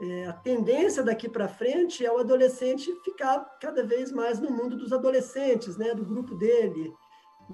é, 0.00 0.26
a 0.26 0.32
tendência 0.32 1.02
daqui 1.02 1.28
para 1.28 1.48
frente 1.48 2.04
é 2.04 2.12
o 2.12 2.18
adolescente 2.18 2.94
ficar 3.04 3.58
cada 3.60 3.84
vez 3.84 4.12
mais 4.12 4.40
no 4.40 4.50
mundo 4.50 4.76
dos 4.76 4.92
adolescentes, 4.92 5.76
né? 5.76 5.94
Do 5.94 6.04
grupo 6.04 6.34
dele. 6.34 6.92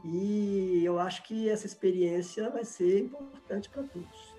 E 0.05 0.85
eu 0.85 0.99
acho 0.99 1.23
que 1.25 1.49
essa 1.49 1.67
experiência 1.67 2.49
vai 2.51 2.65
ser 2.65 3.01
importante 3.01 3.69
para 3.69 3.83
todos. 3.83 4.35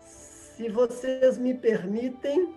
Se 0.00 0.68
vocês 0.68 1.36
me 1.36 1.52
permitem, 1.52 2.54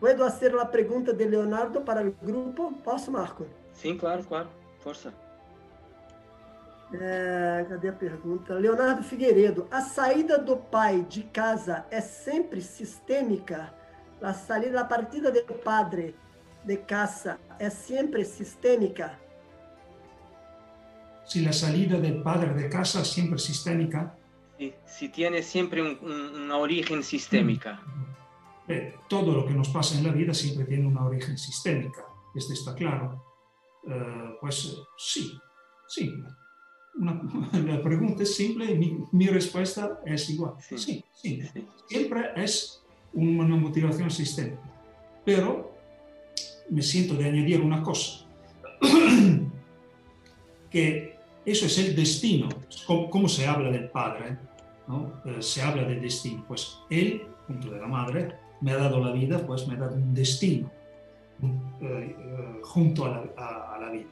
Puedo 0.00 0.24
hacer 0.24 0.54
la 0.54 0.64
pregunta 0.64 1.12
de 1.12 1.26
Leonardo 1.26 1.82
para 1.82 2.08
o 2.08 2.10
grupo? 2.10 2.72
Posso, 2.82 3.12
Marco? 3.12 3.46
Sim, 3.74 3.98
claro, 3.98 4.24
claro. 4.24 4.48
Força. 4.78 5.12
É, 6.92 7.64
cadê 7.68 7.88
a 7.88 7.92
pergunta? 7.92 8.54
Leonardo 8.54 9.02
Figueiredo, 9.02 9.68
a 9.70 9.80
saída 9.80 10.38
do 10.38 10.56
pai 10.56 11.02
de 11.08 11.22
casa 11.22 11.86
é 11.90 12.00
sempre 12.00 12.60
sistêmica? 12.60 13.72
A 14.20 14.32
saída, 14.34 14.80
a 14.80 14.84
partida 14.84 15.30
do 15.30 15.54
padre 15.54 16.16
de 16.64 16.76
casa 16.76 17.38
é 17.58 17.70
sempre 17.70 18.24
sistêmica? 18.24 19.18
Si 21.24 21.42
la 21.42 21.52
salida 21.52 22.00
del 22.00 22.22
padre 22.22 22.54
de 22.54 22.68
casa 22.68 23.02
es 23.02 23.08
siempre 23.08 23.38
sistémica. 23.38 24.16
Si 24.84 25.08
tiene 25.08 25.42
siempre 25.42 25.80
un, 25.80 25.96
un, 26.02 26.42
una 26.42 26.56
origen 26.58 27.04
sistémica. 27.04 27.80
Eh, 28.66 28.94
todo 29.08 29.32
lo 29.32 29.46
que 29.46 29.54
nos 29.54 29.68
pasa 29.68 29.96
en 29.96 30.06
la 30.06 30.12
vida 30.12 30.34
siempre 30.34 30.64
tiene 30.64 30.86
una 30.86 31.04
origen 31.04 31.38
sistémica, 31.38 32.04
este 32.34 32.52
está 32.54 32.74
claro. 32.74 33.24
Eh, 33.86 34.36
pues 34.40 34.76
sí, 34.98 35.38
sí. 35.88 36.12
Una, 36.94 37.20
la 37.66 37.82
pregunta 37.82 38.22
es 38.22 38.34
simple 38.34 38.66
y 38.72 38.78
mi, 38.78 38.98
mi 39.12 39.26
respuesta 39.26 40.00
es 40.04 40.28
igual. 40.30 40.54
Sí, 40.60 40.78
sí, 40.78 41.04
sí. 41.14 41.66
Siempre 41.88 42.30
es 42.36 42.82
una 43.12 43.56
motivación 43.56 44.10
sistémica. 44.10 44.62
Pero 45.24 45.74
me 46.70 46.82
siento 46.82 47.14
de 47.14 47.26
añadir 47.26 47.60
una 47.60 47.82
cosa, 47.82 48.26
que 50.70 51.16
eso 51.44 51.66
es 51.66 51.78
el 51.78 51.96
destino. 51.96 52.48
¿Cómo, 52.86 53.28
se 53.28 53.46
habla 53.46 53.70
del 53.70 53.90
padre? 53.90 54.38
¿no? 54.86 55.20
Eh, 55.24 55.42
se 55.42 55.62
habla 55.62 55.84
del 55.84 56.00
destino. 56.00 56.44
Pues 56.46 56.78
él, 56.88 57.22
junto 57.46 57.70
de 57.70 57.80
la 57.80 57.86
madre, 57.86 58.34
me 58.60 58.72
ha 58.72 58.76
dado 58.76 59.02
la 59.04 59.12
vida, 59.12 59.44
pues 59.46 59.66
me 59.66 59.74
ha 59.74 59.78
dado 59.78 59.96
un 59.96 60.14
destino 60.14 60.70
eh, 61.42 61.46
eh, 61.80 62.60
junto 62.62 63.06
a 63.06 63.08
la, 63.08 63.24
a, 63.36 63.74
a 63.74 63.80
la, 63.80 63.90
vida. 63.90 64.08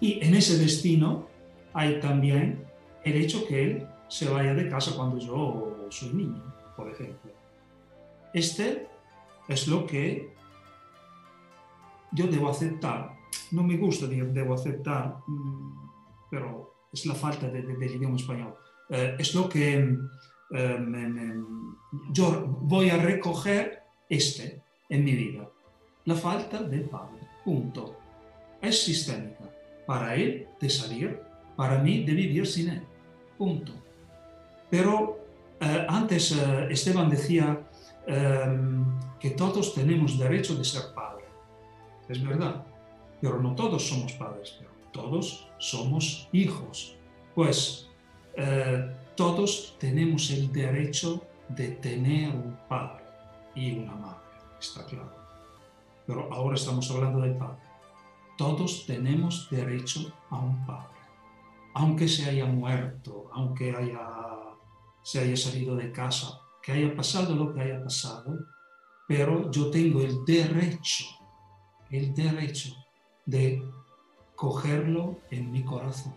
Y 0.00 0.24
en 0.24 0.34
ese 0.34 0.58
destino 0.58 1.28
hay 1.74 2.00
también 2.00 2.64
el 3.04 3.16
hecho 3.16 3.46
que 3.46 3.62
él 3.62 3.88
se 4.08 4.28
vaya 4.28 4.54
de 4.54 4.68
casa 4.68 4.96
cuando 4.96 5.18
yo 5.18 5.88
soy 5.90 6.10
niño, 6.10 6.42
por 6.76 6.90
ejemplo. 6.90 7.32
Este 8.32 8.88
es 9.48 9.68
lo 9.68 9.86
que 9.86 10.32
yo 12.12 12.26
debo 12.26 12.48
aceptar. 12.48 13.16
No 13.50 13.62
me 13.62 13.76
gusta 13.76 14.06
decir 14.06 14.32
debo 14.32 14.54
aceptar, 14.54 15.16
mm, 15.26 15.90
pero 16.30 16.74
es 16.92 17.04
la 17.06 17.14
falta 17.14 17.48
de, 17.48 17.62
de, 17.62 17.76
del 17.76 17.96
idioma 17.96 18.16
español. 18.16 18.54
Eh, 18.88 19.16
es 19.18 19.34
lo 19.34 19.48
que 19.48 19.74
eh, 20.50 20.78
me, 20.78 21.08
me, 21.08 21.44
yo 22.10 22.46
voy 22.62 22.90
a 22.90 22.96
recoger 22.96 23.82
este 24.08 24.62
en 24.88 25.04
mi 25.04 25.14
vida. 25.14 25.48
La 26.04 26.14
falta 26.14 26.62
del 26.62 26.84
padre. 26.88 27.20
Punto. 27.44 27.96
Es 28.60 28.84
sistémica. 28.84 29.50
Para 29.86 30.14
él 30.14 30.48
de 30.60 30.70
salir, 30.70 31.20
para 31.56 31.78
mí 31.78 32.04
de 32.04 32.12
vivir 32.12 32.46
sin 32.46 32.68
él. 32.68 32.82
Punto. 33.38 33.72
Pero 34.70 35.18
eh, 35.60 35.86
antes 35.88 36.32
eh, 36.32 36.68
Esteban 36.70 37.08
decía 37.10 37.60
em, 38.06 38.84
que 39.20 39.30
todos 39.30 39.74
tenemos 39.74 40.18
derecho 40.18 40.54
de 40.54 40.64
ser 40.64 40.94
padre. 40.94 41.24
Es 42.08 42.22
verdad. 42.22 42.64
Pero 43.20 43.40
no 43.40 43.54
todos 43.54 43.88
somos 43.88 44.12
padres, 44.12 44.56
pero 44.58 44.70
todos 44.92 45.48
somos 45.58 46.28
hijos. 46.32 46.96
Pues 47.34 47.88
eh, 48.36 48.92
todos 49.16 49.76
tenemos 49.78 50.30
el 50.30 50.52
derecho 50.52 51.22
de 51.48 51.68
tener 51.68 52.34
un 52.34 52.56
padre 52.68 53.04
y 53.54 53.78
una 53.78 53.94
madre, 53.94 54.24
está 54.60 54.84
claro. 54.86 55.14
Pero 56.06 56.32
ahora 56.32 56.56
estamos 56.56 56.90
hablando 56.90 57.20
del 57.20 57.36
padre. 57.36 57.62
Todos 58.36 58.84
tenemos 58.86 59.48
derecho 59.50 60.12
a 60.30 60.38
un 60.38 60.66
padre. 60.66 60.93
Aunque 61.76 62.06
se 62.06 62.30
haya 62.30 62.46
muerto, 62.46 63.28
aunque 63.32 63.74
haya, 63.74 64.00
se 65.02 65.18
haya 65.18 65.36
salido 65.36 65.74
de 65.74 65.90
casa, 65.90 66.40
que 66.62 66.70
haya 66.70 66.94
pasado 66.94 67.34
lo 67.34 67.52
que 67.52 67.62
haya 67.62 67.82
pasado, 67.82 68.38
pero 69.08 69.50
yo 69.50 69.70
tengo 69.70 70.00
el 70.00 70.24
derecho, 70.24 71.04
el 71.90 72.14
derecho 72.14 72.72
de 73.26 73.60
cogerlo 74.36 75.18
en 75.32 75.50
mi 75.50 75.64
corazón. 75.64 76.14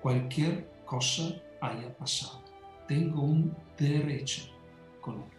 Cualquier 0.00 0.70
cosa 0.86 1.42
haya 1.60 1.96
pasado. 1.96 2.40
Tengo 2.86 3.22
un 3.22 3.52
derecho 3.76 4.44
con 5.00 5.16
él. 5.16 5.30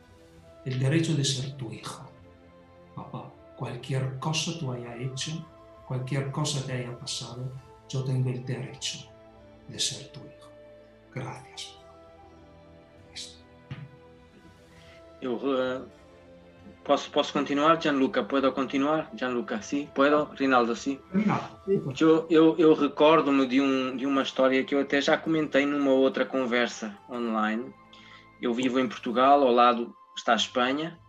El 0.65 0.79
derecho 0.79 1.15
de 1.15 1.23
ser 1.23 1.55
tu 1.55 1.71
hijo. 1.71 2.03
Papá, 2.93 3.31
cualquier 3.55 4.19
cosa 4.19 4.59
tú 4.59 4.73
haya 4.73 4.97
hecho, 4.97 5.31
cualquier 5.87 6.29
cosa 6.31 6.65
te 6.65 6.73
haya 6.73 6.99
pasado, 6.99 7.53
yo 7.87 8.03
tengo 8.03 8.29
el 8.29 8.45
derecho 8.45 9.14
de 9.69 9.81
ser 9.81 10.05
tu 10.09 10.19
hijo. 10.19 10.49
Gracias. 11.13 11.75
Eu 15.21 15.35
uh, 15.37 15.89
posso, 16.83 17.09
posso 17.09 17.33
continuar, 17.33 17.81
Gianluca? 17.81 18.23
Puedo 18.23 18.51
continuar, 18.51 19.09
Gianluca? 19.15 19.61
Sim, 19.61 19.89
puedo? 19.95 20.25
Rinaldo, 20.35 20.75
sim? 20.75 20.99
Eu, 21.99 22.27
eu, 22.29 22.55
eu 22.57 22.73
recordo-me 22.73 23.47
de, 23.47 23.59
um, 23.59 23.97
de 23.97 24.05
uma 24.05 24.21
história 24.21 24.63
que 24.63 24.75
eu 24.75 24.81
até 24.81 25.01
já 25.01 25.17
comentei 25.17 25.65
numa 25.65 25.91
outra 25.91 26.25
conversa 26.25 26.95
online. 27.09 27.73
Eu 28.41 28.53
vivo 28.53 28.79
em 28.79 28.87
Portugal, 28.87 29.41
ao 29.41 29.51
lado 29.51 29.95
está 30.15 30.33
a 30.33 30.37
Espanha. 30.37 30.99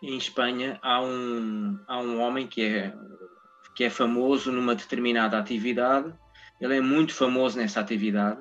E 0.00 0.14
em 0.14 0.16
Espanha 0.16 0.78
há 0.80 1.00
um, 1.00 1.76
há 1.88 1.98
um 1.98 2.20
homem 2.20 2.46
que 2.46 2.64
é, 2.64 2.94
que 3.74 3.82
é 3.82 3.90
famoso 3.90 4.52
numa 4.52 4.74
determinada 4.74 5.36
atividade. 5.38 6.14
Ele 6.60 6.76
é 6.76 6.80
muito 6.80 7.14
famoso 7.14 7.56
nessa 7.56 7.80
atividade 7.80 8.40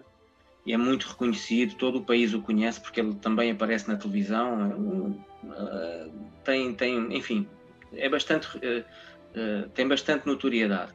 e 0.65 0.73
é 0.73 0.77
muito 0.77 1.07
reconhecido, 1.07 1.75
todo 1.75 1.99
o 1.99 2.03
país 2.03 2.33
o 2.33 2.41
conhece 2.41 2.81
porque 2.81 2.99
ele 2.99 3.15
também 3.15 3.51
aparece 3.51 3.87
na 3.87 3.95
televisão, 3.95 5.23
uh, 5.43 6.11
tem, 6.43 6.73
tem, 6.73 7.15
enfim, 7.15 7.47
é 7.93 8.09
bastante, 8.09 8.47
uh, 8.57 8.59
uh, 8.59 9.69
tem 9.69 9.87
bastante 9.87 10.25
notoriedade. 10.25 10.91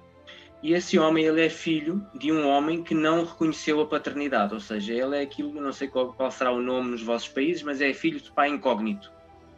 E 0.63 0.75
esse 0.75 0.97
homem, 0.97 1.25
ele 1.25 1.45
é 1.45 1.49
filho 1.49 2.07
de 2.15 2.31
um 2.31 2.47
homem 2.47 2.85
que 2.85 2.95
não 2.95 3.25
reconheceu 3.25 3.81
a 3.81 3.87
paternidade, 3.87 4.55
ou 4.55 4.61
seja, 4.61 4.93
ele 4.93 5.17
é 5.17 5.23
aquilo, 5.23 5.61
não 5.61 5.73
sei 5.73 5.89
qual, 5.89 6.13
qual 6.13 6.31
será 6.31 6.53
o 6.53 6.61
nome 6.61 6.91
nos 6.91 7.03
vossos 7.03 7.29
países, 7.29 7.63
mas 7.63 7.81
é 7.81 7.93
filho 7.93 8.21
de 8.21 8.31
pai 8.31 8.49
incógnito, 8.49 9.11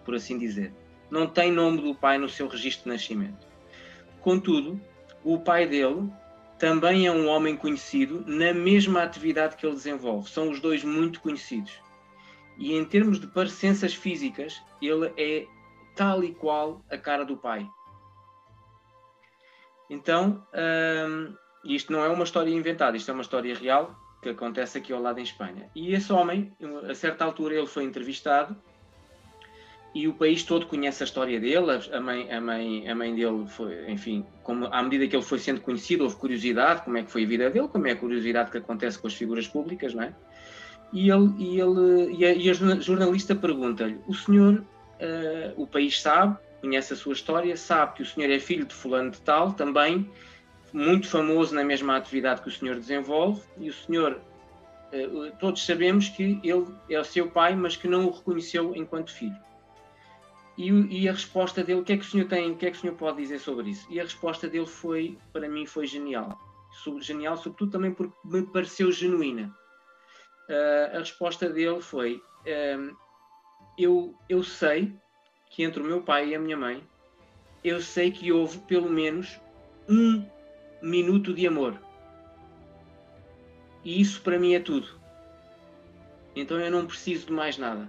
por 0.04 0.14
assim 0.14 0.38
dizer. 0.38 0.72
não 1.10 1.26
tem 1.26 1.52
nome 1.52 1.82
do 1.82 1.94
pai 1.94 2.16
no 2.16 2.28
seu 2.28 2.48
registro 2.48 2.84
de 2.84 2.90
nascimento. 2.90 3.46
Contudo, 4.22 4.80
o 5.22 5.38
pai 5.38 5.66
dele 5.66 6.08
também 6.64 7.06
é 7.06 7.12
um 7.12 7.28
homem 7.28 7.54
conhecido 7.54 8.24
na 8.26 8.54
mesma 8.54 9.02
atividade 9.02 9.54
que 9.54 9.66
ele 9.66 9.74
desenvolve. 9.74 10.30
São 10.30 10.48
os 10.48 10.60
dois 10.60 10.82
muito 10.82 11.20
conhecidos. 11.20 11.78
E 12.56 12.72
em 12.72 12.82
termos 12.86 13.20
de 13.20 13.26
parecenças 13.26 13.92
físicas, 13.92 14.62
ele 14.80 15.12
é 15.18 15.46
tal 15.94 16.24
e 16.24 16.34
qual 16.34 16.82
a 16.90 16.96
cara 16.96 17.22
do 17.22 17.36
pai. 17.36 17.68
Então, 19.90 20.42
hum, 21.06 21.34
isto 21.66 21.92
não 21.92 22.02
é 22.02 22.08
uma 22.08 22.24
história 22.24 22.50
inventada, 22.50 22.96
isto 22.96 23.10
é 23.10 23.12
uma 23.12 23.22
história 23.22 23.54
real 23.54 23.94
que 24.22 24.30
acontece 24.30 24.78
aqui 24.78 24.90
ao 24.90 25.02
lado 25.02 25.20
em 25.20 25.22
Espanha. 25.22 25.70
E 25.74 25.92
esse 25.92 26.10
homem, 26.14 26.50
a 26.88 26.94
certa 26.94 27.26
altura, 27.26 27.56
ele 27.56 27.66
foi 27.66 27.84
entrevistado 27.84 28.56
e 29.94 30.08
o 30.08 30.12
país 30.12 30.42
todo 30.42 30.66
conhece 30.66 31.02
a 31.02 31.06
história 31.06 31.38
dele. 31.38 31.66
A 31.92 32.00
mãe, 32.00 32.30
a 32.32 32.40
mãe, 32.40 32.88
a 32.88 32.94
mãe 32.94 33.14
dele 33.14 33.46
foi, 33.46 33.90
enfim, 33.90 34.26
como, 34.42 34.66
à 34.66 34.82
medida 34.82 35.06
que 35.06 35.14
ele 35.14 35.22
foi 35.22 35.38
sendo 35.38 35.60
conhecido, 35.60 36.02
houve 36.02 36.16
curiosidade, 36.16 36.82
como 36.82 36.98
é 36.98 37.02
que 37.04 37.10
foi 37.10 37.24
a 37.24 37.26
vida 37.26 37.48
dele, 37.48 37.68
como 37.68 37.86
é 37.86 37.92
a 37.92 37.96
curiosidade 37.96 38.50
que 38.50 38.58
acontece 38.58 38.98
com 38.98 39.06
as 39.06 39.14
figuras 39.14 39.46
públicas, 39.46 39.94
não 39.94 40.02
é? 40.02 40.12
E, 40.92 41.10
ele, 41.10 41.32
e, 41.38 41.60
ele, 41.60 42.12
e, 42.16 42.24
a, 42.24 42.34
e 42.34 42.50
a 42.50 42.54
jornalista 42.54 43.34
pergunta-lhe: 43.34 43.98
o 44.06 44.14
senhor, 44.14 44.54
uh, 44.54 45.62
o 45.62 45.66
país 45.66 46.00
sabe, 46.00 46.36
conhece 46.60 46.92
a 46.92 46.96
sua 46.96 47.12
história, 47.12 47.56
sabe 47.56 47.94
que 47.94 48.02
o 48.02 48.06
senhor 48.06 48.30
é 48.30 48.38
filho 48.40 48.64
de 48.64 48.74
fulano 48.74 49.10
de 49.10 49.20
tal, 49.20 49.52
também 49.52 50.10
muito 50.72 51.06
famoso 51.06 51.54
na 51.54 51.62
mesma 51.62 51.96
atividade 51.96 52.42
que 52.42 52.48
o 52.48 52.52
senhor 52.52 52.74
desenvolve, 52.76 53.40
e 53.58 53.68
o 53.68 53.72
senhor, 53.72 54.20
eh, 54.92 55.08
todos 55.38 55.64
sabemos 55.64 56.08
que 56.08 56.40
ele 56.42 56.66
é 56.90 56.98
o 56.98 57.04
seu 57.04 57.28
pai, 57.28 57.54
mas 57.54 57.76
que 57.76 57.86
não 57.86 58.06
o 58.06 58.10
reconheceu 58.10 58.74
enquanto 58.74 59.12
filho. 59.12 59.36
E, 60.56 60.70
e, 60.70 61.08
a 61.08 61.12
resposta 61.12 61.64
dele, 61.64 61.80
o 61.80 61.84
que 61.84 61.92
é 61.92 61.96
que 61.96 62.04
o 62.04 62.08
senhor 62.08 62.28
tem, 62.28 62.52
o 62.52 62.56
que 62.56 62.66
é 62.66 62.70
que 62.70 62.76
o 62.76 62.80
senhor 62.80 62.96
pode 62.96 63.16
dizer 63.16 63.40
sobre 63.40 63.70
isso? 63.70 63.86
E 63.90 63.98
a 63.98 64.04
resposta 64.04 64.48
dele 64.48 64.66
foi, 64.66 65.18
para 65.32 65.48
mim, 65.48 65.66
foi 65.66 65.86
genial. 65.86 66.38
Genial, 67.00 67.36
sobretudo 67.36 67.72
também 67.72 67.92
porque 67.92 68.16
me 68.24 68.42
pareceu 68.42 68.90
genuína. 68.92 69.54
Uh, 70.48 70.96
a 70.96 70.98
resposta 70.98 71.48
dele 71.48 71.80
foi: 71.80 72.16
uh, 72.16 72.96
eu, 73.78 74.14
eu 74.28 74.42
sei 74.42 74.94
que 75.50 75.62
entre 75.62 75.82
o 75.82 75.86
meu 75.86 76.02
pai 76.02 76.30
e 76.30 76.34
a 76.34 76.38
minha 76.38 76.56
mãe, 76.56 76.82
eu 77.62 77.80
sei 77.80 78.10
que 78.10 78.32
houve 78.32 78.58
pelo 78.58 78.90
menos 78.90 79.40
um 79.88 80.24
minuto 80.82 81.32
de 81.32 81.46
amor. 81.46 81.80
E 83.84 84.00
isso 84.00 84.20
para 84.22 84.38
mim 84.38 84.54
é 84.54 84.60
tudo. 84.60 84.88
Então 86.34 86.58
eu 86.58 86.70
não 86.70 86.86
preciso 86.86 87.26
de 87.26 87.32
mais 87.32 87.56
nada. 87.56 87.88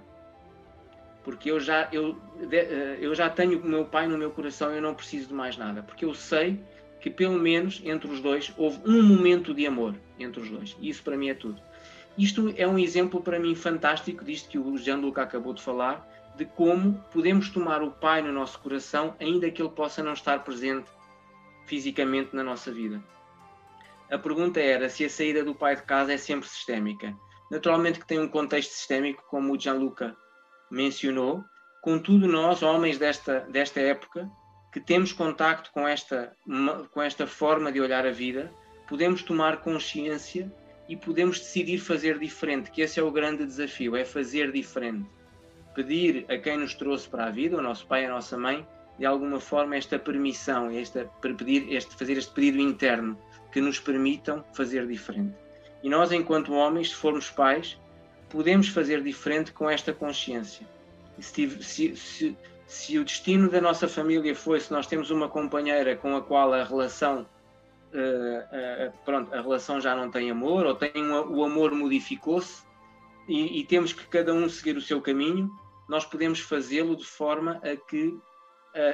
Porque 1.25 1.49
eu 1.49 1.59
já, 1.59 1.89
eu, 1.91 2.15
eh, 2.51 2.99
eu 3.01 3.15
já 3.15 3.27
tenho 3.27 3.59
o 3.59 3.65
meu 3.65 3.83
pai 3.83 4.07
no 4.07 4.15
meu 4.15 4.29
coração, 4.29 4.71
eu 4.71 4.81
não 4.81 4.93
preciso 4.93 5.29
de 5.29 5.33
mais 5.33 5.57
nada. 5.57 5.81
Porque 5.81 6.05
eu 6.05 6.13
sei 6.13 6.63
que 7.01 7.09
pelo 7.09 7.39
menos 7.39 7.81
entre 7.83 8.07
os 8.07 8.21
dois 8.21 8.53
houve 8.55 8.79
um 8.85 9.01
momento 9.01 9.51
de 9.51 9.65
amor 9.65 9.95
entre 10.19 10.39
os 10.39 10.49
dois. 10.51 10.77
Isso 10.79 11.01
para 11.01 11.17
mim 11.17 11.29
é 11.29 11.33
tudo. 11.33 11.59
Isto 12.15 12.53
é 12.55 12.67
um 12.67 12.77
exemplo 12.77 13.21
para 13.21 13.39
mim 13.39 13.55
fantástico 13.55 14.23
disto 14.23 14.49
que 14.49 14.59
o 14.59 14.77
Gianluca 14.77 15.23
acabou 15.23 15.51
de 15.51 15.63
falar, 15.63 16.07
de 16.37 16.45
como 16.45 16.93
podemos 17.11 17.49
tomar 17.49 17.81
o 17.81 17.89
Pai 17.89 18.21
no 18.21 18.31
nosso 18.31 18.59
coração, 18.59 19.15
ainda 19.19 19.49
que 19.49 19.59
ele 19.59 19.69
possa 19.69 20.03
não 20.03 20.13
estar 20.13 20.43
presente 20.43 20.87
fisicamente 21.65 22.35
na 22.35 22.43
nossa 22.43 22.71
vida. 22.71 23.03
A 24.11 24.17
pergunta 24.19 24.59
era 24.59 24.87
se 24.89 25.03
a 25.03 25.09
saída 25.09 25.43
do 25.43 25.55
pai 25.55 25.75
de 25.75 25.81
casa 25.81 26.13
é 26.13 26.17
sempre 26.17 26.47
sistémica. 26.47 27.17
Naturalmente 27.49 27.99
que 27.99 28.05
tem 28.05 28.19
um 28.19 28.27
contexto 28.27 28.71
sistémico, 28.71 29.23
como 29.27 29.51
o 29.51 29.59
Gianluca 29.59 30.15
mencionou, 30.71 31.43
contudo 31.81 32.27
nós, 32.27 32.63
homens 32.63 32.97
desta, 32.97 33.41
desta 33.41 33.79
época, 33.79 34.29
que 34.71 34.79
temos 34.79 35.13
contacto 35.13 35.71
com 35.71 35.87
esta, 35.87 36.35
com 36.91 37.01
esta 37.01 37.25
forma 37.25 37.71
de 37.71 37.79
olhar 37.79 38.05
a 38.05 38.11
vida, 38.11 38.51
podemos 38.87 39.23
tomar 39.23 39.61
consciência 39.61 40.51
e 40.87 40.95
podemos 40.95 41.39
decidir 41.39 41.79
fazer 41.79 42.19
diferente, 42.19 42.71
que 42.71 42.81
esse 42.81 42.99
é 42.99 43.03
o 43.03 43.11
grande 43.11 43.45
desafio, 43.45 43.95
é 43.95 44.05
fazer 44.05 44.51
diferente. 44.51 45.09
Pedir 45.73 46.25
a 46.29 46.37
quem 46.37 46.57
nos 46.57 46.73
trouxe 46.73 47.07
para 47.07 47.25
a 47.25 47.29
vida, 47.29 47.57
o 47.57 47.61
nosso 47.61 47.85
pai 47.87 48.05
a 48.05 48.09
nossa 48.09 48.37
mãe, 48.37 48.67
de 48.97 49.05
alguma 49.05 49.39
forma 49.39 49.75
esta 49.75 49.99
permissão, 49.99 50.69
esta, 50.69 51.05
pedir, 51.21 51.73
este, 51.73 51.95
fazer 51.95 52.17
este 52.17 52.33
pedido 52.33 52.59
interno 52.59 53.17
que 53.51 53.59
nos 53.59 53.79
permitam 53.79 54.43
fazer 54.53 54.87
diferente. 54.87 55.35
E 55.83 55.89
nós, 55.89 56.11
enquanto 56.11 56.53
homens, 56.53 56.89
se 56.89 56.95
formos 56.95 57.29
pais, 57.29 57.79
podemos 58.29 58.69
fazer 58.69 59.01
diferente 59.01 59.51
com 59.51 59.69
esta 59.69 59.93
consciência. 59.93 60.67
Se, 61.19 61.49
se, 61.63 61.95
se, 61.95 62.37
se, 62.67 62.99
o 62.99 63.03
destino 63.03 63.49
da 63.49 63.61
nossa 63.61 63.87
família 63.87 64.35
foi 64.35 64.59
se 64.59 64.71
nós 64.71 64.87
temos 64.87 65.11
uma 65.11 65.29
companheira 65.29 65.95
com 65.95 66.15
a 66.15 66.21
qual 66.21 66.53
a 66.53 66.63
relação 66.63 67.25
uh, 67.93 68.89
uh, 68.89 68.93
pronto, 69.05 69.33
a 69.33 69.41
relação 69.41 69.79
já 69.79 69.95
não 69.95 70.11
tem 70.11 70.29
amor 70.29 70.65
ou 70.65 70.75
tem 70.75 70.91
uma, 70.95 71.21
o 71.21 71.43
amor 71.43 71.73
modificou-se 71.73 72.63
e, 73.27 73.61
e 73.61 73.65
temos 73.65 73.93
que 73.93 74.05
cada 74.07 74.33
um 74.33 74.47
seguir 74.49 74.77
o 74.77 74.81
seu 74.81 75.01
caminho, 75.01 75.49
nós 75.87 76.05
podemos 76.05 76.39
fazê-lo 76.39 76.95
de 76.95 77.05
forma 77.05 77.61
a 77.63 77.75
que 77.75 78.17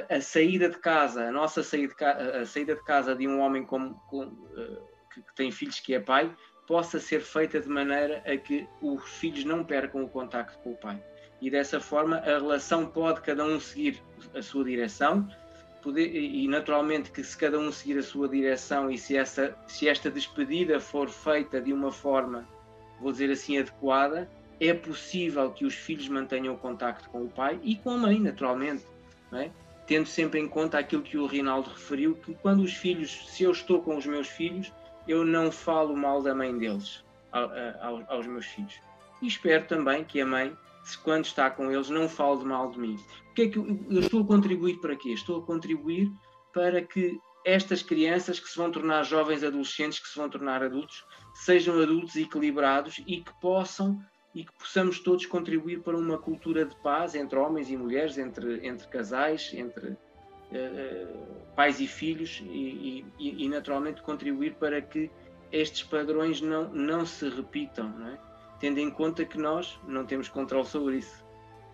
a, 0.08 0.16
a, 0.16 0.20
saída 0.20 0.68
de 0.68 0.78
casa, 0.78 1.28
a 1.28 1.32
nossa 1.32 1.62
saída 1.62 1.94
de, 1.94 2.04
a 2.04 2.46
saída 2.46 2.74
de 2.74 2.84
casa 2.84 3.14
de 3.14 3.26
um 3.26 3.40
homem 3.40 3.64
como, 3.64 3.94
com, 4.08 4.24
uh, 4.24 4.88
que, 5.12 5.22
que, 5.22 5.34
tem 5.34 5.50
filhos 5.50 5.80
que 5.80 5.94
é 5.94 6.00
pai, 6.00 6.34
possa 6.66 6.98
ser 6.98 7.20
feita 7.20 7.60
de 7.60 7.68
maneira 7.68 8.22
a 8.26 8.36
que 8.36 8.66
os 8.80 9.02
filhos 9.04 9.44
não 9.44 9.64
percam 9.64 10.04
o 10.04 10.08
contacto 10.08 10.58
com 10.58 10.72
o 10.72 10.76
pai. 10.76 11.02
E 11.40 11.50
dessa 11.50 11.80
forma 11.80 12.18
a 12.18 12.38
relação 12.38 12.86
pode 12.86 13.20
cada 13.20 13.44
um 13.44 13.58
seguir 13.58 14.00
a 14.34 14.42
sua 14.42 14.64
direção, 14.64 15.28
poder, 15.82 16.14
e 16.14 16.46
naturalmente 16.46 17.10
que 17.10 17.22
se 17.24 17.36
cada 17.36 17.58
um 17.58 17.72
seguir 17.72 17.98
a 17.98 18.02
sua 18.02 18.28
direção 18.28 18.90
e 18.90 18.96
se, 18.96 19.16
essa, 19.16 19.56
se 19.66 19.88
esta 19.88 20.10
despedida 20.10 20.78
for 20.78 21.08
feita 21.08 21.60
de 21.60 21.72
uma 21.72 21.90
forma, 21.90 22.48
vou 23.00 23.10
dizer 23.10 23.30
assim, 23.30 23.58
adequada, 23.58 24.30
é 24.60 24.72
possível 24.72 25.50
que 25.50 25.64
os 25.64 25.74
filhos 25.74 26.08
mantenham 26.08 26.54
o 26.54 26.58
contacto 26.58 27.10
com 27.10 27.24
o 27.24 27.28
pai 27.28 27.58
e 27.64 27.74
com 27.74 27.90
a 27.90 27.98
mãe, 27.98 28.20
naturalmente. 28.20 28.84
É? 29.32 29.50
tendo 29.86 30.06
sempre 30.06 30.40
em 30.40 30.48
conta 30.48 30.78
aquilo 30.78 31.02
que 31.02 31.18
o 31.18 31.26
Rinaldo 31.26 31.70
referiu, 31.70 32.14
que 32.14 32.34
quando 32.34 32.62
os 32.62 32.72
filhos, 32.72 33.28
se 33.28 33.42
eu 33.42 33.50
estou 33.50 33.82
com 33.82 33.96
os 33.96 34.06
meus 34.06 34.28
filhos, 34.28 34.72
eu 35.06 35.24
não 35.24 35.50
falo 35.50 35.96
mal 35.96 36.22
da 36.22 36.34
mãe 36.34 36.56
deles 36.56 37.04
aos, 37.32 38.08
aos 38.08 38.26
meus 38.26 38.46
filhos. 38.46 38.74
E 39.20 39.26
espero 39.26 39.66
também 39.66 40.04
que 40.04 40.20
a 40.20 40.26
mãe, 40.26 40.56
quando 41.02 41.24
está 41.24 41.50
com 41.50 41.70
eles, 41.70 41.88
não 41.88 42.08
fale 42.08 42.40
de 42.40 42.44
mal 42.44 42.70
de 42.70 42.78
mim. 42.78 42.96
O 43.30 43.34
que 43.34 43.42
é 43.42 43.48
que 43.48 43.58
eu, 43.58 43.86
eu 43.90 44.00
estou 44.00 44.22
a 44.22 44.26
contribuir 44.26 44.80
para 44.80 44.96
quê? 44.96 45.10
Estou 45.10 45.40
a 45.40 45.46
contribuir 45.46 46.10
para 46.52 46.82
que 46.82 47.18
estas 47.44 47.82
crianças 47.82 48.38
que 48.38 48.48
se 48.48 48.56
vão 48.56 48.70
tornar 48.70 49.02
jovens 49.04 49.42
adolescentes, 49.42 49.98
que 49.98 50.08
se 50.08 50.18
vão 50.18 50.28
tornar 50.28 50.62
adultos, 50.62 51.04
sejam 51.34 51.80
adultos 51.80 52.16
equilibrados 52.16 52.98
e 53.06 53.20
que 53.20 53.32
possam 53.40 54.00
e 54.34 54.44
que 54.44 54.52
possamos 54.58 54.98
todos 54.98 55.26
contribuir 55.26 55.82
para 55.82 55.96
uma 55.96 56.16
cultura 56.16 56.64
de 56.64 56.74
paz 56.76 57.14
entre 57.14 57.38
homens 57.38 57.68
e 57.68 57.76
mulheres, 57.76 58.16
entre, 58.16 58.66
entre 58.66 58.88
casais, 58.88 59.50
entre 59.52 59.96
pais 61.54 61.80
e 61.80 61.86
filhos 61.86 62.42
e, 62.44 63.04
e, 63.18 63.44
e, 63.44 63.48
naturalmente 63.48 64.02
contribuir 64.02 64.54
para 64.54 64.80
que 64.80 65.10
estes 65.50 65.82
padrões 65.82 66.40
não, 66.40 66.68
não 66.70 67.04
se 67.04 67.28
repitam, 67.28 67.88
não 67.88 68.08
é? 68.08 68.18
tendo 68.58 68.78
em 68.78 68.90
conta 68.90 69.24
que 69.24 69.36
nós 69.36 69.78
não 69.86 70.06
temos 70.06 70.28
controle 70.28 70.66
sobre 70.66 70.98
isso. 70.98 71.24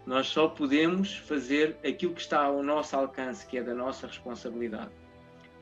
Nós 0.06 0.26
só 0.26 0.48
podemos 0.48 1.18
fazer 1.18 1.76
aquilo 1.86 2.14
que 2.14 2.22
está 2.22 2.42
ao 2.42 2.62
nosso 2.62 2.96
alcance, 2.96 3.46
que 3.46 3.58
é 3.58 3.62
da 3.62 3.74
nossa 3.74 4.06
responsabilidade. 4.06 4.90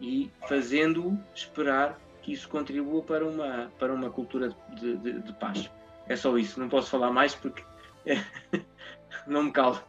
E 0.01 0.31
fazendo-o, 0.49 1.19
esperar 1.35 1.99
que 2.23 2.33
isso 2.33 2.49
contribua 2.49 3.03
para 3.03 3.27
uma, 3.27 3.73
para 3.77 3.93
uma 3.93 4.09
cultura 4.09 4.55
de, 4.77 4.97
de, 4.99 5.21
de 5.21 5.33
paz. 5.33 5.69
É 6.09 6.15
só 6.15 6.39
isso, 6.39 6.61
não 6.61 6.69
posso 6.69 6.91
falar 6.91 7.11
mais 7.11 7.35
porque 7.35 7.65
no 9.27 9.43
me 9.43 9.51
calo. 9.51 9.81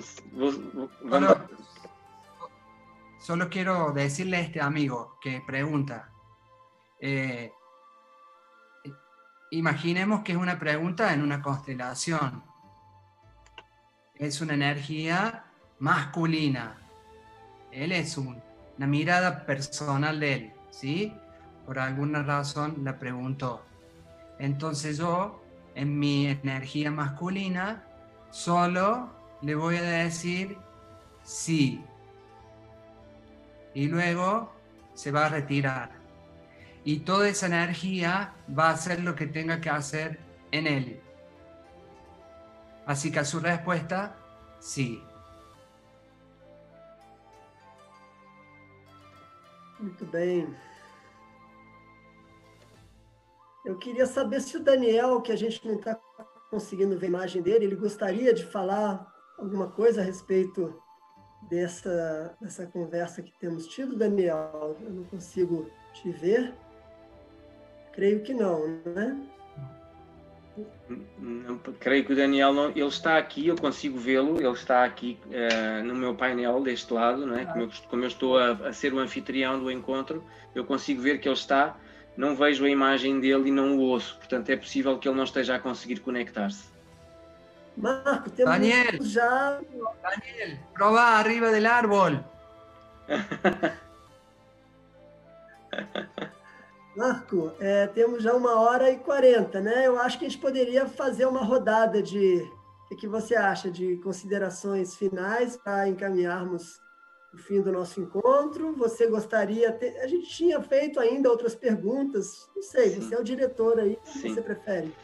Solo, 0.00 0.90
solo, 3.24 3.48
quiero 3.48 3.92
decirle 3.92 4.36
a 4.36 4.40
este 4.40 4.60
amigo 4.60 5.18
que 5.18 5.42
pregunta, 5.46 6.10
eh, 7.00 7.50
imaginemos 9.50 10.20
que 10.22 10.32
es 10.32 10.38
una 10.38 10.58
pregunta 10.58 11.10
en 11.14 11.22
una 11.22 11.40
constelación. 11.40 12.44
Es 14.14 14.42
una 14.42 14.52
energía 14.52 15.46
masculina. 15.78 16.76
Él 17.72 17.92
es 17.92 18.18
un, 18.18 18.42
una 18.76 18.86
mirada 18.86 19.46
personal 19.46 20.20
de 20.20 20.32
él, 20.34 20.52
¿sí? 20.68 21.14
Por 21.64 21.78
alguna 21.78 22.22
razón 22.22 22.84
la 22.84 22.98
preguntó. 22.98 23.64
Entonces 24.38 24.98
yo, 24.98 25.42
en 25.74 25.98
mi 25.98 26.26
energía 26.26 26.90
masculina, 26.90 27.84
solo 28.30 29.08
le 29.40 29.54
voy 29.54 29.76
a 29.76 29.82
decir 29.82 30.58
sí. 31.22 31.82
y 33.74 33.88
luego 33.88 34.52
se 34.94 35.10
va 35.10 35.26
a 35.26 35.28
retirar. 35.28 35.90
Y 36.84 37.00
toda 37.00 37.28
esa 37.28 37.46
energía 37.46 38.34
va 38.56 38.68
a 38.68 38.72
hacer 38.72 39.00
lo 39.00 39.14
que 39.14 39.26
tenga 39.26 39.60
que 39.60 39.70
hacer 39.70 40.20
en 40.52 40.66
él. 40.66 41.00
Así 42.86 43.10
que 43.10 43.18
a 43.18 43.24
su 43.24 43.40
respuesta, 43.40 44.14
sí. 44.60 45.02
Muito 49.80 50.06
bem. 50.06 50.46
Eu 53.64 53.78
queria 53.78 54.06
saber 54.06 54.42
se 54.42 54.58
o 54.58 54.62
Daniel, 54.62 55.22
que 55.22 55.32
a 55.32 55.36
gente 55.36 55.66
não 55.66 55.76
está 55.76 55.98
conseguindo 56.50 56.98
ver 56.98 57.06
a 57.06 57.08
imagem 57.08 57.42
dele, 57.42 57.64
ele 57.64 57.76
gostaria 57.76 58.34
de 58.34 58.44
falar 58.44 59.10
alguma 59.38 59.70
coisa 59.70 60.02
a 60.02 60.04
respeito 60.04 60.78
dessa, 61.50 62.34
dessa 62.40 62.66
conversa 62.66 63.22
que 63.22 63.32
temos 63.38 63.66
tido, 63.66 63.96
Daniel? 63.96 64.76
Eu 64.80 64.90
não 64.90 65.04
consigo 65.04 65.70
te 65.94 66.10
ver. 66.10 66.52
Creio 67.92 68.22
que 68.22 68.34
não, 68.34 68.80
né? 68.84 69.16
Creio 71.80 72.04
que 72.04 72.12
o 72.12 72.16
Daniel 72.16 72.52
não, 72.52 72.70
ele 72.70 72.86
está 72.86 73.18
aqui, 73.18 73.46
eu 73.48 73.56
consigo 73.56 73.98
vê-lo, 73.98 74.38
ele 74.38 74.52
está 74.52 74.84
aqui 74.84 75.18
uh, 75.26 75.84
no 75.84 75.94
meu 75.94 76.14
painel 76.14 76.62
deste 76.62 76.92
lado, 76.92 77.26
não 77.26 77.36
é? 77.36 77.44
como, 77.44 77.62
eu, 77.62 77.70
como 77.88 78.04
eu 78.04 78.08
estou 78.08 78.38
a, 78.38 78.52
a, 78.52 78.72
ser 78.72 78.94
o 78.94 78.98
anfitrião 78.98 79.58
do 79.58 79.70
encontro, 79.70 80.22
eu 80.54 80.64
consigo 80.64 81.02
ver 81.02 81.18
que 81.18 81.28
ele 81.28 81.34
está, 81.34 81.76
não 82.16 82.36
vejo 82.36 82.64
a 82.64 82.68
imagem 82.68 83.18
dele 83.18 83.48
e 83.48 83.50
não 83.50 83.76
o 83.76 83.80
ouço, 83.80 84.16
portanto 84.16 84.48
é 84.50 84.56
possível 84.56 84.96
que 84.98 85.08
ele 85.08 85.16
não 85.16 85.24
esteja 85.24 85.56
a 85.56 85.58
conseguir 85.58 85.98
conectar-se. 86.00 86.73
Marco, 87.76 88.30
temos 88.30 88.52
Daniel, 88.52 89.02
já. 89.02 89.60
Daniel, 90.02 90.58
prova 90.72 91.00
arriba 91.00 91.50
del 91.50 91.66
árbol. 91.66 92.24
Marco, 96.96 97.52
é, 97.58 97.88
temos 97.88 98.22
já 98.22 98.32
uma 98.34 98.60
hora 98.60 98.88
e 98.90 98.98
quarenta, 98.98 99.60
né? 99.60 99.86
Eu 99.86 99.98
acho 99.98 100.18
que 100.18 100.26
a 100.26 100.28
gente 100.28 100.40
poderia 100.40 100.86
fazer 100.86 101.26
uma 101.26 101.42
rodada 101.42 102.00
de. 102.00 102.36
O 102.84 102.88
que, 102.88 102.96
que 102.96 103.08
você 103.08 103.34
acha 103.34 103.68
de 103.70 103.96
considerações 103.96 104.94
finais 104.94 105.56
para 105.56 105.88
encaminharmos 105.88 106.80
o 107.32 107.38
fim 107.38 107.60
do 107.60 107.72
nosso 107.72 108.00
encontro? 108.00 108.76
Você 108.76 109.08
gostaria. 109.08 109.72
Ter... 109.72 109.98
A 110.00 110.06
gente 110.06 110.28
tinha 110.28 110.60
feito 110.62 111.00
ainda 111.00 111.28
outras 111.28 111.56
perguntas. 111.56 112.48
Não 112.54 112.62
sei, 112.62 112.90
Sim. 112.90 113.00
você 113.00 113.14
é 113.16 113.18
o 113.18 113.24
diretor 113.24 113.80
aí, 113.80 113.94
o 113.94 114.12
que 114.20 114.28
você 114.28 114.40
prefere? 114.40 114.94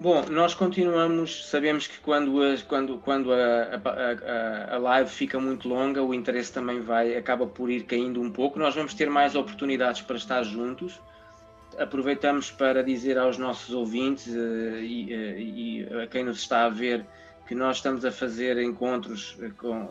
Bom, 0.00 0.24
nós 0.30 0.54
continuamos, 0.54 1.48
sabemos 1.48 1.88
que 1.88 1.98
quando, 1.98 2.40
a, 2.40 2.56
quando, 2.68 2.98
quando 2.98 3.32
a, 3.32 3.80
a, 3.84 4.74
a, 4.76 4.78
live 4.78 5.10
fica 5.10 5.40
muito 5.40 5.68
longa, 5.68 6.00
o 6.00 6.14
interesse 6.14 6.52
também 6.52 6.80
vai, 6.80 7.16
acaba 7.16 7.48
por 7.48 7.68
ir 7.68 7.82
caindo 7.82 8.20
um 8.20 8.30
pouco. 8.30 8.60
Nós 8.60 8.76
vamos 8.76 8.94
ter 8.94 9.10
mais 9.10 9.34
oportunidades 9.34 10.00
para 10.00 10.16
estar 10.16 10.44
juntos. 10.44 11.00
Aproveitamos 11.76 12.48
para 12.48 12.84
dizer 12.84 13.18
aos 13.18 13.38
nossos 13.38 13.74
ouvintes 13.74 14.28
uh, 14.28 14.78
e, 14.78 15.12
uh, 15.12 15.38
e, 15.40 16.02
a 16.04 16.06
quem 16.06 16.22
nos 16.22 16.38
está 16.38 16.66
a 16.66 16.68
ver 16.68 17.04
que 17.48 17.54
nós 17.56 17.78
estamos 17.78 18.04
a 18.04 18.12
fazer 18.12 18.56
encontros 18.62 19.36
com, 19.56 19.88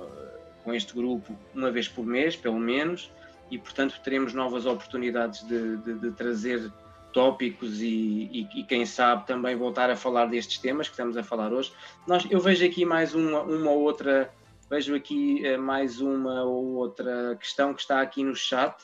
com 0.64 0.74
este 0.74 0.94
grupo 0.94 1.38
uma 1.54 1.70
vez 1.70 1.90
por 1.90 2.06
mês, 2.06 2.34
pelo 2.34 2.60
menos, 2.60 3.12
e 3.52 3.58
portanto 3.58 4.00
teremos 4.02 4.34
novas 4.34 4.66
oportunidades 4.66 5.46
de, 5.46 5.76
de, 5.78 5.94
de 5.96 6.12
trazer 6.12 6.72
tópicos 7.18 7.82
e, 7.82 8.30
e, 8.32 8.60
e, 8.60 8.64
quem 8.64 8.86
sabe 8.86 9.26
também 9.26 9.56
voltar 9.56 9.90
a 9.90 9.96
falar 9.96 10.28
destes 10.28 10.60
temas 10.60 10.88
que 10.88 10.94
estamos 10.94 11.18
a 11.18 11.24
falar 11.24 11.52
hoje. 11.52 11.74
Nós, 12.06 12.24
eu 12.30 12.40
vejo 12.40 12.64
aqui 12.64 12.86
mais 12.86 13.16
uma, 13.16 13.42
uma 13.42 13.72
outra, 13.72 14.32
vejo 14.70 14.94
aqui 14.94 15.42
uh, 15.44 15.60
mais 15.60 16.00
uma 16.00 16.44
ou 16.44 16.76
outra 16.76 17.36
questão 17.40 17.74
que 17.74 17.82
está 17.82 18.02
aqui 18.02 18.24
no 18.24 18.36
chat. 18.36 18.76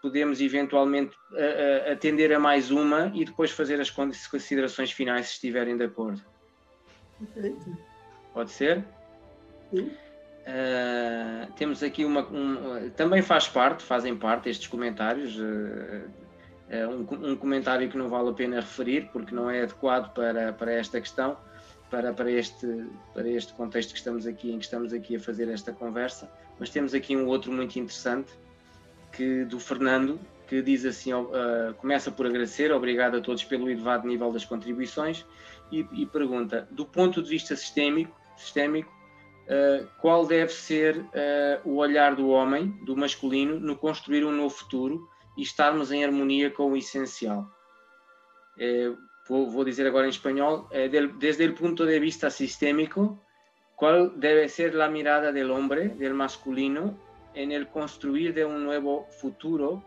Podemos 0.00 0.40
eventualmente 0.40 1.16
uh, 1.32 1.34
uh, 1.34 1.92
atender 1.92 2.32
a 2.32 2.38
mais 2.38 2.70
uma 2.70 3.10
e 3.12 3.24
depois 3.24 3.50
fazer 3.50 3.80
as 3.80 3.90
considerações 3.90 4.92
finais 4.92 5.26
se 5.26 5.32
estiverem 5.32 5.76
de 5.76 5.82
acordo. 5.82 6.22
Perfeito. 7.18 7.76
Pode 8.32 8.52
ser? 8.52 8.84
Sim. 9.74 9.90
temos 11.56 11.82
aqui 11.82 12.04
uma. 12.04 12.20
Um, 12.20 12.88
também 12.90 13.20
faz 13.20 13.48
parte, 13.48 13.82
fazem 13.82 14.16
parte 14.16 14.48
estes 14.48 14.68
comentários 14.68 15.36
é 15.40 16.27
um, 16.70 17.30
um, 17.32 17.36
comentário 17.36 17.88
que 17.88 17.96
não 17.96 18.08
vale 18.08 18.30
a 18.30 18.32
pena 18.32 18.56
referir, 18.56 19.08
porque 19.12 19.34
não 19.34 19.48
é 19.48 19.62
adequado 19.62 20.12
para, 20.12 20.52
para 20.52 20.72
esta 20.72 21.00
questão, 21.00 21.36
para, 21.90 22.12
para, 22.12 22.30
este, 22.30 22.86
para 23.14 23.28
este 23.28 23.52
contexto 23.54 23.92
que 23.92 23.98
estamos 23.98 24.26
aqui, 24.26 24.52
em 24.52 24.58
que 24.58 24.64
estamos 24.64 24.92
aqui 24.92 25.16
a 25.16 25.20
fazer 25.20 25.48
esta 25.48 25.72
conversa. 25.72 26.30
Mas 26.58 26.70
temos 26.70 26.92
aqui 26.92 27.16
um 27.16 27.26
outro 27.26 27.50
muito 27.50 27.78
interessante, 27.78 28.32
que 29.12 29.44
do 29.44 29.58
Fernando, 29.58 30.20
que 30.46 30.60
diz 30.60 30.84
assim, 30.84 31.12
uh, 31.12 31.28
começa 31.78 32.10
por 32.10 32.26
agradecer, 32.26 32.72
obrigado 32.72 33.16
a 33.16 33.20
todos 33.20 33.44
pelo 33.44 33.70
elevado 33.70 34.06
nível 34.06 34.30
das 34.32 34.44
contribuições, 34.44 35.24
e, 35.72 35.86
e 35.92 36.06
pergunta, 36.06 36.66
do 36.70 36.84
ponto 36.84 37.22
de 37.22 37.28
vista 37.28 37.54
sistémico, 37.56 38.18
sistémico 38.36 38.90
uh, 39.48 39.86
qual 40.00 40.26
deve 40.26 40.52
ser 40.52 40.98
uh, 40.98 41.08
o 41.64 41.76
olhar 41.76 42.14
do 42.14 42.28
homem, 42.28 42.68
do 42.82 42.96
masculino, 42.96 43.58
no 43.58 43.76
construir 43.76 44.24
um 44.24 44.32
novo 44.32 44.54
futuro, 44.54 45.08
e 45.38 45.42
estarmos 45.42 45.92
em 45.92 46.04
harmonia 46.04 46.50
com 46.50 46.72
o 46.72 46.76
essencial. 46.76 47.48
Eh, 48.58 48.92
vou, 49.28 49.48
vou, 49.48 49.64
dizer 49.64 49.86
agora 49.86 50.06
em 50.06 50.10
espanhol, 50.10 50.68
eh, 50.72 50.88
del, 50.88 51.16
desde 51.16 51.44
el 51.44 51.54
punto 51.54 51.86
de 51.86 52.00
vista 52.00 52.28
sistémico, 52.28 53.22
¿cuál 53.76 54.18
debe 54.18 54.48
ser 54.48 54.74
la 54.74 54.88
mirada 54.88 55.30
del 55.30 55.52
hombre, 55.52 55.90
del 55.90 56.12
masculino, 56.12 56.98
en 57.34 57.52
el 57.52 57.68
construir 57.68 58.34
de 58.34 58.44
un 58.44 58.64
nuevo 58.64 59.06
futuro 59.20 59.84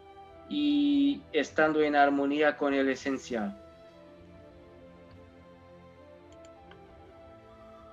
y 0.49 1.22
estando 1.34 1.82
en 1.82 1.98
armonía 1.98 2.56
con 2.56 2.73
el 2.73 2.88
esencial? 2.88 3.57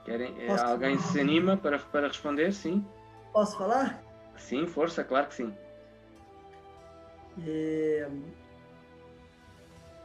Querem, 0.04 0.32
eh, 0.38 0.48
alguém 0.48 0.96
se 0.98 1.20
anima 1.20 1.56
para, 1.56 1.78
para 1.80 2.06
responder? 2.06 2.52
Sim? 2.52 2.86
Posso 3.32 3.58
falar? 3.58 4.00
Sim, 4.36 4.64
força, 4.66 5.02
claro 5.04 5.26
que 5.26 5.34
sim. 5.34 5.52
É... 7.46 8.08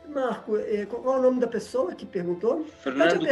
Marco, 0.07 0.57
é, 0.57 0.85
qual 0.85 1.15
é 1.15 1.19
o 1.19 1.21
nome 1.21 1.39
da 1.39 1.47
pessoa 1.47 1.95
que 1.95 2.05
perguntou? 2.05 2.63
Fernando. 2.65 3.25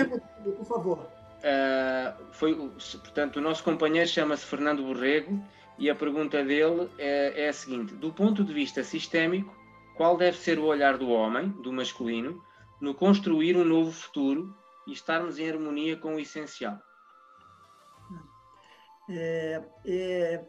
Por 0.43 0.65
favor. 0.65 0.97
Uh, 1.41 2.23
foi, 2.31 2.55
portanto, 2.55 3.37
o 3.37 3.41
nosso 3.41 3.63
companheiro 3.63 4.07
chama-se 4.07 4.45
Fernando 4.45 4.83
Borrego 4.83 5.43
e 5.77 5.89
a 5.89 5.95
pergunta 5.95 6.43
dele 6.43 6.89
é, 6.97 7.45
é 7.45 7.49
a 7.49 7.53
seguinte: 7.53 7.93
do 7.95 8.13
ponto 8.13 8.43
de 8.43 8.53
vista 8.53 8.83
sistémico, 8.83 9.53
qual 9.97 10.17
deve 10.17 10.37
ser 10.37 10.59
o 10.59 10.65
olhar 10.65 10.97
do 10.97 11.09
homem, 11.09 11.49
do 11.49 11.73
masculino, 11.73 12.43
no 12.79 12.93
construir 12.93 13.57
um 13.57 13.65
novo 13.65 13.91
futuro 13.91 14.55
e 14.87 14.93
estarmos 14.93 15.39
em 15.39 15.49
harmonia 15.49 15.97
com 15.97 16.15
o 16.15 16.19
essencial? 16.19 16.79
É, 19.09 19.61
é, 19.85 20.45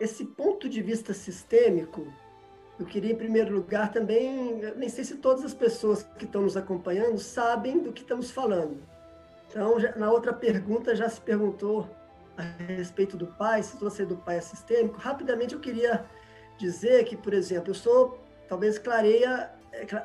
esse 0.00 0.24
ponto 0.24 0.68
de 0.68 0.80
vista 0.80 1.12
sistêmico, 1.12 2.10
eu 2.78 2.86
queria, 2.86 3.12
em 3.12 3.16
primeiro 3.16 3.54
lugar, 3.54 3.92
também, 3.92 4.58
nem 4.74 4.88
sei 4.88 5.04
se 5.04 5.16
todas 5.18 5.44
as 5.44 5.52
pessoas 5.52 6.02
que 6.02 6.24
estão 6.24 6.40
nos 6.40 6.56
acompanhando 6.56 7.18
sabem 7.18 7.78
do 7.78 7.92
que 7.92 8.00
estamos 8.00 8.30
falando. 8.30 8.82
Então, 9.48 9.78
já, 9.78 9.94
na 9.96 10.10
outra 10.10 10.32
pergunta, 10.32 10.96
já 10.96 11.06
se 11.06 11.20
perguntou 11.20 11.86
a 12.38 12.42
respeito 12.42 13.18
do 13.18 13.26
pai, 13.26 13.62
se 13.62 13.76
você 13.76 14.06
do 14.06 14.16
pai 14.16 14.38
é 14.38 14.40
sistêmico. 14.40 14.98
Rapidamente, 14.98 15.54
eu 15.54 15.60
queria 15.60 16.06
dizer 16.56 17.04
que, 17.04 17.14
por 17.14 17.34
exemplo, 17.34 17.70
eu 17.70 17.74
sou, 17.74 18.18
talvez 18.48 18.78
clareia, 18.78 19.50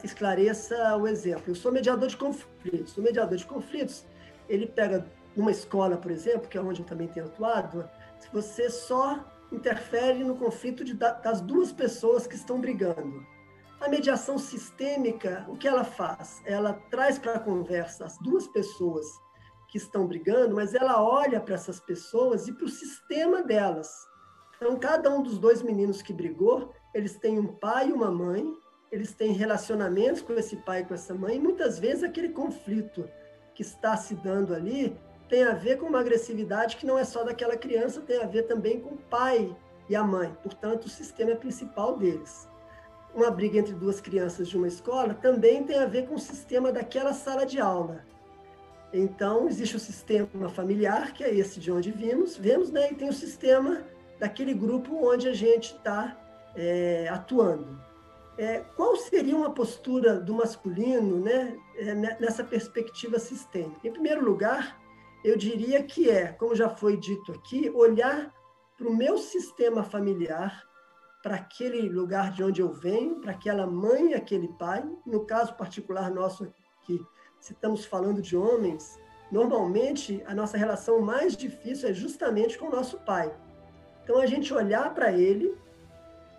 esclareça 0.03 0.97
o 0.97 1.07
exemplo. 1.07 1.43
Eu 1.47 1.55
sou 1.55 1.71
mediador 1.71 2.09
de 2.09 2.17
conflitos. 2.17 2.97
O 2.97 3.01
mediador 3.01 3.37
de 3.37 3.45
conflitos, 3.45 4.05
ele 4.49 4.67
pega 4.67 5.05
uma 5.37 5.51
escola, 5.51 5.95
por 5.95 6.11
exemplo, 6.11 6.49
que 6.49 6.57
é 6.57 6.61
onde 6.61 6.81
eu 6.81 6.85
também 6.85 7.07
tenho 7.07 7.25
atuado, 7.25 7.89
se 8.19 8.29
você 8.33 8.69
só 8.69 9.23
interfere 9.55 10.23
no 10.23 10.35
conflito 10.35 10.83
de, 10.83 10.93
das 10.93 11.41
duas 11.41 11.71
pessoas 11.71 12.27
que 12.27 12.35
estão 12.35 12.59
brigando. 12.59 13.25
A 13.79 13.89
mediação 13.89 14.37
sistêmica, 14.37 15.45
o 15.49 15.57
que 15.57 15.67
ela 15.67 15.83
faz? 15.83 16.41
Ela 16.45 16.73
traz 16.89 17.19
para 17.19 17.33
a 17.33 17.39
conversa 17.39 18.05
as 18.05 18.17
duas 18.19 18.47
pessoas 18.47 19.05
que 19.67 19.77
estão 19.77 20.07
brigando, 20.07 20.55
mas 20.55 20.73
ela 20.73 21.03
olha 21.03 21.39
para 21.39 21.55
essas 21.55 21.79
pessoas 21.79 22.47
e 22.47 22.53
para 22.53 22.65
o 22.65 22.69
sistema 22.69 23.43
delas. 23.43 23.89
Então, 24.55 24.77
cada 24.77 25.09
um 25.09 25.21
dos 25.21 25.37
dois 25.37 25.61
meninos 25.61 26.01
que 26.01 26.13
brigou, 26.13 26.73
eles 26.93 27.17
têm 27.17 27.37
um 27.37 27.47
pai 27.47 27.89
e 27.89 27.93
uma 27.93 28.09
mãe, 28.09 28.45
eles 28.91 29.13
têm 29.13 29.33
relacionamentos 29.33 30.21
com 30.21 30.33
esse 30.33 30.55
pai 30.57 30.81
e 30.81 30.85
com 30.85 30.93
essa 30.93 31.13
mãe, 31.13 31.35
e 31.35 31.39
muitas 31.39 31.77
vezes 31.77 32.03
aquele 32.03 32.29
conflito 32.29 33.09
que 33.53 33.61
está 33.61 33.97
se 33.97 34.15
dando 34.15 34.53
ali 34.53 34.97
tem 35.29 35.43
a 35.43 35.53
ver 35.53 35.77
com 35.77 35.87
uma 35.87 35.99
agressividade 35.99 36.77
que 36.77 36.85
não 36.85 36.97
é 36.97 37.03
só 37.03 37.23
daquela 37.23 37.57
criança, 37.57 38.01
tem 38.01 38.21
a 38.21 38.27
ver 38.27 38.43
também 38.43 38.79
com 38.79 38.95
o 38.95 38.97
pai 38.97 39.55
e 39.89 39.95
a 39.95 40.03
mãe. 40.03 40.35
Portanto, 40.43 40.85
o 40.85 40.89
sistema 40.89 41.31
é 41.31 41.35
principal 41.35 41.97
deles. 41.97 42.47
Uma 43.13 43.31
briga 43.31 43.57
entre 43.57 43.73
duas 43.73 44.01
crianças 44.01 44.47
de 44.47 44.57
uma 44.57 44.67
escola 44.67 45.13
também 45.13 45.63
tem 45.63 45.79
a 45.79 45.85
ver 45.85 46.07
com 46.07 46.15
o 46.15 46.19
sistema 46.19 46.71
daquela 46.71 47.13
sala 47.13 47.45
de 47.45 47.59
aula. 47.59 48.05
Então, 48.93 49.47
existe 49.47 49.75
o 49.75 49.79
sistema 49.79 50.49
familiar, 50.49 51.13
que 51.13 51.23
é 51.23 51.33
esse 51.33 51.59
de 51.59 51.71
onde 51.71 51.91
vimos, 51.91 52.37
vemos, 52.37 52.71
né? 52.71 52.91
E 52.91 52.95
tem 52.95 53.09
o 53.09 53.13
sistema 53.13 53.83
daquele 54.19 54.53
grupo 54.53 55.09
onde 55.09 55.27
a 55.27 55.33
gente 55.33 55.75
está 55.75 56.17
é, 56.55 57.07
atuando. 57.09 57.77
É, 58.37 58.59
qual 58.75 58.95
seria 58.97 59.35
uma 59.35 59.51
postura 59.51 60.19
do 60.19 60.33
masculino 60.33 61.19
né, 61.19 61.57
é, 61.77 61.93
nessa 61.93 62.43
perspectiva 62.43 63.17
sistêmica? 63.17 63.87
Em 63.87 63.91
primeiro 63.91 64.23
lugar, 64.23 64.77
eu 65.25 65.35
diria 65.35 65.81
que 65.81 66.07
é, 66.07 66.27
como 66.27 66.55
já 66.55 66.69
foi 66.69 66.95
dito 66.95 67.31
aqui, 67.31 67.71
olhar 67.73 68.31
para 68.77 68.87
o 68.87 68.95
meu 68.95 69.17
sistema 69.17 69.83
familiar, 69.83 70.63
para 71.23 71.35
aquele 71.37 71.89
lugar 71.89 72.31
de 72.31 72.43
onde 72.43 72.61
eu 72.61 72.71
venho, 72.71 73.19
para 73.19 73.31
aquela 73.31 73.65
mãe 73.65 74.13
aquele 74.13 74.47
pai. 74.49 74.87
No 75.03 75.25
caso 75.25 75.55
particular 75.55 76.11
nosso, 76.11 76.53
que 76.83 77.03
se 77.39 77.53
estamos 77.53 77.85
falando 77.85 78.21
de 78.21 78.37
homens, 78.37 78.99
normalmente 79.31 80.21
a 80.27 80.35
nossa 80.35 80.57
relação 80.57 81.01
mais 81.01 81.35
difícil 81.35 81.89
é 81.89 81.93
justamente 81.93 82.55
com 82.59 82.67
o 82.67 82.71
nosso 82.71 82.99
pai. 82.99 83.35
Então 84.03 84.19
a 84.19 84.27
gente 84.27 84.53
olhar 84.53 84.93
para 84.93 85.11
ele 85.11 85.57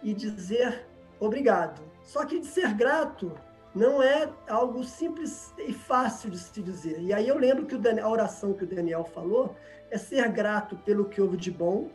e 0.00 0.14
dizer 0.14 0.86
obrigado. 1.18 1.82
Só 2.04 2.24
que 2.24 2.38
de 2.38 2.46
ser 2.46 2.72
grato 2.74 3.36
não 3.76 4.02
é 4.02 4.32
algo 4.48 4.82
simples 4.82 5.52
e 5.58 5.70
fácil 5.70 6.30
de 6.30 6.38
se 6.38 6.62
dizer. 6.62 6.98
E 6.98 7.12
aí 7.12 7.28
eu 7.28 7.36
lembro 7.36 7.66
que 7.66 7.76
Daniel, 7.76 8.06
a 8.06 8.10
oração 8.10 8.54
que 8.54 8.64
o 8.64 8.66
Daniel 8.66 9.04
falou 9.04 9.54
é 9.90 9.98
ser 9.98 10.26
grato 10.30 10.76
pelo 10.76 11.04
que 11.04 11.20
houve 11.20 11.36
de 11.36 11.50
bom, 11.50 11.90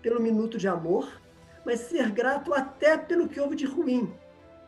pelo 0.00 0.20
minuto 0.20 0.56
de 0.56 0.68
amor, 0.68 1.20
mas 1.66 1.80
ser 1.80 2.08
grato 2.12 2.54
até 2.54 2.96
pelo 2.96 3.28
que 3.28 3.40
houve 3.40 3.56
de 3.56 3.66
ruim, 3.66 4.14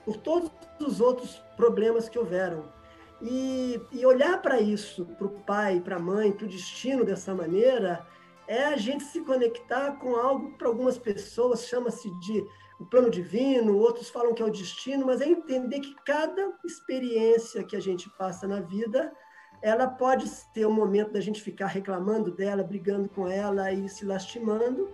por 0.05 0.17
todos 0.17 0.51
os 0.81 1.01
outros 1.01 1.41
problemas 1.57 2.09
que 2.09 2.19
houveram. 2.19 2.65
E, 3.23 3.81
e 3.93 4.05
olhar 4.05 4.43
para 4.43 4.61
isso, 4.61 5.07
para 5.17 5.27
o 5.29 5.31
pai, 5.31 5.81
para 5.81 5.97
a 5.97 6.01
mãe, 6.01 6.33
para 6.33 6.47
o 6.47 6.49
destino 6.49 7.05
dessa 7.05 7.33
maneira, 7.33 8.05
é 8.49 8.65
a 8.65 8.77
gente 8.77 9.05
se 9.05 9.21
conectar 9.21 9.93
com 9.93 10.17
algo 10.17 10.51
para 10.59 10.67
algumas 10.67 10.99
pessoas 10.99 11.69
chama-se 11.69 12.11
de 12.19 12.45
o 12.79 12.85
plano 12.85 13.11
divino, 13.11 13.79
outros 13.79 14.09
falam 14.11 14.35
que 14.35 14.43
é 14.43 14.47
o 14.47 14.51
destino, 14.51 15.07
mas 15.07 15.21
é 15.21 15.27
entender 15.27 15.81
que 15.81 15.95
cada 16.05 16.53
experiência 16.65 17.65
que 17.65 17.75
a 17.75 17.81
gente 17.81 18.09
passa 18.19 18.47
na 18.47 18.61
vida, 18.61 19.13
ela 19.63 19.87
pode 19.87 20.31
ter 20.53 20.67
um 20.67 20.73
momento 20.73 21.13
da 21.13 21.21
gente 21.21 21.43
ficar 21.43 21.67
reclamando 21.67 22.31
dela, 22.31 22.63
brigando 22.63 23.09
com 23.09 23.27
ela 23.27 23.73
e 23.73 23.89
se 23.89 24.05
lastimando, 24.05 24.91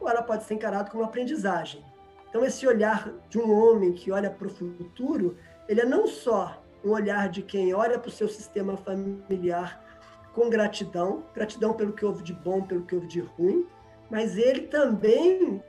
ou 0.00 0.08
ela 0.08 0.22
pode 0.22 0.44
ser 0.44 0.54
encarada 0.54 0.90
como 0.90 1.04
aprendizagem. 1.04 1.84
Então, 2.28 2.44
esse 2.44 2.66
olhar 2.66 3.12
de 3.28 3.38
um 3.38 3.52
homem 3.52 3.92
que 3.92 4.10
olha 4.10 4.30
para 4.30 4.46
o 4.46 4.50
futuro, 4.50 5.36
ele 5.68 5.80
é 5.82 5.86
não 5.86 6.06
só 6.06 6.62
um 6.84 6.90
olhar 6.90 7.28
de 7.28 7.42
quem 7.42 7.74
olha 7.74 7.98
para 7.98 8.08
o 8.08 8.12
seu 8.12 8.28
sistema 8.28 8.76
familiar 8.76 9.84
com 10.34 10.48
gratidão, 10.48 11.24
gratidão 11.34 11.72
pelo 11.72 11.92
que 11.92 12.04
houve 12.04 12.22
de 12.22 12.32
bom, 12.32 12.62
pelo 12.62 12.84
que 12.84 12.94
houve 12.94 13.08
de 13.08 13.20
ruim, 13.20 13.66
mas 14.10 14.36
ele 14.38 14.62
também 14.68 15.62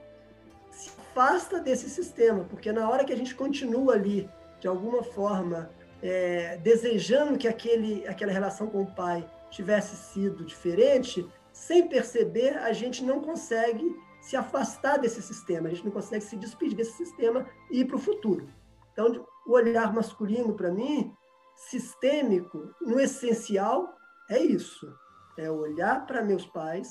se 0.72 0.90
afasta 0.90 1.60
desse 1.60 1.90
sistema, 1.90 2.44
porque 2.46 2.72
na 2.72 2.90
hora 2.90 3.04
que 3.04 3.14
a 3.14 3.18
gente 3.18 3.36
continua 3.36 3.94
ali, 3.94 4.30
de 4.60 4.68
alguma 4.68 5.04
forma, 5.04 5.70
é, 6.02 6.58
desejando 6.58 7.38
que 7.38 7.48
aquele, 7.48 8.08
aquela 8.08 8.32
relação 8.32 8.68
com 8.68 8.84
o 8.84 8.96
pai 8.96 9.26
tivesse 9.50 9.96
sido 9.96 10.46
diferente, 10.46 11.28
sem 11.52 11.88
perceber, 11.88 12.58
a 12.58 12.72
gente 12.72 13.04
não 13.04 13.20
consegue 13.22 13.84
se 14.22 14.36
afastar 14.36 14.98
desse 14.98 15.22
sistema, 15.22 15.68
a 15.68 15.72
gente 15.72 15.86
não 15.86 15.92
consegue 15.92 16.24
se 16.24 16.36
despedir 16.36 16.76
desse 16.76 16.94
sistema 16.94 17.46
e 17.72 17.82
ir 17.82 17.86
para 17.86 17.96
o 17.96 18.00
futuro. 18.00 18.48
Então, 18.94 19.26
o 19.46 19.54
olhar 19.54 19.94
masculino, 19.94 20.54
para 20.54 20.72
mim, 20.72 21.12
sistêmico, 21.56 22.74
no 22.82 23.00
essencial, 23.00 23.96
é 24.30 24.40
isso: 24.40 24.88
é 25.38 25.50
olhar 25.50 26.06
para 26.06 26.24
meus 26.24 26.46
pais, 26.46 26.90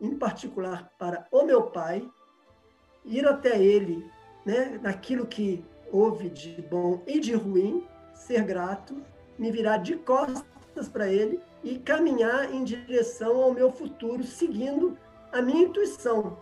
em 0.00 0.18
particular 0.18 0.90
para 0.98 1.26
o 1.30 1.44
meu 1.44 1.70
pai, 1.70 2.08
ir 3.04 3.26
até 3.26 3.60
ele, 3.60 4.04
né, 4.44 4.78
naquilo 4.82 5.26
que 5.26 5.64
houve 5.92 6.28
de 6.28 6.62
bom 6.62 7.02
e 7.06 7.18
de 7.18 7.34
ruim, 7.34 7.84
ser 8.14 8.42
grato, 8.44 8.96
me 9.38 9.50
virar 9.50 9.78
de 9.78 9.96
costas 9.96 10.88
para 10.92 11.08
ele 11.08 11.40
e 11.64 11.78
caminhar 11.78 12.52
em 12.54 12.64
direção 12.64 13.42
ao 13.42 13.52
meu 13.52 13.70
futuro, 13.70 14.22
seguindo 14.22 14.96
a 15.32 15.42
minha 15.42 15.64
intuição. 15.64 16.38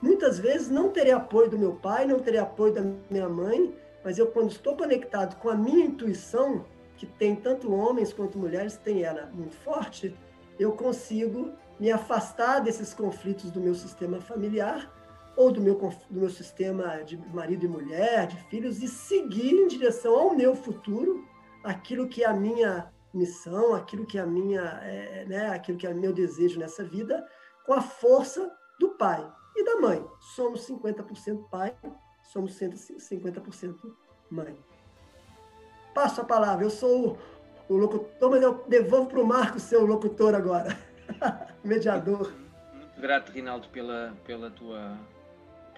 Muitas 0.00 0.38
vezes 0.38 0.68
não 0.68 0.90
terei 0.90 1.12
apoio 1.12 1.50
do 1.50 1.58
meu 1.58 1.74
pai, 1.74 2.06
não 2.06 2.20
terei 2.20 2.40
apoio 2.40 2.72
da 2.72 2.82
minha 3.10 3.28
mãe, 3.28 3.74
mas 4.04 4.18
eu, 4.18 4.28
quando 4.28 4.50
estou 4.50 4.76
conectado 4.76 5.36
com 5.36 5.48
a 5.48 5.54
minha 5.54 5.84
intuição, 5.84 6.64
que 6.96 7.06
tem 7.06 7.34
tanto 7.34 7.72
homens 7.72 8.12
quanto 8.12 8.38
mulheres, 8.38 8.76
tem 8.76 9.02
ela 9.02 9.30
muito 9.32 9.56
forte, 9.56 10.14
eu 10.58 10.72
consigo 10.72 11.52
me 11.78 11.90
afastar 11.90 12.60
desses 12.60 12.92
conflitos 12.92 13.50
do 13.50 13.60
meu 13.60 13.74
sistema 13.74 14.20
familiar 14.20 14.92
ou 15.38 15.52
do 15.52 15.60
meu, 15.60 15.76
do 15.76 16.18
meu 16.18 16.28
sistema 16.28 17.00
de 17.04 17.16
marido 17.32 17.64
e 17.64 17.68
mulher, 17.68 18.26
de 18.26 18.36
filhos, 18.48 18.82
e 18.82 18.88
seguir 18.88 19.52
em 19.52 19.68
direção 19.68 20.12
ao 20.12 20.34
meu 20.34 20.52
futuro, 20.52 21.24
aquilo 21.62 22.08
que 22.08 22.24
é 22.24 22.26
a 22.26 22.34
minha 22.34 22.92
missão, 23.14 23.72
aquilo 23.72 24.04
que 24.04 24.18
é 24.18 24.22
a 24.22 24.26
minha, 24.26 24.62
é, 24.82 25.24
né, 25.26 25.50
aquilo 25.50 25.78
que 25.78 25.86
é 25.86 25.94
meu 25.94 26.12
desejo 26.12 26.58
nessa 26.58 26.82
vida, 26.82 27.24
com 27.64 27.72
a 27.72 27.80
força 27.80 28.52
do 28.80 28.88
pai 28.96 29.24
e 29.54 29.64
da 29.64 29.76
mãe. 29.76 30.04
Somos 30.34 30.68
50% 30.68 31.48
pai, 31.48 31.72
somos 32.24 32.58
150% 32.58 33.76
mãe. 34.28 34.58
Passo 35.94 36.20
a 36.20 36.24
palavra, 36.24 36.64
eu 36.64 36.70
sou 36.70 37.16
o, 37.68 37.74
o 37.74 37.76
locutor, 37.76 38.28
mas 38.28 38.42
eu 38.42 38.64
devolvo 38.66 39.08
para 39.08 39.20
o 39.20 39.26
Marco 39.26 39.60
ser 39.60 39.76
o 39.76 39.86
locutor 39.86 40.34
agora, 40.34 40.76
mediador. 41.62 42.32
Muito 42.74 43.00
grato, 43.00 43.30
Rinaldo, 43.30 43.68
pela, 43.68 44.16
pela 44.24 44.50
tua 44.50 44.98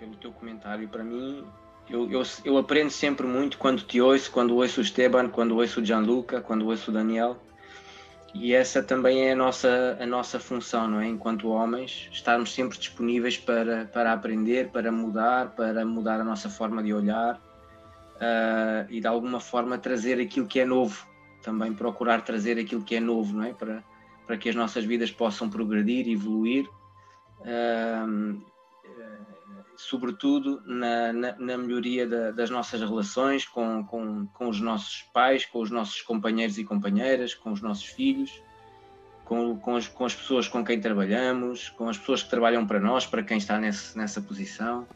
pelo 0.00 0.16
teu 0.16 0.32
comentário. 0.32 0.88
Para 0.88 1.04
mim, 1.04 1.44
eu, 1.88 2.10
eu, 2.10 2.22
eu, 2.44 2.56
aprendo 2.56 2.90
sempre 2.90 3.26
muito 3.26 3.58
quando 3.58 3.82
te 3.82 4.00
ouço, 4.00 4.30
quando 4.32 4.56
ouço 4.56 4.80
o 4.80 4.82
Esteban, 4.82 5.28
quando 5.28 5.56
ouço 5.56 5.80
o 5.80 5.84
Gianluca, 5.84 6.40
quando 6.40 6.66
ouço 6.66 6.90
o 6.90 6.94
Daniel. 6.94 7.36
E 8.32 8.54
essa 8.54 8.82
também 8.82 9.28
é 9.28 9.32
a 9.32 9.36
nossa, 9.36 9.98
a 10.00 10.06
nossa 10.06 10.38
função, 10.38 10.88
não 10.88 11.00
é? 11.00 11.06
Enquanto 11.06 11.48
homens, 11.48 12.08
estarmos 12.12 12.54
sempre 12.54 12.78
disponíveis 12.78 13.36
para, 13.36 13.86
para 13.86 14.12
aprender, 14.12 14.70
para 14.70 14.90
mudar, 14.90 15.50
para 15.50 15.84
mudar 15.84 16.20
a 16.20 16.24
nossa 16.24 16.48
forma 16.48 16.80
de 16.82 16.94
olhar 16.94 17.34
uh, 17.34 18.86
e 18.88 19.00
de 19.00 19.06
alguma 19.06 19.40
forma 19.40 19.76
trazer 19.78 20.20
aquilo 20.20 20.46
que 20.46 20.60
é 20.60 20.64
novo. 20.64 21.06
Também 21.42 21.72
procurar 21.72 22.22
trazer 22.22 22.58
aquilo 22.58 22.82
que 22.82 22.94
é 22.94 23.00
novo, 23.00 23.36
não 23.36 23.44
é? 23.44 23.52
Para, 23.52 23.82
para 24.26 24.36
que 24.36 24.48
as 24.48 24.54
nossas 24.54 24.84
vidas 24.84 25.10
possam 25.10 25.50
progredir, 25.50 26.08
evoluir. 26.08 26.68
Uh, 27.40 28.40
sobretudo 29.80 30.62
na, 30.66 31.12
na, 31.12 31.38
na 31.38 31.58
melhoria 31.58 32.06
da, 32.06 32.30
das 32.30 32.50
nossas 32.50 32.80
relações 32.80 33.46
com, 33.46 33.82
com, 33.84 34.26
com 34.26 34.48
os 34.48 34.60
nossos 34.60 35.02
pais, 35.12 35.46
com 35.46 35.60
os 35.60 35.70
nossos 35.70 36.02
companheiros 36.02 36.58
e 36.58 36.64
companheiras, 36.64 37.34
com 37.34 37.50
os 37.50 37.62
nossos 37.62 37.86
filhos, 37.86 38.42
com, 39.24 39.58
com, 39.58 39.76
as, 39.76 39.88
com 39.88 40.04
as 40.04 40.14
pessoas 40.14 40.46
com 40.46 40.62
quem 40.62 40.78
trabalhamos, 40.78 41.70
com 41.70 41.88
as 41.88 41.96
pessoas 41.96 42.22
que 42.22 42.28
trabalham 42.28 42.66
para 42.66 42.78
nós, 42.78 43.06
para 43.06 43.22
quem 43.22 43.38
está 43.38 43.58
nesse, 43.58 43.96
nessa 43.96 44.20
posição. 44.20 44.86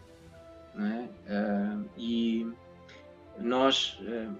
É? 0.77 1.09
Uh, 1.32 1.89
e 1.97 2.52
nós, 3.39 3.98
uh, 4.02 4.36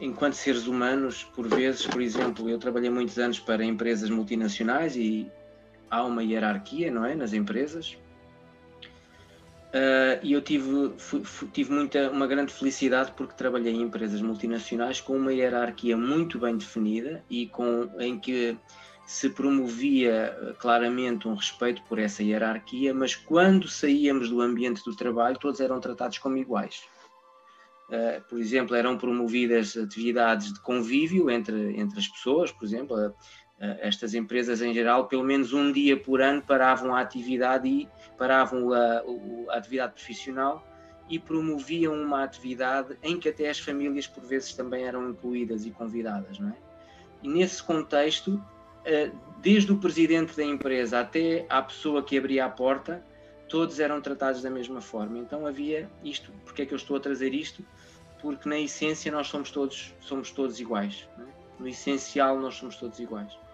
enquanto 0.00 0.34
seres 0.34 0.68
humanos, 0.68 1.24
por 1.24 1.48
vezes, 1.48 1.86
por 1.86 2.00
exemplo, 2.00 2.48
eu 2.48 2.58
trabalhei 2.58 2.90
muitos 2.90 3.18
anos 3.18 3.40
para 3.40 3.64
empresas 3.64 4.10
multinacionais 4.10 4.94
e 4.94 5.28
há 5.90 6.04
uma 6.04 6.22
hierarquia, 6.22 6.90
não 6.90 7.04
é, 7.04 7.16
nas 7.16 7.32
empresas 7.32 7.96
Uh, 9.76 10.18
e 10.22 10.32
eu 10.32 10.40
tive, 10.40 10.94
tive 11.52 11.70
muita, 11.70 12.10
uma 12.10 12.26
grande 12.26 12.50
felicidade 12.50 13.12
porque 13.12 13.34
trabalhei 13.34 13.74
em 13.74 13.82
empresas 13.82 14.22
multinacionais 14.22 15.02
com 15.02 15.14
uma 15.14 15.34
hierarquia 15.34 15.94
muito 15.98 16.38
bem 16.38 16.56
definida 16.56 17.22
e 17.28 17.46
com, 17.48 17.90
em 17.98 18.18
que 18.18 18.56
se 19.06 19.28
promovia 19.28 20.34
ah, 20.40 20.54
claramente 20.54 21.28
um 21.28 21.34
respeito 21.34 21.82
por 21.82 21.98
essa 21.98 22.22
hierarquia, 22.22 22.94
mas 22.94 23.14
quando 23.14 23.68
saíamos 23.68 24.30
do 24.30 24.40
ambiente 24.40 24.82
do 24.82 24.96
trabalho, 24.96 25.38
todos 25.38 25.60
eram 25.60 25.78
tratados 25.78 26.16
como 26.16 26.38
iguais. 26.38 26.82
Uh, 27.90 28.20
por 28.30 28.40
exemplo, 28.40 28.74
eram 28.74 28.96
promovidas 28.96 29.76
atividades 29.76 30.54
de 30.54 30.60
convívio 30.60 31.30
entre, 31.30 31.78
entre 31.78 31.98
as 31.98 32.08
pessoas, 32.08 32.50
por 32.50 32.64
exemplo, 32.64 32.98
eh, 32.98 33.12
estas 33.58 34.14
empresas 34.14 34.60
em 34.60 34.72
geral, 34.74 35.06
pelo 35.06 35.24
menos 35.24 35.52
um 35.52 35.72
dia 35.72 35.96
por 35.96 36.20
ano 36.20 36.42
paravam 36.42 36.94
a 36.94 37.00
atividade 37.00 37.66
e 37.66 37.88
paravam 38.18 38.72
a, 38.72 39.02
a, 39.48 39.56
atividade 39.56 39.94
profissional 39.94 40.66
e 41.08 41.18
promoviam 41.18 41.94
uma 41.94 42.22
atividade 42.22 42.98
em 43.02 43.18
que 43.18 43.28
até 43.28 43.48
as 43.48 43.58
famílias 43.58 44.06
por 44.06 44.24
vezes 44.24 44.52
também 44.52 44.84
eram 44.84 45.08
incluídas 45.08 45.64
e 45.64 45.70
convidadas, 45.70 46.38
não 46.38 46.50
é? 46.50 46.56
E 47.22 47.28
nesse 47.28 47.62
contexto, 47.62 48.42
eh, 48.84 49.10
desde 49.40 49.72
o 49.72 49.78
presidente 49.78 50.36
da 50.36 50.44
empresa 50.44 51.00
até 51.00 51.46
a 51.48 51.62
pessoa 51.62 52.02
que 52.02 52.18
abria 52.18 52.44
a 52.44 52.48
porta, 52.48 53.02
todos 53.48 53.80
eram 53.80 54.00
tratados 54.00 54.42
da 54.42 54.50
mesma 54.50 54.80
forma. 54.80 55.18
Então 55.18 55.46
havia 55.46 55.88
isto. 56.04 56.30
Porque 56.44 56.62
é 56.62 56.66
que 56.66 56.74
eu 56.74 56.76
estou 56.76 56.96
a 56.96 57.00
trazer 57.00 57.32
isto? 57.32 57.64
Porque 58.20 58.48
na 58.48 58.58
essência 58.58 59.10
nós 59.10 59.28
somos 59.28 59.50
todos 59.50 59.94
somos 60.00 60.30
todos 60.30 60.60
iguais. 60.60 61.08
É? 61.18 61.22
No 61.60 61.68
essencial 61.68 62.38
nós 62.38 62.56
somos 62.56 62.76
todos 62.76 62.98
iguais 62.98 63.45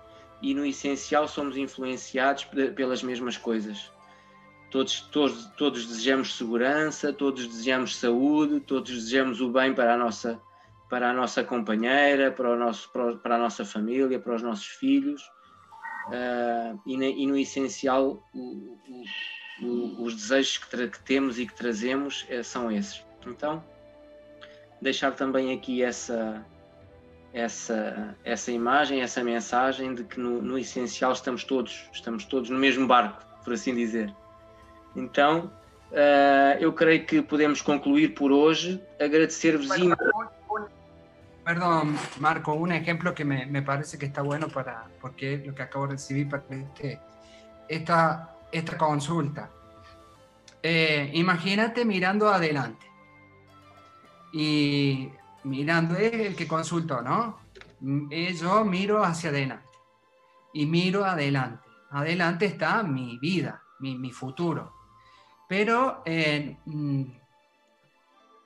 e 0.43 0.53
no 0.53 0.67
essencial 0.67 1.29
somos 1.29 1.57
influenciados 1.57 2.45
pelas 2.75 3.03
mesmas 3.03 3.37
coisas. 3.37 3.91
Todos, 4.71 5.01
todos, 5.03 5.47
todos 5.57 5.87
desejamos 5.87 6.37
segurança, 6.37 7.13
todos 7.13 7.47
desejamos 7.47 7.97
saúde, 7.97 8.59
todos 8.61 8.91
desejamos 8.91 9.41
o 9.41 9.51
bem 9.51 9.75
para 9.75 9.95
a 9.95 9.97
nossa, 9.97 10.41
para 10.91 11.11
a 11.11 11.13
nossa 11.13 11.45
companheira, 11.45 12.33
para, 12.33 12.51
o 12.51 12.57
nosso, 12.57 12.91
para 12.91 13.37
a 13.37 13.39
nossa 13.39 13.65
família, 13.65 14.19
para 14.19 14.35
os 14.35 14.43
nossos 14.43 14.67
filhos. 14.67 15.23
Uh, 16.09 16.81
e, 16.87 16.95
e, 16.95 17.27
no 17.27 17.37
essencial, 17.37 18.27
o, 18.35 18.79
o, 19.61 19.67
o, 19.67 20.05
os 20.05 20.17
desejos 20.17 20.59
que, 20.59 20.89
que, 20.89 21.03
temos 21.05 21.39
e 21.39 21.47
que 21.47 21.55
trazemos 21.55 22.27
é, 22.29 22.43
são 22.43 22.73
esses. 22.73 23.05
Então, 23.27 23.63
deixar 24.81 25.13
também 25.13 25.53
aqui 25.53 25.83
essa, 25.83 26.45
essa, 27.33 28.15
essa 28.25 28.53
imagem, 28.53 29.01
essa 29.01 29.25
mensagem 29.25 29.95
de 29.95 30.05
que 30.05 30.21
no, 30.21 30.43
no, 30.43 30.59
essencial 30.59 31.13
estamos 31.13 31.45
todos, 31.45 31.89
estamos 31.93 32.25
todos 32.25 32.51
no 32.51 32.59
mesmo 32.59 32.87
barco, 32.87 33.23
por 33.43 33.55
assim 33.55 33.75
dizer. 33.75 34.15
Então, 34.95 35.51
uh, 35.91 36.59
eu 36.61 36.73
creio 36.73 37.07
que 37.07 37.23
podemos 37.23 37.63
concluir 37.63 38.15
por 38.15 38.31
hoje, 38.31 38.83
agradecer-vos. 39.01 39.69
Perdón, 41.45 41.97
Marco, 42.19 42.53
un 42.53 42.71
ejemplo 42.71 43.13
que 43.15 43.25
me, 43.25 43.47
me, 43.47 43.63
parece 43.63 43.99
que 43.99 44.07
está 44.07 44.23
bueno 44.23 44.49
para, 44.49 44.87
porque 45.01 45.35
es 45.35 45.47
lo 45.47 45.53
que 45.53 45.63
acabo 45.63 45.87
de 45.87 45.95
recibir 45.95 46.29
para 46.29 46.45
este, 46.51 47.01
esta, 47.69 48.37
esta 48.53 48.79
consulta. 48.79 49.51
Eh, 50.63 51.11
imagínate 51.15 51.85
mirando 51.85 52.29
adelante. 52.29 52.87
Y 54.33 55.11
mirando, 55.45 55.97
es 55.97 56.13
el 56.13 56.37
que 56.37 56.47
consultó, 56.47 57.03
¿no? 57.03 57.39
Eh, 58.11 58.35
yo 58.35 58.65
miro 58.65 59.05
hacia 59.05 59.31
adelante. 59.31 59.67
Y 60.55 60.67
miro 60.67 61.05
adelante. 61.05 61.69
Adelante 61.91 62.47
está 62.47 62.83
mi 62.83 63.19
vida, 63.19 63.63
mi, 63.81 64.11
futuro. 64.11 64.75
Pero 65.49 66.03
eh, 66.05 66.57
mm, 66.65 67.03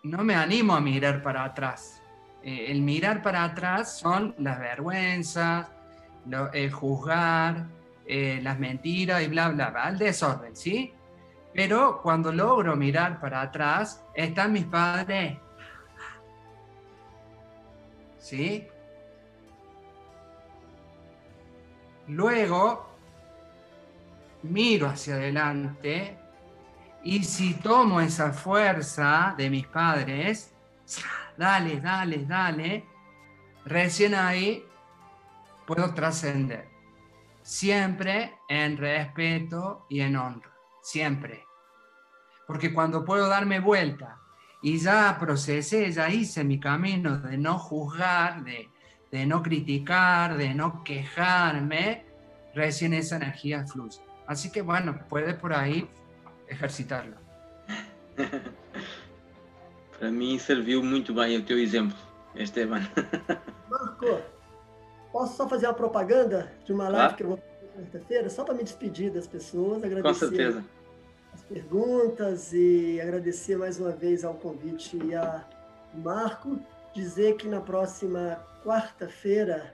no 0.05 0.24
me 0.24 0.35
animo 0.35 0.74
a 0.74 0.81
mirar 0.81 1.23
para 1.23 1.44
atrás 1.44 2.01
eh, 2.47 2.70
el 2.70 2.81
mirar 2.81 3.23
para 3.23 3.43
atrás 3.43 3.98
son 3.98 4.32
las 4.39 4.60
vergüenzas, 4.60 5.66
el 6.52 6.70
juzgar, 6.70 7.66
eh, 8.06 8.39
las 8.40 8.56
mentiras 8.60 9.20
y 9.24 9.27
bla, 9.27 9.48
bla, 9.48 9.70
bla, 9.70 9.89
el 9.89 9.98
desorden, 9.98 10.55
¿sí? 10.55 10.93
Pero 11.52 12.01
cuando 12.01 12.31
logro 12.31 12.77
mirar 12.77 13.18
para 13.18 13.40
atrás, 13.40 14.05
están 14.14 14.52
mis 14.52 14.64
padres. 14.64 15.39
¿Sí? 18.27 18.66
Luego, 22.09 22.89
miro 24.43 24.89
hacia 24.89 25.15
adelante 25.15 26.19
y 27.05 27.23
si 27.23 27.55
tomo 27.55 28.01
esa 28.01 28.32
fuerza 28.32 29.32
de 29.39 29.48
mis 29.48 29.69
padres, 29.69 30.53
dale, 31.36 31.81
dale, 31.81 32.24
dale, 32.27 32.85
recién 33.65 34.16
ahí 34.16 34.66
puedo 35.65 35.94
trascender. 35.94 36.69
Siempre 37.43 38.40
en 38.48 38.77
respeto 38.77 39.86
y 39.89 40.01
en 40.01 40.16
honra, 40.16 40.53
siempre. 40.82 41.44
Porque 42.44 42.74
cuando 42.74 43.05
puedo 43.05 43.28
darme 43.28 43.61
vuelta 43.61 44.19
y 44.66 44.78
ya 44.78 45.16
procesé, 45.20 45.93
ya 45.93 46.09
hice 46.10 46.43
mi 46.43 46.59
camino 46.59 47.18
de 47.18 47.38
no 47.38 47.56
juzgar, 47.56 48.43
de, 48.43 48.68
de 49.12 49.24
no 49.24 49.40
criticar, 49.40 50.36
de 50.36 50.55
no 50.55 50.82
quejarme, 50.82 52.05
recién 52.52 52.93
esa 52.93 53.14
energía 53.14 53.64
fluye. 53.64 54.01
Así 54.26 54.51
que 54.51 54.62
bueno, 54.62 54.98
puedes 55.09 55.36
por 55.36 55.52
ahí 55.52 55.88
ejercitarlo. 56.48 57.16
Para 60.01 60.10
mim 60.10 60.36
serviu 60.36 60.82
muito 60.82 61.14
bem 61.14 61.36
o 61.36 61.44
teu 61.44 61.60
exemplo, 61.60 61.97
Esteban. 62.34 62.80
Marco, 63.70 64.20
posso 65.12 65.36
só 65.36 65.48
fazer 65.48 65.68
uma 65.68 65.74
propaganda 65.74 66.52
de 66.64 66.72
uma 66.72 66.88
live 66.88 66.97
claro. 66.97 67.16
que 67.16 67.22
eu 67.22 67.28
vou 67.28 67.36
fazer 67.36 67.68
quarta-feira, 67.72 68.28
só 68.28 68.43
para 68.43 68.55
me 68.55 68.64
despedir 68.64 69.12
das 69.12 69.28
pessoas, 69.28 69.84
agradecer 69.84 70.02
Com 70.02 70.14
certeza. 70.14 70.64
As 71.47 71.48
perguntas 71.48 72.52
e 72.52 73.01
agradecer 73.01 73.56
mais 73.56 73.78
uma 73.78 73.93
vez 73.93 74.24
ao 74.24 74.35
convite 74.35 74.97
e 74.97 75.14
a 75.14 75.48
Marco, 75.94 76.59
dizer 76.93 77.36
que 77.36 77.47
na 77.47 77.60
próxima 77.60 78.44
quarta-feira 78.64 79.73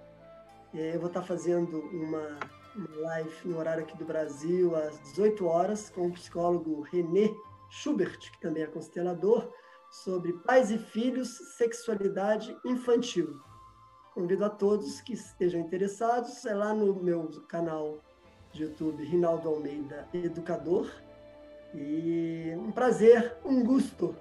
eh, 0.74 0.94
eu 0.94 1.01
vou 1.01 1.09
estar 1.09 1.23
fazendo 1.23 1.78
uma, 1.78 2.39
uma 2.77 2.97
live 3.01 3.49
no 3.49 3.59
horário 3.59 3.85
aqui 3.85 3.97
do 3.97 4.05
Brasil 4.05 4.77
às 4.77 5.01
18 5.12 5.47
horas 5.47 5.89
com 5.89 6.09
o 6.09 6.12
psicólogo 6.12 6.82
René 6.82 7.35
Schubert, 7.70 8.19
que 8.19 8.40
também 8.40 8.62
é 8.62 8.66
constelador, 8.66 9.51
sobre 9.90 10.32
pais 10.44 10.70
e 10.70 10.78
filhos, 10.78 11.28
sexualidade 11.57 12.57
infantil. 12.65 13.40
Convido 14.15 14.44
a 14.44 14.51
todos 14.51 15.01
que 15.01 15.15
estejam 15.15 15.61
interessados, 15.61 16.44
é 16.44 16.55
lá 16.55 16.74
no 16.74 16.94
meu 16.94 17.28
canal 17.49 17.99
de 18.53 18.65
YouTube, 18.65 19.03
Rinaldo 19.05 19.49
Almeida 19.49 20.07
Educador. 20.12 20.90
E 21.74 22.55
um 22.57 22.70
prazer, 22.70 23.35
um 23.44 23.65
gosto. 23.65 24.15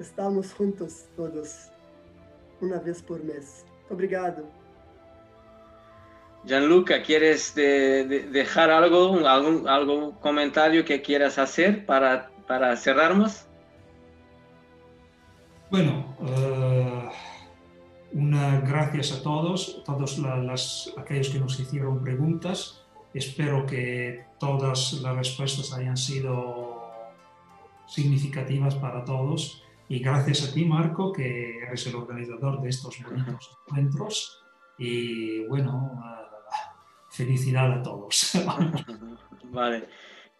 Estamos 0.00 0.50
juntos 0.56 1.06
todos, 1.16 1.70
uma 2.60 2.78
vez 2.78 3.02
por 3.02 3.22
mês. 3.22 3.64
Obrigado. 3.90 4.46
Gianluca, 6.44 7.02
¿quieres 7.02 7.54
de, 7.54 8.04
de 8.04 8.20
dejar 8.28 8.70
algo, 8.70 9.26
algún, 9.26 9.68
algún 9.68 10.12
comentario 10.12 10.84
que 10.84 11.02
quieras 11.02 11.38
hacer 11.38 11.84
para, 11.84 12.30
para 12.46 12.76
cerrarnos? 12.76 13.44
Bueno, 15.70 16.16
uh, 16.20 18.16
una 18.16 18.60
gracias 18.60 19.12
a 19.12 19.22
todos, 19.22 19.82
todos 19.84 20.18
las, 20.18 20.94
aquellos 20.96 21.28
que 21.28 21.38
nos 21.38 21.60
hicieron 21.60 22.02
preguntas. 22.02 22.86
Espero 23.12 23.66
que 23.66 24.24
todas 24.38 24.94
las 25.02 25.16
respuestas 25.16 25.72
hayan 25.72 25.96
sido 25.96 26.67
significativas 27.88 28.74
para 28.76 29.04
todos. 29.04 29.64
Y 29.88 30.00
gracias 30.00 30.48
a 30.48 30.52
ti, 30.52 30.64
Marco, 30.64 31.12
que 31.12 31.58
eres 31.58 31.86
el 31.86 31.96
organizador 31.96 32.60
de 32.60 32.68
estos 32.68 33.02
bonitos 33.02 33.58
encuentros. 33.66 34.44
Y 34.78 35.46
bueno, 35.46 36.00
felicidad 37.10 37.72
a 37.72 37.82
todos. 37.82 38.32
vale. 39.44 39.88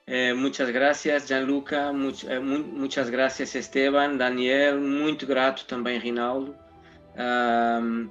Eh, 0.06 0.32
muchas 0.34 0.70
gracias, 0.70 1.28
Gianluca. 1.28 1.92
Much, 1.92 2.24
eh, 2.24 2.40
mu 2.40 2.58
muchas 2.58 3.10
gracias, 3.10 3.54
Esteban, 3.54 4.16
Daniel. 4.16 4.80
Muito 4.80 5.26
grato 5.26 5.66
também, 5.66 5.98
Rinaldo. 5.98 6.56
Um, 7.14 8.08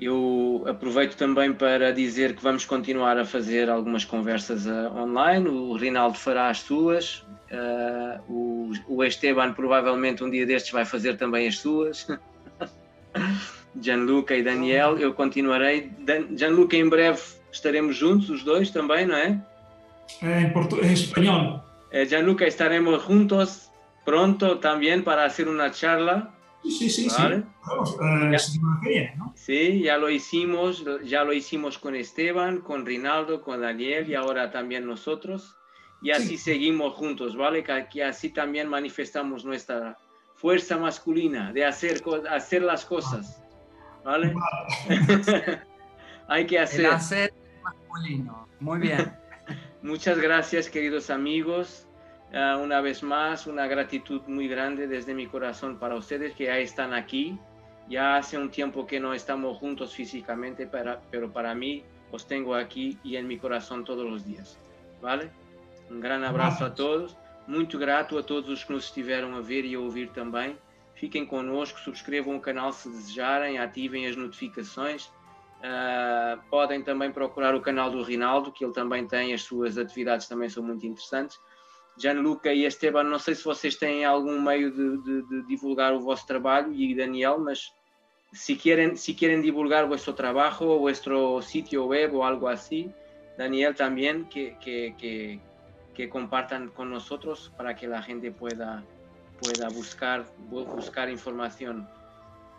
eu 0.00 0.64
aproveito 0.66 1.16
também 1.16 1.52
para 1.52 1.92
dizer 1.92 2.36
que 2.36 2.42
vamos 2.42 2.64
continuar 2.64 3.18
a 3.18 3.24
fazer 3.24 3.68
algumas 3.68 4.04
conversas 4.04 4.66
uh, 4.66 4.96
online. 4.96 5.48
O 5.48 5.74
Rinaldo 5.74 6.16
fará 6.16 6.48
as 6.48 6.60
suas. 6.60 7.26
Uh, 7.50 8.20
o, 8.28 8.72
o, 8.86 9.04
Esteban 9.04 9.52
provavelmente 9.54 10.22
um 10.22 10.30
dia 10.30 10.46
destes 10.46 10.70
vai 10.70 10.84
fazer 10.84 11.16
também 11.16 11.48
as 11.48 11.58
suas. 11.58 12.06
Gianluca 13.80 14.36
e 14.36 14.42
Daniel, 14.42 14.98
eu 14.98 15.12
continuarei. 15.14 15.90
Dan 15.98 16.36
Gianluca, 16.36 16.76
em 16.76 16.88
breve 16.88 17.20
estaremos 17.50 17.96
juntos, 17.96 18.30
os 18.30 18.44
dois 18.44 18.70
também, 18.70 19.06
não 19.06 19.16
é? 19.16 19.40
en, 20.22 20.52
en 20.82 20.92
español. 20.92 21.64
Eh, 21.90 22.06
Gianluca, 22.06 22.46
estaremos 22.46 23.02
juntos 23.02 23.70
pronto 24.04 24.58
también 24.58 25.04
para 25.04 25.24
hacer 25.24 25.48
una 25.48 25.70
charla. 25.70 26.30
Sí, 26.62 26.90
sí, 26.90 27.08
¿vale? 27.16 27.38
sí. 27.38 27.44
Vamos, 27.66 27.96
uh, 27.96 28.30
ya, 28.30 28.38
viene, 28.82 29.14
¿no? 29.16 29.32
Sí, 29.36 29.80
ya 29.82 29.96
lo 29.96 30.10
hicimos, 30.10 30.84
ya 31.04 31.24
lo 31.24 31.32
hicimos 31.32 31.78
con 31.78 31.94
Esteban, 31.94 32.58
con 32.60 32.84
Rinaldo, 32.84 33.42
con 33.42 33.60
Daniel 33.60 34.08
y 34.08 34.14
ahora 34.14 34.50
también 34.50 34.86
nosotros. 34.86 35.56
Y 36.02 36.10
así 36.10 36.36
sí. 36.36 36.38
seguimos 36.38 36.94
juntos, 36.94 37.36
¿vale? 37.36 37.64
Que, 37.64 37.86
que, 37.90 38.04
así 38.04 38.30
también 38.30 38.68
manifestamos 38.68 39.44
nuestra 39.44 39.96
fuerza 40.36 40.76
masculina 40.76 41.52
de 41.52 41.64
hacer, 41.64 42.02
hacer 42.30 42.62
las 42.62 42.84
cosas, 42.84 43.42
¿vale? 44.04 44.32
vale. 44.32 45.62
Hay 46.28 46.46
que 46.46 46.58
hacer. 46.58 46.80
El 46.80 46.86
hacer 46.86 47.34
masculino, 47.62 48.46
muy 48.60 48.78
bien. 48.78 49.12
Muchas 49.82 50.18
gracias, 50.18 50.68
queridos 50.68 51.10
amigos. 51.10 51.87
Uh, 52.32 52.62
una 52.62 52.80
vez 52.80 53.02
más, 53.02 53.46
una 53.46 53.66
gratitud 53.66 54.20
muy 54.26 54.48
grande 54.48 54.86
desde 54.86 55.14
mi 55.14 55.26
corazón 55.26 55.78
para 55.78 55.94
ustedes 55.94 56.34
que 56.34 56.44
ya 56.44 56.58
están 56.58 56.92
aquí. 56.92 57.38
Ya 57.88 58.16
hace 58.16 58.36
un 58.36 58.50
tiempo 58.50 58.86
que 58.86 59.00
no 59.00 59.14
estamos 59.14 59.56
juntos 59.56 59.94
físicamente, 59.94 60.66
para, 60.66 61.00
pero 61.10 61.32
para 61.32 61.54
mí 61.54 61.84
os 62.12 62.26
tengo 62.26 62.54
aquí 62.54 62.98
y 63.02 63.16
en 63.16 63.26
mi 63.26 63.38
corazón 63.38 63.84
todos 63.84 64.04
los 64.04 64.24
días. 64.24 64.58
¿Vale? 65.00 65.30
Um 65.90 66.00
grande 66.00 66.26
abraço 66.26 66.66
a 66.66 66.74
todos. 66.74 67.16
Muito 67.46 67.78
grato 67.78 68.18
a 68.18 68.22
todos 68.22 68.50
os 68.50 68.62
que 68.62 68.74
nos 68.74 68.84
estiveram 68.84 69.34
a 69.34 69.40
ver 69.40 69.64
e 69.64 69.74
a 69.74 69.80
ouvir 69.80 70.10
também. 70.10 70.58
Fiquem 70.94 71.24
connosco, 71.24 71.80
subscrevam 71.80 72.36
o 72.36 72.40
canal 72.40 72.72
se 72.72 72.90
desejarem, 72.90 73.58
ativem 73.58 74.06
as 74.06 74.16
notificações 74.16 75.10
Uh, 75.58 76.40
podem 76.48 76.82
também 76.82 77.10
procurar 77.10 77.52
o 77.54 77.60
canal 77.60 77.90
do 77.90 78.02
Rinaldo, 78.02 78.52
que 78.52 78.64
ele 78.64 78.72
também 78.72 79.06
tem, 79.06 79.34
as 79.34 79.42
suas 79.42 79.76
atividades 79.76 80.28
também 80.28 80.48
são 80.48 80.62
muito 80.62 80.86
interessantes. 80.86 81.40
Gianluca 81.98 82.52
e 82.52 82.64
Esteban, 82.64 83.04
não 83.04 83.18
sei 83.18 83.34
se 83.34 83.44
vocês 83.44 83.76
têm 83.76 84.04
algum 84.04 84.40
meio 84.40 84.70
de, 84.70 85.02
de, 85.02 85.28
de 85.28 85.46
divulgar 85.46 85.92
o 85.92 86.00
vosso 86.00 86.26
trabalho, 86.26 86.72
e 86.72 86.94
Daniel, 86.94 87.38
mas 87.38 87.72
se 88.32 88.54
querem, 88.54 88.94
se 88.96 89.14
querem 89.14 89.40
divulgar 89.40 89.84
o 89.84 89.88
vosso 89.88 90.12
trabalho, 90.12 90.62
o 90.62 90.80
vosso 90.80 91.42
sítio 91.42 91.86
web 91.86 92.14
ou 92.14 92.22
algo 92.22 92.46
assim, 92.46 92.92
Daniel 93.36 93.74
também, 93.74 94.24
que, 94.24 94.52
que, 94.60 94.92
que, 94.98 95.40
que 95.94 96.08
compartan 96.08 96.68
con 96.68 96.90
nosotros 96.90 97.52
para 97.56 97.74
que 97.74 97.86
la 97.86 98.02
gente 98.02 98.30
pueda, 98.30 98.84
pueda 99.40 99.68
buscar, 99.68 100.24
buscar 100.48 101.08
información. 101.08 101.88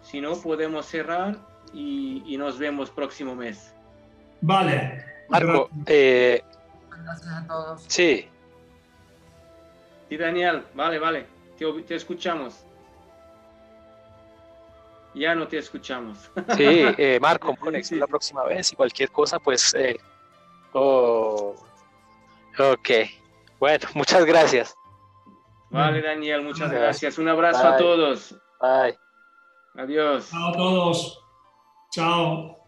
Si 0.01 0.21
no, 0.21 0.35
podemos 0.41 0.85
cerrar 0.85 1.37
y, 1.73 2.23
y 2.25 2.37
nos 2.37 2.57
vemos 2.57 2.89
próximo 2.89 3.35
mes. 3.35 3.73
Vale. 4.41 5.05
Marco, 5.29 5.69
eh, 5.85 6.41
Gracias 7.03 7.31
a 7.31 7.47
todos. 7.47 7.83
sí, 7.87 8.27
Sí, 10.09 10.17
Daniel, 10.17 10.65
vale, 10.73 10.97
vale, 10.99 11.27
te, 11.57 11.65
te 11.83 11.95
escuchamos. 11.95 12.65
Ya 15.13 15.35
no 15.35 15.47
te 15.47 15.57
escuchamos. 15.57 16.17
sí, 16.57 16.85
eh, 16.97 17.19
Marco, 17.21 17.55
Sí. 17.83 17.95
la 17.95 18.07
próxima 18.07 18.43
vez 18.45 18.71
y 18.71 18.75
cualquier 18.75 19.11
cosa, 19.11 19.39
pues. 19.39 19.73
eh, 19.75 19.99
oh, 20.73 21.55
ok, 22.57 22.89
bueno, 23.59 23.87
muchas 23.93 24.25
gracias. 24.25 24.75
Vale, 25.71 26.01
Daniel, 26.01 26.41
muchas 26.41 26.71
gracias. 26.71 27.17
Un 27.19 27.27
abrazo 27.27 27.67
a 27.67 27.77
todos. 27.77 28.35
Bye. 28.59 28.97
Adiós. 29.75 30.29
Chao 30.31 30.49
a 30.49 30.53
todos. 30.53 31.23
Chao. 31.91 32.58